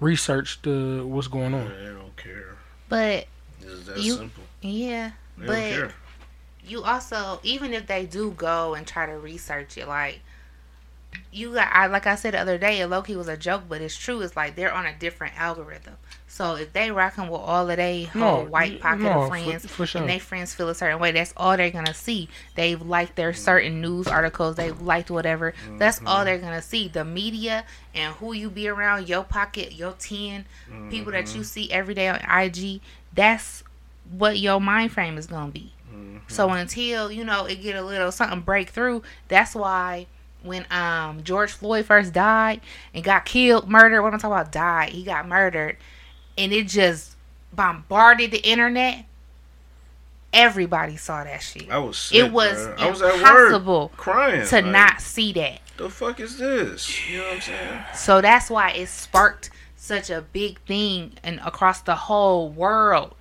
research 0.00 0.60
the 0.62 1.00
uh, 1.02 1.04
what's 1.06 1.28
going 1.28 1.54
on 1.54 1.68
They 1.68 1.86
don't 1.92 2.16
care. 2.16 2.56
But 2.88 3.26
It's 3.62 3.84
that 3.86 3.98
You- 3.98 4.16
simple. 4.16 4.42
yeah, 4.62 5.12
They 5.38 5.46
but 5.46 5.54
don't 5.54 5.70
care. 5.72 5.94
you 6.64 6.82
also 6.82 7.40
even 7.42 7.72
if 7.74 7.86
they 7.86 8.06
do 8.06 8.32
go 8.32 8.74
and 8.74 8.86
try 8.86 9.06
to 9.06 9.12
research 9.18 9.76
it 9.78 9.86
like 9.86 10.20
you 11.32 11.54
got 11.54 11.68
I 11.72 11.86
like 11.86 12.06
I 12.06 12.14
said 12.14 12.34
the 12.34 12.38
other 12.40 12.56
day, 12.58 12.84
low 12.86 13.02
key 13.02 13.16
was 13.16 13.28
a 13.28 13.36
joke, 13.36 13.64
but 13.68 13.80
it's 13.80 13.96
true. 13.96 14.20
It's 14.20 14.36
like 14.36 14.54
they're 14.56 14.72
on 14.72 14.86
a 14.86 14.96
different 14.96 15.38
algorithm. 15.38 15.96
So 16.30 16.54
if 16.54 16.72
they 16.72 16.92
rocking 16.92 17.28
with 17.28 17.40
all 17.40 17.68
of 17.68 17.76
they 17.76 18.04
whole 18.04 18.44
No, 18.44 18.48
white 18.48 18.80
pocket 18.80 19.02
no, 19.02 19.22
of 19.22 19.28
friends, 19.28 19.66
for 19.66 19.84
sure. 19.84 20.00
and 20.00 20.08
they 20.08 20.20
friends 20.20 20.54
feel 20.54 20.68
a 20.68 20.74
certain 20.76 21.00
way, 21.00 21.10
that's 21.10 21.34
all 21.36 21.56
they're 21.56 21.72
gonna 21.72 21.92
see. 21.92 22.28
They've 22.54 22.80
liked 22.80 23.16
their 23.16 23.34
certain 23.34 23.80
news 23.80 24.06
articles, 24.06 24.54
they've 24.54 24.80
liked 24.80 25.10
whatever. 25.10 25.54
That's 25.76 25.98
mm-hmm. 25.98 26.06
all 26.06 26.24
they're 26.24 26.38
gonna 26.38 26.62
see. 26.62 26.86
The 26.86 27.04
media 27.04 27.64
and 27.96 28.14
who 28.14 28.32
you 28.32 28.48
be 28.48 28.68
around, 28.68 29.08
your 29.08 29.24
pocket, 29.24 29.72
your 29.72 29.92
ten 29.98 30.44
people 30.88 31.10
that 31.12 31.26
you 31.34 31.40
mm-hmm. 31.40 31.42
see 31.42 31.72
every 31.72 31.94
day 31.94 32.08
on 32.08 32.20
IG. 32.20 32.80
That's 33.12 33.64
what 34.16 34.38
your 34.38 34.60
mind 34.60 34.92
frame 34.92 35.18
is 35.18 35.26
gonna 35.26 35.50
be. 35.50 35.72
Mm-hmm. 35.92 36.18
So 36.28 36.48
until 36.50 37.10
you 37.10 37.24
know 37.24 37.46
it 37.46 37.56
get 37.56 37.74
a 37.74 37.82
little 37.82 38.12
something 38.12 38.40
break 38.42 38.70
through, 38.70 39.02
that's 39.26 39.56
why 39.56 40.06
when 40.42 40.64
um 40.70 41.24
George 41.24 41.50
Floyd 41.50 41.86
first 41.86 42.12
died 42.12 42.60
and 42.94 43.02
got 43.02 43.24
killed, 43.24 43.68
murdered. 43.68 44.00
What 44.02 44.14
I'm 44.14 44.20
talking 44.20 44.32
about, 44.32 44.52
died. 44.52 44.90
He 44.90 45.02
got 45.02 45.26
murdered, 45.26 45.76
and 46.38 46.52
it 46.52 46.68
just 46.68 47.16
bombarded 47.52 48.30
the 48.30 48.38
internet. 48.48 49.04
Everybody 50.32 50.96
saw 50.96 51.24
that 51.24 51.38
shit. 51.42 51.68
I 51.70 51.78
was 51.78 51.98
sick, 51.98 52.18
It 52.18 52.32
was 52.32 52.56
bruh. 52.56 52.78
I 52.78 52.90
was 52.90 53.02
at 53.02 53.06
work 53.14 53.16
impossible 53.16 53.90
crying. 53.96 54.46
to 54.46 54.56
like, 54.56 54.64
not 54.66 55.00
see 55.00 55.32
that. 55.32 55.60
The 55.76 55.90
fuck 55.90 56.20
is 56.20 56.38
this? 56.38 57.08
You 57.10 57.18
know 57.18 57.24
what 57.24 57.34
I'm 57.34 57.40
saying? 57.40 57.80
So 57.94 58.20
that's 58.20 58.48
why 58.48 58.70
it 58.70 58.86
sparked 58.88 59.50
such 59.76 60.08
a 60.08 60.20
big 60.32 60.60
thing 60.66 61.14
and 61.24 61.40
across 61.44 61.80
the 61.80 61.96
whole 61.96 62.48
world. 62.50 63.16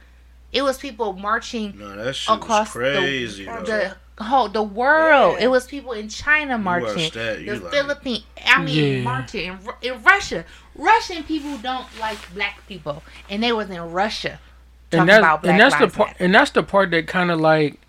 It 0.52 0.62
was 0.62 0.78
people 0.78 1.14
marching 1.14 1.78
No, 1.80 1.96
that 1.96 2.16
shit 2.16 2.36
across 2.36 2.68
was 2.68 2.74
crazy. 2.74 3.46
the, 3.46 3.52
though. 3.66 3.92
the 4.18 4.24
whole 4.26 4.50
the 4.50 4.62
world. 4.62 5.38
Yeah. 5.40 5.46
It 5.46 5.48
was 5.48 5.66
people 5.66 5.94
in 5.94 6.10
China 6.10 6.60
marching, 6.60 6.96
watched 6.96 7.14
that, 7.16 7.40
you 7.42 7.56
the 7.56 7.60
like- 7.64 7.74
Philippines. 7.74 8.24
I 8.46 8.62
mean, 8.64 8.98
Yeah. 8.98 9.02
marching 9.04 9.48
in, 9.52 9.60
in 9.94 10.04
Russia. 10.04 10.46
Russian 10.80 11.24
people 11.24 11.58
don't 11.58 11.88
like 12.00 12.18
black 12.34 12.66
people, 12.68 13.04
and 13.30 13.44
they 13.44 13.52
was 13.52 13.70
in 13.70 13.82
Russia 13.82 14.40
talking 14.90 15.02
and 15.02 15.10
that's 15.10 15.20
about 15.20 15.42
black 15.44 15.52
and 15.52 15.60
that's 15.62 15.76
the 15.76 15.88
part 15.88 16.10
Matter. 16.10 16.24
and 16.24 16.36
that's 16.36 16.52
the 16.52 16.64
part 16.64 16.92
that 16.92 17.08
kind 17.08 17.32
of 17.32 17.40
like 17.40 17.80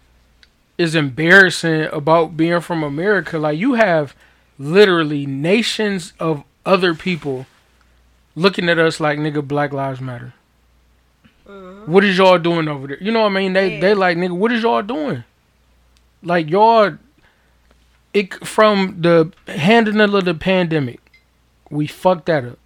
is 0.76 0.94
embarrassing 0.94 1.84
about 1.92 2.36
being 2.36 2.60
from 2.60 2.82
America. 2.82 3.38
Like 3.38 3.58
you 3.58 3.74
have 3.74 4.14
literally 4.58 5.26
nations 5.26 6.12
of 6.18 6.44
other 6.66 6.94
people 6.94 7.46
looking 8.34 8.68
at 8.68 8.78
us 8.78 9.00
like 9.00 9.18
nigga 9.18 9.46
Black 9.46 9.72
Lives 9.72 10.00
Matter. 10.00 10.34
Mm-hmm. 11.48 11.90
What 11.90 12.04
is 12.04 12.18
y'all 12.18 12.38
doing 12.38 12.68
over 12.68 12.86
there? 12.86 12.98
You 13.02 13.12
know 13.12 13.22
what 13.22 13.32
I 13.32 13.34
mean? 13.34 13.52
They 13.52 13.74
Yeah. 13.74 13.80
they 13.80 13.94
like 13.94 14.16
nigga, 14.16 14.36
what 14.36 14.52
is 14.52 14.62
y'all 14.62 14.82
doing? 14.82 15.24
Like 16.22 16.50
y'all 16.50 16.98
it 18.12 18.46
from 18.46 18.96
the 19.00 19.32
handling 19.46 20.14
of 20.14 20.24
the 20.24 20.34
pandemic, 20.34 21.00
we 21.70 21.86
fucked 21.86 22.26
that 22.26 22.44
up. 22.44 22.58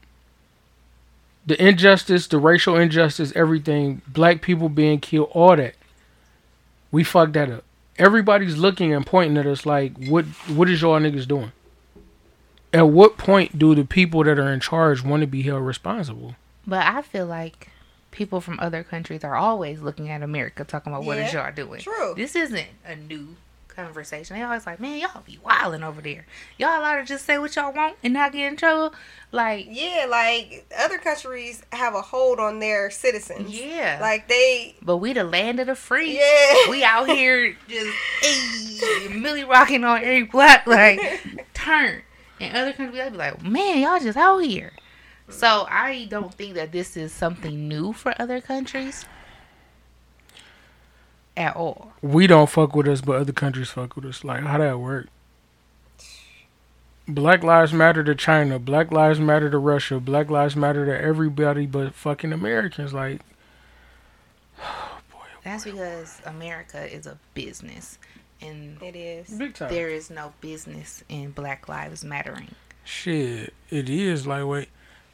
The 1.47 1.63
injustice, 1.63 2.27
the 2.27 2.39
racial 2.39 2.77
injustice, 2.77 3.33
everything, 3.37 4.01
black 4.07 4.41
people 4.41 4.69
being 4.69 4.99
killed, 5.01 5.31
all 5.33 5.57
that. 5.57 5.75
We 6.91 7.05
fucked 7.05 7.35
that 7.35 7.51
up. 7.51 7.65
everybody's 7.99 8.57
looking 8.57 8.93
and 8.93 9.05
pointing 9.07 9.37
at 9.37 9.47
us 9.47 9.67
like, 9.67 9.93
what 10.09 10.25
what 10.49 10.69
is 10.71 10.81
y'all 10.83 10.99
niggas 10.99 11.29
doing? 11.29 11.53
At 12.73 12.89
what 12.89 13.19
point 13.19 13.59
do 13.59 13.75
the 13.75 13.85
people 13.85 14.25
that 14.25 14.39
are 14.39 14.53
in 14.53 14.61
charge 14.61 15.03
want 15.05 15.21
to 15.21 15.27
be 15.27 15.43
held 15.43 15.63
responsible? 15.65 16.35
But 16.67 16.87
I 16.87 17.03
feel 17.03 17.27
like 17.27 17.69
people 18.11 18.41
from 18.41 18.59
other 18.61 18.83
countries 18.83 19.23
are 19.23 19.37
always 19.37 19.81
looking 19.81 20.09
at 20.09 20.23
America 20.23 20.65
talking 20.65 20.93
about 20.93 21.05
what 21.05 21.19
is 21.19 21.33
y'all 21.33 21.53
doing. 21.53 21.81
true. 21.81 22.15
This 22.17 22.35
isn't 22.35 22.67
a 22.87 22.97
new 22.97 23.37
conversation. 23.75 24.37
They 24.37 24.43
always 24.43 24.67
like, 24.67 24.81
man, 24.81 24.99
y'all 24.99 25.23
be 25.25 25.39
wilding 25.45 25.83
over 25.83 26.01
there. 26.01 26.27
Y'all 26.59 26.79
allowed 26.81 26.97
to 26.97 27.05
just 27.05 27.25
say 27.27 27.39
what 27.39 27.55
y'all 27.57 27.73
want 27.73 27.97
and 28.03 28.15
not 28.15 28.33
get 28.33 28.47
in 28.51 28.57
trouble. 28.57 28.95
Like, 29.33 29.67
Yeah, 29.69 30.07
like 30.09 30.67
other 30.79 30.99
countries 30.99 31.63
have 31.73 31.95
a 31.95 32.01
hold 32.03 32.39
on 32.41 32.59
their 32.61 32.91
citizens. 32.91 33.51
yeah. 33.59 33.99
Like 34.01 34.29
they, 34.29 34.77
but 34.83 34.99
we 34.99 35.13
the 35.13 35.25
land 35.25 35.61
of 35.61 35.67
the 35.67 35.75
free. 35.75 36.17
yeah. 36.19 36.69
We 36.71 36.85
out 36.85 37.09
here 37.09 37.57
just 37.69 37.91
hey, 38.23 39.09
Millie 39.09 39.45
rocking 39.45 39.85
on 39.85 39.99
every 39.99 40.25
block 40.25 40.63
like 40.67 41.01
turn. 41.55 42.03
And 42.41 42.57
other 42.57 42.73
countries, 42.73 42.99
they'd 43.03 43.11
be 43.13 43.17
like, 43.17 43.43
man, 43.43 43.81
y'all 43.81 44.01
just 44.01 44.19
out 44.19 44.39
here. 44.39 44.73
So 45.31 45.67
I 45.71 46.07
don't 46.11 46.35
think 46.35 46.55
that 46.55 46.71
this 46.73 46.97
is 46.97 47.13
something 47.13 47.67
new 47.69 47.93
for 47.95 48.15
other 48.21 48.41
countries 48.43 49.07
at 51.37 51.57
all. 51.57 51.93
We 52.03 52.27
don't 52.27 52.49
fuck 52.49 52.75
with 52.77 52.87
us, 52.89 53.01
but 53.01 53.17
other 53.17 53.33
countries 53.33 53.71
fuck 53.71 53.97
with 53.97 54.05
us. 54.07 54.25
Like 54.25 54.43
how 54.43 54.59
that 54.59 54.79
work? 54.79 55.09
Black 57.07 57.43
lives 57.45 57.73
matter 57.73 58.03
to 58.03 58.15
China. 58.15 58.59
Black 58.59 58.91
lives 58.91 59.21
matter 59.21 59.51
to 59.51 59.59
Russia. 59.59 60.01
Black 60.01 60.31
lives 60.31 60.57
matter 60.57 60.87
to 60.87 60.99
everybody 61.03 61.67
but 61.67 61.95
fucking 61.95 62.33
Americans. 62.33 62.95
Like 62.95 63.21
boy, 64.59 65.19
That's 65.43 65.65
because 65.65 66.21
America 66.25 66.83
is 66.95 67.07
a 67.07 67.19
business, 67.35 67.99
and 68.41 68.81
It 68.83 68.97
is. 68.97 69.29
big 69.31 69.55
time. 69.55 69.71
there 69.71 69.89
is 69.91 70.09
no 70.11 70.33
business 70.41 71.05
in 71.09 71.33
Black 71.33 71.69
Lives 71.69 72.05
Mattering. 72.05 72.55
Shit, 72.85 73.53
it 73.71 73.89
is 73.91 74.27
lightweight. 74.27 74.69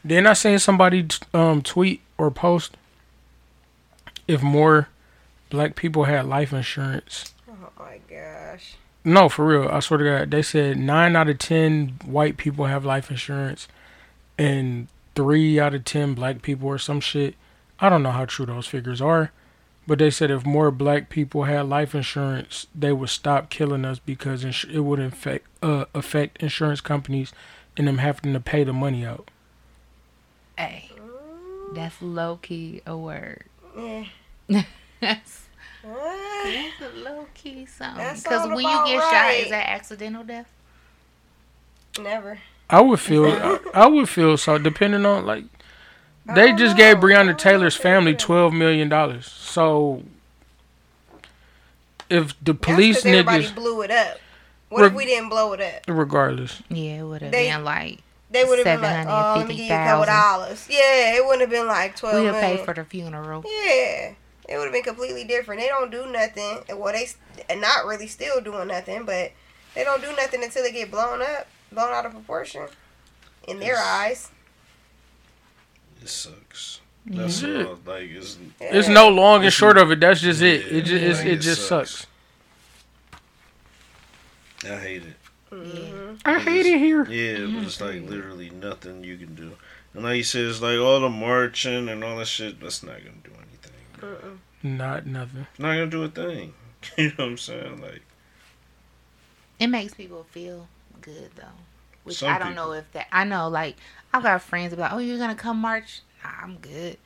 Then 0.05 0.27
I 0.27 0.35
seen 0.35 0.59
somebody 0.59 1.07
um 1.35 1.61
tweet 1.63 2.03
or 2.19 2.31
post 2.31 2.77
if 4.29 4.43
more 4.43 4.89
black 5.51 5.75
people 5.77 6.05
had 6.05 6.27
life 6.27 6.53
insurance. 6.53 7.35
Oh 7.49 7.71
my 7.79 7.99
gosh. 8.09 8.77
No, 9.05 9.29
for 9.29 9.47
real. 9.47 9.69
I 9.69 9.81
swear 9.81 9.99
to 9.99 10.05
God, 10.05 10.31
they 10.31 10.43
said 10.43 10.79
nine 10.79 11.17
out 11.17 11.29
of 11.29 11.39
ten 11.39 11.99
white 12.05 12.37
people 12.37 12.67
have 12.67 12.85
life 12.85 13.11
insurance, 13.11 13.69
and 14.39 14.89
three 15.15 15.59
out 15.59 15.75
of 15.75 15.85
ten 15.85 16.15
black 16.15 16.43
people 16.43 16.69
or 16.69 16.79
some 16.79 17.01
shit. 17.01 17.35
I 17.79 17.89
don't 17.89 18.03
know 18.03 18.11
how 18.11 18.27
true 18.27 18.47
those 18.47 18.67
figures 18.67 19.01
are, 19.01 19.33
but 19.87 19.99
they 19.99 20.11
said 20.11 20.31
if 20.31 20.45
more 20.45 20.71
black 20.71 21.09
people 21.09 21.45
had 21.45 21.63
life 21.69 21.95
insurance, 21.95 22.67
they 22.75 22.93
would 22.93 23.09
stop 23.09 23.49
killing 23.51 23.85
us 23.85 23.99
because 23.99 24.45
ins- 24.45 24.67
it 24.71 24.81
would 24.81 25.01
affect 25.01 25.47
uh, 25.63 25.87
affect 25.95 26.43
insurance 26.43 26.81
companies 26.81 27.33
and 27.77 27.89
them 27.89 27.99
having 27.99 28.33
to 28.35 28.41
pay 28.41 28.65
the 28.65 28.73
money 28.73 29.05
out. 29.05 29.31
Hey, 30.59 30.91
that's 31.73 32.03
low 32.03 32.39
key 32.43 32.83
a 32.87 32.97
word. 32.97 33.45
Yeah. 33.77 34.05
that's, 35.01 35.43
that's 35.83 36.81
a 36.83 36.99
low 37.03 37.27
key 37.35 37.67
something. 37.67 38.15
Because 38.17 38.49
when 38.49 38.61
you 38.61 38.69
about 38.69 38.87
get 38.87 39.01
shot, 39.03 39.35
is 39.35 39.51
that 39.51 39.69
accidental 39.69 40.25
death? 40.25 40.49
never. 42.01 42.39
I 42.69 42.81
would 42.81 43.01
feel 43.01 43.27
I, 43.27 43.59
I 43.75 43.87
would 43.89 44.09
feel 44.09 44.37
so 44.37 44.57
depending 44.57 45.05
on 45.05 45.27
like 45.27 45.45
they 46.35 46.53
just 46.53 46.77
gave 46.77 47.01
know. 47.01 47.09
I 47.09 47.13
Breonna 47.25 47.37
Taylor's 47.37 47.75
family 47.77 48.15
twelve 48.15 48.53
million 48.53 48.89
dollars. 48.89 49.27
So 49.27 50.05
if 52.09 52.35
the 52.43 52.55
police 52.55 53.03
That's 53.03 53.05
'cause 53.05 53.13
everybody 53.13 53.45
niggas 53.45 53.55
blew 53.55 53.83
it 53.83 53.91
up. 53.91 54.19
What 54.69 54.85
if 54.85 54.93
we 54.93 55.05
didn't 55.05 55.31
blow 55.31 55.53
it 55.55 55.61
up? 55.61 55.83
regardless. 55.89 56.63
Yeah, 56.69 57.01
it 57.01 57.03
would 57.03 57.23
have 57.23 57.33
been 57.33 57.65
like 57.65 57.99
They 58.31 58.45
would 58.45 58.65
have 58.65 58.65
been 58.65 58.81
like, 58.83 59.07
oh, 59.09 59.39
let 59.39 59.49
me 59.49 59.57
give 59.57 59.67
you 59.67 59.73
a 59.75 59.77
couple 59.85 60.05
750,000. 60.05 60.07
dollars. 60.07 60.67
Yeah, 60.71 61.17
it 61.17 61.25
wouldn't 61.25 61.41
have 61.41 61.51
been 61.51 61.67
like 61.67 61.97
twelve 61.97 62.15
we'd 62.15 62.23
million. 62.31 62.35
have 62.45 62.57
paid 62.59 62.65
for 62.65 62.75
the 62.75 62.85
funeral. 62.85 63.45
Yeah, 63.45 64.13
it 64.51 64.57
would 64.59 64.65
have 64.65 64.73
been 64.73 64.83
completely 64.83 65.25
different. 65.25 65.61
They 65.61 65.69
don't 65.69 65.91
do 65.91 66.07
nothing. 66.11 66.59
Well, 66.77 66.93
they 66.93 67.07
st- 67.07 67.61
not 67.61 67.87
really 67.87 68.09
still 68.09 68.41
doing 68.41 68.69
nothing, 68.69 69.05
but 69.05 69.33
they 69.75 69.85
don't 69.85 70.03
do 70.03 70.09
nothing 70.17 70.43
until 70.43 70.63
they 70.65 70.73
get 70.73 70.91
blown 70.91 71.23
up, 71.23 71.47
blown 71.73 71.93
out 71.93 72.05
of 72.07 72.13
proportion, 72.13 72.67
in 73.47 73.61
their 73.61 73.75
Yes. 73.75 73.87
eyes. 73.87 74.31
It 76.03 76.09
sucks. 76.09 76.81
That's 77.07 77.41
Yeah. 77.43 77.65
all. 77.65 77.79
Like 77.87 78.11
it's. 78.11 78.39
It's 78.61 78.89
no 78.89 79.09
long 79.09 79.45
and 79.45 79.53
short 79.53 79.79
of 79.79 79.91
it. 79.93 80.01
That's 80.01 80.21
just 80.21 80.43
it. 80.43 80.67
Yeah, 80.67 80.79
It 80.79 80.83
just 80.83 81.03
it's, 81.05 81.21
it 81.21 81.27
it 81.29 81.37
just 81.41 81.69
sucks. 81.69 81.91
sucks. 81.91 82.07
I 84.65 84.77
hate 84.77 85.03
it. 85.05 85.17
Mm-hmm. 85.51 86.17
I 86.25 86.39
hate 86.39 86.67
it 86.67 86.79
here. 86.79 87.05
Yeah, 87.11 87.47
but 87.47 87.65
it's 87.65 87.81
like 87.81 88.03
literally 88.03 88.51
nothing 88.51 89.03
you 89.03 89.17
can 89.17 89.35
do. 89.35 89.53
And 89.95 90.05
like 90.05 90.19
you 90.19 90.23
said, 90.23 90.45
it's 90.45 90.61
like 90.61 90.79
all 90.79 91.01
the 91.01 91.09
marching 91.09 91.89
and 91.89 92.05
all 92.05 92.19
that 92.19 92.29
shit. 92.29 92.61
That's 92.61 92.83
not 92.83 92.99
gonna 92.99 93.17
do 93.25 93.31
anything. 94.03 94.41
Not 94.63 95.07
nothing. 95.07 95.47
Not 95.59 95.69
gonna 95.75 95.87
do 95.87 96.03
a 96.05 96.09
thing. 96.09 96.55
you 96.99 97.09
know 97.09 97.15
what 97.17 97.25
I'm 97.25 97.39
saying? 97.39 97.81
Like 97.81 98.03
It 99.59 99.67
makes 99.69 99.95
people 99.95 100.25
feel 100.31 100.69
good 101.01 101.31
though. 101.37 101.45
Which 102.05 102.17
Some 102.19 102.29
I 102.31 102.39
don't 102.39 102.49
people. 102.53 102.67
know 102.69 102.73
if 102.73 102.91
that. 102.93 103.07
I 103.13 103.25
know, 103.25 103.49
like 103.49 103.77
I've 104.13 104.23
got 104.23 104.43
friends 104.43 104.73
about, 104.73 104.93
oh, 104.93 104.99
you're 104.99 105.19
gonna 105.19 105.35
come 105.35 105.59
march. 105.59 106.01
Nah, 106.25 106.31
I'm 106.43 106.57
good. 106.59 106.97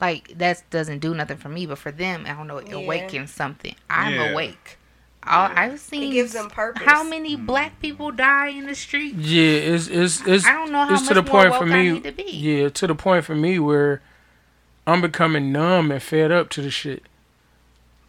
Like 0.00 0.36
that 0.38 0.62
doesn't 0.70 1.00
do 1.00 1.14
nothing 1.14 1.36
for 1.38 1.48
me, 1.48 1.66
but 1.66 1.78
for 1.78 1.90
them, 1.90 2.24
I 2.26 2.32
don't 2.34 2.46
know. 2.46 2.58
It 2.58 2.68
Yeah. 2.68 2.76
awakens 2.76 3.30
something. 3.32 3.74
I'm 3.90 4.14
Yeah. 4.14 4.30
awake. 4.30 4.78
All, 5.26 5.48
Yeah. 5.48 5.60
I've 5.60 5.80
seen 5.80 6.04
It 6.04 6.12
gives 6.14 6.32
them 6.32 6.48
purpose. 6.48 6.82
how 6.84 7.02
many 7.02 7.36
mm. 7.36 7.44
black 7.44 7.80
people 7.80 8.10
die 8.12 8.48
in 8.48 8.66
the 8.66 8.74
street. 8.74 9.14
Yeah, 9.16 9.42
it's 9.74 9.88
it's 9.88 10.26
it's 10.26 10.46
I 10.46 10.52
don't 10.52 10.70
know 10.72 10.84
how 10.86 10.94
it's 10.94 11.02
much 11.02 11.08
to 11.08 11.14
the 11.14 11.22
more 11.22 11.30
point 11.30 11.50
woke 11.50 11.58
for 11.58 11.64
I 11.74 11.82
me. 11.82 11.92
need 11.92 12.04
to 12.04 12.12
be. 12.12 12.22
Yeah, 12.30 12.68
to 12.70 12.86
the 12.86 12.94
point 12.94 13.24
for 13.24 13.34
me 13.34 13.58
where 13.58 14.00
I'm 14.88 15.00
becoming 15.00 15.52
numb 15.52 15.90
and 15.92 16.02
fed 16.02 16.32
up 16.32 16.48
to 16.50 16.62
the 16.62 16.70
shit. 16.70 17.02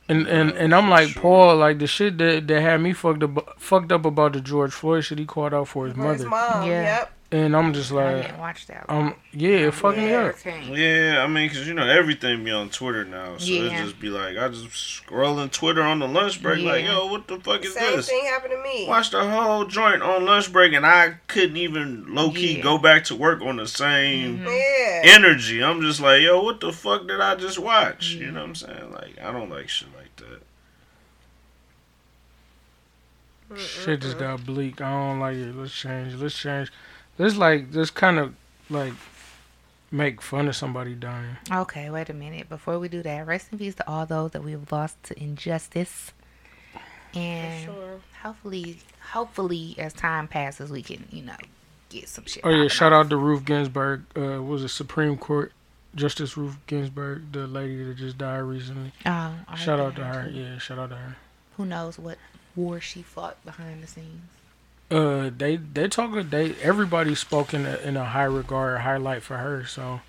And 0.07 0.25
and, 0.27 0.51
and 0.51 0.73
I'm 0.73 0.89
like 0.89 1.09
Sure. 1.09 1.21
Paul, 1.21 1.57
like 1.57 1.77
the 1.79 1.85
shit 1.87 2.17
that, 2.17 2.47
that 2.47 2.61
had 2.61 2.81
me 2.81 2.93
fucked 2.93 3.21
up 3.21 3.59
fucked 3.59 3.91
up 3.91 4.05
about 4.05 4.33
the 4.33 4.41
George 4.41 4.71
Floyd 4.71 5.03
shit 5.03 5.19
he 5.19 5.25
called 5.25 5.53
out 5.53 5.67
for 5.67 5.85
his 5.85 5.95
For 5.95 6.13
his 6.13 6.25
mother. 6.25 6.29
mom. 6.59 6.67
Yeah. 6.67 6.81
Yep. 6.99 7.13
And 7.31 7.55
I'm 7.55 7.73
just 7.73 7.91
I 7.91 7.95
like 8.15 8.23
didn't 8.23 8.39
watch 8.39 8.65
that. 8.67 8.85
um 8.89 9.13
yeah, 9.33 9.67
it 9.67 9.73
fucked 9.75 9.99
me 9.99 10.09
Yeah. 10.09 10.31
up. 10.33 10.35
Yeah, 10.75 11.23
I 11.23 11.27
mean, 11.27 11.47
cause 11.47 11.67
you 11.67 11.75
know 11.75 11.85
everything 11.87 12.43
be 12.43 12.49
on 12.49 12.71
Twitter 12.71 13.05
now, 13.05 13.37
so 13.37 13.53
it 13.53 13.73
just 13.73 13.99
be 13.99 14.09
like 14.09 14.35
I 14.35 14.47
just 14.47 14.65
scrolling 14.69 15.51
Twitter 15.51 15.83
on 15.83 15.99
the 15.99 16.07
lunch 16.07 16.41
break, 16.41 16.63
like, 16.63 16.85
yo, 16.85 17.05
what 17.05 17.27
the 17.27 17.39
fuck 17.39 17.63
is 17.63 17.75
Same 17.75 17.95
this? 17.97 18.09
thing 18.09 18.25
happened 18.25 18.53
to 18.53 18.63
me. 18.63 18.87
Watch 18.87 19.11
the 19.11 19.29
whole 19.29 19.65
joint 19.65 20.01
on 20.01 20.25
lunch 20.25 20.51
break, 20.51 20.73
and 20.73 20.87
I 20.87 21.17
couldn't 21.27 21.57
even 21.57 22.15
low 22.15 22.31
key 22.31 22.57
Yeah. 22.57 22.63
go 22.63 22.79
back 22.79 23.03
to 23.05 23.15
work 23.15 23.43
on 23.43 23.57
the 23.57 23.67
same 23.67 24.41
Yeah. 24.43 25.01
energy. 25.03 25.63
I'm 25.63 25.81
just 25.81 25.99
like, 26.01 26.23
yo, 26.23 26.41
what 26.41 26.59
the 26.61 26.73
fuck 26.73 27.07
did 27.07 27.21
I 27.21 27.35
just 27.35 27.59
watch? 27.59 28.13
You 28.13 28.31
know 28.31 28.39
what 28.39 28.49
I'm 28.49 28.55
saying? 28.55 28.91
Like, 28.91 29.21
I 29.21 29.31
don't 29.31 29.51
like 29.51 29.69
shit 29.69 29.89
like 29.95 30.15
that. 30.15 30.41
Shit 33.59 34.01
just 34.01 34.17
got 34.17 34.45
bleak. 34.45 34.81
I 34.81 34.91
don't 34.91 35.19
like 35.19 35.35
it. 35.35 35.55
Let's 35.55 35.73
change. 35.73 36.13
Let's 36.15 36.37
change. 36.37 36.71
Let's 37.19 37.35
like 37.37 37.71
just 37.71 37.93
kind 37.93 38.17
of 38.17 38.33
like 38.69 38.93
make 39.91 40.21
fun 40.21 40.47
of 40.47 40.55
somebody 40.55 40.95
dying. 40.95 41.35
Okay, 41.51 41.89
wait 41.91 42.09
a 42.09 42.13
minute. 42.13 42.49
Before 42.49 42.79
we 42.79 42.87
do 42.89 43.03
that, 43.03 43.27
rest 43.27 43.49
in 43.51 43.59
peace 43.59 43.75
to 43.75 43.87
all 43.87 44.05
those 44.07 44.31
that 44.31 44.43
we've 44.43 44.71
lost 44.71 45.01
to 45.03 45.21
injustice. 45.21 46.11
And 47.13 47.65
Sure. 47.65 47.99
hopefully, 48.23 48.79
hopefully, 49.11 49.75
as 49.77 49.93
time 49.93 50.27
passes, 50.27 50.71
we 50.71 50.81
can, 50.83 51.05
you 51.11 51.23
know, 51.23 51.35
get 51.89 52.07
some 52.07 52.25
shit. 52.25 52.43
Oh 52.45 52.49
yeah, 52.51 52.67
shout 52.67 52.93
out 52.93 53.09
to 53.09 53.17
Ruth 53.17 53.45
Ginsburg. 53.45 54.03
Uh, 54.15 54.41
was 54.43 54.63
a 54.63 54.69
Supreme 54.69 55.17
Court 55.17 55.51
Justice 55.95 56.37
Ruth 56.37 56.55
Ginsburg, 56.67 57.31
the 57.31 57.47
lady 57.47 57.83
that 57.83 57.97
just 57.97 58.17
died 58.19 58.37
recently? 58.39 58.93
Oh, 59.05 59.33
Shout 59.57 59.79
out 59.79 59.95
to 59.95 60.03
her. 60.05 60.29
Yeah, 60.29 60.59
shout 60.59 60.77
out 60.77 60.89
to 60.91 60.95
her. 60.97 61.15
Who 61.57 61.65
knows 61.65 61.97
what 61.97 62.17
war 62.55 62.79
she 62.79 63.01
fought 63.01 63.43
behind 63.43 63.81
the 63.83 63.87
scenes? 63.87 64.21
Uh, 64.91 65.29
they 65.35 65.57
they 65.57 65.87
talk. 65.87 66.29
They 66.29 66.55
everybody 66.61 67.13
spoke 67.15 67.53
in 67.53 67.65
a, 67.65 67.77
in 67.77 67.95
a 67.95 68.05
high 68.05 68.23
regard, 68.23 68.81
highlight 68.81 69.21
for 69.21 69.37
her. 69.37 69.65
So 69.65 70.01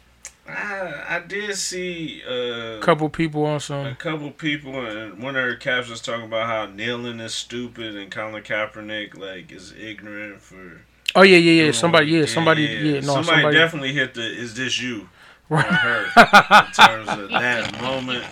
I, 0.48 1.16
I 1.16 1.20
did 1.20 1.54
see 1.56 2.22
uh, 2.26 2.78
a 2.78 2.80
couple 2.80 3.08
people 3.08 3.44
on 3.44 3.60
a 3.70 3.94
couple 3.94 4.30
people, 4.30 4.86
and 4.86 5.22
one 5.22 5.36
of 5.36 5.44
her 5.44 5.56
captions 5.56 6.00
talking 6.00 6.26
about 6.26 6.46
how 6.46 6.72
kneeling 6.74 7.20
is 7.20 7.34
stupid, 7.34 7.96
and 7.96 8.10
Colin 8.10 8.42
Kaepernick 8.42 9.16
like 9.16 9.52
is 9.52 9.72
ignorant 9.72 10.40
for. 10.40 10.82
Oh 11.14 11.22
yeah, 11.22 11.38
yeah, 11.38 11.64
yeah. 11.64 11.72
Somebody, 11.72 12.06
yeah, 12.06 12.26
somebody, 12.26 12.62
yeah. 12.62 12.92
no, 12.94 13.00
somebody, 13.00 13.26
somebody. 13.26 13.56
definitely 13.56 13.92
hit 13.92 14.14
the 14.14 14.22
"Is 14.22 14.54
this 14.54 14.80
you?" 14.80 15.08
Right. 15.48 15.64
her 15.66 16.04
in 16.06 16.72
terms 16.72 17.08
of 17.08 17.28
that 17.30 17.80
moment. 17.80 18.24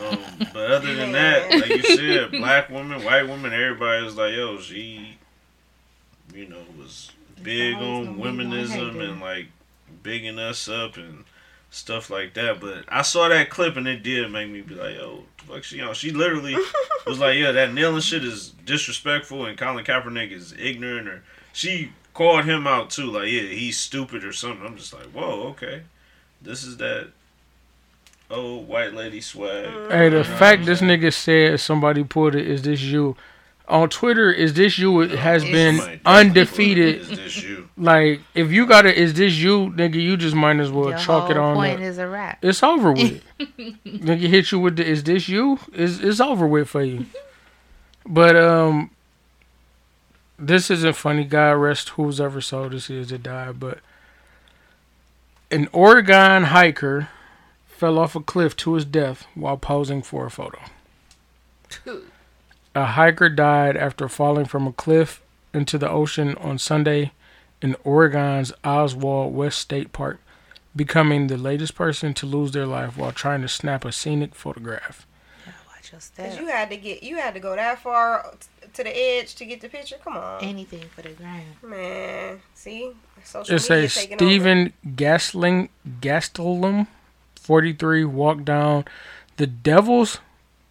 Um, 0.00 0.18
but 0.52 0.70
other 0.70 0.94
than 0.94 1.10
that, 1.12 1.50
like 1.50 1.68
you 1.68 1.82
said, 1.82 2.30
black 2.30 2.70
woman, 2.70 3.02
white 3.04 3.26
woman, 3.26 3.52
everybody 3.52 4.04
was 4.04 4.16
like, 4.16 4.34
"Yo, 4.34 4.58
she, 4.58 5.18
you 6.34 6.48
know, 6.48 6.58
was 6.78 7.10
big 7.42 7.74
on 7.76 7.80
gonna 7.80 8.16
be 8.16 8.20
one 8.20 8.36
womenism 8.36 9.10
and 9.10 9.20
like 9.20 9.46
bigging 10.02 10.38
us 10.38 10.68
up 10.68 10.96
and 10.96 11.24
stuff 11.70 12.10
like 12.10 12.34
that. 12.34 12.60
But 12.60 12.84
I 12.88 13.02
saw 13.02 13.28
that 13.28 13.50
clip 13.50 13.76
and 13.76 13.86
it 13.86 14.02
did 14.02 14.30
make 14.30 14.50
me 14.50 14.60
be 14.60 14.74
like, 14.74 14.96
yo, 14.96 15.24
the 15.38 15.44
fuck 15.44 15.64
she 15.64 15.80
on? 15.80 15.94
She 15.94 16.10
literally 16.10 16.56
was 17.06 17.18
like, 17.18 17.36
yeah, 17.38 17.52
that 17.52 17.72
kneeling 17.72 18.00
shit 18.00 18.24
is 18.24 18.50
disrespectful 18.64 19.46
and 19.46 19.56
Colin 19.58 19.84
Kaepernick 19.84 20.32
is 20.32 20.54
ignorant 20.58 21.08
or 21.08 21.22
she 21.52 21.92
called 22.14 22.44
him 22.44 22.66
out 22.66 22.90
too, 22.90 23.06
like, 23.10 23.28
yeah, 23.30 23.42
he's 23.42 23.78
stupid 23.78 24.24
or 24.24 24.32
something. 24.32 24.66
I'm 24.66 24.76
just 24.76 24.92
like, 24.92 25.06
whoa, 25.06 25.48
okay. 25.50 25.82
This 26.42 26.64
is 26.64 26.76
that 26.78 27.08
old 28.30 28.68
white 28.68 28.94
lady 28.94 29.20
swag. 29.20 29.64
Hey, 29.90 30.08
the 30.08 30.18
You 30.18 30.22
know 30.22 30.22
fact 30.24 30.66
this 30.66 30.80
nigga 30.80 31.12
said 31.12 31.60
somebody 31.60 32.04
put 32.04 32.34
it, 32.34 32.46
is 32.46 32.62
this 32.62 32.80
you? 32.80 33.16
On 33.68 33.88
Twitter, 33.90 34.32
is 34.32 34.54
this 34.54 34.78
you? 34.78 35.02
It 35.02 35.10
has 35.10 35.44
been 35.44 36.00
undefeated. 36.06 37.00
put 37.06 37.16
this 37.16 37.42
you? 37.42 37.68
Like, 37.76 38.20
if 38.34 38.50
you 38.50 38.66
got 38.66 38.86
it, 38.86 38.96
is 38.96 39.12
this 39.14 39.36
you, 39.36 39.68
nigga? 39.76 39.96
You 39.96 40.16
just 40.16 40.34
might 40.34 40.58
as 40.58 40.70
well 40.70 40.88
Your 40.88 40.98
chalk 40.98 41.30
it 41.30 41.36
whole 41.36 41.46
on. 41.50 41.56
point 41.56 41.80
the- 41.80 41.84
is 41.86 41.98
a 41.98 42.08
rap. 42.08 42.38
it's 42.42 42.62
over 42.62 42.92
with. 42.92 43.22
nigga 43.38 44.20
hit 44.28 44.50
you 44.52 44.58
with 44.58 44.76
the, 44.76 44.86
is 44.86 45.04
this 45.04 45.28
you? 45.28 45.58
Is 45.74 46.00
it's 46.00 46.18
over 46.18 46.46
with 46.46 46.70
for 46.70 46.82
you. 46.82 47.04
But 48.06 48.36
um, 48.36 48.90
this 50.38 50.70
isn't 50.70 50.96
funny. 50.96 51.24
God 51.24 51.50
rest 51.52 51.90
who's 51.90 52.22
ever 52.22 52.40
sold 52.40 52.72
this 52.72 52.88
is 52.88 53.08
to 53.08 53.18
die. 53.18 53.52
But 53.52 53.80
an 55.50 55.68
Oregon 55.72 56.44
hiker 56.44 57.10
fell 57.66 57.98
off 57.98 58.16
a 58.16 58.20
cliff 58.20 58.56
to 58.56 58.74
his 58.74 58.86
death 58.86 59.26
while 59.34 59.58
posing 59.58 60.00
for 60.00 60.24
a 60.24 60.30
photo. 60.30 60.58
A 62.78 62.84
hiker 62.86 63.28
died 63.28 63.76
after 63.76 64.08
falling 64.08 64.44
from 64.46 64.68
a 64.68 64.72
cliff 64.72 65.20
into 65.52 65.78
the 65.78 65.90
ocean 65.90 66.36
on 66.36 66.58
Sunday 66.58 67.10
in 67.60 67.74
Oregon's 67.82 68.52
Oswald 68.62 69.34
West 69.34 69.58
State 69.58 69.92
Park, 69.92 70.20
becoming 70.76 71.26
the 71.26 71.36
latest 71.36 71.74
person 71.74 72.14
to 72.14 72.24
lose 72.24 72.52
their 72.52 72.66
life 72.66 72.96
while 72.96 73.10
trying 73.10 73.42
to 73.42 73.48
snap 73.48 73.84
a 73.84 73.90
scenic 73.90 74.32
photograph. 74.36 75.08
Watch 75.66 75.90
your 75.90 75.98
Cause 75.98 76.04
step. 76.04 76.38
you 76.40 76.46
had 76.46 76.70
to 76.70 76.76
get, 76.76 77.02
you 77.02 77.16
had 77.16 77.34
to 77.34 77.40
go 77.40 77.56
that 77.56 77.80
far 77.82 78.32
to 78.74 78.84
the 78.84 78.96
edge 78.96 79.34
to 79.34 79.44
get 79.44 79.60
the 79.60 79.68
picture. 79.68 79.96
Come 80.04 80.16
on, 80.16 80.44
Anything 80.44 80.84
for 80.94 81.02
the 81.02 81.08
gram. 81.08 81.42
man. 81.64 82.40
See, 82.54 82.92
social 83.24 83.56
It 83.56 83.68
media 83.68 83.88
says 83.88 83.94
taking. 83.96 84.18
Stephen 84.18 84.72
Gastling 84.86 85.70
Gastelum, 86.00 86.86
43, 87.40 88.04
walked 88.04 88.44
down 88.44 88.84
the 89.36 89.48
Devil's 89.48 90.18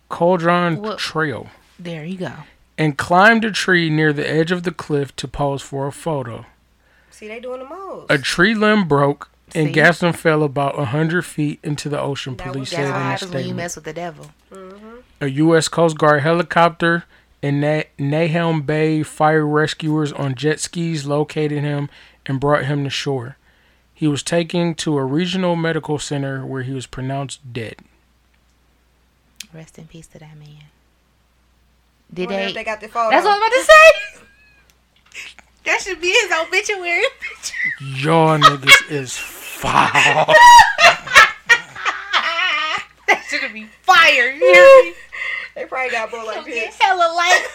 Cauldron 0.07 0.81
What- 0.81 0.99
Trail 0.99 1.49
There 1.79 2.03
you 2.05 2.17
go. 2.17 2.33
and 2.77 2.97
climbed 2.97 3.43
a 3.45 3.51
tree 3.51 3.89
near 3.89 4.13
the 4.13 4.27
edge 4.29 4.51
of 4.51 4.63
the 4.63 4.71
cliff 4.71 5.15
to 5.17 5.27
pose 5.27 5.61
for 5.61 5.87
a 5.87 5.91
photo. 5.91 6.45
See, 7.11 7.27
they 7.27 7.39
doing 7.39 7.59
the 7.59 7.65
most. 7.65 8.11
A 8.11 8.17
tree 8.19 8.53
limb 8.53 8.87
broke 8.87 9.29
and 9.55 9.67
See? 9.67 9.73
Gaston 9.73 10.13
fell 10.13 10.43
about 10.43 10.77
100 10.77 11.23
feet 11.25 11.59
into 11.63 11.89
the 11.89 11.99
ocean, 11.99 12.35
That 12.37 12.47
police 12.47 12.59
was- 12.61 12.69
said 12.69 12.79
That's 12.85 12.87
in 12.89 12.93
what 12.93 12.99
a 12.99 13.03
happens 13.03 13.31
when 13.31 13.37
you 13.39 13.43
statement. 13.45 13.57
mess 13.57 13.75
with 13.75 13.85
the 13.85 13.93
devil. 13.93 14.31
Mm-hmm. 14.51 14.95
A 15.21 15.27
U.S. 15.27 15.67
Coast 15.67 15.97
Guard 15.97 16.21
helicopter 16.21 17.05
and 17.41 17.59
Na- 17.61 17.83
Nahum 17.97 18.61
Bay 18.63 19.01
fire 19.03 19.45
rescuers 19.47 20.11
on 20.13 20.35
jet 20.35 20.59
skis 20.59 21.05
located 21.07 21.63
him 21.63 21.89
and 22.27 22.39
brought 22.39 22.65
him 22.65 22.83
to 22.83 22.89
shore. 22.91 23.37
He 23.93 24.07
was 24.07 24.21
taken 24.21 24.75
to 24.75 24.97
a 24.97 25.03
regional 25.05 25.55
medical 25.55 25.97
center 25.97 26.45
where 26.45 26.61
he 26.61 26.73
was 26.73 26.85
pronounced 26.85 27.51
dead. 27.53 27.77
Rest 29.53 29.79
in 29.79 29.85
peace 29.87 30.05
to 30.07 30.19
that 30.19 30.37
man. 30.37 30.65
Did 32.13 32.27
Wonder 32.27 32.41
they? 32.43 32.47
if 32.49 32.53
they 32.55 32.63
got 32.63 32.79
the 32.81 32.87
photo. 32.87 33.09
That's 33.11 33.25
what 33.25 33.33
I'm 33.33 33.41
about 33.41 33.53
to 33.53 33.63
say. 33.63 34.23
That 35.65 35.81
should 35.81 35.99
be 35.99 36.07
his 36.11 36.31
obituary 36.31 37.03
picture. 37.19 37.55
Y'all 38.07 38.37
niggas 38.39 38.89
is 38.91 39.17
foul. 39.17 40.33
That 43.07 43.23
should 43.29 43.51
be 43.53 43.65
fire. 43.83 44.31
You 44.31 44.39
hear 44.39 44.83
me? 44.85 44.93
They 45.55 45.65
probably 45.65 45.91
got 45.91 46.09
both 46.11 46.25
like 46.25 46.45
Get 46.45 46.67
this. 46.71 46.77
hella 46.79 47.13
likes. 47.15 47.49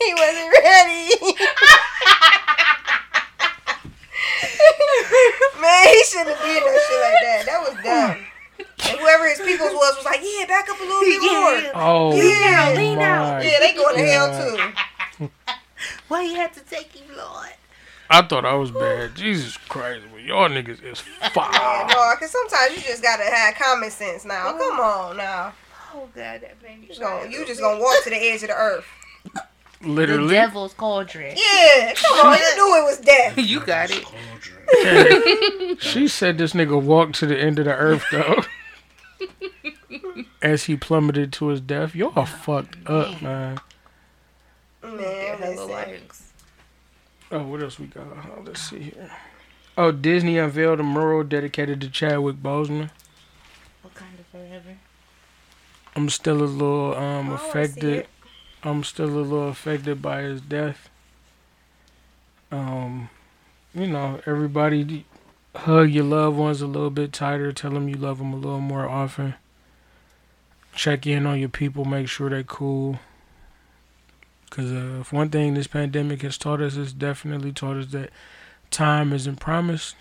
he 0.00 0.14
wasn't 0.14 0.52
ready. 0.64 1.10
Man, 5.60 5.86
he 5.88 6.04
shouldn't 6.04 6.36
have 6.36 6.44
did 6.44 6.62
no 6.64 6.72
shit 6.72 7.00
like 7.00 7.20
that. 7.22 7.42
That 7.46 7.60
was 7.62 7.74
dumb. 7.84 8.26
And 8.88 8.98
whoever 8.98 9.28
his 9.28 9.38
peoples 9.38 9.72
was 9.72 9.96
was 9.96 10.04
like, 10.04 10.20
yeah, 10.22 10.46
back 10.46 10.68
up 10.68 10.78
a 10.78 10.82
little 10.82 11.00
bit 11.00 11.20
more. 11.20 11.52
Yeah. 11.52 11.72
Oh 11.74 12.08
Lean 12.10 12.42
out, 12.42 12.76
lean 12.76 12.98
out. 12.98 13.44
Yeah, 13.44 13.58
they 13.60 13.74
going 13.74 13.96
to 13.96 14.04
hell 14.04 14.28
too. 15.18 15.28
Why 16.08 16.24
you 16.24 16.34
had 16.34 16.52
to 16.54 16.60
take 16.60 16.92
him, 16.92 17.16
Lord? 17.16 17.48
I 18.10 18.20
thought 18.20 18.44
I 18.44 18.54
was 18.54 18.70
bad. 18.70 19.14
Jesus 19.14 19.56
Christ, 19.56 20.04
but 20.12 20.22
y'all 20.22 20.48
niggas 20.48 20.82
is 20.84 21.00
foul. 21.32 21.88
No, 21.88 22.14
because 22.14 22.30
sometimes 22.30 22.76
you 22.76 22.82
just 22.82 23.02
gotta 23.02 23.24
have 23.24 23.54
common 23.54 23.90
sense 23.90 24.26
now. 24.26 24.52
Come 24.52 24.78
oh. 24.78 25.08
on 25.08 25.16
now. 25.16 25.54
Oh 25.94 26.08
God, 26.14 26.42
that 26.42 26.62
made 26.62 26.80
me. 26.80 26.88
You 26.92 27.00
gonna, 27.00 27.30
you 27.30 27.46
just 27.46 27.60
gonna 27.60 27.80
walk 27.80 28.02
to 28.04 28.10
the 28.10 28.16
edge 28.16 28.42
of 28.42 28.48
the 28.48 28.54
earth. 28.54 28.84
the 29.82 29.88
Literally. 29.88 30.34
devil's 30.34 30.74
cauldron. 30.74 31.36
Yeah, 31.36 31.92
come 31.94 32.26
on. 32.26 32.38
You 32.38 32.56
knew 32.56 32.76
it 32.78 32.84
was 32.84 32.98
death. 33.00 33.36
You 33.38 33.60
got 33.60 33.90
it. 33.92 34.04
She 35.80 36.08
said 36.08 36.38
this 36.38 36.52
nigga 36.54 36.80
walked 36.80 37.16
to 37.16 37.26
the 37.26 37.38
end 37.38 37.58
of 37.58 37.64
the 37.66 37.74
earth 37.74 38.04
though. 38.10 38.42
As 40.42 40.64
he 40.64 40.76
plummeted 40.76 41.32
to 41.34 41.48
his 41.48 41.60
death. 41.60 41.94
Y'all 41.94 42.24
fucked 42.26 42.76
up, 42.88 43.20
man. 43.22 43.60
Man, 44.82 45.38
Hella 45.38 45.66
listen. 45.66 46.00
Oh, 47.30 47.42
what 47.44 47.62
else 47.62 47.78
we 47.78 47.86
got? 47.86 48.04
Oh, 48.06 48.42
let's 48.44 48.60
see 48.60 48.80
here. 48.80 49.10
Oh, 49.76 49.90
Disney 49.90 50.38
unveiled 50.38 50.80
a 50.80 50.82
mural 50.82 51.22
dedicated 51.24 51.80
to 51.82 51.88
Chadwick 51.88 52.36
Boseman. 52.36 52.90
What 53.82 53.94
kind 53.94 54.18
of 54.18 54.26
forever? 54.26 54.76
I'm 55.96 56.08
still 56.08 56.42
a 56.42 56.44
little 56.44 56.94
um 56.94 57.02
I 57.02 57.28
wanna 57.30 57.38
see 57.38 57.48
affected. 57.48 58.06
It. 58.62 58.68
I'm 58.68 58.84
still 58.84 59.08
a 59.08 59.20
little 59.20 59.48
affected 59.48 60.02
by 60.02 60.22
his 60.22 60.40
death. 60.40 60.88
Um, 62.50 63.08
you 63.74 63.86
know, 63.86 64.20
everybody 64.26 65.06
hug 65.54 65.90
your 65.90 66.04
loved 66.04 66.36
ones 66.36 66.60
a 66.60 66.66
little 66.66 66.90
bit 66.90 67.12
tighter. 67.12 67.52
Tell 67.52 67.72
them 67.72 67.88
you 67.88 67.96
love 67.96 68.18
them 68.18 68.32
a 68.32 68.36
little 68.36 68.60
more 68.60 68.88
often. 68.88 69.34
Check 70.74 71.06
in 71.06 71.26
on 71.26 71.38
your 71.38 71.48
people. 71.48 71.84
Make 71.84 72.08
sure 72.08 72.30
they're 72.30 72.42
cool. 72.42 73.00
Cause 74.50 74.70
uh, 74.70 74.98
if 75.00 75.14
one 75.14 75.30
thing 75.30 75.54
this 75.54 75.66
pandemic 75.66 76.20
has 76.20 76.36
taught 76.36 76.60
us, 76.60 76.76
it's 76.76 76.92
definitely 76.92 77.52
taught 77.52 77.78
us 77.78 77.86
that 77.86 78.10
time 78.70 79.14
isn't 79.14 79.36
promised. 79.36 79.96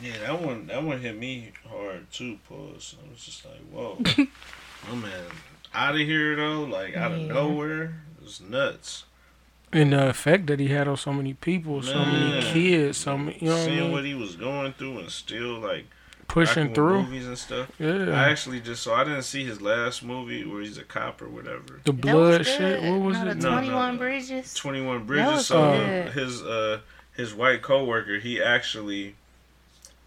Yeah, 0.00 0.12
that 0.18 0.40
one 0.40 0.68
that 0.68 0.84
one 0.84 1.00
hit 1.00 1.18
me 1.18 1.50
hard 1.68 2.08
too, 2.12 2.38
pause. 2.48 2.94
I 3.04 3.10
was 3.10 3.24
just 3.24 3.44
like, 3.44 3.60
whoa. 3.72 3.98
oh 4.92 4.94
man. 4.94 5.24
Out 5.74 5.94
of 5.94 6.00
here 6.00 6.34
though, 6.36 6.62
like 6.64 6.96
out 6.96 7.12
of 7.12 7.20
Yeah. 7.20 7.32
nowhere. 7.32 8.00
It's 8.22 8.40
nuts. 8.40 9.04
And 9.72 9.92
the 9.92 10.08
effect 10.08 10.46
that 10.46 10.60
he 10.60 10.68
had 10.68 10.88
on 10.88 10.96
so 10.96 11.12
many 11.12 11.34
people, 11.34 11.82
so 11.82 12.04
many 12.04 12.40
kids, 12.52 12.96
so 12.98 13.18
many, 13.18 13.38
you 13.40 13.48
know 13.48 13.52
what 13.54 13.60
I 13.60 13.64
Seeing 13.66 13.80
mean? 13.80 13.92
what 13.92 14.04
he 14.04 14.14
was 14.14 14.34
going 14.36 14.72
through 14.72 14.98
and 15.00 15.10
still 15.10 15.58
like 15.58 15.86
pushing 16.26 16.72
through. 16.74 17.02
movies 17.02 17.26
and 17.26 17.36
stuff. 17.38 17.68
Yeah. 17.78 18.10
I 18.10 18.30
actually 18.30 18.60
just 18.60 18.82
saw 18.82 18.96
I 18.96 19.04
didn't 19.04 19.22
see 19.22 19.44
his 19.44 19.60
last 19.60 20.02
movie 20.02 20.44
where 20.46 20.62
he's 20.62 20.78
a 20.78 20.84
cop 20.84 21.20
or 21.20 21.28
whatever. 21.28 21.80
the 21.84 21.92
That 21.92 21.94
was 21.94 22.00
blood 22.02 22.38
good. 22.38 22.46
shit. 22.46 22.82
What 22.82 23.00
was 23.00 23.16
no, 23.18 23.22
it? 23.22 23.28
The 23.28 23.34
No, 23.34 23.50
no, 23.50 23.56
21 23.56 23.92
no. 23.94 23.98
Bridges. 23.98 24.54
Twenty 24.54 24.80
One 24.80 24.98
That 24.98 25.06
Bridges. 25.06 25.32
was 25.32 25.46
So 25.46 25.72
good. 25.72 26.12
his 26.12 26.42
uh 26.42 26.80
his 27.14 27.34
white 27.34 27.62
coworker, 27.62 28.18
he 28.18 28.40
actually 28.42 29.16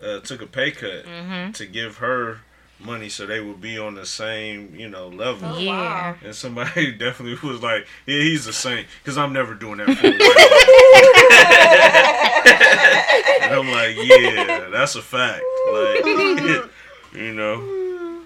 uh, 0.04 0.20
took 0.22 0.42
a 0.42 0.48
pay 0.48 0.72
cut 0.72 1.06
Mm-hmm. 1.06 1.52
to 1.52 1.66
give 1.68 1.98
her 1.98 2.40
money 2.84 3.10
so 3.10 3.26
they 3.26 3.40
would 3.40 3.62
be 3.62 3.78
on 3.78 3.96
the 3.96 4.06
same, 4.06 4.76
you 4.76 4.90
know, 4.90 5.08
level. 5.08 5.50
Oh, 5.54 5.58
Yeah. 5.58 5.72
wow. 5.72 6.16
And 6.24 6.36
somebody 6.36 6.92
definitely 6.98 7.50
was 7.50 7.62
like, 7.62 7.88
"Yeah, 8.06 8.20
he's 8.22 8.48
a 8.48 8.54
saint," 8.54 8.88
because 9.04 9.18
I'm 9.18 9.34
never 9.34 9.54
doing 9.54 9.78
that 9.78 9.98
for 9.98 10.08
and 13.44 13.54
I'm 13.54 13.72
like, 13.72 13.96
"Yeah, 13.98 14.70
that's 14.72 14.96
a 14.96 15.02
fact." 15.02 15.44
Like, 15.72 16.06
you 17.14 17.34
know, 17.34 18.22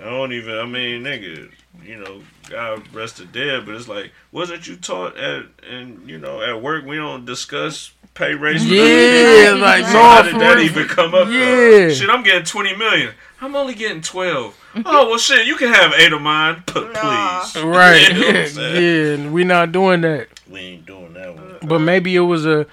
I 0.00 0.04
don't 0.04 0.32
even. 0.32 0.58
I 0.58 0.66
mean, 0.66 1.02
nigga, 1.02 1.50
you 1.84 1.96
know, 1.98 2.22
God 2.50 2.92
rest 2.94 3.16
the 3.18 3.24
dead, 3.24 3.66
but 3.66 3.74
it's 3.74 3.88
like, 3.88 4.12
wasn't 4.32 4.66
you 4.68 4.76
taught 4.76 5.16
at 5.16 5.46
and 5.68 6.08
you 6.08 6.18
know 6.18 6.42
at 6.42 6.60
work 6.62 6.84
we 6.84 6.96
don't 6.96 7.24
discuss 7.24 7.92
pay 8.14 8.34
raises? 8.34 8.70
Yeah, 8.70 9.54
like 9.58 9.84
So 9.86 9.92
no, 9.94 10.02
how 10.02 10.22
did 10.22 10.32
for 10.32 10.38
that 10.38 10.58
even 10.60 10.86
come 10.88 11.14
up? 11.14 11.26
though? 11.28 11.30
Yeah. 11.32 11.92
Shit, 11.92 12.08
I'm 12.08 12.22
getting 12.22 12.44
20 12.44 12.76
million. 12.76 13.12
I'm 13.40 13.54
only 13.56 13.74
getting 13.74 14.00
12. 14.00 14.56
oh, 14.86 15.08
well, 15.08 15.18
shit, 15.18 15.46
you 15.46 15.56
can 15.56 15.72
have 15.72 15.92
eight 15.98 16.12
of 16.12 16.22
mine. 16.22 16.62
P- 16.66 16.80
Nah. 16.80 17.40
please. 17.44 17.62
Right. 17.64 18.08
You 18.12 18.20
know 18.20 18.28
Yeah, 18.40 18.46
saying? 18.46 19.24
yeah, 19.24 19.30
we 19.30 19.44
not 19.44 19.72
doing 19.72 20.00
that. 20.02 20.28
We 20.48 20.60
ain't 20.60 20.86
doing 20.86 21.12
that 21.14 21.34
one. 21.34 21.52
Uh, 21.52 21.58
but 21.66 21.80
maybe 21.80 22.14
it 22.16 22.20
was 22.20 22.46
a 22.46 22.66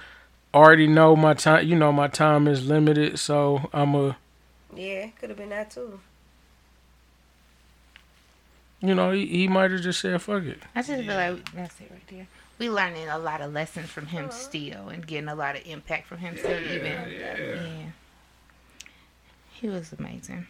already 0.54 0.86
know 0.86 1.16
my 1.16 1.34
time. 1.34 1.66
You 1.66 1.76
know, 1.76 1.92
my 1.92 2.08
time 2.08 2.46
is 2.48 2.66
limited, 2.66 3.18
so 3.18 3.68
I'm 3.72 3.94
a. 3.94 4.16
Yeah, 4.74 5.08
could 5.20 5.28
have 5.30 5.38
been 5.38 5.50
that 5.50 5.70
too. 5.70 6.00
You 8.80 8.94
know, 8.94 9.12
he, 9.12 9.26
he 9.26 9.48
might 9.48 9.70
have 9.70 9.80
just 9.80 10.00
said 10.00 10.20
fuck 10.20 10.42
it. 10.44 10.58
I 10.74 10.82
just 10.82 10.88
feel 11.04 11.14
like 11.14 11.52
that's 11.52 11.80
it 11.80 11.88
right 11.90 12.02
there. 12.08 12.26
We 12.62 12.70
learning 12.70 13.08
a 13.08 13.18
lot 13.18 13.40
of 13.40 13.52
lessons 13.52 13.88
from 13.90 14.06
him 14.06 14.30
still, 14.30 14.88
and 14.88 15.04
getting 15.04 15.28
a 15.28 15.34
lot 15.34 15.56
of 15.56 15.66
impact 15.66 16.06
from 16.06 16.18
him 16.18 16.36
still. 16.36 16.60
Even 16.60 16.84
yeah. 17.10 17.36
yeah, 17.36 17.86
he 19.52 19.68
was 19.68 19.92
amazing. 19.92 20.46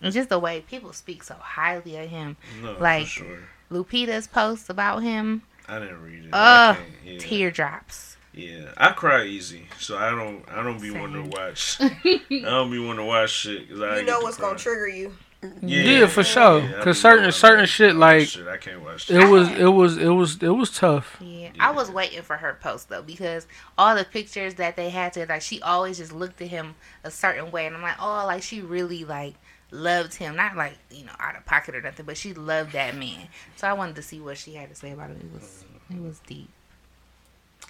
And 0.00 0.14
just 0.14 0.30
the 0.30 0.38
way 0.38 0.62
people 0.62 0.94
speak 0.94 1.22
so 1.22 1.34
highly 1.34 1.96
of 1.98 2.08
him. 2.08 2.38
No, 2.62 2.72
Like- 2.80 3.02
for 3.04 3.24
sure. 3.24 3.38
Lupita's 3.70 4.26
post 4.26 4.68
about 4.70 5.02
him, 5.02 5.42
I 5.68 5.78
didn't 5.78 6.02
read 6.02 6.24
it. 6.24 6.30
uh, 6.34 6.74
yeah. 7.04 7.18
teardrops. 7.20 8.16
Yeah, 8.32 8.72
I 8.76 8.92
cry 8.92 9.24
easy, 9.26 9.66
so 9.78 9.96
I 9.98 10.10
don't. 10.10 10.42
I 10.50 10.62
don't 10.62 10.80
be 10.80 10.90
wanting 10.90 11.24
to 11.24 11.36
watch. 11.36 11.76
I 11.80 12.20
don't 12.28 12.70
be 12.70 12.78
wanting 12.78 12.96
to 12.96 13.04
watch 13.04 13.30
shit 13.30 13.68
because 13.68 13.82
I 13.82 13.90
You 13.98 14.04
get 14.04 14.06
know 14.06 14.20
what's 14.20 14.38
gonna 14.38 14.58
trigger 14.58 14.88
you. 14.88 15.14
Yeah, 15.62 16.06
for 16.06 16.22
sure. 16.22 16.60
Yeah, 16.60 16.82
Cause 16.82 17.00
certain 17.00 17.22
knowing 17.22 17.32
certain 17.32 17.64
shit 17.66 17.96
like 17.96 18.28
shit, 18.28 18.46
I 18.46 18.58
can't 18.58 18.82
watch. 18.82 19.10
it 19.10 19.26
was 19.26 19.48
it 19.48 19.68
was 19.68 19.96
it 19.96 20.08
was 20.08 20.42
it 20.42 20.48
was 20.48 20.70
tough. 20.76 21.16
Yeah. 21.20 21.40
Yeah. 21.40 21.50
I 21.58 21.70
was 21.70 21.90
waiting 21.90 22.20
for 22.22 22.36
her 22.36 22.58
post 22.60 22.90
though 22.90 23.02
because 23.02 23.46
all 23.78 23.96
the 23.96 24.04
pictures 24.04 24.54
that 24.56 24.76
they 24.76 24.90
had 24.90 25.14
to 25.14 25.24
like 25.26 25.40
she 25.42 25.62
always 25.62 25.96
just 25.98 26.12
looked 26.12 26.42
at 26.42 26.48
him 26.48 26.74
a 27.04 27.10
certain 27.10 27.50
way 27.50 27.66
and 27.66 27.74
I'm 27.74 27.80
like 27.82 27.96
oh 28.00 28.26
like 28.26 28.42
she 28.42 28.60
really 28.60 29.04
like 29.04 29.34
loved 29.70 30.14
him 30.14 30.36
not 30.36 30.56
like 30.56 30.76
you 30.90 31.06
know 31.06 31.12
out 31.18 31.36
of 31.36 31.46
pocket 31.46 31.74
or 31.74 31.80
nothing 31.80 32.04
but 32.04 32.16
she 32.18 32.34
loved 32.34 32.72
that 32.72 32.94
man 32.96 33.28
so 33.56 33.66
I 33.68 33.72
wanted 33.72 33.96
to 33.96 34.02
see 34.02 34.20
what 34.20 34.36
she 34.36 34.54
had 34.54 34.68
to 34.68 34.74
say 34.74 34.90
about 34.90 35.08
him 35.10 35.20
it 35.20 35.32
was 35.32 35.64
it 35.90 36.02
was 36.02 36.18
deep 36.26 36.48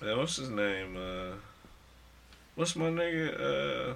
Yeah, 0.03 0.17
what's 0.17 0.37
his 0.37 0.49
name? 0.51 0.97
Uh, 0.97 1.35
what's 2.55 2.75
my 2.75 2.87
nigga? 2.87 3.91
Uh, 3.91 3.95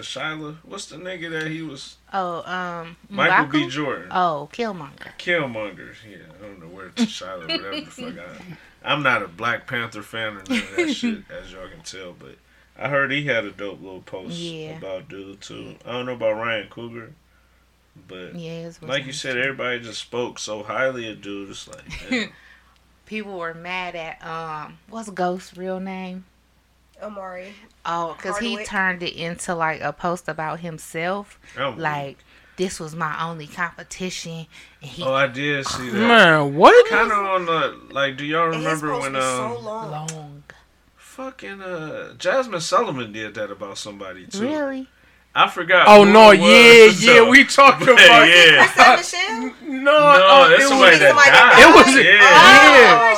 T'Challa. 0.00 0.56
What's 0.64 0.86
the 0.86 0.96
nigga 0.96 1.30
that 1.30 1.50
he 1.50 1.62
was? 1.62 1.96
oh 2.12 2.42
um 2.50 2.96
Michael 3.08 3.46
B. 3.46 3.68
Jordan. 3.68 4.08
oh 4.10 4.48
Killmonger 4.52 5.16
Killmonger. 5.18 5.94
Yeah, 6.08 6.16
I 6.38 6.42
don't 6.46 6.60
know 6.60 6.68
where 6.68 6.88
T'Challa, 6.90 7.40
whatever 7.48 7.80
the 7.80 7.86
fuck. 7.90 8.14
I, 8.18 8.56
I'm 8.92 9.02
not 9.02 9.22
a 9.22 9.28
Black 9.28 9.66
Panther 9.66 10.02
fan 10.02 10.34
or 10.36 10.42
none 10.48 10.58
of 10.58 10.76
that 10.76 10.92
shit, 10.94 11.18
as 11.30 11.52
y'all 11.52 11.68
can 11.68 11.80
tell. 11.82 12.12
But 12.18 12.36
I 12.78 12.88
heard 12.88 13.10
he 13.10 13.24
had 13.24 13.44
a 13.44 13.50
dope 13.50 13.80
little 13.82 14.02
post 14.02 14.34
Yeah. 14.38 14.78
about 14.78 15.08
dude 15.08 15.40
too. 15.40 15.74
I 15.84 15.92
don't 15.92 16.06
know 16.06 16.12
about 16.14 16.34
Ryan 16.36 16.68
Coogler, 16.68 17.10
but 18.08 18.34
yeah 18.36 18.70
like 18.82 19.06
you 19.06 19.12
said, 19.12 19.34
too. 19.34 19.40
everybody 19.40 19.80
just 19.80 20.00
spoke 20.00 20.38
so 20.38 20.62
highly 20.62 21.10
of 21.10 21.20
dude. 21.22 21.50
It's 21.50 21.66
like, 21.68 22.32
people 23.06 23.38
were 23.38 23.54
mad 23.54 23.94
at 23.96 24.24
um 24.24 24.78
what's 24.88 25.08
Ghost's 25.10 25.56
real 25.56 25.80
name 25.80 26.24
Omari. 27.02 27.52
oh 27.84 28.14
because 28.16 28.38
he 28.38 28.64
turned 28.64 29.02
it 29.02 29.14
into 29.14 29.54
like 29.54 29.80
a 29.80 29.92
post 29.92 30.28
about 30.28 30.60
himself 30.60 31.38
I'm 31.58 31.78
like 31.78 32.18
this 32.56 32.80
was 32.80 32.94
my 32.96 33.22
only 33.22 33.46
competition 33.46 34.46
and 34.80 34.90
he 34.90 35.02
Oh, 35.02 35.12
I 35.12 35.26
did 35.26 35.66
see 35.66 35.90
that. 35.90 35.98
Man, 35.98 36.54
what? 36.54 36.88
Kind 36.88 37.12
of 37.12 37.18
on 37.18 37.44
the 37.44 37.78
like. 37.92 38.16
Do 38.16 38.24
y'all 38.24 38.46
remember 38.46 38.88
post 38.92 39.02
when 39.02 39.12
was 39.12 39.24
um 39.24 39.56
so 39.56 39.60
long. 39.60 39.90
long 39.90 40.42
fucking 40.96 41.60
uh 41.62 42.14
Jazmine 42.16 42.60
Sullivan 42.62 43.12
did 43.12 43.34
that 43.34 43.50
about 43.50 43.76
somebody 43.78 44.26
too? 44.26 44.42
really 44.42 44.88
I 45.34 45.48
forgot. 45.50 45.84
Oh 45.86 46.06
who 46.06 46.12
no, 46.14 46.30
it 46.30 46.40
yeah, 46.40 46.86
was, 46.86 47.04
yeah, 47.04 47.12
though. 47.16 47.28
we 47.28 47.44
talked 47.44 47.80
But, 47.84 47.90
about 47.90 48.26
yeah. 48.26 48.64
Is 48.64 48.74
that 48.74 48.96
Michelle? 48.96 49.52
No, 49.68 49.82
No, 49.82 49.92
oh, 49.92 50.48
that's 50.48 50.62
it 50.64 50.68
somebody 50.68 50.90
was, 50.92 51.00
that 51.00 51.08
Somebody 51.08 51.30
died. 51.30 51.60
It 51.60 51.76
was- 51.76 51.96
yeah. 52.04 52.12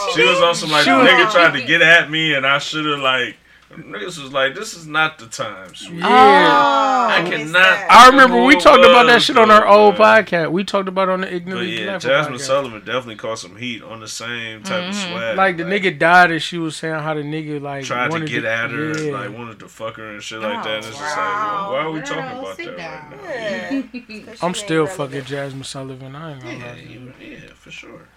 yeah. 0.03 0.15
She 0.15 0.23
was 0.29 0.41
on 0.43 0.55
some 0.57 0.71
like 0.71 0.83
She 0.83 0.91
the 0.91 0.97
nigga 0.97 1.31
tried 1.31 1.53
to 1.59 1.65
get 1.65 1.81
at 1.81 2.11
me, 2.11 2.35
and 2.35 2.45
I 2.45 2.59
should 2.59 2.87
have 2.87 2.99
like 2.99 3.37
niggas 3.77 4.21
was 4.23 4.33
like, 4.33 4.55
this 4.55 4.75
is 4.75 4.87
not 4.87 5.19
the 5.19 5.27
time. 5.27 5.75
sweetie." 5.75 5.99
Yeah. 6.01 6.07
Oh, 6.09 7.07
I 7.11 7.23
cannot- 7.29 7.91
I 7.91 8.09
remember 8.09 8.43
we 8.45 8.57
talked 8.59 8.85
about 8.85 9.07
that 9.07 9.21
shit 9.23 9.37
on 9.37 9.51
our 9.51 9.67
old 9.67 9.99
man? 9.99 10.25
podcast. 10.25 10.51
We 10.53 10.65
talked 10.65 10.89
about 10.89 11.09
it 11.09 11.13
on 11.13 11.21
the 11.23 11.27
But 11.41 11.61
yeah, 11.67 11.97
Jazmine 11.99 12.29
podcast. 12.37 12.41
Sullivan 12.41 12.79
definitely 12.81 13.17
caught 13.17 13.39
some 13.39 13.57
heat 13.57 13.83
on 13.83 14.01
the 14.01 14.09
same 14.09 14.63
type 14.63 14.89
of 14.89 14.95
mm-hmm. 14.95 15.13
swag. 15.13 15.37
Like 15.37 15.57
the 15.59 15.65
nigga 15.65 15.99
died, 15.99 16.31
and 16.31 16.43
she 16.43 16.57
was 16.59 16.77
saying 16.77 16.95
how 17.01 17.15
the 17.15 17.23
nigga 17.23 17.61
like 17.61 17.85
tried 17.85 18.07
to 18.07 18.13
wanted 18.13 18.29
get 18.29 18.45
at 18.45 18.71
her, 18.71 18.99
Yeah. 19.03 19.13
like 19.13 19.37
wanted 19.37 19.59
to 19.61 19.69
fuck 19.69 19.97
her 19.97 20.13
and 20.13 20.23
shit 20.23 20.41
like 20.41 20.59
Oh, 20.59 20.63
that. 20.63 20.77
And 20.77 20.87
it's 20.87 20.99
just 20.99 21.17
wow. 21.17 21.61
like, 21.63 21.71
why 21.73 21.79
are 21.85 21.91
we 21.91 21.99
Girl, 22.01 22.07
talking 22.09 22.39
about 22.39 22.57
that 22.57 22.77
down. 22.77 23.11
right 23.11 23.23
now? 23.23 23.29
Yeah. 23.29 23.83
'Cause 24.27 24.39
she 24.39 24.43
I'm 24.43 24.49
ain't 24.49 24.57
still 24.57 24.85
relevant. 24.87 25.27
fucking 25.27 25.37
Jazmine 25.37 25.65
Sullivan. 25.65 26.17
I 26.17 26.33
ain't 26.33 26.43
gonna 26.43 26.57
Yeah, 26.57 26.67
lie. 26.67 26.75
to 26.75 26.81
you. 26.89 27.01
you, 27.21 27.31
yeah, 27.33 27.39
for 27.55 27.71
sure. 27.71 28.09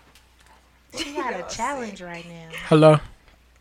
she 0.97 1.13
got 1.15 1.33
a 1.39 1.55
challenge 1.55 2.01
right 2.01 2.25
now 2.27 2.49
Hello. 2.67 2.99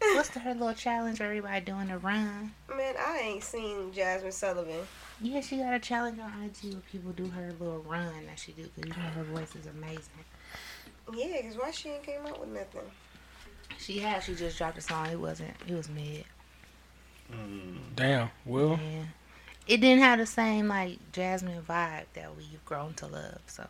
What's 0.01 0.31
the, 0.31 0.41
her 0.41 0.55
little 0.55 0.75
challenge 0.75 1.21
where 1.21 1.29
everybody 1.29 1.65
doing 1.65 1.91
a 1.91 1.99
run 1.99 2.53
Man, 2.75 2.95
I 2.99 3.19
ain't 3.23 3.45
seen 3.45 3.93
Jazmine 3.93 4.33
Sullivan. 4.33 4.87
yeah 5.21 5.41
she 5.41 5.59
got 5.59 5.75
a 5.75 5.79
challenge 5.79 6.19
on 6.19 6.33
IG 6.43 6.73
where 6.73 6.83
people 6.91 7.13
do 7.13 7.27
her 7.29 7.53
little 7.61 7.81
run 7.81 8.27
that 8.27 8.39
she 8.39 8.53
do 8.53 8.63
because 8.75 8.85
you 8.97 9.03
know 9.03 9.09
her 9.11 9.25
voice 9.25 9.55
is 9.55 9.67
amazing 9.67 10.25
Yeah, 11.13 11.43
cause 11.43 11.57
why 11.59 11.71
she 11.71 11.91
ain't 11.91 12.03
came 12.05 12.27
out 12.27 12.41
with 12.41 12.49
nothing? 12.51 12.81
she 13.79 13.99
had 13.99 14.23
she 14.23 14.35
just 14.35 14.59
dropped 14.59 14.79
a 14.79 14.81
song 14.81 15.07
it 15.11 15.19
wasn't 15.21 15.51
it 15.69 15.75
was 15.75 15.89
mid 15.89 16.25
Mm. 17.33 17.79
Damn. 17.95 18.29
Well, 18.45 18.71
yeah 18.83 19.05
it 19.69 19.77
didn't 19.81 20.03
have 20.03 20.19
the 20.19 20.27
same 20.27 20.67
like 20.67 20.99
Jazmine 21.13 21.63
vibe 21.63 22.07
that 22.15 22.37
we've 22.37 22.65
grown 22.65 22.95
to 22.95 23.07
love 23.07 23.39
so 23.47 23.67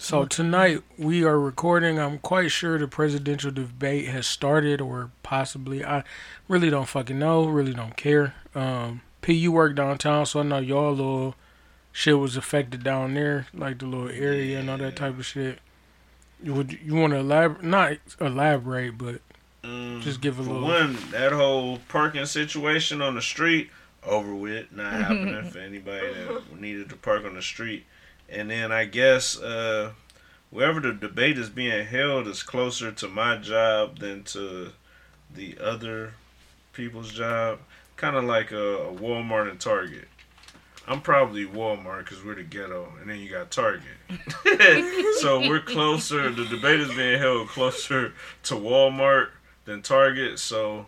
so 0.00 0.24
tonight 0.24 0.82
we 0.98 1.24
are 1.24 1.38
recording. 1.38 1.98
I'm 1.98 2.18
quite 2.18 2.50
sure 2.50 2.78
the 2.78 2.88
presidential 2.88 3.50
debate 3.50 4.06
has 4.08 4.26
started, 4.26 4.80
or 4.80 5.10
possibly. 5.22 5.84
I 5.84 6.04
really 6.48 6.70
don't 6.70 6.88
fucking 6.88 7.18
know. 7.18 7.44
Really 7.46 7.74
don't 7.74 7.96
care. 7.96 8.34
Um, 8.54 9.02
P, 9.22 9.34
you 9.34 9.52
work 9.52 9.76
downtown, 9.76 10.24
so 10.26 10.40
I 10.40 10.42
know 10.42 10.58
y'all 10.58 10.90
little 10.92 11.34
shit 11.92 12.18
was 12.18 12.36
affected 12.36 12.82
down 12.82 13.14
there, 13.14 13.46
like 13.52 13.78
the 13.78 13.86
little 13.86 14.08
area 14.08 14.58
and 14.58 14.70
all 14.70 14.78
that 14.78 14.96
type 14.96 15.18
of 15.18 15.26
shit. 15.26 15.58
You 16.42 16.54
would 16.54 16.72
you 16.82 16.94
want 16.94 17.12
to 17.12 17.18
elaborate? 17.18 17.62
Not 17.62 17.98
elaborate, 18.20 18.96
but 18.98 19.20
Mm, 19.62 20.00
Just 20.00 20.22
give 20.22 20.38
a 20.40 20.42
for 20.42 20.48
little- 20.52 20.66
one, 20.68 20.96
that 21.10 21.32
whole 21.32 21.80
parking 21.90 22.24
situation 22.24 23.02
on 23.02 23.14
the 23.14 23.20
street 23.20 23.68
over 24.02 24.34
with, 24.34 24.72
not 24.72 24.90
happening 25.02 25.44
for 25.50 25.58
anybody 25.58 26.06
that 26.14 26.58
needed 26.58 26.88
to 26.88 26.96
park 26.96 27.26
on 27.26 27.34
the 27.34 27.42
street. 27.42 27.84
And 28.30 28.50
then 28.50 28.70
I 28.72 28.84
guess 28.84 29.38
uh, 29.40 29.92
wherever 30.50 30.80
the 30.80 30.92
debate 30.92 31.38
is 31.38 31.48
being 31.48 31.86
held 31.86 32.26
is 32.26 32.42
closer 32.42 32.92
to 32.92 33.08
my 33.08 33.36
job 33.36 33.98
than 33.98 34.24
to 34.24 34.72
the 35.34 35.58
other 35.58 36.14
people's 36.72 37.12
job. 37.12 37.58
Kind 37.96 38.16
of 38.16 38.24
like 38.24 38.52
a, 38.52 38.76
a 38.76 38.92
Walmart 38.92 39.50
and 39.50 39.60
Target. 39.60 40.08
I'm 40.86 41.00
probably 41.00 41.46
Walmart 41.46 42.00
because 42.00 42.24
we're 42.24 42.34
the 42.34 42.42
ghetto, 42.42 42.92
and 43.00 43.08
then 43.08 43.20
you 43.20 43.28
got 43.28 43.50
Target. 43.50 43.84
so 45.20 45.38
we're 45.40 45.60
closer. 45.60 46.30
The 46.30 46.46
debate 46.46 46.80
is 46.80 46.92
being 46.94 47.18
held 47.18 47.48
closer 47.48 48.12
to 48.44 48.54
Walmart 48.54 49.28
than 49.66 49.82
Target. 49.82 50.38
So 50.38 50.86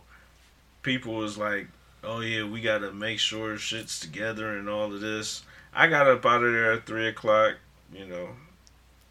people 0.82 1.14
was 1.14 1.38
like, 1.38 1.68
"Oh 2.02 2.20
yeah, 2.20 2.44
we 2.44 2.60
gotta 2.60 2.92
make 2.92 3.20
sure 3.20 3.56
shit's 3.58 4.00
together 4.00 4.56
and 4.56 4.68
all 4.68 4.92
of 4.92 5.00
this." 5.00 5.44
I 5.74 5.86
got 5.88 6.06
up 6.08 6.24
out 6.26 6.42
of 6.42 6.52
there 6.52 6.72
at 6.72 6.86
three 6.86 7.08
o'clock, 7.08 7.54
you 7.92 8.04
know, 8.06 8.28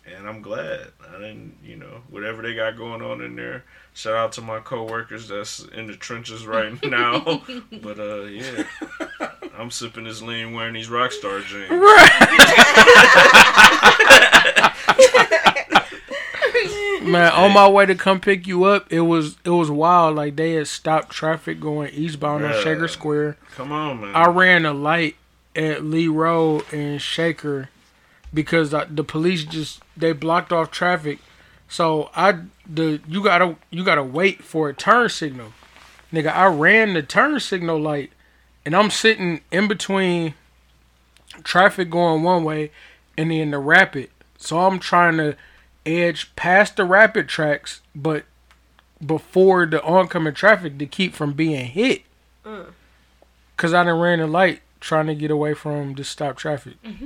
and 0.06 0.28
I'm 0.28 0.42
glad. 0.42 0.88
I 1.10 1.14
didn't, 1.14 1.58
you 1.64 1.76
know, 1.76 2.02
whatever 2.10 2.42
they 2.42 2.54
got 2.54 2.78
going 2.78 3.02
on 3.02 3.22
in 3.22 3.36
there. 3.36 3.64
Shout 3.94 4.14
out 4.16 4.32
to 4.34 4.42
my 4.42 4.60
coworkers 4.60 5.28
that's 5.28 5.60
in 5.66 5.88
the 5.88 5.96
trenches 5.96 6.46
right 6.46 6.74
now. 6.86 7.42
but 7.82 8.00
uh, 8.00 8.22
yeah, 8.24 8.64
I'm 9.58 9.70
sipping 9.72 10.04
this 10.06 10.22
lean, 10.22 10.54
wearing 10.54 10.74
these 10.76 10.88
Rockstar 10.88 11.44
jeans. 11.46 11.70
Right. 11.70 12.08
Man, 17.02 17.32
on 17.34 17.52
my 17.54 17.68
way 17.68 17.88
to 17.88 17.96
come 17.96 18.20
pick 18.20 18.46
you 18.46 18.64
up, 18.66 18.92
it 18.94 19.02
was 19.02 19.36
it 19.44 19.50
was 19.50 19.72
wild. 19.72 20.16
Like 20.16 20.36
they 20.36 20.54
had 20.54 20.68
stopped 20.68 21.10
traffic 21.12 21.60
going 21.60 21.92
eastbound 21.94 22.46
on 22.46 22.52
Yeah. 22.52 22.62
Shaker 22.62 22.88
Square. 22.88 23.38
Come 23.56 23.72
on, 23.72 24.02
man. 24.02 24.16
I 24.16 24.28
ran 24.30 24.66
a 24.66 24.74
light 24.74 25.16
at 25.56 25.84
Lee 25.84 26.08
Road 26.08 26.64
and 26.72 27.02
Shaker 27.02 27.70
because 28.34 28.72
the 28.72 29.04
police 29.04 29.44
just 29.44 29.82
they 29.96 30.14
blocked 30.14 30.52
off 30.52 30.72
traffic. 30.72 31.20
So 31.68 32.10
I 32.16 32.40
the 32.68 33.02
you 33.08 33.24
gotta 33.24 33.56
you 33.70 33.84
gotta 33.84 34.04
wait 34.04 34.44
for 34.44 34.70
a 34.70 34.74
turn 34.74 35.10
signal, 35.10 35.54
nigga. 36.12 36.34
I 36.34 36.48
ran 36.48 36.94
the 36.94 37.04
turn 37.04 37.40
signal 37.40 37.80
light, 37.80 38.12
and 38.66 38.76
I'm 38.76 38.90
sitting 38.90 39.42
in 39.52 39.68
between 39.68 40.34
traffic 41.44 41.90
going 41.90 42.24
one 42.24 42.44
way 42.44 42.72
and 43.18 43.32
then 43.32 43.52
the 43.52 43.60
rapid. 43.60 44.10
So 44.38 44.60
I'm 44.60 44.80
trying 44.80 45.18
to 45.18 45.36
edge 45.86 46.36
past 46.36 46.78
the 46.78 46.84
rapid 46.84 47.28
tracks, 47.28 47.82
but 47.96 48.26
before 49.06 49.66
the 49.66 49.84
oncoming 49.84 50.34
traffic 50.34 50.78
to 50.78 50.86
keep 50.86 51.14
from 51.14 51.34
being 51.34 51.66
hit. 51.66 52.04
Mm. 52.46 52.74
Cause 53.58 53.74
I 53.74 53.84
done 53.84 54.00
ran 54.00 54.20
the 54.20 54.28
light 54.28 54.62
trying 54.82 55.08
to 55.08 55.16
get 55.16 55.32
away 55.32 55.54
from 55.54 55.94
the 55.94 56.04
stop 56.04 56.36
traffic. 56.36 56.74
Mm-hmm. 56.84 57.06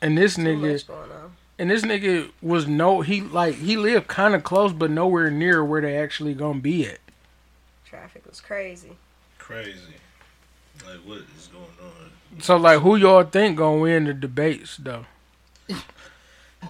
And 0.00 0.16
this 0.16 0.36
Too 0.36 0.42
nigga 0.42 0.72
much 0.72 0.86
going 0.86 1.10
on. 1.10 1.32
and 1.58 1.70
this 1.70 1.82
nigga 1.82 2.30
was 2.40 2.66
no 2.68 3.00
he 3.00 3.20
like 3.20 3.56
he 3.56 3.76
lived 3.76 4.06
kind 4.06 4.34
of 4.34 4.44
close 4.44 4.72
but 4.72 4.90
nowhere 4.90 5.30
near 5.30 5.64
where 5.64 5.80
they 5.82 5.96
actually 5.98 6.34
gonna 6.34 6.60
be 6.60 6.86
at. 6.86 6.98
Traffic 7.84 8.24
was 8.26 8.40
crazy. 8.40 8.92
Crazy. 9.38 9.94
Like 10.86 11.00
what 11.04 11.18
is 11.36 11.48
going 11.52 11.64
on? 11.82 12.40
So 12.40 12.56
like 12.56 12.80
who 12.80 12.96
y'all 12.96 13.24
think 13.24 13.58
gonna 13.58 13.80
win 13.80 14.04
the 14.04 14.14
debates 14.14 14.76
though? 14.76 15.06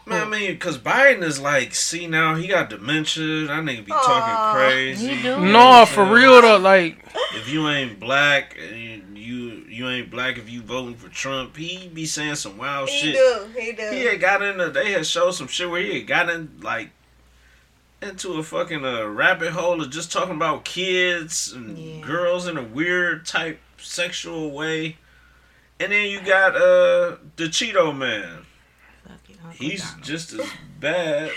Man, 0.06 0.22
I 0.26 0.28
mean, 0.30 0.58
cause 0.58 0.78
Biden 0.78 1.22
is 1.22 1.40
like, 1.40 1.74
see 1.74 2.06
now 2.06 2.34
he 2.36 2.46
got 2.46 2.70
dementia. 2.70 3.46
That 3.46 3.64
nigga 3.64 3.84
be 3.84 3.92
Aw. 3.92 4.00
talking 4.00 4.58
crazy. 4.58 5.08
He 5.16 5.22
do. 5.22 5.28
You 5.30 5.36
know 5.52 5.80
No, 5.80 5.86
for 5.86 6.04
real 6.04 6.40
though. 6.40 6.58
Like, 6.58 7.04
If 7.34 7.48
you 7.48 7.68
ain't 7.68 7.98
black, 7.98 8.56
and 8.58 9.16
you 9.18 9.64
you 9.68 9.88
ain't 9.88 10.10
black 10.10 10.38
if 10.38 10.48
you 10.48 10.62
voting 10.62 10.94
for 10.94 11.08
Trump. 11.08 11.56
He 11.56 11.88
be 11.88 12.06
saying 12.06 12.36
some 12.36 12.56
wild 12.58 12.88
He 12.88 12.98
shit. 12.98 13.14
do. 13.14 13.46
He 13.60 13.72
do. 13.72 13.90
He 13.90 14.04
had 14.04 14.20
got 14.20 14.42
into. 14.42 14.70
They 14.70 14.92
had 14.92 15.06
showed 15.06 15.32
some 15.32 15.48
shit 15.48 15.68
where 15.70 15.82
he 15.82 15.98
had 15.98 16.06
gotten 16.06 16.58
like 16.62 16.90
into 18.02 18.34
a 18.34 18.42
fucking 18.42 18.84
uh, 18.84 19.04
rabbit 19.06 19.50
hole 19.52 19.80
of 19.82 19.90
just 19.90 20.10
talking 20.10 20.34
about 20.36 20.64
kids 20.64 21.52
and 21.52 21.76
Yeah. 21.76 22.00
girls 22.00 22.46
in 22.46 22.56
a 22.56 22.62
weird 22.62 23.26
type 23.26 23.60
sexual 23.78 24.50
way. 24.52 24.96
And 25.78 25.92
then 25.92 26.10
you 26.10 26.20
got 26.20 26.54
uh 26.56 27.16
the 27.36 27.44
Cheeto 27.44 27.96
man. 27.96 28.46
Fucking 29.52 29.66
Uncle 29.66 29.66
He's 29.70 29.82
Donald. 29.82 30.02
just 30.04 30.32
as 30.32 30.50
bad. 30.78 31.30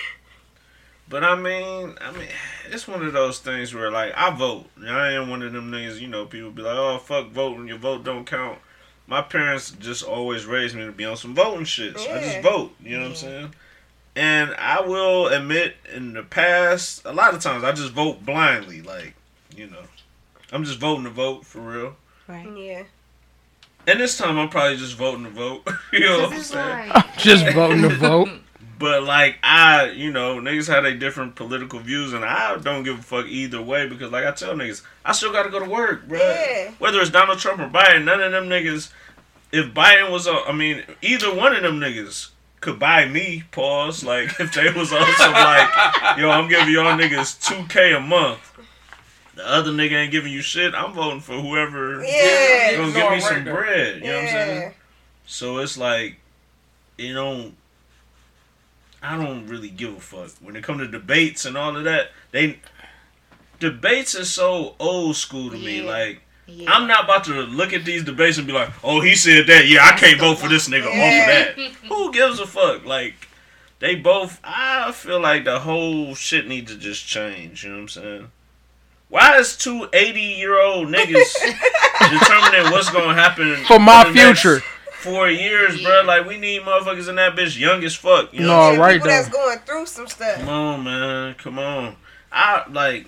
But 1.09 1.23
I 1.23 1.35
mean, 1.35 1.95
I 2.01 2.11
mean, 2.11 2.27
it's 2.69 2.87
one 2.87 3.05
of 3.05 3.13
those 3.13 3.39
things 3.39 3.73
where 3.73 3.91
like 3.91 4.13
I 4.15 4.29
vote. 4.35 4.65
I 4.85 5.11
am 5.13 5.29
one 5.29 5.41
of 5.43 5.51
them 5.53 5.71
niggas. 5.71 5.99
You 5.99 6.07
know, 6.07 6.25
people 6.25 6.51
be 6.51 6.61
like, 6.61 6.75
"Oh, 6.75 6.97
fuck 6.97 7.29
voting. 7.29 7.67
Your 7.67 7.77
vote 7.77 8.03
don't 8.03 8.25
count." 8.25 8.59
My 9.05 9.21
parents 9.21 9.71
just 9.71 10.03
always 10.03 10.45
raised 10.45 10.75
me 10.75 10.85
to 10.85 10.91
be 10.91 11.03
on 11.05 11.17
some 11.17 11.35
voting 11.35 11.65
shit. 11.65 11.99
So 11.99 12.09
I 12.11 12.19
just 12.21 12.41
vote. 12.41 12.73
You 12.81 12.95
know 12.97 13.03
what 13.03 13.09
I'm 13.09 13.15
saying? 13.15 13.55
And 14.15 14.55
I 14.55 14.79
will 14.81 15.27
admit, 15.27 15.75
in 15.93 16.13
the 16.13 16.23
past, 16.23 17.01
a 17.03 17.11
lot 17.11 17.33
of 17.33 17.41
times 17.41 17.63
I 17.63 17.73
just 17.73 17.91
vote 17.91 18.25
blindly. 18.25 18.81
Like, 18.81 19.13
you 19.55 19.67
know, 19.67 19.83
I'm 20.53 20.63
just 20.63 20.79
voting 20.79 21.03
to 21.03 21.09
vote 21.09 21.45
for 21.45 21.59
real. 21.59 21.95
right. 22.27 22.47
Yeah. 22.57 22.83
And 23.85 23.99
this 23.99 24.17
time 24.17 24.37
I'm 24.39 24.49
probably 24.49 24.77
just 24.77 24.95
voting 24.95 25.25
to 25.25 25.29
vote. 25.29 25.67
you 25.93 25.99
know 26.01 26.19
what 26.19 26.25
I'm 26.25 26.31
This 26.31 26.39
is 26.41 26.47
saying? 26.47 26.89
like, 26.89 27.17
just 27.17 27.47
voting 27.53 27.81
to 27.81 27.89
vote. 27.89 28.29
But 28.79 29.03
like 29.03 29.37
I, 29.43 29.91
you 29.91 30.11
know, 30.11 30.39
niggas 30.41 30.67
have 30.67 30.83
their 30.83 30.97
different 30.97 31.35
political 31.35 31.79
views, 31.79 32.11
and 32.11 32.25
I 32.25 32.57
don't 32.57 32.83
give 32.83 32.99
a 32.99 33.01
fuck 33.01 33.27
either 33.27 33.61
way 33.61 33.87
because, 33.87 34.11
like 34.11 34.25
I 34.25 34.31
tell 34.31 34.55
niggas, 34.55 34.81
I 35.05 35.13
still 35.13 35.31
got 35.31 35.43
to 35.43 35.49
go 35.49 35.59
to 35.59 35.69
work, 35.69 36.05
bro. 36.05 36.19
Yeah. 36.19 36.71
Whether 36.79 36.99
it's 36.99 37.09
Donald 37.09 37.39
Trump 37.39 37.61
or 37.61 37.69
Biden, 37.69 38.03
none 38.03 38.19
of 38.19 38.33
them 38.33 38.49
niggas. 38.49 38.91
If 39.53 39.67
Biden 39.73 40.11
was, 40.11 40.27
a, 40.27 40.33
I 40.33 40.51
mean, 40.51 40.83
either 41.01 41.33
one 41.33 41.55
of 41.55 41.61
them 41.63 41.79
niggas 41.79 42.31
could 42.59 42.77
buy 42.77 43.05
me. 43.05 43.43
Pause. 43.51 44.03
Like 44.03 44.37
if 44.41 44.53
they 44.53 44.69
was 44.73 44.91
also 44.91 45.31
like, 45.31 46.17
yo, 46.17 46.29
I'm 46.29 46.49
giving 46.49 46.73
y'all 46.73 46.97
niggas 46.97 47.39
two 47.47 47.65
k 47.69 47.93
a 47.93 48.01
month. 48.01 48.39
The 49.35 49.47
other 49.49 49.71
nigga 49.71 49.93
ain't 49.93 50.11
giving 50.11 50.31
you 50.31 50.41
shit. 50.41 50.75
I'm 50.75 50.93
voting 50.93 51.19
for 51.21 51.33
whoever 51.33 52.03
Yeah. 52.03 52.77
gonna 52.77 52.91
give 52.93 53.11
me 53.11 53.19
some 53.19 53.43
bread. 53.43 53.95
You 53.97 54.01
know 54.07 54.13
what 54.15 54.23
I'm 54.23 54.27
saying? 54.29 54.73
So 55.25 55.57
it's 55.57 55.77
like, 55.77 56.17
you 56.97 57.13
know, 57.13 57.51
I 59.01 59.17
don't 59.17 59.47
really 59.47 59.69
give 59.69 59.97
a 59.97 59.99
fuck 59.99 60.31
when 60.41 60.55
it 60.55 60.63
comes 60.63 60.81
to 60.81 60.87
debates 60.87 61.45
and 61.45 61.57
all 61.57 61.75
of 61.75 61.83
that. 61.83 62.11
They 62.31 62.59
debates 63.59 64.15
are 64.15 64.25
so 64.25 64.75
old 64.79 65.15
school 65.15 65.49
to 65.49 65.57
me. 65.57 65.81
Like 65.81 66.21
yeah. 66.45 66.71
I'm 66.71 66.87
not 66.87 67.05
about 67.05 67.23
to 67.25 67.33
look 67.33 67.73
at 67.73 67.85
these 67.85 68.03
debates 68.03 68.37
and 68.37 68.45
be 68.45 68.53
like, 68.53 68.69
oh, 68.83 69.01
he 69.01 69.15
said 69.15 69.47
that. 69.47 69.67
Yeah, 69.67 69.83
I 69.85 69.97
can't 69.97 70.19
vote 70.19 70.39
for 70.39 70.47
this 70.49 70.69
nigga 70.69 70.83
Yeah. 70.93 71.47
off 71.47 71.55
of 71.55 71.55
that. 71.81 71.87
Who 71.87 72.11
gives 72.13 72.39
a 72.39 72.45
fuck? 72.45 72.85
Like 72.85 73.27
they 73.79 73.95
both. 73.95 74.39
I 74.43 74.91
feel 74.91 75.19
like 75.19 75.43
the 75.45 75.59
whole 75.59 76.13
shit 76.15 76.47
needs 76.47 76.71
to 76.71 76.77
just 76.77 77.05
change. 77.07 77.63
You 77.63 77.69
know 77.71 77.75
what 77.77 77.81
I'm 77.81 77.87
saying? 77.89 78.31
Why 79.13 79.37
is 79.37 79.55
two 79.55 79.87
80 79.93 80.19
year 80.19 80.59
old 80.59 80.87
niggas 80.87 81.33
determining 82.09 82.71
what's 82.71 82.89
gonna 82.89 83.13
happen 83.13 83.57
For 83.65 83.77
my 83.77 84.05
the 84.05 84.11
next 84.11 84.41
future. 84.41 84.65
Four 85.01 85.29
years, 85.29 85.79
Yeah. 85.79 85.87
bro. 85.87 86.01
Like 86.01 86.25
we 86.25 86.37
need 86.39 86.63
motherfuckers 86.63 87.07
in 87.07 87.17
that 87.17 87.35
bitch 87.35 87.59
young 87.59 87.83
as 87.83 87.93
fuck. 87.93 88.33
You 88.33 88.39
know? 88.39 88.47
No, 88.47 88.69
what 88.71 88.79
right 88.79 88.93
People 88.95 89.09
that's 89.09 89.29
going 89.29 89.59
through 89.59 89.85
some 89.85 90.07
stuff. 90.07 90.39
Come 90.39 90.49
on, 90.49 90.83
man. 90.83 91.35
Come 91.35 91.59
on. 91.59 91.95
I 92.31 92.63
like 92.71 93.05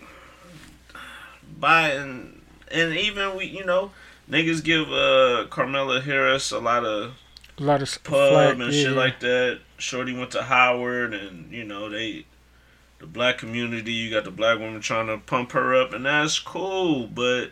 Biden, 1.60 2.34
and 2.72 2.93
even 2.93 3.36
we, 3.36 3.45
you 3.45 3.66
know, 3.66 3.89
niggas 4.30 4.64
give 4.64 4.91
uh 4.91 5.47
Kamala 5.49 6.01
Harris 6.01 6.51
a 6.51 6.60
lot 6.60 6.86
of 6.86 7.14
A 7.58 7.64
lot 7.64 7.82
of 7.82 8.03
pub 8.03 8.32
flack, 8.32 8.53
and 8.60 8.72
yeah. 8.72 8.84
shit 8.84 8.91
like 8.91 9.20
that. 9.22 9.60
Shorty 9.80 10.16
went 10.16 10.30
to 10.32 10.43
Howard, 10.43 11.16
and 11.16 11.51
you 11.51 11.64
know 11.64 11.89
they, 11.89 12.28
the 12.99 13.05
black 13.05 13.37
community. 13.37 13.91
You 13.93 14.11
got 14.11 14.23
the 14.23 14.31
black 14.31 14.59
woman 14.59 14.81
trying 14.81 15.07
to 15.07 15.17
pump 15.17 15.51
her 15.53 15.75
up, 15.75 15.93
and 15.93 16.05
that's 16.05 16.39
cool. 16.39 17.07
But 17.07 17.51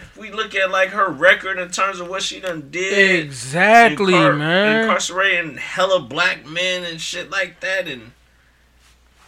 if 0.00 0.16
we 0.16 0.30
look 0.30 0.54
at 0.54 0.70
like 0.70 0.90
her 0.90 1.08
record 1.08 1.58
in 1.58 1.70
terms 1.70 2.00
of 2.00 2.08
what 2.08 2.22
she 2.22 2.40
done 2.40 2.68
did, 2.70 3.20
Exactly, 3.24 4.14
incar- 4.14 4.36
man. 4.38 4.82
incarcerating 4.84 5.56
hella 5.56 6.00
black 6.00 6.46
men 6.46 6.84
and 6.84 7.00
shit 7.00 7.30
like 7.30 7.60
that, 7.60 7.86
and 7.88 8.12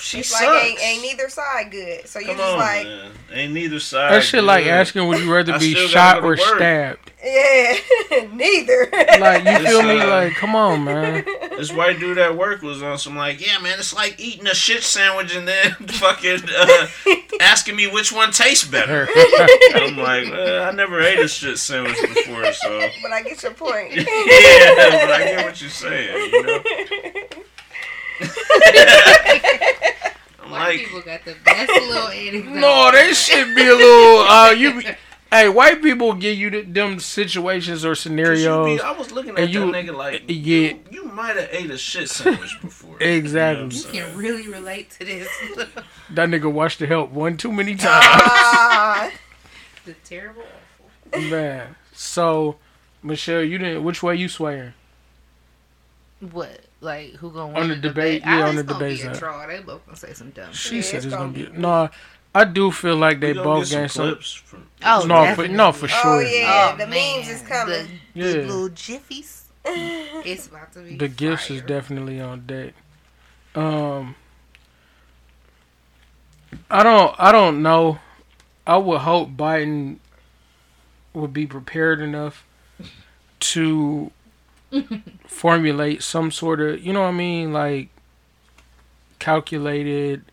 she 0.04 0.18
It's 0.18 0.28
sucks. 0.28 0.44
like 0.44 0.62
ain't, 0.64 0.80
ain't 0.82 1.02
neither 1.02 1.28
side 1.30 1.70
good. 1.70 2.06
So 2.06 2.18
you 2.18 2.26
Come 2.26 2.36
just 2.36 2.52
on, 2.52 2.58
like, 2.58 2.84
man. 2.86 3.10
Ain't 3.32 3.52
neither 3.54 3.80
side. 3.80 4.12
That 4.12 4.22
shit 4.22 4.44
like 4.44 4.66
asking 4.66 5.08
would 5.08 5.18
you 5.20 5.32
rather 5.34 5.58
be 5.58 5.74
shot 5.74 6.18
or 6.22 6.28
work. 6.30 6.38
stabbed? 6.40 7.10
yeah, 7.24 7.76
neither. 8.34 8.88
Like 9.18 9.44
you 9.44 9.66
feel 9.66 9.82
me? 9.82 9.98
uh, 10.00 10.06
Like 10.08 10.34
come 10.34 10.54
on, 10.54 10.84
man. 10.84 11.24
This 11.54 11.72
white 11.72 12.00
dude 12.00 12.18
at 12.18 12.36
work 12.36 12.62
was 12.62 12.82
on 12.82 12.98
some 12.98 13.16
like, 13.16 13.40
yeah, 13.44 13.58
man, 13.60 13.78
it's 13.78 13.94
like 13.94 14.18
eating 14.18 14.46
a 14.48 14.54
shit 14.54 14.82
sandwich 14.82 15.34
and 15.36 15.46
then 15.48 15.70
fucking 15.86 16.40
uh, 16.54 16.86
asking 17.40 17.76
me 17.76 17.86
which 17.86 18.12
one 18.12 18.32
tastes 18.32 18.66
better. 18.66 19.08
I'm 19.74 19.96
like, 19.96 20.28
well, 20.30 20.64
I 20.68 20.72
never 20.72 21.00
ate 21.00 21.20
a 21.20 21.28
shit 21.28 21.56
sandwich 21.58 21.96
before, 22.02 22.52
so 22.52 22.88
but 23.02 23.12
I 23.12 23.22
get 23.22 23.40
your 23.42 23.52
point. 23.54 23.94
yeah, 23.94 24.04
but 24.04 25.12
I 25.12 25.24
get 25.24 25.44
what 25.46 25.60
you're 25.60 25.70
saying. 25.70 26.30
You 26.32 26.42
know, 26.42 26.62
I'm 30.44 30.50
White 30.50 30.60
like, 30.68 30.78
people 30.80 31.00
got 31.02 31.24
the 31.24 31.34
best 31.44 31.70
little 31.72 32.08
anecdote. 32.08 32.50
no, 32.60 32.90
they 32.92 33.12
should 33.14 33.54
be 33.54 33.62
a 33.66 33.74
little. 33.74 34.20
Uh, 34.26 34.50
you. 34.56 34.80
Be, 34.82 34.88
hey, 35.30 35.48
white 35.48 35.82
people 35.82 36.12
give 36.14 36.36
you 36.36 36.50
the, 36.50 36.62
them 36.62 37.00
situations 37.00 37.84
or 37.84 37.94
scenarios. 37.94 38.78
be- 38.80 38.84
I 38.84 38.92
was 38.92 39.10
looking 39.12 39.36
at 39.38 39.48
you- 39.48 39.70
that 39.72 39.84
nigga 39.86 39.96
like, 39.96 40.22
yeah. 40.28 40.34
you, 40.70 40.80
you 40.90 41.04
might 41.04 41.36
have 41.36 41.48
ate 41.50 41.70
a 41.70 41.78
shit 41.78 42.08
sandwich 42.10 42.56
before. 42.60 42.96
Exactly. 43.00 43.64
You 43.76 43.82
know 43.82 43.90
You 43.92 44.02
I'm 44.04 44.04
can 44.04 44.04
saying? 44.14 44.16
really 44.16 44.48
relate 44.48 44.90
to 44.92 45.04
this. 45.04 45.28
That 46.10 46.28
nigga 46.28 46.50
watched 46.52 46.78
the 46.78 46.86
help 46.86 47.10
one 47.10 47.36
too 47.36 47.50
many 47.52 47.72
times. 47.74 48.04
Ah, 48.06 49.10
the 49.84 49.94
terrible, 50.04 50.42
awful. 51.12 51.20
man. 51.28 51.74
So, 51.92 52.56
Michelle, 53.02 53.42
you 53.42 53.58
didn't. 53.58 53.82
Which 53.84 54.02
way 54.02 54.14
you 54.16 54.28
swaying? 54.28 54.74
What? 56.20 56.63
Like 56.84 57.12
who 57.14 57.30
gonna 57.30 57.46
win 57.54 57.62
On 57.62 57.68
the 57.70 57.76
debate- 57.76 58.22
yeah, 58.22 58.38
I 58.44 58.48
on 58.48 58.56
the 58.56 58.62
gonna 58.62 58.78
debate 58.78 59.00
Be 59.02 59.08
a 59.08 59.14
side. 59.14 59.18
draw. 59.20 59.46
They 59.46 59.60
both 59.60 59.84
gonna 59.86 59.96
say 59.96 60.12
some 60.12 60.30
dumb 60.30 60.52
shit. 60.52 60.56
She 60.70 60.76
Yeah, 60.76 60.82
said 60.82 60.96
it's 60.96 61.04
it's 61.06 61.14
gonna 61.14 61.32
gonna 61.32 61.46
be. 61.46 61.52
be- 61.52 61.58
No, 61.58 61.88
I 62.34 62.44
do 62.44 62.70
feel 62.70 62.96
like 62.96 63.20
they 63.20 63.32
both 63.32 63.70
get 63.70 63.76
gained 63.78 63.90
some. 63.90 64.08
clips 64.10 64.32
from. 64.32 64.66
Oh, 64.84 64.98
no, 65.06 65.14
for, 65.16 65.24
definitely. 65.24 65.56
no, 65.56 65.72
for 65.72 65.88
oh 66.04 66.18
yeah, 66.20 66.70
Oh, 66.72 66.76
the 66.76 66.86
memes 66.86 67.28
is 67.28 67.42
coming. 67.42 67.86
The, 68.14 68.20
Yeah. 68.20 68.32
the 68.32 68.38
little 68.42 68.68
jiffies. 68.70 69.40
It's 70.26 70.46
about 70.48 70.72
to 70.74 70.80
be. 70.80 70.96
The 70.96 71.08
gifts 71.08 71.50
is 71.50 71.62
definitely 71.62 72.20
on 72.20 72.44
deck. 72.46 72.74
Um, 73.54 74.14
I 76.70 76.82
don't. 76.82 77.14
I 77.18 77.32
don't 77.32 77.62
know. 77.62 77.98
I 78.66 78.76
would 78.76 79.00
hope 79.00 79.30
Biden 79.30 79.98
would 81.14 81.32
be 81.32 81.46
prepared 81.46 82.00
enough 82.00 82.44
to 83.40 84.10
formulate 85.26 86.02
some 86.02 86.30
sort 86.30 86.60
of, 86.60 86.80
you 86.84 86.92
know 86.92 87.02
what 87.02 87.08
I 87.08 87.12
mean, 87.12 87.52
like 87.52 87.88
calculated. 89.18 90.24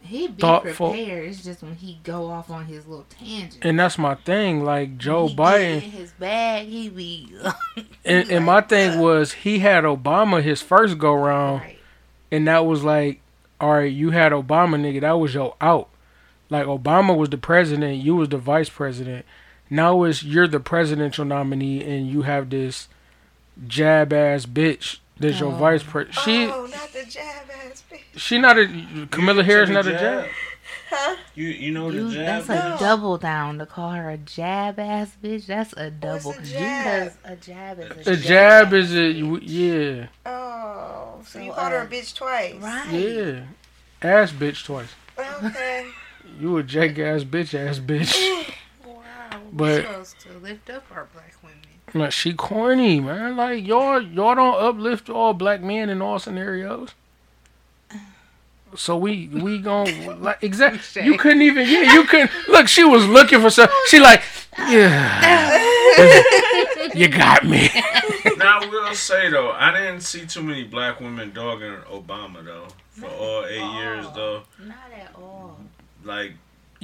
He'd 0.00 0.36
be 0.36 0.40
thoughtful. 0.42 0.90
prepared. 0.90 1.28
It's 1.30 1.42
just 1.42 1.62
when 1.62 1.76
he 1.76 1.98
go 2.04 2.26
off 2.26 2.50
on 2.50 2.66
his 2.66 2.86
little 2.86 3.06
tangent. 3.08 3.64
And 3.64 3.78
that's 3.78 3.96
my 3.96 4.16
thing. 4.16 4.62
Like 4.62 4.98
Joe 4.98 5.28
he 5.28 5.36
Biden, 5.36 5.82
in 5.82 5.90
his 5.90 6.12
bag. 6.12 6.66
He 6.66 6.90
be. 6.90 7.34
and, 8.04 8.30
and 8.30 8.44
my 8.44 8.60
thing 8.60 9.00
was 9.00 9.32
he 9.32 9.60
had 9.60 9.84
Obama 9.84 10.42
his 10.42 10.60
first 10.60 10.98
go 10.98 11.14
round. 11.14 11.62
Right. 11.62 11.78
and 12.30 12.46
that 12.46 12.66
was 12.66 12.84
like, 12.84 13.20
all 13.60 13.72
right, 13.74 13.92
you 13.92 14.10
had 14.10 14.32
Obama, 14.32 14.76
nigga. 14.78 15.00
That 15.00 15.12
was 15.12 15.32
your 15.32 15.56
out. 15.60 15.88
Like 16.50 16.66
Obama 16.66 17.16
was 17.16 17.30
the 17.30 17.38
president, 17.38 18.02
you 18.02 18.14
was 18.16 18.28
the 18.28 18.36
vice 18.36 18.68
president. 18.68 19.24
Now 19.70 20.02
it's 20.02 20.22
you're 20.22 20.46
the 20.46 20.60
presidential 20.60 21.24
nominee, 21.24 21.82
and 21.82 22.08
you 22.08 22.22
have 22.22 22.50
this 22.50 22.88
jab 23.66 24.12
ass 24.12 24.46
bitch 24.46 24.98
that's 25.18 25.38
your 25.38 25.52
Oh. 25.52 25.56
vice 25.56 25.82
president. 25.84 26.18
She 26.24 26.44
oh, 26.46 26.66
not 26.66 26.92
the 26.92 27.04
jab 27.08 27.46
ass 27.64 27.84
bitch. 27.90 28.00
she 28.16 28.38
not 28.38 28.58
a 28.58 29.06
Kamala 29.10 29.38
You 29.38 29.42
Harris, 29.44 29.70
not 29.70 29.84
the 29.84 29.94
a 29.96 29.98
jab. 29.98 30.30
Huh? 30.90 31.16
You 31.34 31.48
you 31.48 31.70
know 31.72 31.88
You, 31.90 32.08
the 32.08 32.14
jab? 32.14 32.44
that's 32.44 32.48
a 32.48 32.68
No. 32.70 32.76
double 32.78 33.18
down 33.18 33.58
to 33.58 33.66
call 33.66 33.90
her 33.92 34.10
a 34.10 34.16
jab 34.18 34.78
ass 34.78 35.16
bitch. 35.22 35.46
That's 35.46 35.72
a 35.74 35.90
double. 35.90 36.32
a 36.32 36.42
jab? 36.42 37.12
Because 37.12 37.16
a 37.24 37.36
jab 37.36 37.78
is 37.80 38.06
a, 38.06 38.10
A 38.10 38.16
jab 38.16 38.72
is 38.74 38.94
a 38.94 39.12
yeah 39.44 40.06
Oh, 40.26 41.20
so, 41.26 41.38
you 41.38 41.50
So, 41.50 41.54
called 41.54 41.72
her 41.72 41.78
uh, 41.80 41.84
a 41.84 41.86
bitch 41.86 42.14
twice. 42.14 42.54
right. 42.56 42.90
yeah 42.92 43.40
ass 44.02 44.32
bitch 44.32 44.64
twice. 44.64 44.88
Okay. 45.18 45.86
You 46.40 46.56
a 46.56 46.62
jack 46.64 46.98
ass 46.98 47.22
bitch 47.22 47.54
ass 47.54 47.78
bitch. 47.90 48.48
Wow. 48.84 49.02
But- 49.52 49.60
We're 49.62 49.82
supposed 49.82 50.20
to 50.22 50.32
lift 50.38 50.68
up 50.70 50.84
our 50.90 51.06
black 51.12 51.34
women. 51.42 51.58
Man, 51.94 52.10
she 52.10 52.32
corny, 52.34 52.98
man. 52.98 53.36
Like 53.36 53.64
y'all, 53.64 54.02
y'all 54.02 54.34
don't 54.34 54.62
uplift 54.62 55.08
all 55.08 55.32
black 55.32 55.62
men 55.62 55.88
in 55.88 56.02
all 56.02 56.18
scenarios. 56.18 56.90
So 58.74 58.96
we 58.96 59.28
we 59.28 59.58
gon' 59.58 60.20
like 60.20 60.42
exactly. 60.42 61.02
You 61.04 61.16
couldn't 61.16 61.42
even 61.42 61.68
yeah. 61.68 61.92
You 61.92 62.02
couldn't 62.04 62.32
look. 62.48 62.66
She 62.66 62.82
was 62.82 63.06
looking 63.06 63.40
for 63.40 63.50
some. 63.50 63.68
She 63.86 64.00
like 64.00 64.22
yeah. 64.58 65.62
you 66.94 67.06
got 67.06 67.44
me. 67.44 67.70
now 68.38 68.60
I 68.60 68.66
will 68.68 68.94
say 68.94 69.30
though, 69.30 69.52
I 69.52 69.72
didn't 69.72 70.00
see 70.00 70.26
too 70.26 70.42
many 70.42 70.64
black 70.64 70.98
women 70.98 71.32
dogging 71.32 71.76
Obama 71.88 72.44
though 72.44 72.66
for 72.90 73.06
all 73.06 73.46
eight 73.46 73.80
years 73.80 74.06
though. 74.16 74.42
Not 74.58 74.76
at 74.92 75.14
all. 75.14 75.60
Like 76.02 76.32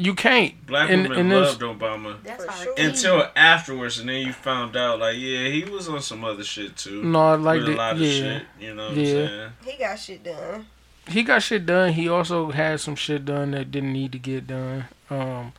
You 0.01 0.15
can't. 0.15 0.67
black 0.67 0.89
In- 0.91 1.03
women 1.05 1.19
in 1.19 1.29
this- 1.29 1.61
loved 1.61 1.81
Obama 1.81 2.17
That's 2.23 2.45
For 2.45 2.53
sure. 2.65 2.75
until 2.79 3.29
afterwards, 3.37 3.99
and 3.99 4.09
then 4.09 4.27
you 4.27 4.33
found 4.33 4.77
out 4.77 4.99
like 4.99 5.17
yeah, 5.19 5.49
he 5.49 5.65
was 5.65 5.89
on 5.89 6.01
some 6.01 6.25
other 6.25 6.45
shit 6.45 6.77
too. 6.77 7.03
No, 7.03 7.37
like 7.37 7.61
with 7.61 7.69
a 7.71 7.77
lot 7.77 7.95
of 7.97 8.01
yeah. 8.01 8.11
shit. 8.13 8.43
You 8.61 8.75
know 8.75 8.89
what 8.89 8.97
Yeah. 8.97 9.21
I'm 9.23 9.27
saying? 9.29 9.51
He 9.67 9.73
got 9.79 9.99
shit 9.99 10.25
done. 10.25 10.67
he 11.09 11.23
got 11.23 11.43
shit 11.43 11.67
done. 11.67 11.93
He 11.93 12.09
also 12.09 12.51
had 12.51 12.81
some 12.81 12.95
shit 12.97 13.25
done 13.25 13.51
that 13.53 13.71
didn't 13.71 13.93
need 13.93 14.13
to 14.13 14.19
get 14.19 14.47
done. 14.47 14.85
Um, 15.11 15.53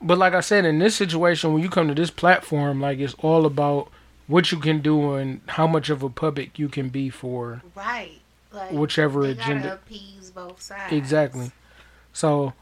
but 0.00 0.18
like 0.18 0.34
I 0.34 0.40
said, 0.40 0.64
in 0.64 0.78
this 0.78 0.96
situation, 0.96 1.52
when 1.52 1.62
you 1.62 1.68
come 1.68 1.88
to 1.88 1.94
this 1.94 2.10
platform, 2.10 2.80
like 2.80 2.98
it's 2.98 3.14
all 3.18 3.46
about 3.46 3.88
what 4.26 4.50
you 4.50 4.58
can 4.58 4.80
do 4.80 5.12
and 5.14 5.40
how 5.46 5.66
much 5.66 5.90
of 5.90 6.02
a 6.02 6.08
puppet 6.08 6.50
you 6.56 6.68
can 6.68 6.88
be 6.88 7.10
for 7.10 7.62
Right. 7.76 8.18
Like, 8.52 8.70
whichever 8.72 9.22
agenda. 9.24 9.74
appease 9.74 10.30
both 10.34 10.60
sides. 10.60 10.92
Exactly. 10.92 11.52
So 12.12 12.52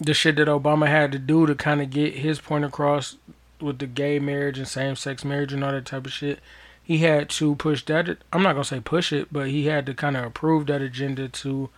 the 0.00 0.14
shit 0.14 0.36
that 0.36 0.48
Obama 0.48 0.86
had 0.86 1.12
to 1.12 1.18
do 1.18 1.46
to 1.46 1.54
kind 1.54 1.82
of 1.82 1.90
get 1.90 2.14
his 2.14 2.40
point 2.40 2.64
across 2.64 3.16
with 3.60 3.78
the 3.78 3.86
gay 3.86 4.18
marriage 4.18 4.58
and 4.58 4.66
same 4.66 4.96
sex 4.96 5.24
marriage 5.24 5.52
and 5.52 5.62
all 5.62 5.72
that 5.72 5.86
type 5.86 6.06
of 6.06 6.12
shit, 6.12 6.40
he 6.82 6.98
had 6.98 7.28
to 7.30 7.54
push 7.56 7.84
that. 7.84 8.18
I'm 8.32 8.42
not 8.42 8.52
gonna 8.52 8.64
say 8.64 8.80
push 8.80 9.12
it, 9.12 9.28
but 9.32 9.48
he 9.48 9.66
had 9.66 9.86
to 9.86 9.94
kind 9.94 10.16
of 10.16 10.24
approve 10.24 10.66
that 10.66 10.82
agenda 10.82 11.28
to 11.28 11.70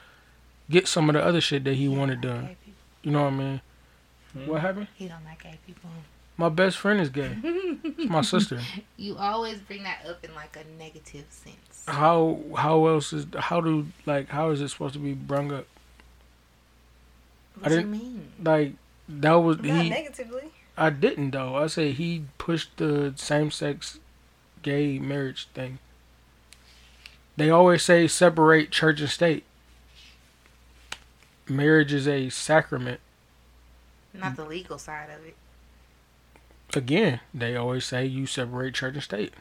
get 0.70 0.88
some 0.88 1.08
of 1.08 1.14
the 1.14 1.22
other 1.22 1.40
shit 1.40 1.64
that 1.64 1.74
he 1.74 1.88
wanted 1.88 2.20
done. 2.20 2.56
You 3.02 3.10
know 3.12 3.24
what 3.24 3.32
I 3.32 3.36
mean? 3.36 3.60
Hmm? 4.32 4.46
What 4.46 4.60
happened? 4.62 4.88
He 4.94 5.08
don't 5.08 5.24
like 5.24 5.42
gay 5.42 5.58
people. 5.66 5.90
My 6.36 6.48
best 6.48 6.78
friend 6.78 7.00
is 7.00 7.10
gay. 7.10 7.36
It's 7.44 8.10
my 8.10 8.22
sister. 8.22 8.60
You 8.96 9.16
always 9.16 9.60
bring 9.60 9.84
that 9.84 10.04
up 10.08 10.24
in 10.24 10.34
like 10.34 10.56
a 10.56 10.82
negative 10.82 11.26
sense. 11.28 11.84
How 11.86 12.40
how 12.56 12.86
else 12.86 13.12
is 13.12 13.26
how 13.38 13.60
do 13.60 13.86
like 14.06 14.28
how 14.30 14.50
is 14.50 14.60
it 14.60 14.68
supposed 14.70 14.94
to 14.94 15.00
be 15.00 15.12
brung 15.12 15.52
up? 15.52 15.66
What 17.64 17.68
do 17.70 17.74
you 17.76 17.80
didn't- 17.82 17.92
mean? 17.92 18.32
Like 18.42 18.72
that 19.08 19.32
was 19.34 19.58
Not 19.58 19.82
he. 19.82 19.90
negatively. 19.90 20.50
I 20.76 20.90
didn't 20.90 21.30
though. 21.32 21.56
I 21.56 21.66
said 21.68 21.94
he 21.94 22.24
pushed 22.38 22.76
the 22.76 23.12
same 23.16 23.50
sex 23.50 23.98
gay 24.62 24.98
marriage 24.98 25.48
thing. 25.54 25.78
They 27.36 27.50
always 27.50 27.82
say 27.82 28.06
separate 28.08 28.70
church 28.70 29.00
and 29.00 29.10
state. 29.10 29.44
Marriage 31.48 31.92
is 31.92 32.08
a 32.08 32.28
sacrament. 32.30 33.00
Not 34.12 34.36
the 34.36 34.44
legal 34.44 34.78
side 34.78 35.10
of 35.10 35.24
it. 35.26 35.36
Again, 36.74 37.20
they 37.32 37.56
always 37.56 37.84
say 37.84 38.06
you 38.06 38.26
separate 38.26 38.74
church 38.74 38.94
and 38.94 39.02
state. 39.02 39.34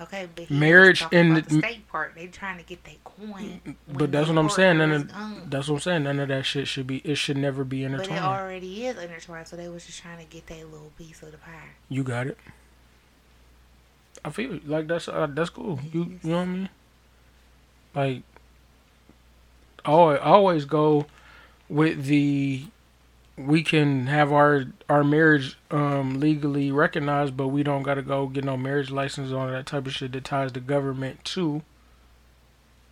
Okay, 0.00 0.28
but 0.34 0.50
Marriage 0.50 1.00
was 1.00 1.10
talking 1.10 1.18
in 1.18 1.32
about 1.32 1.48
the- 1.48 1.58
state 1.58 1.88
part. 1.88 2.14
They 2.14 2.26
trying 2.28 2.58
to 2.58 2.64
get 2.64 2.84
their 2.84 2.94
coin. 3.04 3.76
But 3.88 4.12
that's 4.12 4.28
what 4.28 4.38
I'm 4.38 4.48
saying. 4.48 4.78
None 4.78 4.92
of, 4.92 5.50
that's 5.50 5.68
what 5.68 5.76
I'm 5.76 5.80
saying. 5.80 6.02
None 6.04 6.20
of 6.20 6.28
that 6.28 6.46
shit 6.46 6.68
should 6.68 6.86
be. 6.86 6.98
It 6.98 7.16
should 7.16 7.36
never 7.36 7.64
be 7.64 7.82
intertwined. 7.82 8.10
But 8.10 8.16
it 8.16 8.22
already 8.22 8.86
is 8.86 8.96
intertwined, 8.96 9.48
so 9.48 9.56
they 9.56 9.68
was 9.68 9.86
just 9.86 10.00
trying 10.00 10.18
to 10.18 10.24
get 10.24 10.46
that 10.46 10.70
little 10.70 10.92
piece 10.96 11.22
of 11.22 11.32
the 11.32 11.38
pie. 11.38 11.70
You 11.88 12.04
got 12.04 12.28
it. 12.28 12.38
I 14.24 14.30
feel 14.30 14.54
it. 14.54 14.68
like 14.68 14.86
that's 14.86 15.08
uh, 15.08 15.26
that's 15.30 15.50
cool. 15.50 15.80
You 15.92 16.18
you 16.22 16.30
know 16.30 16.36
what 16.36 16.42
I 16.42 16.46
mean? 16.46 16.68
Like, 17.94 18.22
I 19.84 19.90
always 20.18 20.64
go 20.64 21.06
with 21.68 22.04
the 22.04 22.64
we 23.38 23.62
can 23.62 24.06
have 24.08 24.32
our 24.32 24.64
our 24.88 25.04
marriage 25.04 25.56
um, 25.70 26.18
legally 26.20 26.72
recognized, 26.72 27.36
but 27.36 27.48
we 27.48 27.62
don't 27.62 27.82
got 27.82 27.94
to 27.94 28.02
go 28.02 28.26
get 28.26 28.44
no 28.44 28.56
marriage 28.56 28.90
license 28.90 29.32
on 29.32 29.50
that 29.52 29.66
type 29.66 29.86
of 29.86 29.92
shit 29.94 30.12
that 30.12 30.24
ties 30.24 30.52
the 30.52 30.60
government 30.60 31.24
to 31.26 31.62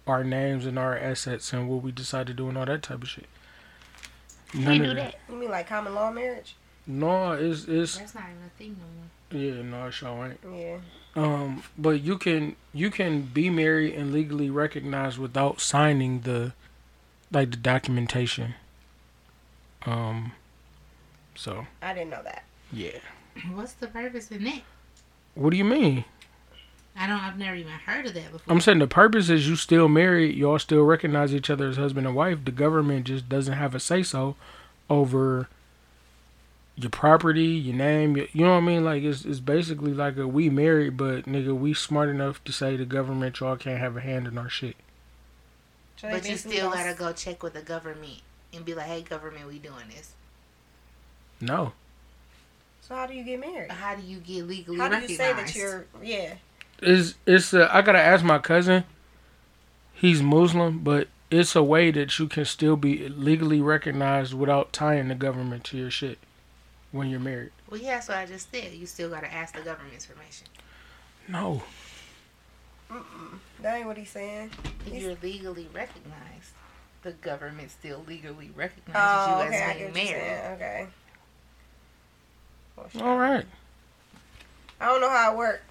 our 0.06 0.23
names 0.23 0.66
and 0.66 0.78
our 0.78 0.97
assets 0.97 1.52
and 1.52 1.68
what 1.68 1.82
we 1.82 1.90
decide 1.90 2.27
to 2.28 2.35
do 2.35 2.48
and 2.48 2.56
all 2.56 2.66
that 2.66 2.82
type 2.82 3.02
of 3.02 3.09
shit. 3.09 3.27
Can't 4.52 4.64
None 4.64 4.78
do 4.78 4.90
of 4.90 4.97
that. 4.97 5.16
You 5.28 5.35
mean 5.36 5.51
like 5.51 5.66
common 5.68 5.94
law 5.94 6.10
marriage? 6.10 6.55
No, 6.86 7.32
it's 7.32 7.64
it's 7.64 7.98
That's 7.98 8.14
not 8.14 8.24
even 8.31 8.43
a 8.44 8.59
thing 8.59 8.77
no 9.32 9.39
more. 9.40 9.44
yeah, 9.44 9.62
no, 9.62 9.86
it 9.89 9.93
sure 9.93 10.27
ain't. 10.27 10.39
Yeah. 10.56 10.78
Um, 11.16 11.62
but 11.77 12.02
you 12.02 12.18
can 12.18 12.55
you 12.73 12.90
can 12.90 13.23
be 13.23 13.51
married 13.51 13.94
and 13.94 14.12
legally 14.12 14.51
recognized 14.51 15.18
without 15.18 15.60
signing 15.60 16.20
the 16.20 16.52
like 17.32 17.51
the 17.51 17.56
documentation. 17.56 18.55
Um, 19.87 20.33
so 21.35 21.67
I 21.81 21.95
didn't 21.95 22.11
know 22.11 22.23
that. 22.25 22.45
yeah. 22.73 22.99
What's 23.53 23.75
the 23.75 23.87
purpose 23.87 24.31
in 24.31 24.45
that? 24.45 24.63
What 25.35 25.51
do 25.51 25.57
you 25.57 25.65
mean? 25.65 26.05
I 26.99 27.07
don't. 27.07 27.21
I've 27.21 27.39
never 27.39 27.55
even 27.55 27.73
heard 27.73 28.07
of 28.07 28.15
that 28.15 28.33
before. 28.33 28.53
I'm 28.53 28.61
saying 28.61 28.79
the 28.79 28.87
purpose 28.87 29.29
is 29.29 29.49
you 29.49 29.55
still 29.57 29.87
married, 29.89 30.35
y'all 30.35 30.59
still 30.59 30.83
recognize 30.83 31.35
each 31.35 31.51
other 31.51 31.69
as 31.69 31.77
husband 31.77 32.07
and 32.07 32.17
wife. 32.17 32.45
The 32.45 32.51
government 32.51 33.07
just 33.07 33.29
doesn't 33.29 33.53
have 33.53 33.75
a 33.75 33.81
say 33.81 34.03
so 34.03 34.35
over 34.89 35.49
your 36.75 36.91
property, 36.91 37.45
your 37.49 37.77
name. 37.77 38.17
Your, 38.17 38.27
you 38.33 38.45
know 38.45 38.53
what 38.53 38.59
I 38.59 38.61
mean? 38.61 38.85
Like 38.85 39.03
it's 39.03 39.27
it's 39.27 39.41
basically 39.41 39.93
like 39.93 40.17
a 40.17 40.27
we 40.27 40.49
married, 40.49 40.97
but 40.97 41.27
nigga, 41.27 41.55
we 41.55 41.75
smart 41.75 42.09
enough 42.09 42.43
to 42.45 42.53
say 42.53 42.77
the 42.77 42.87
government 42.87 43.41
y'all 43.41 43.57
can't 43.57 43.79
have 43.79 43.99
a 43.99 44.01
hand 44.01 44.27
in 44.27 44.39
our 44.39 44.49
shit. 44.49 44.77
So 45.97 46.09
but 46.11 46.27
you 46.27 46.37
still 46.37 46.71
gonna 46.71 46.83
gotta 46.83 46.99
go 46.99 47.13
check 47.13 47.43
with 47.43 47.53
the 47.53 47.63
government 47.63 48.23
and 48.57 48.65
be 48.65 48.74
like, 48.74 48.87
"Hey, 48.87 49.03
government, 49.03 49.47
we 49.47 49.59
doing 49.59 49.89
this." 49.95 50.12
No. 51.41 51.73
So 52.81 52.95
how 52.95 53.07
do 53.07 53.15
you 53.15 53.24
get 53.24 53.41
married? 53.41 53.70
How 53.70 53.95
do 53.97 54.03
you 54.03 54.19
get 54.19 54.47
legally 54.47 54.78
How 54.78 54.89
do 54.89 54.95
you 54.97 55.01
recognized? 55.03 55.20
say 55.20 55.33
that 55.33 55.55
you're? 55.55 55.87
Yeah. 56.03 56.35
It's 56.81 57.15
it's 57.27 57.53
uh, 57.55 57.69
I 57.73 57.83
gotta 57.83 58.01
ask 58.01 58.24
my 58.24 58.39
cousin. 58.39 58.85
He's 59.93 60.23
Muslim, 60.23 60.81
but 60.81 61.09
it's 61.31 61.57
a 61.57 61.62
way 61.62 61.91
that 61.91 62.19
you 62.19 62.28
can 62.28 62.45
still 62.45 62.77
be 62.77 63.09
legally 63.09 63.61
recognized 63.61 64.35
without 64.35 64.73
tying 64.73 65.09
the 65.09 65.15
government 65.15 65.65
to 65.65 65.77
your 65.78 65.91
shit 65.91 66.19
when 66.93 67.09
you're 67.09 67.19
married. 67.19 67.51
Well, 67.69 67.81
yeah, 67.81 67.95
that's 67.95 68.09
what 68.09 68.19
I 68.19 68.27
just 68.27 68.53
said. 68.53 68.73
You 68.74 68.87
still 68.87 69.09
gotta 69.11 69.33
ask 69.33 69.55
the 69.55 69.62
government's 69.62 70.07
permission. 70.07 70.47
No. 71.28 71.62
That 73.62 73.78
ain't 73.78 73.87
what 73.87 73.97
he's 73.97 74.11
saying. 74.11 74.51
He's- 74.85 75.03
you're 75.03 75.16
legally 75.23 75.69
recognized, 75.73 76.53
the 77.07 77.12
government 77.12 77.70
still 77.70 78.03
legally 78.09 78.51
recognizes 78.57 78.95
Oh, 78.97 79.41
you 79.43 79.47
okay. 79.47 79.57
As 79.57 79.77
get 79.78 79.95
being 79.95 80.07
what 80.07 80.11
you're 80.11 80.19
married. 80.19 80.41
saying. 80.41 80.53
Okay. 80.55 80.87
Well. 82.77 83.09
All 83.09 83.16
right. 83.19 83.45
I 84.81 84.87
don't 84.87 85.01
know 85.01 85.09
how 85.09 85.33
it 85.33 85.39
works. 85.39 85.62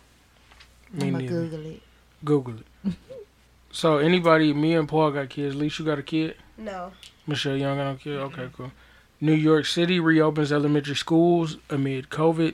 Me 0.93 1.07
I'ma 1.07 1.17
neither. 1.19 1.33
Google 1.33 1.65
it. 1.65 1.81
Google 2.23 2.55
it. 2.85 2.93
so 3.71 3.97
anybody, 3.97 4.53
me 4.53 4.73
and 4.75 4.87
Paul 4.87 5.11
got 5.11 5.29
kids. 5.29 5.55
At 5.55 5.59
least 5.59 5.77
you 5.77 5.83
got 5.85 5.99
a 5.99 6.03
kid. 6.03 6.37
No. 6.57 6.93
Michelle 7.27 7.57
Young 7.57 7.77
got 7.77 7.91
no 7.91 7.95
kid. 7.97 8.17
Okay, 8.17 8.47
cool. 8.53 8.71
New 9.19 9.33
York 9.33 9.65
City 9.65 9.99
reopens 9.99 10.51
elementary 10.53 10.95
schools 10.95 11.57
amid 11.69 12.09
COVID. 12.09 12.53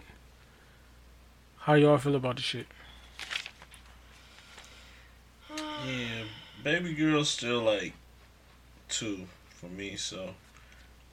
How 1.59 1.75
y'all 1.75 1.99
feel 1.99 2.15
about 2.15 2.37
the 2.37 2.41
shit? 2.41 2.65
Yeah, 5.85 6.23
baby 6.63 6.93
girl's 6.93 7.29
still 7.29 7.61
like 7.61 7.93
two 8.91 9.25
for 9.49 9.67
me, 9.67 9.95
so 9.95 10.29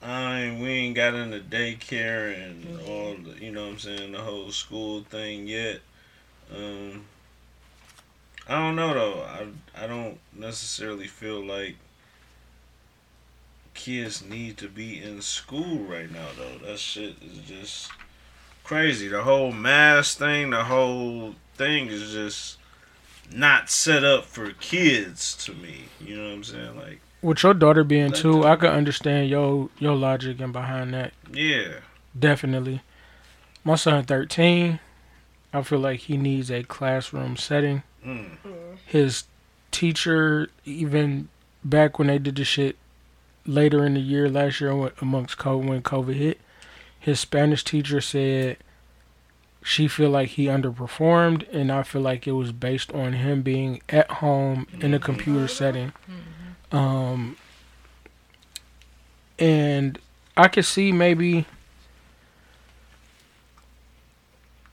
I 0.02 0.40
ain't, 0.40 0.60
we 0.60 0.68
ain't 0.68 0.96
got 0.96 1.14
into 1.14 1.40
daycare 1.40 2.34
and 2.44 2.80
all 2.88 3.14
the 3.14 3.42
you 3.42 3.50
know 3.50 3.64
what 3.64 3.72
I'm 3.72 3.78
saying, 3.78 4.12
the 4.12 4.20
whole 4.20 4.50
school 4.50 5.02
thing 5.02 5.46
yet. 5.46 5.80
Um 6.54 7.06
I 8.46 8.54
don't 8.54 8.76
know 8.76 8.94
though. 8.94 9.22
I 9.22 9.84
I 9.84 9.86
don't 9.86 10.18
necessarily 10.34 11.06
feel 11.06 11.44
like 11.44 11.76
kids 13.74 14.24
need 14.24 14.56
to 14.58 14.68
be 14.68 15.02
in 15.02 15.22
school 15.22 15.78
right 15.78 16.10
now 16.10 16.28
though. 16.36 16.66
That 16.66 16.78
shit 16.78 17.16
is 17.22 17.38
just 17.46 17.90
crazy. 18.64 19.08
The 19.08 19.22
whole 19.22 19.52
mask 19.52 20.18
thing, 20.18 20.50
the 20.50 20.64
whole 20.64 21.34
thing 21.56 21.86
is 21.86 22.12
just 22.12 22.58
not 23.32 23.70
set 23.70 24.04
up 24.04 24.24
for 24.24 24.50
kids 24.52 25.34
to 25.44 25.52
me. 25.52 25.84
You 26.00 26.16
know 26.16 26.28
what 26.28 26.34
I'm 26.34 26.44
saying? 26.44 26.76
Like, 26.76 27.00
With 27.20 27.42
your 27.42 27.54
daughter 27.54 27.82
being 27.84 28.10
Let 28.10 28.20
two, 28.20 28.44
I 28.44 28.56
could 28.56 28.70
understand 28.70 29.28
your 29.28 29.70
your 29.78 29.96
logic 29.96 30.40
and 30.40 30.52
behind 30.52 30.94
that. 30.94 31.12
yeah, 31.32 31.80
Definitely. 32.18 32.82
My 33.64 33.74
son, 33.74 34.04
thirteen. 34.04 34.80
I 35.52 35.62
feel 35.62 35.78
like 35.78 36.00
he 36.00 36.16
needs 36.16 36.50
a 36.50 36.62
classroom 36.62 37.36
setting. 37.36 37.82
mm, 38.04 38.36
mm. 38.44 38.76
his 38.84 39.24
teacher 39.70 40.48
even 40.64 41.28
back 41.64 41.98
when 41.98 42.08
they 42.08 42.18
did 42.18 42.36
the 42.36 42.44
shit 42.44 42.76
later 43.46 43.84
in 43.84 43.94
the 43.94 44.00
year 44.00 44.28
last 44.28 44.60
year 44.60 44.70
amongst 45.00 45.38
COVID 45.38 45.66
when 45.66 45.82
COVID 45.82 46.14
hit, 46.14 46.40
his 46.98 47.18
Spanish 47.18 47.64
teacher 47.64 48.00
said 48.00 48.58
she 49.62 49.88
feel 49.88 50.10
like 50.10 50.30
he 50.30 50.46
underperformed, 50.46 51.46
and 51.52 51.72
I 51.72 51.82
feel 51.82 52.02
like 52.02 52.26
it 52.26 52.32
was 52.32 52.52
based 52.52 52.92
on 52.92 53.14
him 53.14 53.42
being 53.42 53.82
at 53.88 54.10
home 54.10 54.66
in 54.80 54.94
a 54.94 54.96
mm-hmm. 54.96 55.04
computer 55.04 55.48
setting. 55.48 55.92
Mm. 56.10 56.37
Um, 56.70 57.36
and 59.38 59.98
I 60.36 60.48
could 60.48 60.64
see 60.64 60.92
maybe 60.92 61.46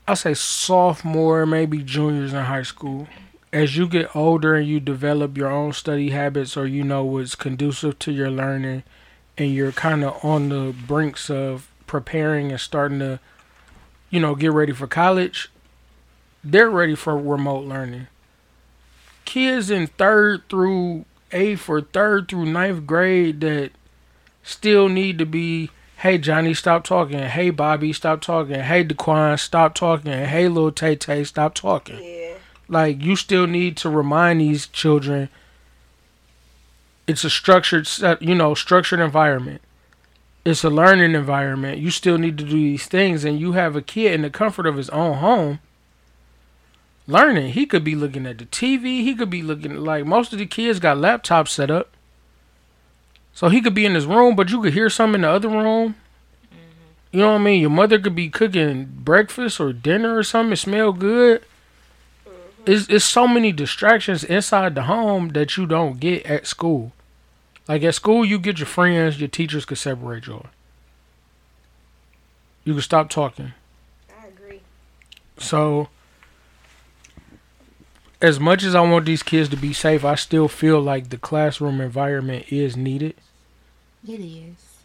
I'll 0.08 0.16
say 0.16 0.34
sophomore, 0.34 1.46
maybe 1.46 1.82
juniors 1.82 2.32
in 2.32 2.44
high 2.44 2.62
school. 2.62 3.08
As 3.52 3.76
you 3.76 3.88
get 3.88 4.14
older 4.14 4.54
and 4.54 4.66
you 4.66 4.78
develop 4.78 5.36
your 5.36 5.50
own 5.50 5.72
study 5.72 6.10
habits 6.10 6.56
or 6.56 6.66
you 6.66 6.84
know 6.84 7.04
what's 7.04 7.34
conducive 7.34 7.98
to 8.00 8.12
your 8.12 8.30
learning 8.30 8.84
and 9.38 9.52
you're 9.52 9.72
kind 9.72 10.04
of 10.04 10.24
on 10.24 10.48
the 10.48 10.74
brinks 10.86 11.28
of 11.30 11.68
preparing 11.86 12.50
and 12.50 12.60
starting 12.60 12.98
to 12.98 13.18
you 14.10 14.20
know 14.20 14.34
get 14.34 14.52
ready 14.52 14.72
for 14.72 14.86
college, 14.86 15.50
they're 16.44 16.70
ready 16.70 16.94
for 16.94 17.16
remote 17.18 17.64
learning. 17.64 18.06
Kids 19.24 19.70
in 19.70 19.88
third 19.88 20.48
through 20.48 21.04
eighth 21.32 21.68
or 21.68 21.80
third 21.80 22.28
through 22.28 22.46
ninth 22.46 22.86
grade 22.86 23.40
that 23.40 23.72
still 24.42 24.88
need 24.88 25.18
to 25.18 25.26
be 25.26 25.70
Hey 25.98 26.18
Johnny, 26.18 26.52
stop 26.52 26.84
talking. 26.84 27.20
Hey 27.20 27.48
Bobby, 27.48 27.92
stop 27.94 28.20
talking. 28.20 28.60
Hey 28.60 28.84
Daquan, 28.84 29.38
stop 29.38 29.74
talking. 29.74 30.12
Hey 30.12 30.46
little 30.46 30.70
Tay 30.70 30.94
Tay, 30.94 31.24
stop 31.24 31.54
talking. 31.54 32.02
Yeah. 32.02 32.34
Like 32.68 33.02
you 33.02 33.16
still 33.16 33.46
need 33.46 33.78
to 33.78 33.88
remind 33.88 34.40
these 34.40 34.66
children 34.66 35.30
it's 37.06 37.24
a 37.24 37.30
structured 37.30 37.86
set, 37.86 38.16
uh, 38.16 38.18
you 38.20 38.34
know, 38.34 38.54
structured 38.54 39.00
environment. 39.00 39.62
It's 40.44 40.64
a 40.64 40.70
learning 40.70 41.14
environment. 41.14 41.78
You 41.78 41.90
still 41.90 42.18
need 42.18 42.36
to 42.38 42.44
do 42.44 42.50
these 42.50 42.86
things 42.86 43.24
and 43.24 43.40
you 43.40 43.52
have 43.52 43.74
a 43.74 43.82
kid 43.82 44.12
in 44.12 44.22
the 44.22 44.30
comfort 44.30 44.66
of 44.66 44.76
his 44.76 44.90
own 44.90 45.14
home 45.14 45.60
learning. 47.06 47.52
He 47.52 47.66
could 47.66 47.84
be 47.84 47.94
looking 47.94 48.26
at 48.26 48.38
the 48.38 48.46
TV, 48.46 49.02
he 49.02 49.14
could 49.14 49.30
be 49.30 49.42
looking 49.42 49.76
like 49.76 50.04
most 50.04 50.32
of 50.32 50.38
the 50.38 50.46
kids 50.46 50.80
got 50.80 50.96
laptops 50.96 51.48
set 51.48 51.70
up. 51.70 51.90
So 53.32 53.48
he 53.48 53.60
could 53.60 53.74
be 53.74 53.84
in 53.84 53.94
his 53.94 54.06
room, 54.06 54.34
but 54.34 54.50
you 54.50 54.62
could 54.62 54.72
hear 54.72 54.88
something 54.88 55.16
in 55.16 55.20
the 55.20 55.28
other 55.28 55.48
room. 55.48 55.94
Mm-hmm. 56.46 56.56
You 57.12 57.20
know 57.20 57.32
what 57.32 57.40
I 57.40 57.44
mean? 57.44 57.60
Your 57.60 57.70
mother 57.70 57.98
could 57.98 58.14
be 58.14 58.30
cooking 58.30 58.86
breakfast 58.90 59.60
or 59.60 59.74
dinner 59.74 60.16
or 60.16 60.22
something. 60.22 60.54
It 60.54 60.56
smell 60.56 60.92
good. 60.92 61.42
Mm-hmm. 62.26 62.32
It's, 62.72 62.88
it's 62.88 63.04
so 63.04 63.28
many 63.28 63.52
distractions 63.52 64.24
inside 64.24 64.74
the 64.74 64.84
home 64.84 65.28
that 65.30 65.56
you 65.58 65.66
don't 65.66 66.00
get 66.00 66.24
at 66.24 66.46
school. 66.46 66.92
Like 67.68 67.82
at 67.82 67.94
school, 67.94 68.24
you 68.24 68.38
get 68.38 68.58
your 68.58 68.66
friends, 68.66 69.20
your 69.20 69.28
teachers 69.28 69.64
could 69.64 69.78
separate 69.78 70.26
you. 70.26 70.46
You 72.64 72.72
can 72.72 72.82
stop 72.82 73.10
talking. 73.10 73.52
I 74.22 74.28
agree. 74.28 74.60
So, 75.38 75.88
as 78.20 78.40
much 78.40 78.64
as 78.64 78.74
I 78.74 78.80
want 78.80 79.06
these 79.06 79.22
kids 79.22 79.48
to 79.50 79.56
be 79.56 79.72
safe, 79.72 80.04
I 80.04 80.14
still 80.14 80.48
feel 80.48 80.80
like 80.80 81.10
the 81.10 81.18
classroom 81.18 81.80
environment 81.80 82.46
is 82.50 82.76
needed. 82.76 83.14
It 84.06 84.20
is. 84.20 84.76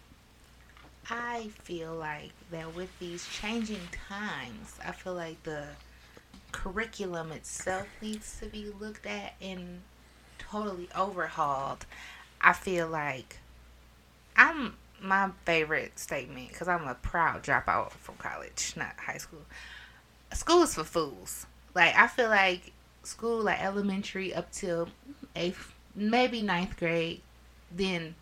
I 1.09 1.49
feel 1.63 1.93
like 1.93 2.31
that 2.51 2.75
with 2.75 2.97
these 2.99 3.27
changing 3.27 3.89
times, 4.09 4.75
I 4.85 4.91
feel 4.91 5.13
like 5.13 5.43
the 5.43 5.65
curriculum 6.51 7.31
itself 7.31 7.87
needs 8.01 8.39
to 8.39 8.45
be 8.45 8.71
looked 8.79 9.05
at 9.05 9.33
and 9.41 9.81
totally 10.37 10.89
overhauled. 10.95 11.85
I 12.41 12.53
feel 12.53 12.87
like 12.87 13.39
I'm 14.35 14.75
my 15.01 15.31
favorite 15.45 15.97
statement 15.97 16.49
because 16.49 16.67
I'm 16.67 16.87
a 16.87 16.95
proud 16.95 17.43
dropout 17.43 17.91
from 17.91 18.15
college, 18.15 18.73
not 18.75 18.95
high 18.97 19.17
school. 19.17 19.41
School 20.33 20.63
is 20.63 20.75
for 20.75 20.83
fools. 20.83 21.45
Like 21.73 21.95
I 21.95 22.07
feel 22.07 22.29
like 22.29 22.70
school, 23.03 23.41
like 23.41 23.61
elementary 23.63 24.33
up 24.33 24.51
till 24.51 24.89
eighth, 25.35 25.73
maybe 25.95 26.41
ninth 26.41 26.77
grade, 26.77 27.21
then 27.71 28.15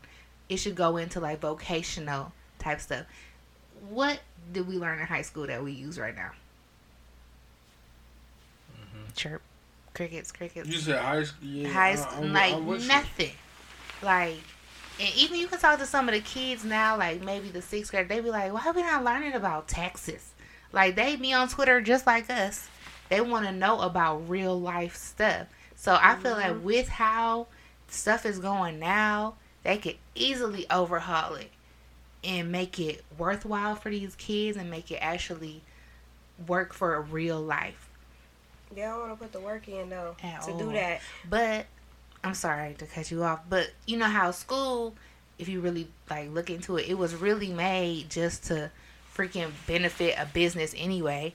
it 0.47 0.57
should 0.57 0.75
go 0.75 0.97
into 0.97 1.19
like 1.19 1.39
vocational 1.39 2.31
type 2.57 2.81
stuff. 2.81 3.05
What 3.89 4.19
did 4.51 4.67
we 4.67 4.75
learn 4.75 4.99
in 4.99 5.05
high 5.05 5.21
school 5.21 5.47
that 5.47 5.63
we 5.63 5.71
use 5.71 5.99
right 5.99 6.15
now? 6.15 6.31
Mm-hmm. 8.73 9.13
Chirp, 9.15 9.41
crickets, 9.93 10.31
crickets. 10.31 10.67
You 10.67 10.77
said 10.77 11.01
high 11.01 11.23
school. 11.23 11.47
Yeah, 11.47 11.69
high 11.69 11.95
school, 11.95 12.27
like 12.27 12.57
nothing. 12.87 13.31
Like, 14.01 14.39
and 14.99 15.15
even 15.15 15.37
you 15.39 15.47
can 15.47 15.59
talk 15.59 15.79
to 15.79 15.85
some 15.85 16.09
of 16.09 16.15
the 16.15 16.21
kids 16.21 16.63
now, 16.65 16.97
like 16.97 17.21
maybe 17.21 17.49
the 17.49 17.61
sixth 17.61 17.91
grade, 17.91 18.09
they 18.09 18.19
be 18.19 18.29
like, 18.29 18.53
"Why 18.53 18.71
we 18.71 18.81
not 18.81 19.03
learning 19.03 19.33
about 19.33 19.67
taxes?" 19.67 20.33
Like 20.71 20.95
they 20.95 21.15
be 21.15 21.33
on 21.33 21.47
Twitter 21.47 21.81
just 21.81 22.05
like 22.05 22.29
us. 22.29 22.67
They 23.09 23.21
want 23.21 23.45
to 23.45 23.51
know 23.51 23.81
about 23.81 24.29
real 24.29 24.59
life 24.59 24.95
stuff. 24.95 25.47
So 25.75 25.97
I 25.99 26.15
feel 26.15 26.33
like 26.33 26.53
mm-hmm. 26.53 26.63
with 26.63 26.89
how 26.89 27.47
stuff 27.87 28.25
is 28.25 28.39
going 28.39 28.79
now, 28.79 29.35
they 29.63 29.77
could 29.77 29.97
easily 30.15 30.65
overhaul 30.69 31.35
it 31.35 31.51
and 32.23 32.51
make 32.51 32.79
it 32.79 33.03
worthwhile 33.17 33.75
for 33.75 33.89
these 33.89 34.15
kids 34.15 34.57
and 34.57 34.69
make 34.69 34.91
it 34.91 34.97
actually 34.97 35.61
work 36.47 36.73
for 36.73 36.95
a 36.95 37.01
real 37.01 37.39
life. 37.39 37.89
They 38.73 38.81
don't 38.81 38.99
want 38.99 39.11
to 39.13 39.17
put 39.17 39.31
the 39.31 39.39
work 39.39 39.67
in 39.67 39.89
though 39.89 40.15
At 40.21 40.43
to 40.43 40.51
all. 40.51 40.57
do 40.57 40.71
that. 40.73 41.01
But 41.27 41.65
I'm 42.23 42.33
sorry 42.33 42.75
to 42.75 42.85
cut 42.85 43.09
you 43.09 43.23
off, 43.23 43.41
but 43.49 43.71
you 43.85 43.97
know 43.97 44.05
how 44.05 44.31
school, 44.31 44.95
if 45.37 45.47
you 45.47 45.61
really 45.61 45.87
like 46.09 46.29
look 46.31 46.49
into 46.49 46.77
it, 46.77 46.87
it 46.87 46.97
was 46.97 47.15
really 47.15 47.49
made 47.49 48.09
just 48.09 48.45
to 48.45 48.71
freaking 49.15 49.51
benefit 49.67 50.15
a 50.17 50.25
business 50.25 50.73
anyway. 50.77 51.33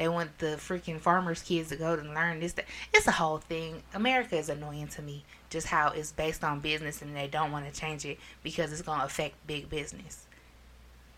They 0.00 0.08
want 0.08 0.38
the 0.38 0.56
freaking 0.56 0.98
farmers' 0.98 1.42
kids 1.42 1.68
to 1.68 1.76
go 1.76 1.92
and 1.92 2.14
learn 2.14 2.40
this. 2.40 2.54
It's 2.94 3.06
a 3.06 3.10
whole 3.10 3.36
thing. 3.36 3.82
America 3.92 4.34
is 4.34 4.48
annoying 4.48 4.88
to 4.88 5.02
me. 5.02 5.24
Just 5.50 5.66
how 5.66 5.90
it's 5.90 6.10
based 6.10 6.42
on 6.42 6.60
business 6.60 7.02
and 7.02 7.14
they 7.14 7.26
don't 7.26 7.52
want 7.52 7.70
to 7.70 7.78
change 7.78 8.06
it 8.06 8.18
because 8.42 8.72
it's 8.72 8.80
gonna 8.80 9.04
affect 9.04 9.34
big 9.46 9.68
business. 9.68 10.24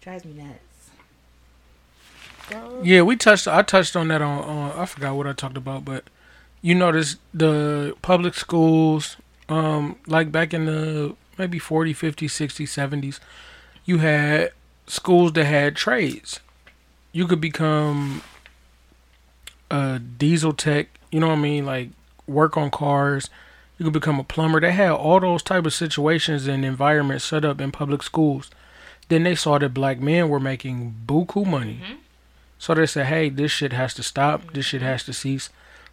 Drives 0.00 0.24
me 0.24 0.32
nuts. 0.32 0.90
Yeah, 2.82 3.02
we 3.02 3.14
touched. 3.14 3.46
I 3.46 3.62
touched 3.62 3.94
on 3.94 4.08
that 4.08 4.20
on. 4.20 4.42
on 4.42 4.72
I 4.72 4.84
forgot 4.84 5.14
what 5.14 5.28
I 5.28 5.32
talked 5.32 5.56
about, 5.56 5.84
but 5.84 6.02
you 6.60 6.74
notice 6.74 7.18
the 7.32 7.96
public 8.02 8.34
schools, 8.34 9.16
um, 9.48 9.94
like 10.08 10.32
back 10.32 10.52
in 10.52 10.64
the 10.64 11.14
maybe 11.38 11.60
40, 11.60 11.92
50, 11.92 12.26
60, 12.26 12.66
70s, 12.66 13.20
you 13.84 13.98
had 13.98 14.50
schools 14.88 15.34
that 15.34 15.44
had 15.44 15.76
trades. 15.76 16.40
You 17.12 17.28
could 17.28 17.40
become 17.40 18.22
a 19.72 19.98
diesel 19.98 20.52
tech. 20.52 20.88
You 21.10 21.20
know 21.20 21.28
what 21.28 21.38
I 21.38 21.42
mean? 21.42 21.66
Like 21.66 21.88
work 22.26 22.56
on 22.56 22.70
cars. 22.70 23.30
You 23.78 23.84
could 23.84 23.94
become 23.94 24.20
a 24.20 24.24
plumber. 24.24 24.60
They 24.60 24.72
had 24.72 24.92
all 24.92 25.18
those 25.18 25.42
type 25.42 25.66
of 25.66 25.72
situations 25.72 26.46
and 26.46 26.64
environments 26.64 27.24
set 27.24 27.44
up 27.44 27.60
in 27.60 27.72
public 27.72 28.02
schools. 28.02 28.50
Then 29.08 29.24
they 29.24 29.34
saw 29.34 29.58
that 29.58 29.74
black 29.74 29.98
men 29.98 30.28
were 30.28 30.38
making 30.38 30.94
buku 31.06 31.44
money. 31.44 31.80
Mm-hmm. 31.82 31.94
So 32.58 32.74
they 32.74 32.86
said, 32.86 33.06
hey, 33.06 33.28
this 33.28 33.50
shit 33.50 33.72
has 33.72 33.92
to 33.94 34.02
stop. 34.02 34.52
This 34.52 34.66
shit 34.66 34.82
mm-hmm. 34.82 34.90
has 34.90 35.04
to 35.04 35.12
cease. 35.12 35.50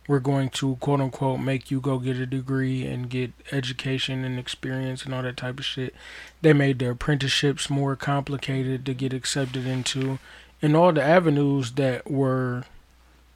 We're 0.08 0.20
going 0.20 0.50
to 0.52 0.76
quote 0.78 1.02
unquote 1.02 1.40
make 1.40 1.72
you 1.72 1.80
go 1.80 2.00
get 2.00 2.18
a 2.18 2.26
degree 2.26 2.86
and 2.86 3.10
get 3.10 3.32
education 3.52 4.24
and 4.24 4.40
experience 4.40 5.06
and 5.06 5.14
all 5.14 5.22
that 5.22 5.38
type 5.38 5.60
of 5.60 5.66
shit. 5.66 5.96
They 6.42 6.52
made 6.52 6.80
their 6.80 6.92
apprenticeships 6.92 7.70
more 7.70 7.96
complicated 7.96 8.86
to 8.86 8.94
get 8.94 9.14
accepted 9.14 9.66
into. 9.66 10.20
And 10.62 10.76
all 10.76 10.92
the 10.92 11.04
avenues 11.04 11.74
that 11.74 12.10
were, 12.10 12.66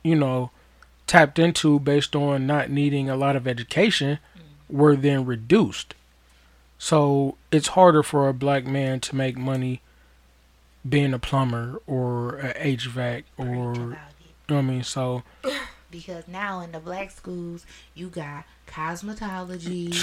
you 0.04 0.16
know, 0.16 0.52
tapped 1.08 1.40
into 1.40 1.80
based 1.80 2.16
on 2.16 2.46
not 2.46 2.70
needing 2.70 3.10
a 3.10 3.16
lot 3.16 3.36
of 3.36 3.48
education 3.48 4.20
mm. 4.38 4.76
were 4.76 4.96
then 4.96 5.26
reduced. 5.26 5.96
So 6.78 7.38
it's 7.52 7.70
harder 7.70 8.04
for 8.04 8.28
a 8.28 8.34
black 8.34 8.66
man 8.66 9.00
to 9.02 9.16
make 9.16 9.38
money 9.38 9.82
being 10.88 11.14
a 11.14 11.20
plumber 11.20 11.82
or 11.88 12.40
a 12.40 12.54
HVAC 12.76 13.24
or 13.38 13.46
you 13.46 13.56
know 13.74 13.98
what 14.48 14.58
I 14.58 14.62
mean. 14.62 14.84
So 14.84 15.24
because 15.92 16.28
now 16.28 16.60
in 16.60 16.72
the 16.72 16.80
black 16.80 17.12
schools 17.12 17.66
you 17.94 18.10
got 18.10 18.46
cosmetology 18.68 19.94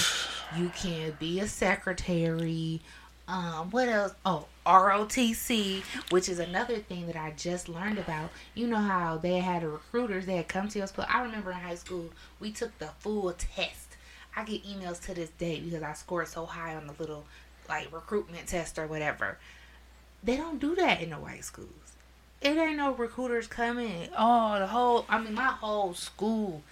you 0.57 0.71
can 0.71 1.17
be 1.19 1.41
a 1.41 1.49
secretary 1.49 2.81
um 3.31 3.70
what 3.70 3.89
else 3.89 4.15
oh 4.27 4.44
rotc 4.66 5.82
which 6.11 6.28
is 6.28 6.39
another 6.39 6.78
thing 6.78 7.07
that 7.07 7.16
i 7.16 7.32
just 7.36 7.69
learned 7.69 7.98
about 7.98 8.31
you 8.55 8.66
know 8.66 8.77
how 8.77 9.16
they 9.16 9.39
had 9.39 9.62
recruiters 9.62 10.27
that 10.27 10.36
had 10.36 10.48
come 10.48 10.69
to 10.69 10.81
us 10.81 10.93
but 10.93 11.09
i 11.09 11.23
remember 11.23 11.51
in 11.51 11.57
high 11.57 11.74
school 11.74 12.11
we 12.40 12.51
took 12.51 12.77
the 12.78 12.89
full 12.98 13.32
test 13.32 13.97
i 14.36 14.44
get 14.44 14.65
emails 14.65 15.01
to 15.01 15.15
this 15.15 15.31
day 15.31 15.61
because 15.61 15.82
i 15.82 15.93
scored 15.93 16.28
so 16.28 16.44
high 16.44 16.74
on 16.74 16.86
the 16.86 16.94
little 16.98 17.24
like 17.69 17.93
recruitment 17.93 18.47
test 18.47 18.78
or 18.78 18.86
whatever 18.86 19.39
they 20.23 20.36
don't 20.36 20.61
do 20.61 20.74
that 20.74 21.01
in 21.01 21.11
the 21.11 21.16
white 21.16 21.44
schools 21.44 21.90
it 22.40 22.57
ain't 22.57 22.77
no 22.77 22.94
recruiters 22.94 23.47
coming. 23.47 24.09
Oh, 24.16 24.59
the 24.59 24.66
whole, 24.66 25.05
I 25.09 25.20
mean, 25.20 25.35
my 25.35 25.48
whole 25.48 25.93
school, 25.93 26.62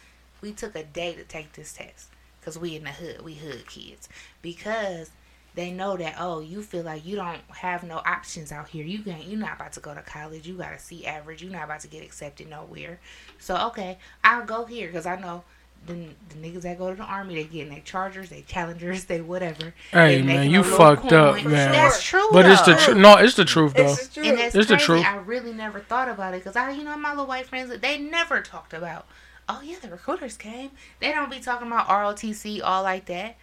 we 0.41 0.53
took 0.53 0.75
a 0.75 0.83
day 0.83 1.15
to 1.15 1.25
take 1.25 1.53
this 1.53 1.75
test. 1.75 2.09
Because 2.41 2.59
we 2.59 2.77
in 2.77 2.85
the 2.85 2.91
hood, 2.91 3.23
we 3.23 3.35
hood 3.35 3.67
kids. 3.67 4.09
Because 4.41 5.11
they 5.59 5.73
know 5.73 5.97
that 5.97 6.15
oh 6.21 6.39
you 6.39 6.63
feel 6.63 6.85
like 6.85 7.05
you 7.05 7.17
don't 7.17 7.41
have 7.49 7.83
no 7.83 7.97
options 7.97 8.53
out 8.53 8.69
here 8.69 8.85
you 8.85 9.01
can't 9.03 9.25
you're 9.27 9.41
not 9.41 9.57
about 9.57 9.73
to 9.73 9.81
go 9.81 9.93
to 9.93 10.01
college 10.03 10.47
you 10.47 10.55
gotta 10.55 10.79
see 10.79 11.05
average 11.05 11.43
you're 11.43 11.51
not 11.51 11.65
about 11.65 11.81
to 11.81 11.89
get 11.89 12.01
accepted 12.01 12.49
nowhere 12.49 13.01
so 13.41 13.57
okay 13.67 13.99
i'll 14.23 14.47
go 14.47 14.65
here 14.65 14.87
because 14.87 15.05
i 15.05 15.19
know 15.19 15.43
the, 15.87 15.95
the 16.29 16.35
niggas 16.37 16.63
that 16.63 16.79
go 16.79 16.91
to 16.91 16.97
the 16.97 17.03
army 17.03 17.35
they 17.35 17.45
getting 17.45 17.71
their 17.71 17.81
chargers 17.81 18.29
they 18.31 18.43
challengers 18.43 19.07
they 19.07 19.21
whatever 19.21 19.75
Hey 19.91 20.23
man, 20.23 20.49
you 20.49 20.63
fucked 20.63 21.13
up, 21.13 21.37
coin. 21.37 21.51
man. 21.51 21.73
that's 21.73 22.03
true 22.05 22.29
But 22.33 22.47
it's 22.47 22.63
the 22.63 22.75
truth. 22.75 22.97
No, 22.97 23.17
it's 23.17 23.35
the 23.35 23.45
truth 23.45 23.75
though. 23.75 23.93
It's 23.93 24.09
true. 24.09 24.25
And 24.25 24.39
that's 24.39 24.55
It's 24.55 24.69
the 24.69 24.77
truth. 24.77 25.05
I 25.05 25.17
really 25.17 25.53
never 25.53 25.79
thought 25.81 26.09
about 26.09 26.35
it 26.35 26.39
because 26.45 26.57
I, 26.57 26.71
you 26.73 26.83
know, 26.83 26.97
my 26.97 27.11
little 27.11 27.27
white 27.27 27.47
friends, 27.47 27.73
they 27.79 27.97
never 27.99 28.41
talked 28.43 28.75
about, 28.75 29.07
oh 29.49 29.61
yeah, 29.63 29.77
the 29.81 29.89
recruiters 29.89 30.37
came. 30.37 30.73
They 31.01 31.13
don't 31.13 31.31
be 31.31 31.39
talking 31.39 31.69
about 31.69 31.87
ROTC 31.89 32.61
all 32.63 32.83
like 32.83 33.07
that. 33.07 33.37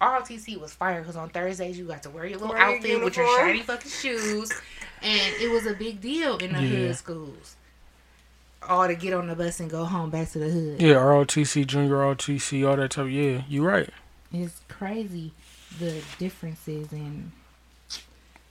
ROTC 0.00 0.60
was 0.60 0.74
fire 0.74 1.00
because 1.00 1.16
on 1.16 1.30
Thursdays 1.30 1.78
you 1.78 1.86
got 1.86 2.02
to 2.02 2.10
wear 2.10 2.26
your 2.26 2.38
little 2.38 2.54
Wear 2.54 2.66
your 2.68 2.76
outfit 2.76 3.04
with 3.04 3.16
your 3.16 3.38
shiny 3.38 3.62
fucking 3.62 3.90
shoes, 3.90 4.52
and 5.02 5.34
it 5.40 5.50
was 5.50 5.66
a 5.66 5.72
big 5.74 6.00
deal 6.00 6.36
in 6.38 6.52
the 6.52 6.60
Yeah. 6.62 6.68
hood 6.68 6.96
schools. 6.96 7.56
All 8.68 8.86
to 8.88 8.94
get 8.94 9.12
on 9.14 9.28
the 9.28 9.36
bus 9.36 9.60
and 9.60 9.70
go 9.70 9.84
home 9.84 10.10
back 10.10 10.30
to 10.32 10.38
the 10.38 10.48
hood. 10.50 10.82
Yeah, 10.82 10.94
ROTC, 10.96 11.66
junior 11.66 11.94
ROTC, 11.94 12.68
all 12.68 12.76
that 12.76 12.92
stuff. 12.92 13.08
Yeah, 13.08 13.42
you 13.48 13.64
right. 13.64 13.88
It's 14.32 14.60
crazy 14.68 15.32
the 15.78 16.02
differences 16.18 16.90
and 16.92 17.32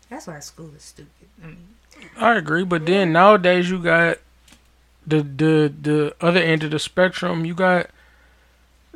that's 0.10 0.28
why 0.28 0.40
school 0.40 0.72
is 0.76 0.84
stupid. 0.84 1.28
I 1.44 1.48
mean, 1.48 1.68
I 2.18 2.36
agree, 2.36 2.64
but 2.64 2.86
then 2.86 3.12
nowadays 3.14 3.70
you 3.70 3.80
got 3.80 4.18
the 5.06 5.22
the 5.22 5.74
the 5.82 6.16
other 6.22 6.40
end 6.40 6.64
of 6.64 6.72
the 6.72 6.80
spectrum. 6.80 7.46
You 7.46 7.54
got 7.54 7.90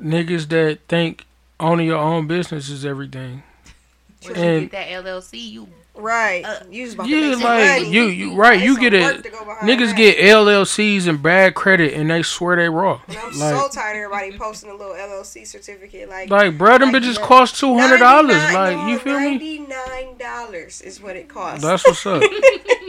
niggas 0.01 0.47
that 0.49 0.79
think 0.87 1.25
owning 1.59 1.87
your 1.87 1.97
own 1.97 2.27
business 2.27 2.69
is 2.69 2.85
everything. 2.85 3.43
once 4.23 4.37
And- 4.37 4.61
you 4.63 4.67
get 4.69 4.71
that 4.71 5.05
LLC, 5.05 5.51
you 5.51 5.67
Right. 5.95 6.45
Uh, 6.45 6.59
you 6.71 6.85
just 6.85 6.97
Yeah, 7.09 7.35
like 7.35 7.41
money. 7.81 7.89
you, 7.89 8.03
you 8.03 8.33
right. 8.35 8.61
You 8.61 8.79
get 8.79 8.93
it. 8.93 9.01
work 9.01 9.21
to 9.21 9.29
go 9.31 9.43
behind 9.43 9.67
Niggas 9.69 9.87
that. 9.89 9.97
get 9.97 10.17
LLCs 10.17 11.07
and 11.09 11.21
bad 11.21 11.55
credit, 11.55 11.93
and 11.93 12.09
they 12.09 12.23
swear 12.23 12.55
they 12.55 12.69
raw. 12.69 13.01
And 13.09 13.17
I'm 13.17 13.25
Like, 13.37 13.53
so 13.53 13.67
tired 13.67 13.97
of 13.97 14.03
everybody 14.13 14.37
posting 14.37 14.69
a 14.69 14.75
little 14.75 14.93
LLC 14.93 15.45
certificate. 15.45 16.07
Like, 16.07 16.29
like, 16.29 16.57
bro, 16.57 16.77
them 16.77 16.93
like, 16.93 17.03
bitches 17.03 17.15
look, 17.15 17.23
cost 17.23 17.59
two 17.59 17.77
hundred 17.77 17.97
dollars. 17.97 18.31
Like, 18.53 18.77
no, 18.77 18.87
you 18.87 18.97
feel 18.99 19.19
me? 19.19 19.31
Ninety-nine 19.31 20.17
dollars 20.17 20.79
is 20.79 21.01
what 21.01 21.17
it 21.17 21.27
costs. 21.27 21.63
That's 21.65 21.85
what's 21.85 22.05
up. 22.05 22.23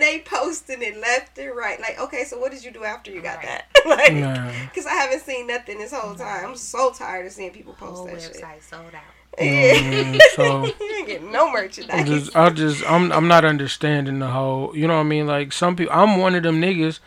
and 0.00 0.08
they 0.08 0.20
posting 0.20 0.82
it 0.82 0.98
left 0.98 1.38
and 1.38 1.54
right. 1.54 1.80
Like, 1.80 2.00
okay, 2.00 2.24
so 2.24 2.38
what 2.38 2.52
did 2.52 2.64
you 2.64 2.70
do 2.70 2.84
after 2.84 3.10
you 3.10 3.20
got 3.20 3.42
that? 3.42 3.66
like, 3.86 4.12
Nah. 4.14 4.50
because 4.68 4.86
I 4.86 4.94
haven't 4.94 5.20
seen 5.20 5.46
nothing 5.46 5.78
this 5.78 5.92
whole 5.92 6.14
time. 6.14 6.46
I'm 6.50 6.56
so 6.56 6.90
tired 6.92 7.26
of 7.26 7.32
seeing 7.32 7.50
people 7.50 7.74
post 7.74 7.98
whole 7.98 8.06
that 8.06 8.20
shit. 8.20 8.36
website 8.36 8.62
sold 8.62 8.94
out. 8.94 9.02
Yeah. 9.40 9.74
Mm, 9.74 10.20
so 10.34 10.66
you 10.66 10.74
ain't 10.98 11.06
getting 11.06 11.30
no 11.32 11.52
merchandise. 11.52 12.00
I 12.00 12.04
just, 12.04 12.36
I 12.36 12.50
just, 12.50 12.84
I'm, 12.90 13.12
I'm 13.12 13.28
not 13.28 13.44
understanding 13.44 14.18
the 14.18 14.26
whole. 14.26 14.76
You 14.76 14.88
know 14.88 14.94
what 14.94 15.00
I 15.00 15.04
mean? 15.04 15.26
Like 15.28 15.52
some 15.52 15.76
people, 15.76 15.94
I'm 15.94 16.18
one 16.18 16.34
of 16.34 16.42
them 16.42 16.60
niggas. 16.60 16.98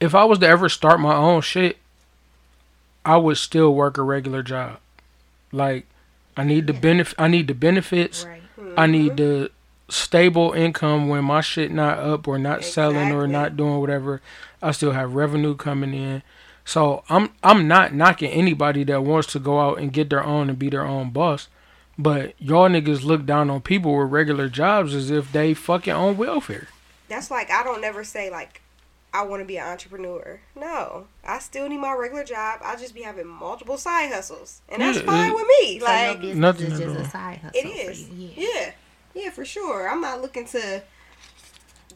If 0.00 0.14
I 0.16 0.24
was 0.24 0.40
to 0.40 0.48
ever 0.48 0.68
start 0.68 0.98
my 1.00 1.14
own 1.14 1.42
shit, 1.42 1.78
I 3.04 3.16
would 3.18 3.36
still 3.36 3.72
work 3.74 3.96
a 3.98 4.02
regular 4.02 4.42
job. 4.42 4.78
Like, 5.52 5.86
I 6.36 6.42
need 6.42 6.66
the 6.66 6.72
benefit. 6.72 7.14
I 7.18 7.28
need 7.28 7.46
the 7.46 7.54
benefits. 7.54 8.24
Right. 8.24 8.42
I 8.76 8.86
need 8.86 9.16
the 9.16 9.50
stable 9.88 10.52
income 10.52 11.08
when 11.08 11.24
my 11.24 11.40
shit 11.40 11.70
not 11.70 11.98
up 11.98 12.26
or 12.26 12.38
not 12.38 12.64
selling 12.64 13.12
or 13.12 13.26
not 13.26 13.56
doing 13.56 13.78
whatever. 13.80 14.20
I 14.62 14.70
still 14.72 14.92
have 14.92 15.14
revenue 15.14 15.54
coming 15.56 15.92
in. 15.94 16.22
So 16.64 17.04
I'm 17.10 17.30
I'm 17.42 17.68
not 17.68 17.92
knocking 17.92 18.30
anybody 18.30 18.84
that 18.84 19.02
wants 19.02 19.30
to 19.32 19.38
go 19.38 19.60
out 19.60 19.78
and 19.78 19.92
get 19.92 20.08
their 20.08 20.24
own 20.24 20.48
and 20.48 20.58
be 20.58 20.70
their 20.70 20.86
own 20.86 21.10
boss. 21.10 21.48
But 21.98 22.34
y'all 22.38 22.68
niggas 22.68 23.04
look 23.04 23.26
down 23.26 23.50
on 23.50 23.60
people 23.60 23.96
with 23.96 24.10
regular 24.10 24.48
jobs 24.48 24.94
as 24.94 25.10
if 25.10 25.30
they 25.30 25.54
fucking 25.54 25.92
on 25.92 26.16
welfare. 26.16 26.68
That's 27.08 27.30
like 27.30 27.50
I 27.50 27.62
don't 27.62 27.80
never 27.82 28.02
say 28.02 28.30
like 28.30 28.62
I 29.12 29.22
want 29.22 29.42
to 29.42 29.44
be 29.46 29.58
an 29.58 29.68
entrepreneur. 29.68 30.40
No, 30.56 31.06
I 31.24 31.38
still 31.38 31.68
need 31.68 31.78
my 31.78 31.94
regular 31.94 32.24
job. 32.24 32.60
I 32.64 32.74
just 32.76 32.94
be 32.94 33.02
having 33.02 33.28
multiple 33.28 33.76
side 33.76 34.10
hustles, 34.10 34.60
and 34.68 34.82
that's 34.82 34.98
Yeah, 34.98 35.04
fine 35.04 35.30
it- 35.30 35.34
with 35.34 35.46
me. 35.60 35.78
So 35.78 35.84
like 35.84 36.04
your 36.06 36.14
business 36.16 36.36
nothing 36.36 36.66
is 36.72 36.78
just 36.78 36.96
a 36.96 37.10
side 37.10 37.38
hustle. 37.38 37.60
It 37.60 37.66
is. 37.66 38.06
For 38.08 38.14
you. 38.14 38.30
Yeah. 38.36 38.48
Yeah. 38.48 38.70
Yeah. 39.14 39.30
for 39.30 39.44
sure. 39.44 39.88
I'm 39.88 40.00
not 40.00 40.20
looking 40.22 40.46
to 40.48 40.82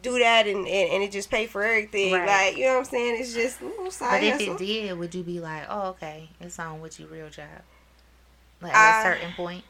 do 0.02 0.18
that 0.20 0.46
and, 0.46 0.58
and, 0.66 0.90
and 0.92 1.02
it 1.02 1.10
just 1.10 1.30
pay 1.30 1.46
for 1.46 1.62
everything. 1.64 2.12
Right. 2.12 2.26
Like, 2.26 2.56
you 2.56 2.64
know 2.66 2.74
what 2.74 2.78
I'm 2.80 2.84
saying? 2.84 3.20
It's 3.20 3.34
just 3.34 3.60
a 3.60 3.66
little 3.66 3.90
side 3.90 4.20
But 4.20 4.22
if 4.22 4.32
hustle. 4.38 4.54
it 4.54 4.58
did, 4.58 4.98
would 4.98 5.14
you 5.14 5.22
be 5.24 5.40
like, 5.40 5.64
oh, 5.68 5.88
okay, 5.90 6.28
it's 6.40 6.58
on 6.58 6.80
with 6.80 6.98
your 7.00 7.08
real 7.08 7.28
job? 7.30 7.46
Like 8.62 8.74
at 8.74 9.04
a 9.04 9.08
Uh, 9.08 9.14
certain 9.14 9.32
point? 9.34 9.64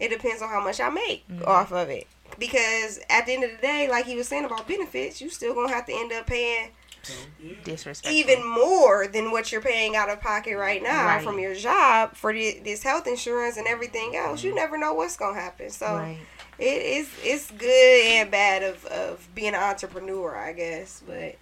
It 0.00 0.08
depends 0.08 0.42
on 0.42 0.48
how 0.48 0.62
much 0.64 0.80
I 0.80 0.88
make 0.90 1.28
Mhm. 1.28 1.46
off 1.46 1.72
of 1.72 1.88
it. 1.90 2.06
Because 2.38 2.98
at 3.10 3.26
the 3.26 3.34
end 3.34 3.44
of 3.44 3.50
the 3.50 3.58
day, 3.58 3.88
like 3.90 4.06
he 4.06 4.16
was 4.16 4.26
saying 4.26 4.44
about 4.46 4.66
benefits, 4.66 5.20
you 5.20 5.28
still 5.28 5.54
gonna 5.54 5.72
have 5.72 5.86
to 5.86 5.92
end 5.92 6.12
up 6.12 6.26
paying 6.26 6.70
Disrespectful. 7.64 8.12
even 8.12 8.46
more 8.48 9.06
than 9.06 9.30
what 9.30 9.52
you're 9.52 9.60
paying 9.60 9.96
out 9.96 10.08
of 10.08 10.20
pocket 10.20 10.56
right 10.56 10.82
now 10.82 11.06
Right. 11.06 11.24
from 11.24 11.38
your 11.38 11.54
job 11.54 12.14
for 12.14 12.32
the, 12.32 12.60
this 12.64 12.82
health 12.82 13.06
insurance 13.06 13.56
and 13.56 13.66
everything 13.66 14.16
else. 14.16 14.42
You 14.42 14.50
mm-hmm. 14.50 14.56
never 14.56 14.78
know 14.78 14.94
what's 14.94 15.16
gonna 15.16 15.38
happen. 15.38 15.70
So 15.70 15.86
Right. 15.86 16.18
it 16.58 16.82
is 16.82 17.08
it's 17.24 17.50
good 17.50 18.04
and 18.06 18.30
bad 18.30 18.62
of, 18.62 18.84
of 18.86 19.28
being 19.34 19.54
an 19.54 19.62
entrepreneur, 19.62 20.36
I 20.36 20.52
guess. 20.52 21.02
But 21.06 21.36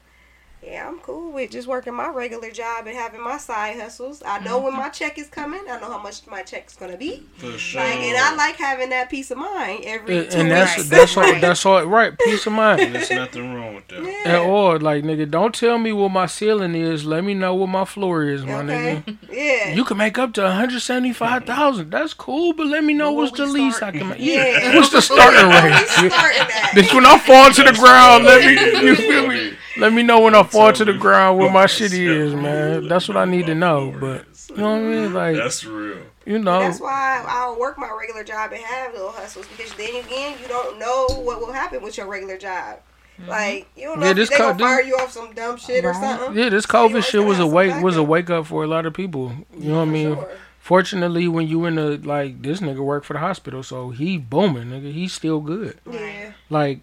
yeah, 0.62 0.86
I'm 0.86 0.98
cool 1.00 1.32
with 1.32 1.50
just 1.50 1.66
working 1.66 1.94
my 1.94 2.08
regular 2.08 2.50
job 2.50 2.86
and 2.86 2.94
having 2.96 3.22
my 3.22 3.38
side 3.38 3.76
hustles. 3.80 4.22
I 4.24 4.40
know 4.40 4.56
mm-hmm. 4.56 4.64
when 4.66 4.76
my 4.76 4.88
check 4.90 5.18
is 5.18 5.28
coming. 5.28 5.60
I 5.70 5.80
know 5.80 5.90
how 5.90 6.02
much 6.02 6.26
my 6.26 6.42
check's 6.42 6.76
gonna 6.76 6.96
be. 6.98 7.22
For 7.38 7.52
sure. 7.56 7.80
Like, 7.80 7.94
and 8.00 8.16
I 8.16 8.34
like 8.34 8.56
having 8.56 8.90
that 8.90 9.08
peace 9.10 9.30
of 9.30 9.38
mind 9.38 9.84
every 9.86 10.18
And, 10.18 10.30
two 10.30 10.38
and 10.38 10.50
that's 10.50 10.76
weeks. 10.76 10.88
that's 10.90 11.16
all 11.16 11.22
Right. 11.22 11.40
that's 11.40 11.64
all 11.64 11.84
right. 11.84 12.18
Peace 12.18 12.46
of 12.46 12.52
mind. 12.52 12.94
There's 12.94 13.10
nothing 13.10 13.54
wrong 13.54 13.74
with 13.76 13.88
that. 13.88 14.02
yeah. 14.04 14.36
And 14.40 14.50
or 14.50 14.78
like 14.78 15.02
nigga, 15.04 15.30
don't 15.30 15.54
tell 15.54 15.78
me 15.78 15.92
what 15.92 16.10
my 16.10 16.26
ceiling 16.26 16.74
is. 16.74 17.04
Let 17.06 17.24
me 17.24 17.32
know 17.34 17.54
what 17.54 17.68
my 17.68 17.84
floor 17.86 18.24
is, 18.24 18.44
my 18.44 18.56
okay. 18.62 19.02
nigga. 19.06 19.18
Yeah. 19.32 19.74
You 19.74 19.84
can 19.84 19.96
make 19.96 20.18
up 20.18 20.32
to 20.34 20.42
one 20.42 20.52
hundred 20.52 20.80
seventy 20.80 21.12
five 21.12 21.44
thousand. 21.44 21.90
That's 21.90 22.12
cool, 22.12 22.52
but 22.52 22.66
let 22.66 22.84
me 22.84 22.92
know 22.94 23.10
But 23.12 23.16
what's 23.16 23.36
the 23.38 23.44
we 23.46 23.52
least 23.52 23.78
start- 23.78 23.94
I 23.94 23.98
can 23.98 24.08
make. 24.10 24.18
Yeah. 24.20 24.44
Yeah, 24.44 24.74
what's 24.76 24.90
the 24.90 25.00
starting 25.00 25.48
rate? 25.48 25.86
starting 25.88 26.40
at. 26.42 26.70
Bitch, 26.74 26.94
when 26.94 27.06
I 27.06 27.18
fall 27.18 27.50
to 27.50 27.62
the 27.62 27.72
ground, 27.72 28.24
let 28.24 28.44
me 28.44 28.86
you 28.88 28.94
feel 28.96 29.26
me. 29.26 29.54
Let 29.78 29.92
me 29.94 30.02
know 30.02 30.20
when 30.20 30.34
I 30.34 30.42
fall 30.50 30.72
to 30.72 30.84
the 30.84 30.92
ground 30.94 31.38
where 31.38 31.50
my 31.50 31.66
shit 31.76 31.92
is, 31.92 32.34
man. 32.34 32.88
That's 32.88 33.08
what 33.08 33.16
I 33.16 33.24
need 33.24 33.46
to 33.46 33.54
know. 33.54 33.94
But 33.98 34.24
you 34.50 34.56
know 34.56 34.70
what 34.72 34.78
I 34.78 34.80
mean? 34.80 35.14
Like 35.14 35.36
That's 35.36 35.64
real. 35.64 35.98
you 36.26 36.38
know, 36.38 36.60
That's 36.60 36.80
why 36.80 37.24
I'll 37.26 37.58
work 37.58 37.78
my 37.78 37.90
regular 37.98 38.24
job 38.24 38.52
and 38.52 38.60
have 38.62 38.92
little 38.92 39.10
hustles 39.12 39.46
because 39.48 39.72
then 39.74 39.94
again, 40.04 40.36
you 40.42 40.48
don't 40.48 40.78
know 40.78 41.06
what 41.22 41.40
will 41.40 41.52
happen 41.52 41.82
with 41.82 41.96
your 41.96 42.06
regular 42.06 42.36
job. 42.38 42.78
Mm-hmm. 43.20 43.28
Like 43.30 43.68
you 43.76 43.84
don't 43.84 44.00
know 44.00 44.06
Yeah, 44.06 44.10
if 44.12 44.16
this 44.16 44.30
they 44.30 44.38
gonna 44.38 44.52
co- 44.54 44.58
fire 44.64 44.82
you 44.82 44.94
off 44.96 45.12
some 45.12 45.32
dumb 45.34 45.56
shit 45.56 45.84
or 45.84 45.94
something. 45.94 46.36
yeah, 46.36 46.48
this 46.48 46.66
COVID 46.66 46.74
always 46.88 47.04
shit 47.06 47.22
was 47.24 47.38
a 47.38 47.46
wake 47.46 47.82
was 47.82 47.96
a 47.96 48.02
wake 48.02 48.30
up 48.30 48.46
for 48.46 48.64
a 48.64 48.66
lot 48.66 48.86
of 48.86 48.94
people. 48.94 49.32
You 49.56 49.70
know 49.70 49.76
what 49.76 49.82
I 49.82 49.84
mean? 49.86 50.14
sure. 50.14 50.30
Fortunately, 50.58 51.26
when 51.26 51.48
you 51.48 51.64
in 51.66 51.74
the 51.76 51.96
like 51.98 52.42
this 52.42 52.60
nigga 52.60 52.78
worked 52.80 53.06
for 53.06 53.14
the 53.14 53.18
hospital, 53.18 53.62
so 53.62 53.90
he 53.90 54.18
booming, 54.18 54.64
nigga. 54.70 54.92
He's 54.92 55.12
still 55.12 55.40
good. 55.40 55.78
Yeah. 55.90 56.32
like 56.48 56.80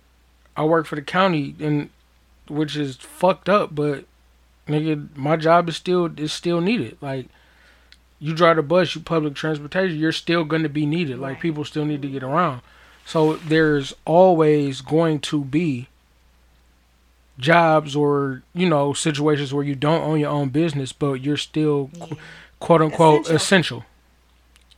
I 0.55 0.63
work 0.65 0.85
for 0.87 0.95
the 0.95 1.01
county 1.01 1.55
and 1.59 1.89
which 2.49 2.75
is 2.75 2.95
fucked 2.97 3.49
up, 3.49 3.73
but 3.75 4.05
nigga, 4.67 5.07
my 5.15 5.35
job 5.37 5.69
is 5.69 5.75
still 5.75 6.09
is 6.19 6.31
still 6.33 6.61
needed. 6.61 6.97
Like 7.01 7.27
you 8.19 8.33
drive 8.33 8.55
the 8.55 8.63
bus, 8.63 8.95
you 8.95 9.01
public 9.01 9.35
transportation, 9.35 9.97
you're 9.97 10.11
still 10.11 10.43
gonna 10.43 10.69
be 10.69 10.85
needed. 10.85 11.19
Like 11.19 11.39
people 11.39 11.63
still 11.65 11.85
need 11.85 12.01
to 12.01 12.09
get 12.09 12.23
around. 12.23 12.61
So 13.05 13.35
there's 13.35 13.93
always 14.05 14.81
going 14.81 15.19
to 15.21 15.43
be 15.45 15.87
jobs 17.39 17.95
or 17.95 18.41
you 18.53 18.67
know 18.67 18.93
situations 18.93 19.53
where 19.53 19.63
you 19.63 19.75
don't 19.75 20.01
own 20.03 20.19
your 20.19 20.29
own 20.31 20.49
business, 20.49 20.91
but 20.91 21.13
you're 21.21 21.37
still 21.37 21.89
Yeah. 21.93 22.05
qu- 22.07 22.17
quote 22.59 22.81
unquote 22.81 23.21
Essential. 23.21 23.35
essential. 23.35 23.85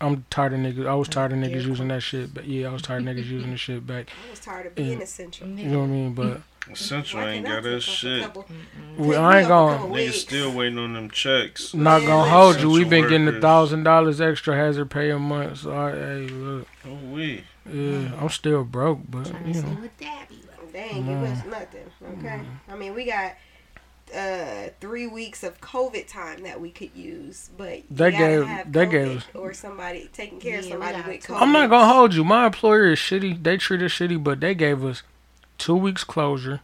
I'm 0.01 0.25
tired 0.29 0.53
of 0.53 0.59
niggas. 0.59 0.87
I 0.87 0.93
was 0.95 1.09
tired 1.09 1.33
of 1.33 1.39
niggas 1.39 1.61
cool. 1.61 1.69
using 1.71 1.87
that 1.89 2.01
shit, 2.01 2.33
but 2.33 2.45
yeah, 2.45 2.69
I 2.69 2.71
was 2.73 2.81
tired 2.81 3.05
of 3.05 3.15
niggas 3.15 3.25
using 3.25 3.51
the 3.51 3.57
shit 3.57 3.85
back. 3.85 4.07
I 4.27 4.29
was 4.31 4.39
tired 4.39 4.65
of 4.67 4.75
being 4.75 4.97
Yeah. 4.97 5.03
essential. 5.03 5.47
You 5.47 5.65
know 5.65 5.79
what 5.79 5.85
I 5.85 5.87
mean? 5.87 6.13
But 6.13 6.41
Essential 6.72 7.22
ain't 7.22 7.45
got 7.45 7.64
that 7.64 7.69
take 7.69 7.73
off 7.73 7.77
a 7.77 7.81
shit. 7.81 8.38
we, 8.98 9.07
take 9.10 9.18
I 9.18 9.40
ain't 9.41 9.52
off 9.52 9.80
a 9.80 9.84
gonna. 9.88 9.94
Niggas 9.95 10.14
still 10.14 10.52
waiting 10.53 10.77
on 10.77 10.94
them 10.94 11.10
checks. 11.10 11.73
Not 11.73 12.02
Man, 12.02 12.07
gonna 12.10 12.22
like 12.23 12.31
hold 12.31 12.61
you. 12.61 12.69
We've 12.69 12.86
essential 12.88 13.10
been 13.10 13.26
getting 13.26 13.38
a 13.38 13.41
thousand 13.41 13.84
dollars 13.84 14.22
extra 14.22 14.56
hazard 14.56 14.90
pay 14.91 15.10
a 15.10 15.18
month. 15.19 15.60
So 15.60 15.76
I, 15.76 15.91
hey, 15.91 16.27
look, 16.27 16.68
Oh 16.86 16.94
we. 17.11 17.44
yeah, 17.72 18.11
I'm 18.19 18.30
still 18.30 18.64
broke, 18.64 18.99
but 19.10 19.27
you 19.48 19.61
know, 19.61 19.69
what 19.69 19.98
that 19.99 20.30
be 20.30 20.36
like. 20.36 20.72
They 20.73 20.80
ain't 20.80 21.06
give 21.07 21.23
us 21.23 21.45
nothing. 21.45 21.86
Okay. 22.19 22.41
I 22.69 22.76
mean, 22.76 22.94
we 22.94 23.06
got 23.06 23.34
uh 24.15 24.69
three 24.80 25.06
weeks 25.07 25.44
of 25.44 25.60
COVID 25.61 26.07
time 26.07 26.41
that 26.44 26.60
we 26.60 26.72
could 26.72 26.90
use, 26.95 27.49
but 27.57 27.77
you 27.77 27.84
They 27.91 28.11
gave- 28.11 28.45
have 28.45 28.72
they 28.72 28.86
COVID 28.86 28.91
gave 28.91 29.18
us- 29.18 29.23
or 29.34 29.53
somebody 29.53 30.10
taking 30.14 30.40
care 30.40 30.60
of 30.60 30.65
Yeah, 30.65 30.76
we 30.77 30.81
somebody 30.81 30.98
got 30.98 31.07
with. 31.07 31.23
COVID. 31.23 31.41
I'm 31.41 31.52
not 31.52 31.69
gonna 31.69 31.91
hold 31.94 32.14
you. 32.15 32.23
My 32.23 32.45
employer 32.48 32.91
is 32.91 32.99
shitty. 32.99 33.44
They 33.44 33.57
treat 33.57 33.81
us 33.81 33.91
shitty, 33.91 34.23
but 34.23 34.40
they 34.40 34.53
gave 34.56 34.84
us 34.84 35.03
two 35.60 35.76
weeks 35.76 36.03
closure. 36.03 36.61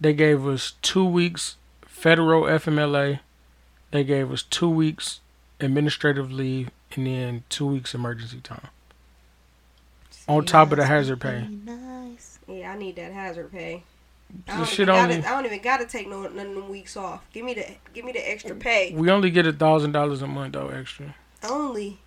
They 0.00 0.14
gave 0.14 0.46
us 0.46 0.74
two 0.80 1.04
weeks 1.04 1.56
federal 1.84 2.44
FMLA. 2.44 3.20
They 3.90 4.04
gave 4.04 4.32
us 4.32 4.42
two 4.42 4.70
weeks 4.70 5.20
administrative 5.60 6.32
leave, 6.32 6.70
and 6.94 7.06
then 7.06 7.44
two 7.50 7.66
weeks 7.66 7.94
emergency 7.94 8.40
time 8.40 8.68
on 10.28 10.44
top 10.44 10.72
of 10.72 10.78
the 10.78 10.86
hazard 10.86 11.20
pay. 11.20 11.46
Nice. 11.48 12.38
Yeah, 12.48 12.72
I 12.72 12.78
need 12.78 12.96
that 12.96 13.12
hazard 13.12 13.52
pay. 13.52 13.82
I 14.48 14.52
The 14.52 14.56
don't, 14.58 14.66
shit 14.68 14.88
even 14.88 14.94
gotta, 14.94 15.14
only 15.14 15.26
I 15.26 15.30
don't 15.30 15.46
even 15.46 15.62
gotta 15.62 15.86
take 15.86 16.08
no 16.08 16.22
none 16.22 16.48
of 16.48 16.54
them 16.54 16.68
weeks 16.68 16.96
off. 16.96 17.24
Give 17.32 17.44
me 17.44 17.54
the 17.54 17.66
give 17.94 18.04
me 18.04 18.12
the 18.12 18.28
extra 18.30 18.56
pay 18.56 18.92
we 18.94 19.10
only 19.10 19.30
get 19.30 19.46
a 19.46 19.52
thousand 19.52 19.92
dollars 19.92 20.22
a 20.22 20.26
month 20.26 20.54
though 20.54 20.68
extra. 20.68 21.14
only. 21.48 21.98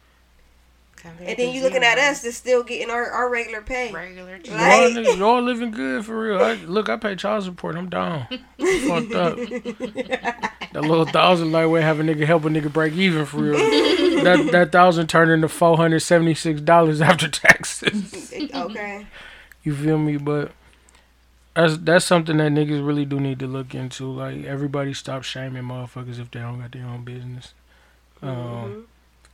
Compared 1.01 1.29
And 1.29 1.39
then 1.39 1.47
to 1.47 1.51
you 1.57 1.63
looking 1.63 1.83
at 1.83 1.97
us 1.97 2.21
that's 2.21 2.35
still 2.35 2.61
getting 2.63 2.89
our, 2.89 3.09
our 3.09 3.29
regular 3.31 3.61
pay. 3.61 3.91
regular. 3.91 4.37
cheese. 4.37 4.49
Y'all, 4.49 4.57
Right. 4.57 4.93
niggas, 4.93 5.17
y'all 5.17 5.41
living 5.41 5.71
good 5.71 6.05
for 6.05 6.19
real. 6.21 6.41
I, 6.41 6.55
look, 6.55 6.89
I 6.89 6.97
pay 6.97 7.15
child 7.15 7.45
support. 7.45 7.75
I'm 7.77 7.89
down. 7.89 8.27
Fucked 8.59 9.13
up. 9.13 9.37
That 10.71 10.83
little 10.83 11.05
thousand 11.05 11.51
lightweight 11.51 11.81
have 11.81 11.99
a 11.99 12.03
nigga 12.03 12.27
help 12.27 12.45
a 12.45 12.47
nigga 12.47 12.71
break 12.71 12.93
even 12.93 13.25
for 13.25 13.37
real. 13.37 13.57
that 14.23 14.49
that 14.51 14.71
thousand 14.71 15.07
turned 15.07 15.31
into 15.31 15.47
four 15.47 15.77
hundred 15.77 16.01
seventy 16.01 16.35
six 16.35 16.61
dollars 16.61 17.01
after 17.01 17.27
taxes. 17.27 18.31
okay. 18.53 19.07
You 19.63 19.73
feel 19.75 19.97
me? 19.97 20.17
But 20.17 20.51
that's 21.55 21.75
that's 21.77 22.05
something 22.05 22.37
that 22.37 22.51
niggas 22.51 22.85
really 22.85 23.03
do 23.05 23.19
need 23.19 23.39
to 23.39 23.47
look 23.47 23.73
into. 23.73 24.11
Like 24.11 24.43
everybody 24.45 24.93
stop 24.93 25.23
shaming 25.23 25.63
motherfuckers 25.63 26.19
if 26.19 26.29
they 26.29 26.39
don't 26.39 26.59
got 26.61 26.71
their 26.71 26.85
own 26.85 27.03
business. 27.03 27.55
Um, 28.21 28.85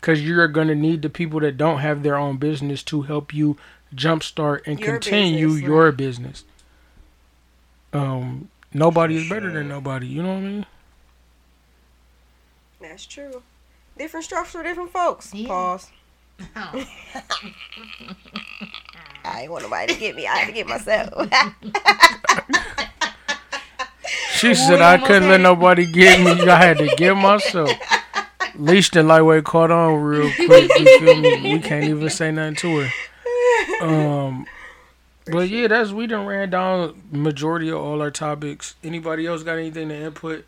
cause 0.06 0.22
you're 0.22 0.48
gonna 0.48 0.76
need 0.76 1.02
the 1.02 1.10
people 1.10 1.40
that 1.40 1.58
don't 1.58 1.80
have 1.80 2.04
their 2.04 2.16
own 2.16 2.38
business 2.38 2.84
to 2.84 3.02
help 3.02 3.34
you 3.34 3.58
jumpstart 3.96 4.62
and 4.68 4.80
Your 4.80 4.94
continue 4.94 5.48
business, 5.48 5.64
your 5.64 5.92
business. 5.92 6.44
Um, 7.92 8.50
nobody 8.72 9.16
is 9.16 9.28
better 9.28 9.52
than 9.52 9.68
nobody. 9.68 10.06
You 10.06 10.22
know 10.22 10.34
what 10.34 10.38
I 10.38 10.42
mean? 10.42 10.66
That's 12.80 13.08
true. 13.08 13.42
Different 13.98 14.26
strokes 14.26 14.52
for 14.52 14.62
different 14.62 14.92
folks. 14.92 15.34
Yeah. 15.34 15.48
Pause. 15.48 15.92
Oh. 16.54 16.86
I 19.24 19.44
ain't 19.44 19.52
want 19.52 19.64
nobody 19.64 19.94
to 19.94 20.00
get 20.00 20.18
me. 20.18 20.28
I 20.28 20.36
had 20.36 20.48
to 20.48 20.52
get 20.52 20.68
myself. 20.68 21.30
She 24.36 24.54
said 24.54 24.82
I 24.82 24.98
couldn't 24.98 25.30
let 25.30 25.40
nobody 25.40 25.86
get 25.86 26.20
me. 26.20 26.48
I 26.48 26.58
had 26.58 26.78
to 26.78 26.94
get 26.98 27.16
myself. 27.16 27.72
Leashed 28.58 28.96
and 28.96 29.08
lightweight 29.08 29.44
caught 29.44 29.72
on 29.72 30.02
real 30.02 30.32
quick. 30.36 30.70
You 30.80 31.00
feel 31.00 31.22
me? 31.22 31.54
We 31.54 31.60
can't 31.60 31.86
even 31.86 32.10
say 32.10 32.32
nothing 32.32 32.56
to 32.56 32.80
her. 32.80 33.86
Um, 33.86 34.46
but 35.32 35.50
yeah, 35.50 35.68
that's 35.68 35.92
we 35.92 36.08
done 36.08 36.26
ran 36.26 36.50
down 36.50 37.02
majority 37.12 37.70
of 37.70 37.78
all 37.78 38.02
our 38.02 38.12
topics. 38.12 38.76
Anybody 38.84 39.26
else 39.26 39.44
got 39.44 39.58
anything 39.58 39.90
to 39.90 39.96
input? 39.96 40.46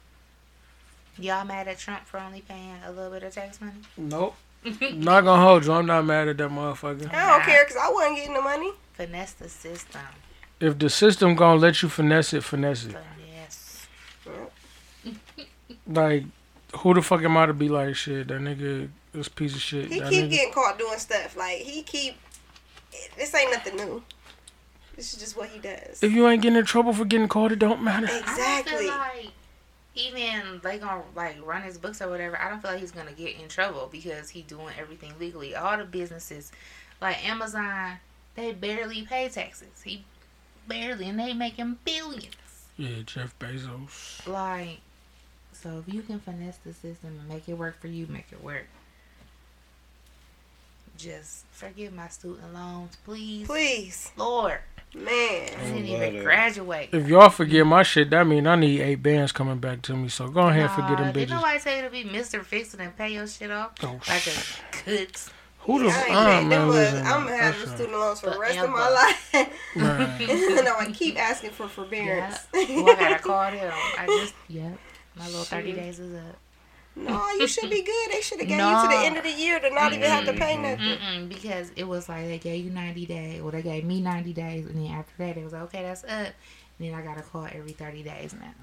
Y'all 1.20 1.44
mad 1.46 1.68
at 1.68 1.80
Trump 1.80 2.06
for 2.06 2.20
only 2.20 2.42
paying 2.42 2.76
a 2.86 2.92
little 2.92 3.12
bit 3.12 3.24
of 3.24 3.34
tax 3.34 3.60
money? 3.60 3.74
Nope. 3.98 4.36
not 4.64 5.22
gonna 5.24 5.42
hold 5.42 5.66
you. 5.66 5.74
I'm 5.74 5.86
not 5.86 6.06
mad 6.06 6.28
at 6.28 6.38
that 6.38 6.50
motherfucker. 6.50 7.12
I 7.14 7.32
don't 7.38 7.44
care 7.44 7.64
because 7.66 7.78
I 7.82 7.90
wasn't 7.92 8.18
getting 8.18 8.34
the 8.34 8.42
money. 8.42 8.72
Finesse 8.94 9.34
the 9.34 9.50
system. 9.50 10.02
If 10.60 10.78
the 10.78 10.90
system 10.90 11.36
gonna 11.36 11.60
let 11.60 11.82
you 11.82 11.90
finesse 11.90 12.34
it, 12.34 12.44
finesse 12.44 12.86
it. 12.86 12.96
Finesse. 12.96 13.88
Like, 15.88 16.26
who 16.77 16.94
the 16.94 17.02
fuck 17.02 17.22
am 17.23 17.38
I 17.38 17.45
to 17.45 17.53
be 17.53 17.69
like 17.69 17.95
shit? 17.95 18.27
That 18.27 18.41
nigga, 18.41 18.89
this 19.14 19.27
piece 19.30 19.56
of 19.56 19.61
shit. 19.61 19.91
He 19.91 19.99
that 19.99 20.10
keep 20.11 20.26
nigga- 20.26 20.30
getting 20.31 20.53
caught 20.53 20.77
doing 20.77 20.98
stuff. 20.99 21.35
Like 21.38 21.60
he 21.60 21.84
keep. 21.84 22.15
This 23.18 23.34
ain't 23.35 23.52
nothing 23.52 23.76
new. 23.76 24.03
This 24.95 25.14
is 25.14 25.19
just 25.19 25.38
what 25.38 25.49
he 25.49 25.60
does. 25.60 26.02
If 26.02 26.11
you 26.11 26.27
ain't 26.27 26.41
getting 26.41 26.57
in 26.57 26.65
trouble 26.65 26.91
for 26.94 27.06
getting 27.06 27.27
caught, 27.27 27.52
it 27.52 27.60
don't 27.60 27.84
matter. 27.84 28.07
I 28.07 28.10
don't 28.10 28.19
Exactly. 28.22 28.77
feel 28.88 28.88
like 28.98 29.27
even 29.95 30.60
they 30.64 30.77
gonna 30.80 31.03
like 31.15 31.38
run 31.45 31.61
his 31.61 31.77
books 31.77 32.02
or 32.02 32.10
whatever. 32.10 32.39
I 32.39 32.49
don't 32.49 32.61
feel 32.61 32.72
like 32.72 32.80
he's 32.80 32.91
gonna 32.91 33.11
get 33.14 33.39
in 33.39 33.48
trouble 33.48 33.89
because 33.91 34.30
he 34.30 34.41
doing 34.41 34.73
everything 34.80 35.14
legally. 35.19 35.56
All 35.56 35.77
the 35.77 35.85
businesses, 35.85 36.52
like 37.02 37.23
Amazon, 37.27 37.98
they 38.35 38.52
barely 38.53 39.03
pay 39.03 39.30
taxes. 39.30 39.81
He 39.84 40.03
barely, 40.68 41.07
and 41.10 41.19
they 41.19 41.34
making 41.34 41.77
billions. 41.85 42.35
Yeah, 42.77 43.02
Jeff 43.06 43.38
Bezos. 43.39 44.27
Like, 44.27 44.80
so 45.62 45.84
if 45.86 45.94
you 45.94 46.02
can 46.02 46.20
finesse 46.20 46.58
the 46.58 46.74
system 46.74 47.18
and 47.20 47.28
make 47.30 47.48
it 47.50 47.54
work 47.56 47.80
for 47.82 47.88
you, 47.88 48.08
make 48.08 48.28
it 48.32 48.44
work. 48.44 48.66
Just 50.98 51.46
forgive 51.52 51.94
my 51.94 52.08
student 52.08 52.54
loans, 52.54 52.96
please. 53.06 53.46
Please, 53.46 54.12
Lord, 54.18 54.60
I 54.96 54.98
man. 54.98 55.46
didn't 55.76 55.86
even 55.86 56.24
graduate. 56.24 56.90
If 56.92 57.08
y'all 57.08 57.30
forget 57.30 57.68
my 57.68 57.84
shit, 57.84 58.10
that 58.10 58.26
mean 58.26 58.48
I 58.48 58.56
need 58.56 58.82
eight 58.82 59.04
bands 59.04 59.32
coming 59.32 59.60
back 59.60 59.84
to 59.84 59.96
me. 59.96 60.10
So 60.10 60.28
go 60.28 60.48
ahead 60.48 60.64
and 60.64 60.72
forget 60.72 60.98
them 60.98 61.08
Nah, 61.08 61.12
Did 61.12 61.28
bitches. 61.28 61.32
nobody 61.32 61.60
tell 61.60 61.76
you 61.76 61.82
to 61.84 61.90
be 61.92 62.04
Mr. 62.04 62.44
Fixing 62.44 62.80
and 62.80 62.98
pay 62.98 63.10
your 63.14 63.28
shit 63.28 63.52
off? 63.52 63.74
Oh, 63.84 64.00
Like 64.08 64.22
sh- 64.22 64.28
a 64.28 64.76
cooks. 64.76 65.30
Who 65.60 65.84
the 65.84 65.90
I 65.90 65.90
f- 65.90 65.98
ain't 65.98 66.08
paying 66.08 66.50
them 66.50 66.50
man, 66.50 66.68
was, 66.68 66.76
listen, 66.78 67.06
I'm 67.06 67.26
man, 67.26 67.40
having 67.40 67.60
that's 67.60 67.72
student 67.74 67.92
loans 68.00 68.20
for 68.22 68.30
the 68.32 68.40
rest 68.40 68.58
of 68.60 68.70
my 68.72 68.90
life. 68.90 69.34
Man. 69.76 70.66
no, 70.66 70.76
I 70.80 70.92
keep 70.94 71.20
asking 71.22 71.52
for 71.52 71.64
Yeah. 71.64 71.70
forbearance. 71.70 72.48
well, 72.54 72.90
I 72.90 72.96
gotta 72.96 73.20
call 73.20 73.52
them. 73.52 73.74
I 73.98 74.08
just, 74.18 74.34
yep. 74.48 74.80
My 75.18 75.26
little 75.27 75.44
30 75.44 75.73
days 75.73 75.99
is 75.99 76.15
up. 76.15 76.38
no, 76.95 77.30
you 77.39 77.48
should 77.48 77.69
be 77.69 77.84
good. 77.84 78.11
They 78.11 78.22
should 78.22 78.39
have 78.39 78.48
gave 78.48 78.60
you 78.60 78.81
to 78.81 78.88
the 78.88 79.06
end 79.06 79.18
of 79.18 79.23
the 79.23 79.31
year 79.31 79.60
to 79.60 79.69
not 79.69 79.94
even 79.94 80.10
have 80.10 80.26
to 80.26 80.34
pay 80.34 80.57
nothing. 80.57 80.98
Mm-mm, 80.98 81.30
because 81.30 81.72
it 81.76 81.88
was 81.88 82.10
like 82.10 82.26
they 82.26 82.39
gave 82.39 82.65
you 82.65 82.72
90 82.72 83.06
days. 83.06 83.41
Well, 83.41 83.52
they 83.52 83.61
gave 83.61 83.84
me 83.84 84.02
90 84.02 84.34
days. 84.34 84.65
And 84.65 84.76
then 84.76 84.91
after 84.91 85.14
that, 85.19 85.38
it 85.38 85.44
was 85.44 85.53
like, 85.53 85.64
okay, 85.64 85.84
that's 85.84 86.03
up. 86.03 86.34
And 86.80 86.88
then 86.88 86.94
I 86.94 87.02
gotta 87.02 87.23
call 87.23 87.48
every 87.52 87.72
30 87.72 88.03
days 88.03 88.35
now. 88.39 88.53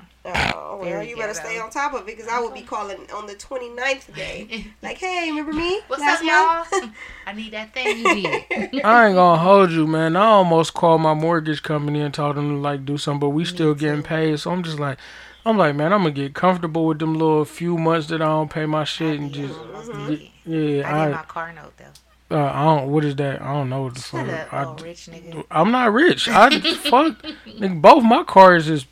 Oh, 0.55 0.79
well, 0.81 1.03
you 1.03 1.17
better 1.17 1.35
stay 1.35 1.59
on 1.59 1.71
top 1.71 1.95
of 1.95 2.03
it 2.03 2.07
because 2.07 2.29
I 2.29 2.41
would 2.41 2.55
be 2.55 2.61
uh-huh. 2.61 2.77
calling 2.77 3.11
on 3.13 3.27
the 3.27 3.35
29th 3.35 4.15
day. 4.15 4.67
Like, 4.83 4.99
hey, 4.99 5.31
remember 5.31 5.53
me? 5.53 5.81
What's 5.89 6.03
Last 6.03 6.23
up, 6.23 6.71
y'all? 6.73 6.91
I 7.27 7.33
need 7.33 7.53
that 7.55 7.73
thing 7.73 7.99
you 7.99 8.05
did. 8.05 8.45
I 8.85 9.07
ain't 9.07 9.17
gonna 9.17 9.39
hold 9.39 9.71
you, 9.73 9.87
man. 9.87 10.15
I 10.15 10.27
almost 10.27 10.75
called 10.75 11.01
my 11.01 11.15
mortgage 11.15 11.63
company 11.63 12.01
and 12.03 12.13
told 12.13 12.37
them 12.37 12.51
to 12.51 12.57
like 12.57 12.85
do 12.85 12.99
something, 12.99 13.21
but 13.21 13.31
we 13.31 13.45
still 13.45 13.75
getting 13.75 14.03
paid. 14.03 14.39
So 14.39 14.51
I'm 14.51 14.63
just 14.63 14.79
like, 14.79 14.99
I'm 15.47 15.59
like, 15.59 15.75
man, 15.77 15.93
I'm 15.93 16.01
gonna 16.01 16.11
get 16.13 16.35
comfortable 16.35 16.87
with 16.87 16.99
them 16.99 17.15
little 17.15 17.45
few 17.45 17.77
months 17.77 18.09
that 18.09 18.23
I 18.23 18.27
don't 18.27 18.51
pay 18.51 18.65
my 18.67 18.85
shit 18.85 19.21
and 19.21 19.35
Yeah, 19.35 19.47
just, 19.47 19.59
almost 19.61 19.93
did 20.09 20.31
yeah, 20.47 20.91
I 20.97 21.07
I, 21.07 21.11
my 21.11 21.23
car 21.25 21.53
note 21.53 21.73
though. 21.77 22.37
uh, 22.37 22.51
I 22.53 22.65
don't. 22.65 22.91
What 22.91 23.05
is 23.05 23.17
that? 23.17 23.43
I 23.43 23.53
don't 23.53 23.69
know 23.69 23.83
what 23.83 23.95
the 23.95 24.01
Shut 24.01 24.27
fuck. 24.27 24.35
up, 24.35 24.53
I, 24.55 24.61
little 24.71 24.85
rich 24.87 25.09
nigga. 25.13 25.45
I'm 25.51 25.71
not 25.71 25.93
rich. 25.93 26.29
I 26.29 26.49
fuck. 26.61 27.23
Nigga, 27.47 27.81
both 27.81 28.03
my 28.05 28.25
cars 28.25 28.69
is 28.69 28.87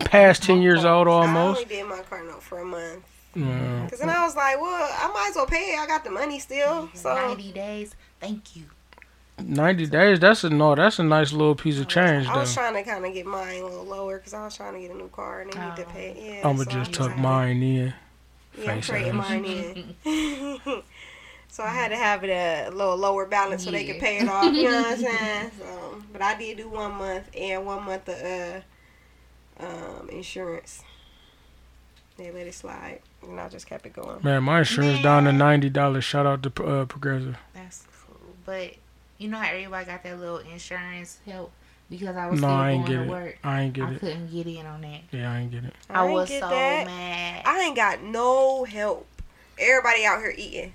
past 0.00 0.42
ten 0.42 0.60
years 0.62 0.84
old 0.84 1.08
almost. 1.08 1.36
I 1.36 1.40
almost. 1.40 1.62
only 1.62 1.74
did 1.76 1.86
my 1.86 2.00
car 2.02 2.22
note 2.24 2.42
for 2.42 2.58
a 2.60 2.64
month. 2.64 3.04
Yeah. 3.34 3.82
Because 3.84 3.98
then 4.00 4.08
I 4.10 4.24
was 4.24 4.34
like, 4.36 4.58
well, 4.60 4.88
I 4.90 5.08
might 5.12 5.28
as 5.30 5.36
well 5.36 5.46
pay 5.46 5.74
it. 5.74 5.78
I 5.78 5.86
got 5.86 6.04
the 6.04 6.10
money 6.10 6.38
still. 6.38 6.88
So, 6.94 7.14
90 7.14 7.52
days. 7.52 7.94
Thank 8.18 8.56
you. 8.56 8.64
Ninety 9.38 9.86
days. 9.86 10.18
That's 10.18 10.44
a 10.44 10.50
no. 10.50 10.74
That's 10.74 10.98
a 10.98 11.02
nice 11.04 11.30
little 11.32 11.54
piece 11.54 11.78
of 11.78 11.88
change 11.88 12.26
I 12.26 12.38
was 12.38 12.54
though. 12.54 12.62
trying 12.62 12.74
to 12.82 12.90
kind 12.90 13.04
of 13.04 13.12
get 13.12 13.26
mine 13.26 13.60
a 13.60 13.64
little 13.66 13.84
lower 13.84 14.16
because 14.16 14.32
I 14.32 14.44
was 14.44 14.56
trying 14.56 14.72
to 14.74 14.80
get 14.80 14.90
a 14.90 14.94
new 14.94 15.08
car 15.08 15.42
and 15.42 15.52
they 15.52 15.60
need 15.60 15.76
to 15.76 15.82
Oh. 15.84 15.90
pay. 15.92 16.38
Yeah, 16.40 16.48
I'ma 16.48 16.62
so 16.64 16.70
just 16.70 16.90
I 17.00 17.06
tuck 17.08 17.18
mine 17.18 17.62
in. 17.62 17.94
Yeah, 18.58 18.72
I'm 18.72 18.80
trading 18.80 19.14
mine 19.16 19.44
in. 19.44 19.94
so 21.48 21.62
I 21.62 21.68
had 21.68 21.88
to 21.88 21.96
have 21.96 22.24
it 22.24 22.30
a 22.30 22.70
little 22.70 22.96
lower 22.96 23.26
balance 23.26 23.64
so 23.64 23.70
they 23.70 23.84
could 23.84 24.00
pay 24.00 24.18
it 24.18 24.28
off. 24.28 24.52
You 24.54 24.70
know 24.70 24.82
what 24.82 24.92
I'm 24.92 24.98
saying? 24.98 25.50
So, 25.58 26.02
but 26.14 26.22
I 26.22 26.38
did 26.38 26.56
do 26.56 26.70
one 26.70 26.92
month 26.94 27.28
and 27.36 27.66
one 27.66 27.82
month 27.84 28.08
of 28.08 28.62
uh, 29.60 29.64
um, 29.66 30.08
insurance. 30.08 30.82
They 32.16 32.30
let 32.30 32.46
it 32.46 32.54
slide, 32.54 33.00
and 33.22 33.38
I 33.38 33.50
just 33.50 33.66
kept 33.66 33.84
it 33.84 33.92
going. 33.92 34.20
Man, 34.22 34.42
my 34.44 34.60
insurance 34.60 35.02
down 35.02 35.24
to 35.24 35.32
ninety 35.32 35.68
dollars. 35.68 36.04
Shout 36.04 36.24
out 36.24 36.42
to 36.44 36.64
uh, 36.64 36.86
Progressive. 36.86 37.36
That's 37.52 37.86
cool. 38.06 38.16
But 38.46 38.76
you 39.18 39.28
know 39.28 39.38
how 39.38 39.48
everybody 39.50 39.86
got 39.86 40.02
that 40.02 40.18
little 40.18 40.38
insurance 40.38 41.18
help 41.26 41.52
because 41.90 42.16
I 42.16 42.28
was 42.28 42.40
No, 42.40 42.48
still 42.48 42.56
I 42.56 42.70
ain't 42.72 42.86
going 42.86 42.98
get 42.98 43.06
to 43.06 43.12
it. 43.12 43.22
work. 43.24 43.38
I 43.44 43.60
ain't 43.62 43.72
get 43.74 43.84
I 43.84 43.90
it. 43.92 43.96
I 43.96 43.98
couldn't 43.98 44.32
get 44.32 44.46
in 44.46 44.66
on 44.66 44.80
that. 44.82 45.00
Yeah, 45.12 45.32
I 45.32 45.38
ain't 45.40 45.50
get 45.52 45.64
it. 45.64 45.74
I, 45.90 46.04
ain't 46.04 46.12
was 46.14 46.28
so 46.28 46.38
that. 46.40 46.86
mad. 46.86 47.42
I 47.44 47.60
ain't 47.60 47.76
got 47.76 48.02
no 48.02 48.64
help. 48.64 49.06
Everybody 49.58 50.04
out 50.04 50.20
here 50.20 50.34
eating. 50.36 50.72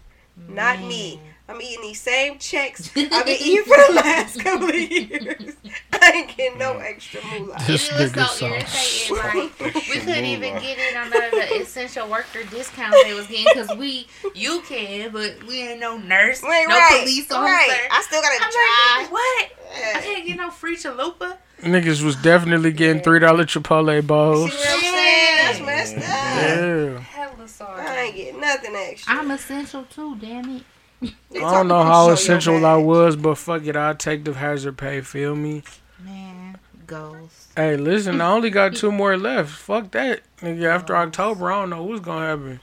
Not 0.48 0.80
me. 0.80 1.20
Man. 1.52 1.56
I'm 1.56 1.62
uh-huh. 1.62 1.72
eating 1.72 1.82
these 1.84 2.02
same 2.02 2.40
checks 2.40 2.92
I've 2.96 3.26
been 3.26 3.38
eating 3.42 3.64
for 3.64 3.78
the 3.88 3.94
last 3.94 4.40
couple 4.40 4.70
of 4.70 4.76
years. 4.76 5.56
I 5.94 6.12
ain't 6.12 6.38
getting 6.38 6.60
no 6.60 6.74
mm. 6.74 6.84
extra 6.84 7.22
moolah. 7.26 7.58
This 7.68 7.90
it 7.90 8.00
was 8.00 8.12
nigga 8.12 8.28
so 8.28 8.48
sauce. 8.48 9.10
irritating. 9.10 9.52
Like 9.64 9.76
we 9.76 10.00
couldn't 10.00 10.26
even 10.26 10.54
get 10.56 10.78
in 10.80 10.98
on 10.98 11.10
none 11.10 11.24
of 11.24 11.32
the 11.32 11.62
essential 11.62 12.08
worker 12.10 12.44
discounts 12.50 13.04
they 13.04 13.14
was 13.14 13.28
getting 13.28 13.46
because 13.54 13.78
we 13.78 14.08
you 14.34 14.62
can, 14.68 15.12
but 15.12 15.44
we 15.48 15.62
ain't 15.62 15.80
no 15.80 15.98
nurse, 15.98 16.42
Wait, 16.42 16.66
no 16.68 16.76
right, 16.76 17.00
police 17.02 17.32
officer. 17.32 17.42
right. 17.42 17.88
I 17.92 18.02
still 18.02 18.22
gotta 18.22 18.44
I'm 18.44 18.52
drive. 18.52 19.04
like, 19.04 19.12
what? 19.12 19.52
I 19.96 20.02
can't 20.02 20.26
get 20.26 20.38
no 20.38 20.52
free 20.52 20.76
chalupa. 20.76 21.38
Niggas 21.62 22.02
was 22.04 22.16
definitely 22.16 22.72
getting 22.72 23.04
three 23.04 23.20
dollar 23.20 23.46
Chipotle 23.46 24.02
See 24.02 24.08
bowls. 24.08 24.50
what 24.50 24.68
I'm 24.68 24.80
saying? 24.82 25.38
That's 25.38 25.60
messed 25.62 25.98
up. 25.98 26.04
Yeah. 26.04 27.00
Hella 27.00 27.48
sorry. 27.48 27.82
I 27.82 28.02
ain't 28.02 28.16
getting 28.16 28.42
nothing 28.42 28.76
extra. 28.76 29.14
I'm 29.14 29.30
essential 29.32 29.84
too, 29.84 30.16
damn 30.16 30.50
it. 30.58 30.64
They 31.02 31.40
I 31.44 31.52
don't 31.52 31.68
know 31.68 31.84
how 31.84 32.10
essential 32.12 32.64
I 32.66 32.76
was, 32.76 33.16
but 33.16 33.38
fuck 33.38 33.66
it, 33.66 33.76
I'll 33.76 33.96
take 33.96 34.24
the 34.24 34.34
hazard 34.34 34.78
pay. 34.78 35.02
Feel 35.02 35.36
me? 35.36 35.64
Man, 36.04 36.58
goals. 36.86 37.48
Hey, 37.56 37.76
listen, 37.76 38.22
I 38.22 38.32
only 38.32 38.50
got 38.50 38.76
two 38.76 38.92
more 38.92 39.18
left. 39.18 39.52
Fuck 39.52 39.92
that, 39.92 40.22
nigga. 40.42 40.66
After 40.66 40.96
October, 40.96 41.52
I 41.52 41.62
don't 41.62 41.70
know 41.72 41.84
what's 41.84 42.02
gonna 42.02 42.26
happen. 42.28 42.60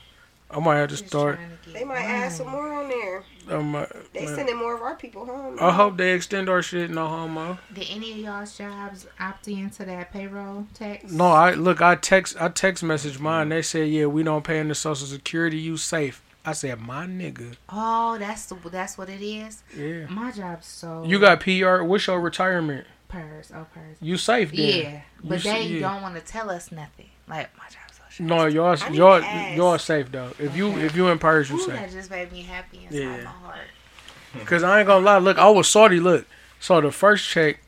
I 0.50 0.60
might 0.60 0.76
have 0.76 0.88
to 0.90 0.96
start. 0.96 1.38
to 1.64 1.70
They 1.70 1.84
might 1.84 2.04
add 2.04 2.32
some 2.32 2.48
more 2.48 2.72
on 2.72 2.88
there. 2.88 3.22
I 3.50 3.58
might, 3.60 3.88
They 4.14 4.24
man. 4.24 4.34
sending 4.34 4.56
more 4.56 4.74
of 4.74 4.80
our 4.82 4.94
people 4.94 5.26
home. 5.26 5.58
I 5.60 5.72
hope 5.72 5.96
they 5.98 6.12
extend 6.12 6.48
our 6.48 6.62
shit. 6.62 6.90
No 6.90 7.06
homo. 7.06 7.58
Did 7.74 7.86
any 7.90 8.12
of 8.12 8.18
y'all's 8.18 8.56
jobs 8.56 9.06
opt 9.20 9.48
into 9.48 9.84
that 9.84 10.10
payroll 10.12 10.66
tax? 10.72 11.10
No, 11.12 11.26
I 11.26 11.52
look. 11.52 11.82
I 11.82 11.96
text. 11.96 12.36
I 12.40 12.48
text 12.48 12.82
message 12.82 13.18
mine. 13.18 13.50
They 13.50 13.60
said, 13.62 13.88
yeah, 13.90 14.06
we 14.06 14.22
don't 14.22 14.44
pay 14.44 14.58
into 14.58 14.74
Social 14.74 15.06
Security. 15.06 15.58
You 15.58 15.76
safe. 15.76 16.22
I 16.44 16.52
said, 16.52 16.80
my 16.80 17.06
nigga. 17.06 17.56
Oh, 17.68 18.16
that's 18.18 18.46
the 18.46 18.56
that's 18.70 18.96
what 18.96 19.08
it 19.10 19.20
is. 19.20 19.62
Yeah. 19.76 20.06
My 20.08 20.30
job's 20.30 20.66
so. 20.66 21.04
You 21.06 21.18
got 21.20 21.40
PR. 21.40 21.82
What's 21.82 22.06
your 22.06 22.20
retirement? 22.20 22.86
purse. 23.08 23.50
Oh, 23.54 23.66
purse. 23.72 23.96
You 24.02 24.18
safe 24.18 24.50
then? 24.52 24.58
Yeah, 24.82 25.00
but 25.24 25.42
You 25.42 25.50
they 25.50 25.60
s- 25.64 25.70
yeah. 25.70 25.80
don't 25.80 26.02
want 26.02 26.14
to 26.16 26.20
tell 26.20 26.50
us 26.50 26.70
nothing. 26.70 27.06
Like 27.26 27.48
my 27.56 27.64
job's 27.64 27.96
so 27.96 28.02
shit. 28.10 28.26
No, 28.26 28.44
y'all, 28.44 28.76
I 28.78 28.88
need 28.90 28.98
y'all, 28.98 29.22
y'all 29.56 29.78
safe 29.78 30.12
though. 30.12 30.30
If 30.38 30.54
you, 30.54 30.68
if 30.78 30.94
you 30.94 31.08
in 31.08 31.18
Paris, 31.18 31.48
you 31.48 31.56
Ooh, 31.56 31.60
safe. 31.60 31.74
that 31.74 31.90
just 31.90 32.10
made 32.10 32.30
me 32.32 32.42
happy 32.42 32.80
inside 32.84 32.98
Yeah. 32.98 33.16
my 33.24 33.30
heart. 33.30 33.60
Cause 34.44 34.62
I 34.62 34.80
ain't 34.80 34.86
gonna 34.86 35.04
lie. 35.04 35.16
Look, 35.18 35.38
I 35.38 35.48
was 35.48 35.66
salty. 35.68 36.00
Look, 36.00 36.26
so 36.60 36.82
the 36.82 36.90
first 36.92 37.26
check, 37.26 37.60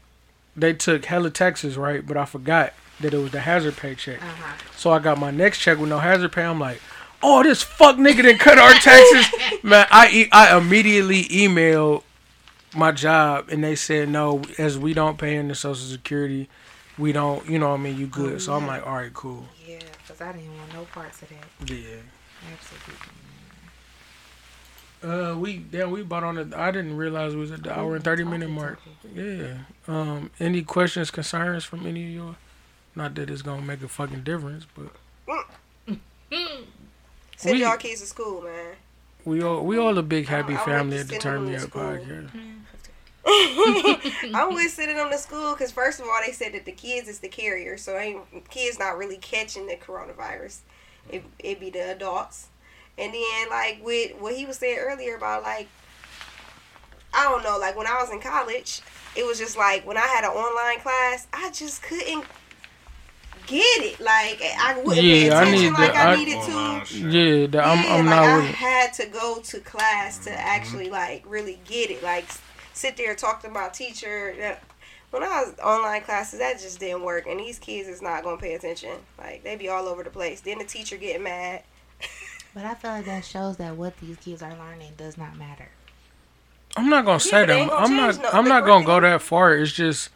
they 0.55 0.75
took 0.75 1.07
hella 1.07 1.31
taxes, 1.31 1.79
right? 1.79 2.07
But 2.07 2.19
I 2.19 2.27
forgot 2.27 2.75
that 3.01 3.15
it 3.15 3.17
was 3.17 3.31
the 3.31 3.41
hazard 3.41 3.79
pay 3.79 3.95
check. 3.95 4.23
Uh-huh. 4.23 4.53
So 4.77 4.91
I 4.93 4.99
got 4.99 5.19
my 5.19 5.31
next 5.31 5.61
check 5.61 5.79
with 5.79 5.89
no 5.89 6.01
hazard 6.01 6.33
pay. 6.33 6.43
I'm 6.45 6.61
like, 6.61 6.83
oh, 7.23 7.43
this 7.43 7.63
fuck 7.63 7.97
nigga 7.97 8.17
didn't 8.23 8.39
cut 8.39 8.59
our 8.59 8.73
taxes. 8.73 9.63
Man, 9.63 9.87
I 9.91 10.09
e- 10.11 10.29
I 10.33 10.57
immediately 10.57 11.25
emailed 11.25 12.03
my 12.75 12.93
job 12.93 13.49
and 13.51 13.65
they 13.65 13.75
said 13.77 14.09
no, 14.09 14.43
as 14.59 14.79
we 14.79 14.95
don't 14.95 15.19
pay 15.19 15.37
into 15.37 15.55
Social 15.55 15.87
Security, 15.87 16.49
we 16.99 17.13
don't. 17.13 17.49
You 17.49 17.59
know 17.59 17.71
what 17.71 17.81
I 17.81 17.83
mean? 17.83 17.99
You 17.99 18.07
good? 18.07 18.41
so 18.41 18.55
I'm 18.55 18.67
like, 18.67 18.87
all 18.87 18.95
right, 18.95 19.13
cool. 19.13 19.47
Yeah, 19.67 19.79
because 20.03 20.21
I 20.21 20.33
didn't 20.33 20.57
want 20.57 20.73
no 20.75 20.85
parts 20.87 21.23
of 21.23 21.29
that. 21.29 21.71
Yeah. 21.71 21.97
Absolutely. 22.53 22.95
Uh, 25.03 25.35
we 25.39 25.57
damn 25.59 25.91
we 25.91 26.03
bought 26.03 26.25
on 26.25 26.37
it. 26.37 26.55
I 26.55 26.71
didn't 26.71 26.97
realize 26.97 27.33
it 27.33 27.37
was 27.39 27.51
at 27.53 27.63
the 27.63 27.79
hour 27.79 27.95
and 27.95 28.05
thirty 28.05 28.23
minute 28.25 28.51
mark. 28.51 28.79
Yeah. 29.15 29.59
Um. 29.89 30.31
Any 30.39 30.63
questions, 30.63 31.11
concerns 31.11 31.65
from 31.65 31.87
any 31.87 32.03
of 32.05 32.11
you? 32.11 32.37
Not 32.95 33.15
that 33.15 33.31
it's 33.31 33.41
gonna 33.43 33.63
make 33.63 33.83
a 33.83 33.89
fucking 33.89 34.25
difference, 34.25 34.67
but 34.75 34.91
Send 37.41 37.57
we- 37.57 37.63
y'all 37.63 37.79
kids 37.79 38.03
to 38.03 38.07
school, 38.07 38.43
man. 38.43 38.75
we 39.25 39.43
all 39.43 39.65
we 39.65 39.79
all 39.79 39.97
a 39.97 40.03
big 40.03 40.27
happy 40.29 40.53
I 40.55 40.59
family 40.59 40.99
just 40.99 41.05
at 41.05 41.09
the 41.09 41.13
send 41.13 41.23
Turn 41.23 41.45
them 41.47 41.53
Me 41.53 41.59
to 41.59 41.65
Up 41.65 41.71
podcast. 41.71 42.31
Mm. 43.25 44.35
I'm 44.35 44.55
with 44.55 44.71
sending 44.71 44.99
them 44.99 45.09
to 45.11 45.17
school 45.17 45.55
because 45.55 45.73
first 45.73 46.01
of 46.01 46.07
all, 46.07 46.21
they 46.25 46.33
said 46.33 46.53
that 46.53 46.67
the 46.67 46.73
kids 46.73 47.09
is 47.09 47.21
the 47.21 47.29
carrier, 47.29 47.79
so 47.79 47.97
ain't 47.97 48.21
kids 48.51 48.79
not 48.79 48.99
really 48.99 49.17
catching 49.17 49.67
the 49.67 49.77
coronavirus. 49.77 50.59
It 51.09 51.25
it 51.39 51.61
be 51.61 51.71
the 51.71 51.93
adults, 51.93 52.49
and 52.99 53.15
then 53.15 53.49
like 53.49 53.81
with 53.83 54.21
what 54.21 54.35
he 54.35 54.45
was 54.45 54.59
saying 54.59 54.79
earlier 54.79 55.17
about 55.17 55.43
like, 55.43 55.69
I 57.15 57.25
don't 57.25 57.43
know, 57.43 57.57
like 57.59 57.75
when 57.75 57.87
I 57.87 58.03
was 58.03 58.11
in 58.11 58.21
college, 58.21 58.83
it 59.17 59.25
was 59.25 59.39
just 59.39 59.57
like 59.57 59.87
when 59.87 59.97
I 59.97 60.07
had 60.07 60.25
an 60.25 60.31
online 60.33 60.81
class, 60.81 61.27
I 61.33 61.51
just 61.53 61.83
couldn't 61.83 62.27
get 63.47 63.83
it. 63.85 64.01
Like 64.01 64.43
I 64.59 64.77
wouldn't 64.79 64.97
pay 64.97 65.27
Yeah, 65.27 65.39
I 65.39 65.43
attention 65.43 65.73
need 65.73 65.79
like 65.79 65.93
the- 65.93 65.99
I, 65.99 66.13
I- 66.13 66.17
needed 66.17 66.43
to. 66.43 66.99
Yeah, 66.99 67.47
the, 67.47 67.65
I'm 67.65 67.85
Yeah, 67.85 67.95
I'm 67.95 68.07
like 68.07 68.15
not 68.17 68.25
I 68.25 68.37
with 68.37 68.45
it. 68.47 68.55
had 68.55 68.93
to 68.95 69.07
go 69.07 69.41
to 69.43 69.61
class 69.61 70.19
to 70.25 70.31
mm-hmm. 70.31 70.39
actually 70.41 70.91
like 70.91 71.25
really 71.27 71.61
get 71.65 71.91
it. 71.91 72.03
Like 72.03 72.27
sit 72.73 72.97
there 72.97 73.11
and 73.11 73.19
talk 73.19 73.43
to 73.43 73.49
my 73.51 73.69
teacher. 73.69 74.35
When 75.11 75.25
I 75.25 75.27
was 75.43 75.59
online 75.59 76.03
classes, 76.03 76.39
that 76.39 76.61
just 76.61 76.79
didn't 76.79 77.03
work. 77.03 77.27
And 77.27 77.41
these 77.41 77.59
kids 77.59 77.89
is 77.89 78.01
not 78.01 78.23
gonna 78.23 78.37
pay 78.37 78.55
attention. 78.55 78.97
Like 79.19 79.43
they 79.43 79.57
be 79.57 79.69
all 79.69 79.89
over 79.89 80.03
the 80.05 80.11
place. 80.11 80.41
Then 80.41 80.59
the 80.59 80.65
teacher 80.65 80.97
getting 80.97 81.23
mad. 81.25 81.63
But 82.53 82.65
I 82.65 82.75
feel 82.75 82.91
like 82.91 83.05
that 83.05 83.25
shows 83.25 83.59
that 83.59 83.77
what 83.77 83.97
these 83.99 84.17
kids 84.17 84.43
are 84.43 84.53
learning 84.59 84.95
does 84.97 85.17
not 85.17 85.37
matter. 85.37 85.69
I'm 86.77 86.89
not 86.89 87.05
gonna 87.05 87.21
say 87.21 87.47
that. 87.47 87.69
gonna 87.69 87.73
I'm 87.73 87.97
not. 87.97 88.21
no- 88.21 88.29
I'm 88.33 88.45
not 88.45 88.65
gonna 88.67 88.85
go 88.85 88.99
that 89.01 89.23
far. 89.23 89.55
It's 89.55 89.71
just. 89.73 90.09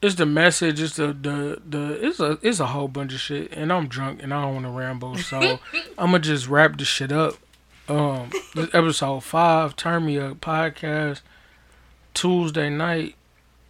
It's 0.00 0.14
the 0.14 0.26
message. 0.26 0.80
It's 0.80 0.96
the 0.96 1.08
the 1.08 1.60
the. 1.66 2.06
It's 2.06 2.20
a 2.20 2.38
it's 2.40 2.60
a 2.60 2.66
whole 2.66 2.88
bunch 2.88 3.12
of 3.14 3.20
shit, 3.20 3.52
and 3.52 3.72
I'm 3.72 3.88
drunk 3.88 4.22
and 4.22 4.32
I 4.32 4.42
don't 4.42 4.54
want 4.54 4.66
to 4.66 4.70
ramble. 4.70 5.16
So 5.18 5.38
I'm 5.98 6.12
gonna 6.12 6.20
just 6.20 6.46
wrap 6.48 6.78
this 6.78 6.86
shit 6.88 7.10
up. 7.10 7.34
Um, 7.88 8.30
this 8.54 8.68
episode 8.74 9.24
five, 9.24 9.74
Turn 9.74 10.04
Me 10.06 10.18
Up 10.18 10.40
podcast, 10.40 11.22
Tuesday 12.14 12.68
night. 12.70 13.16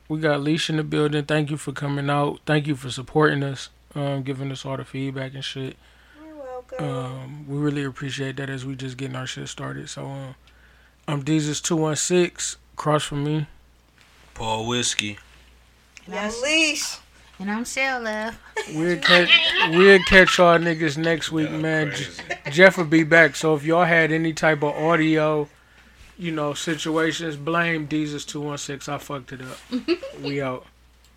We 0.08 0.18
got 0.20 0.40
Leash 0.42 0.68
in 0.68 0.76
the 0.76 0.82
building. 0.84 1.24
Thank 1.24 1.50
you 1.50 1.56
for 1.56 1.72
coming 1.72 2.10
out. 2.10 2.40
Thank 2.44 2.66
you 2.66 2.74
for 2.76 2.90
supporting 2.90 3.42
us. 3.42 3.68
Um, 3.94 4.22
giving 4.22 4.50
us 4.50 4.66
all 4.66 4.76
the 4.76 4.84
feedback 4.84 5.34
and 5.34 5.44
shit. 5.44 5.76
You're 6.22 6.36
welcome. 6.36 6.84
Um, 6.84 7.48
we 7.48 7.56
really 7.58 7.84
appreciate 7.84 8.36
that 8.36 8.50
as 8.50 8.66
we 8.66 8.74
just 8.74 8.96
getting 8.96 9.16
our 9.16 9.26
shit 9.26 9.48
started. 9.48 9.88
So, 9.88 10.04
um, 10.06 10.34
I'm 11.06 11.24
Jesus 11.24 11.60
two 11.60 11.76
one 11.76 11.96
six. 11.96 12.56
Cross 12.76 13.04
from 13.04 13.24
me. 13.24 13.46
Paul 14.34 14.66
Whiskey. 14.66 15.18
And 16.08 16.18
I'm, 16.18 16.42
leash. 16.42 16.96
and 17.38 17.50
I'm 17.50 17.64
Shell 17.64 18.02
Love. 18.02 18.38
We'll 18.74 18.98
catch 18.98 19.30
we'll 19.70 19.98
catch 20.08 20.38
y'all 20.38 20.58
niggas 20.58 20.96
next 20.96 21.30
week, 21.30 21.50
man. 21.50 21.92
J- 21.94 22.50
Jeff 22.50 22.78
will 22.78 22.84
be 22.86 23.04
back. 23.04 23.36
So 23.36 23.54
if 23.54 23.64
y'all 23.64 23.84
had 23.84 24.10
any 24.10 24.32
type 24.32 24.62
of 24.62 24.74
audio, 24.74 25.48
you 26.18 26.32
know, 26.32 26.54
situations, 26.54 27.36
blame 27.36 27.88
Jesus 27.88 28.24
two 28.24 28.40
one 28.40 28.58
six. 28.58 28.88
I 28.88 28.96
fucked 28.98 29.32
it 29.32 29.42
up. 29.42 29.58
we 30.22 30.40
out. 30.40 30.64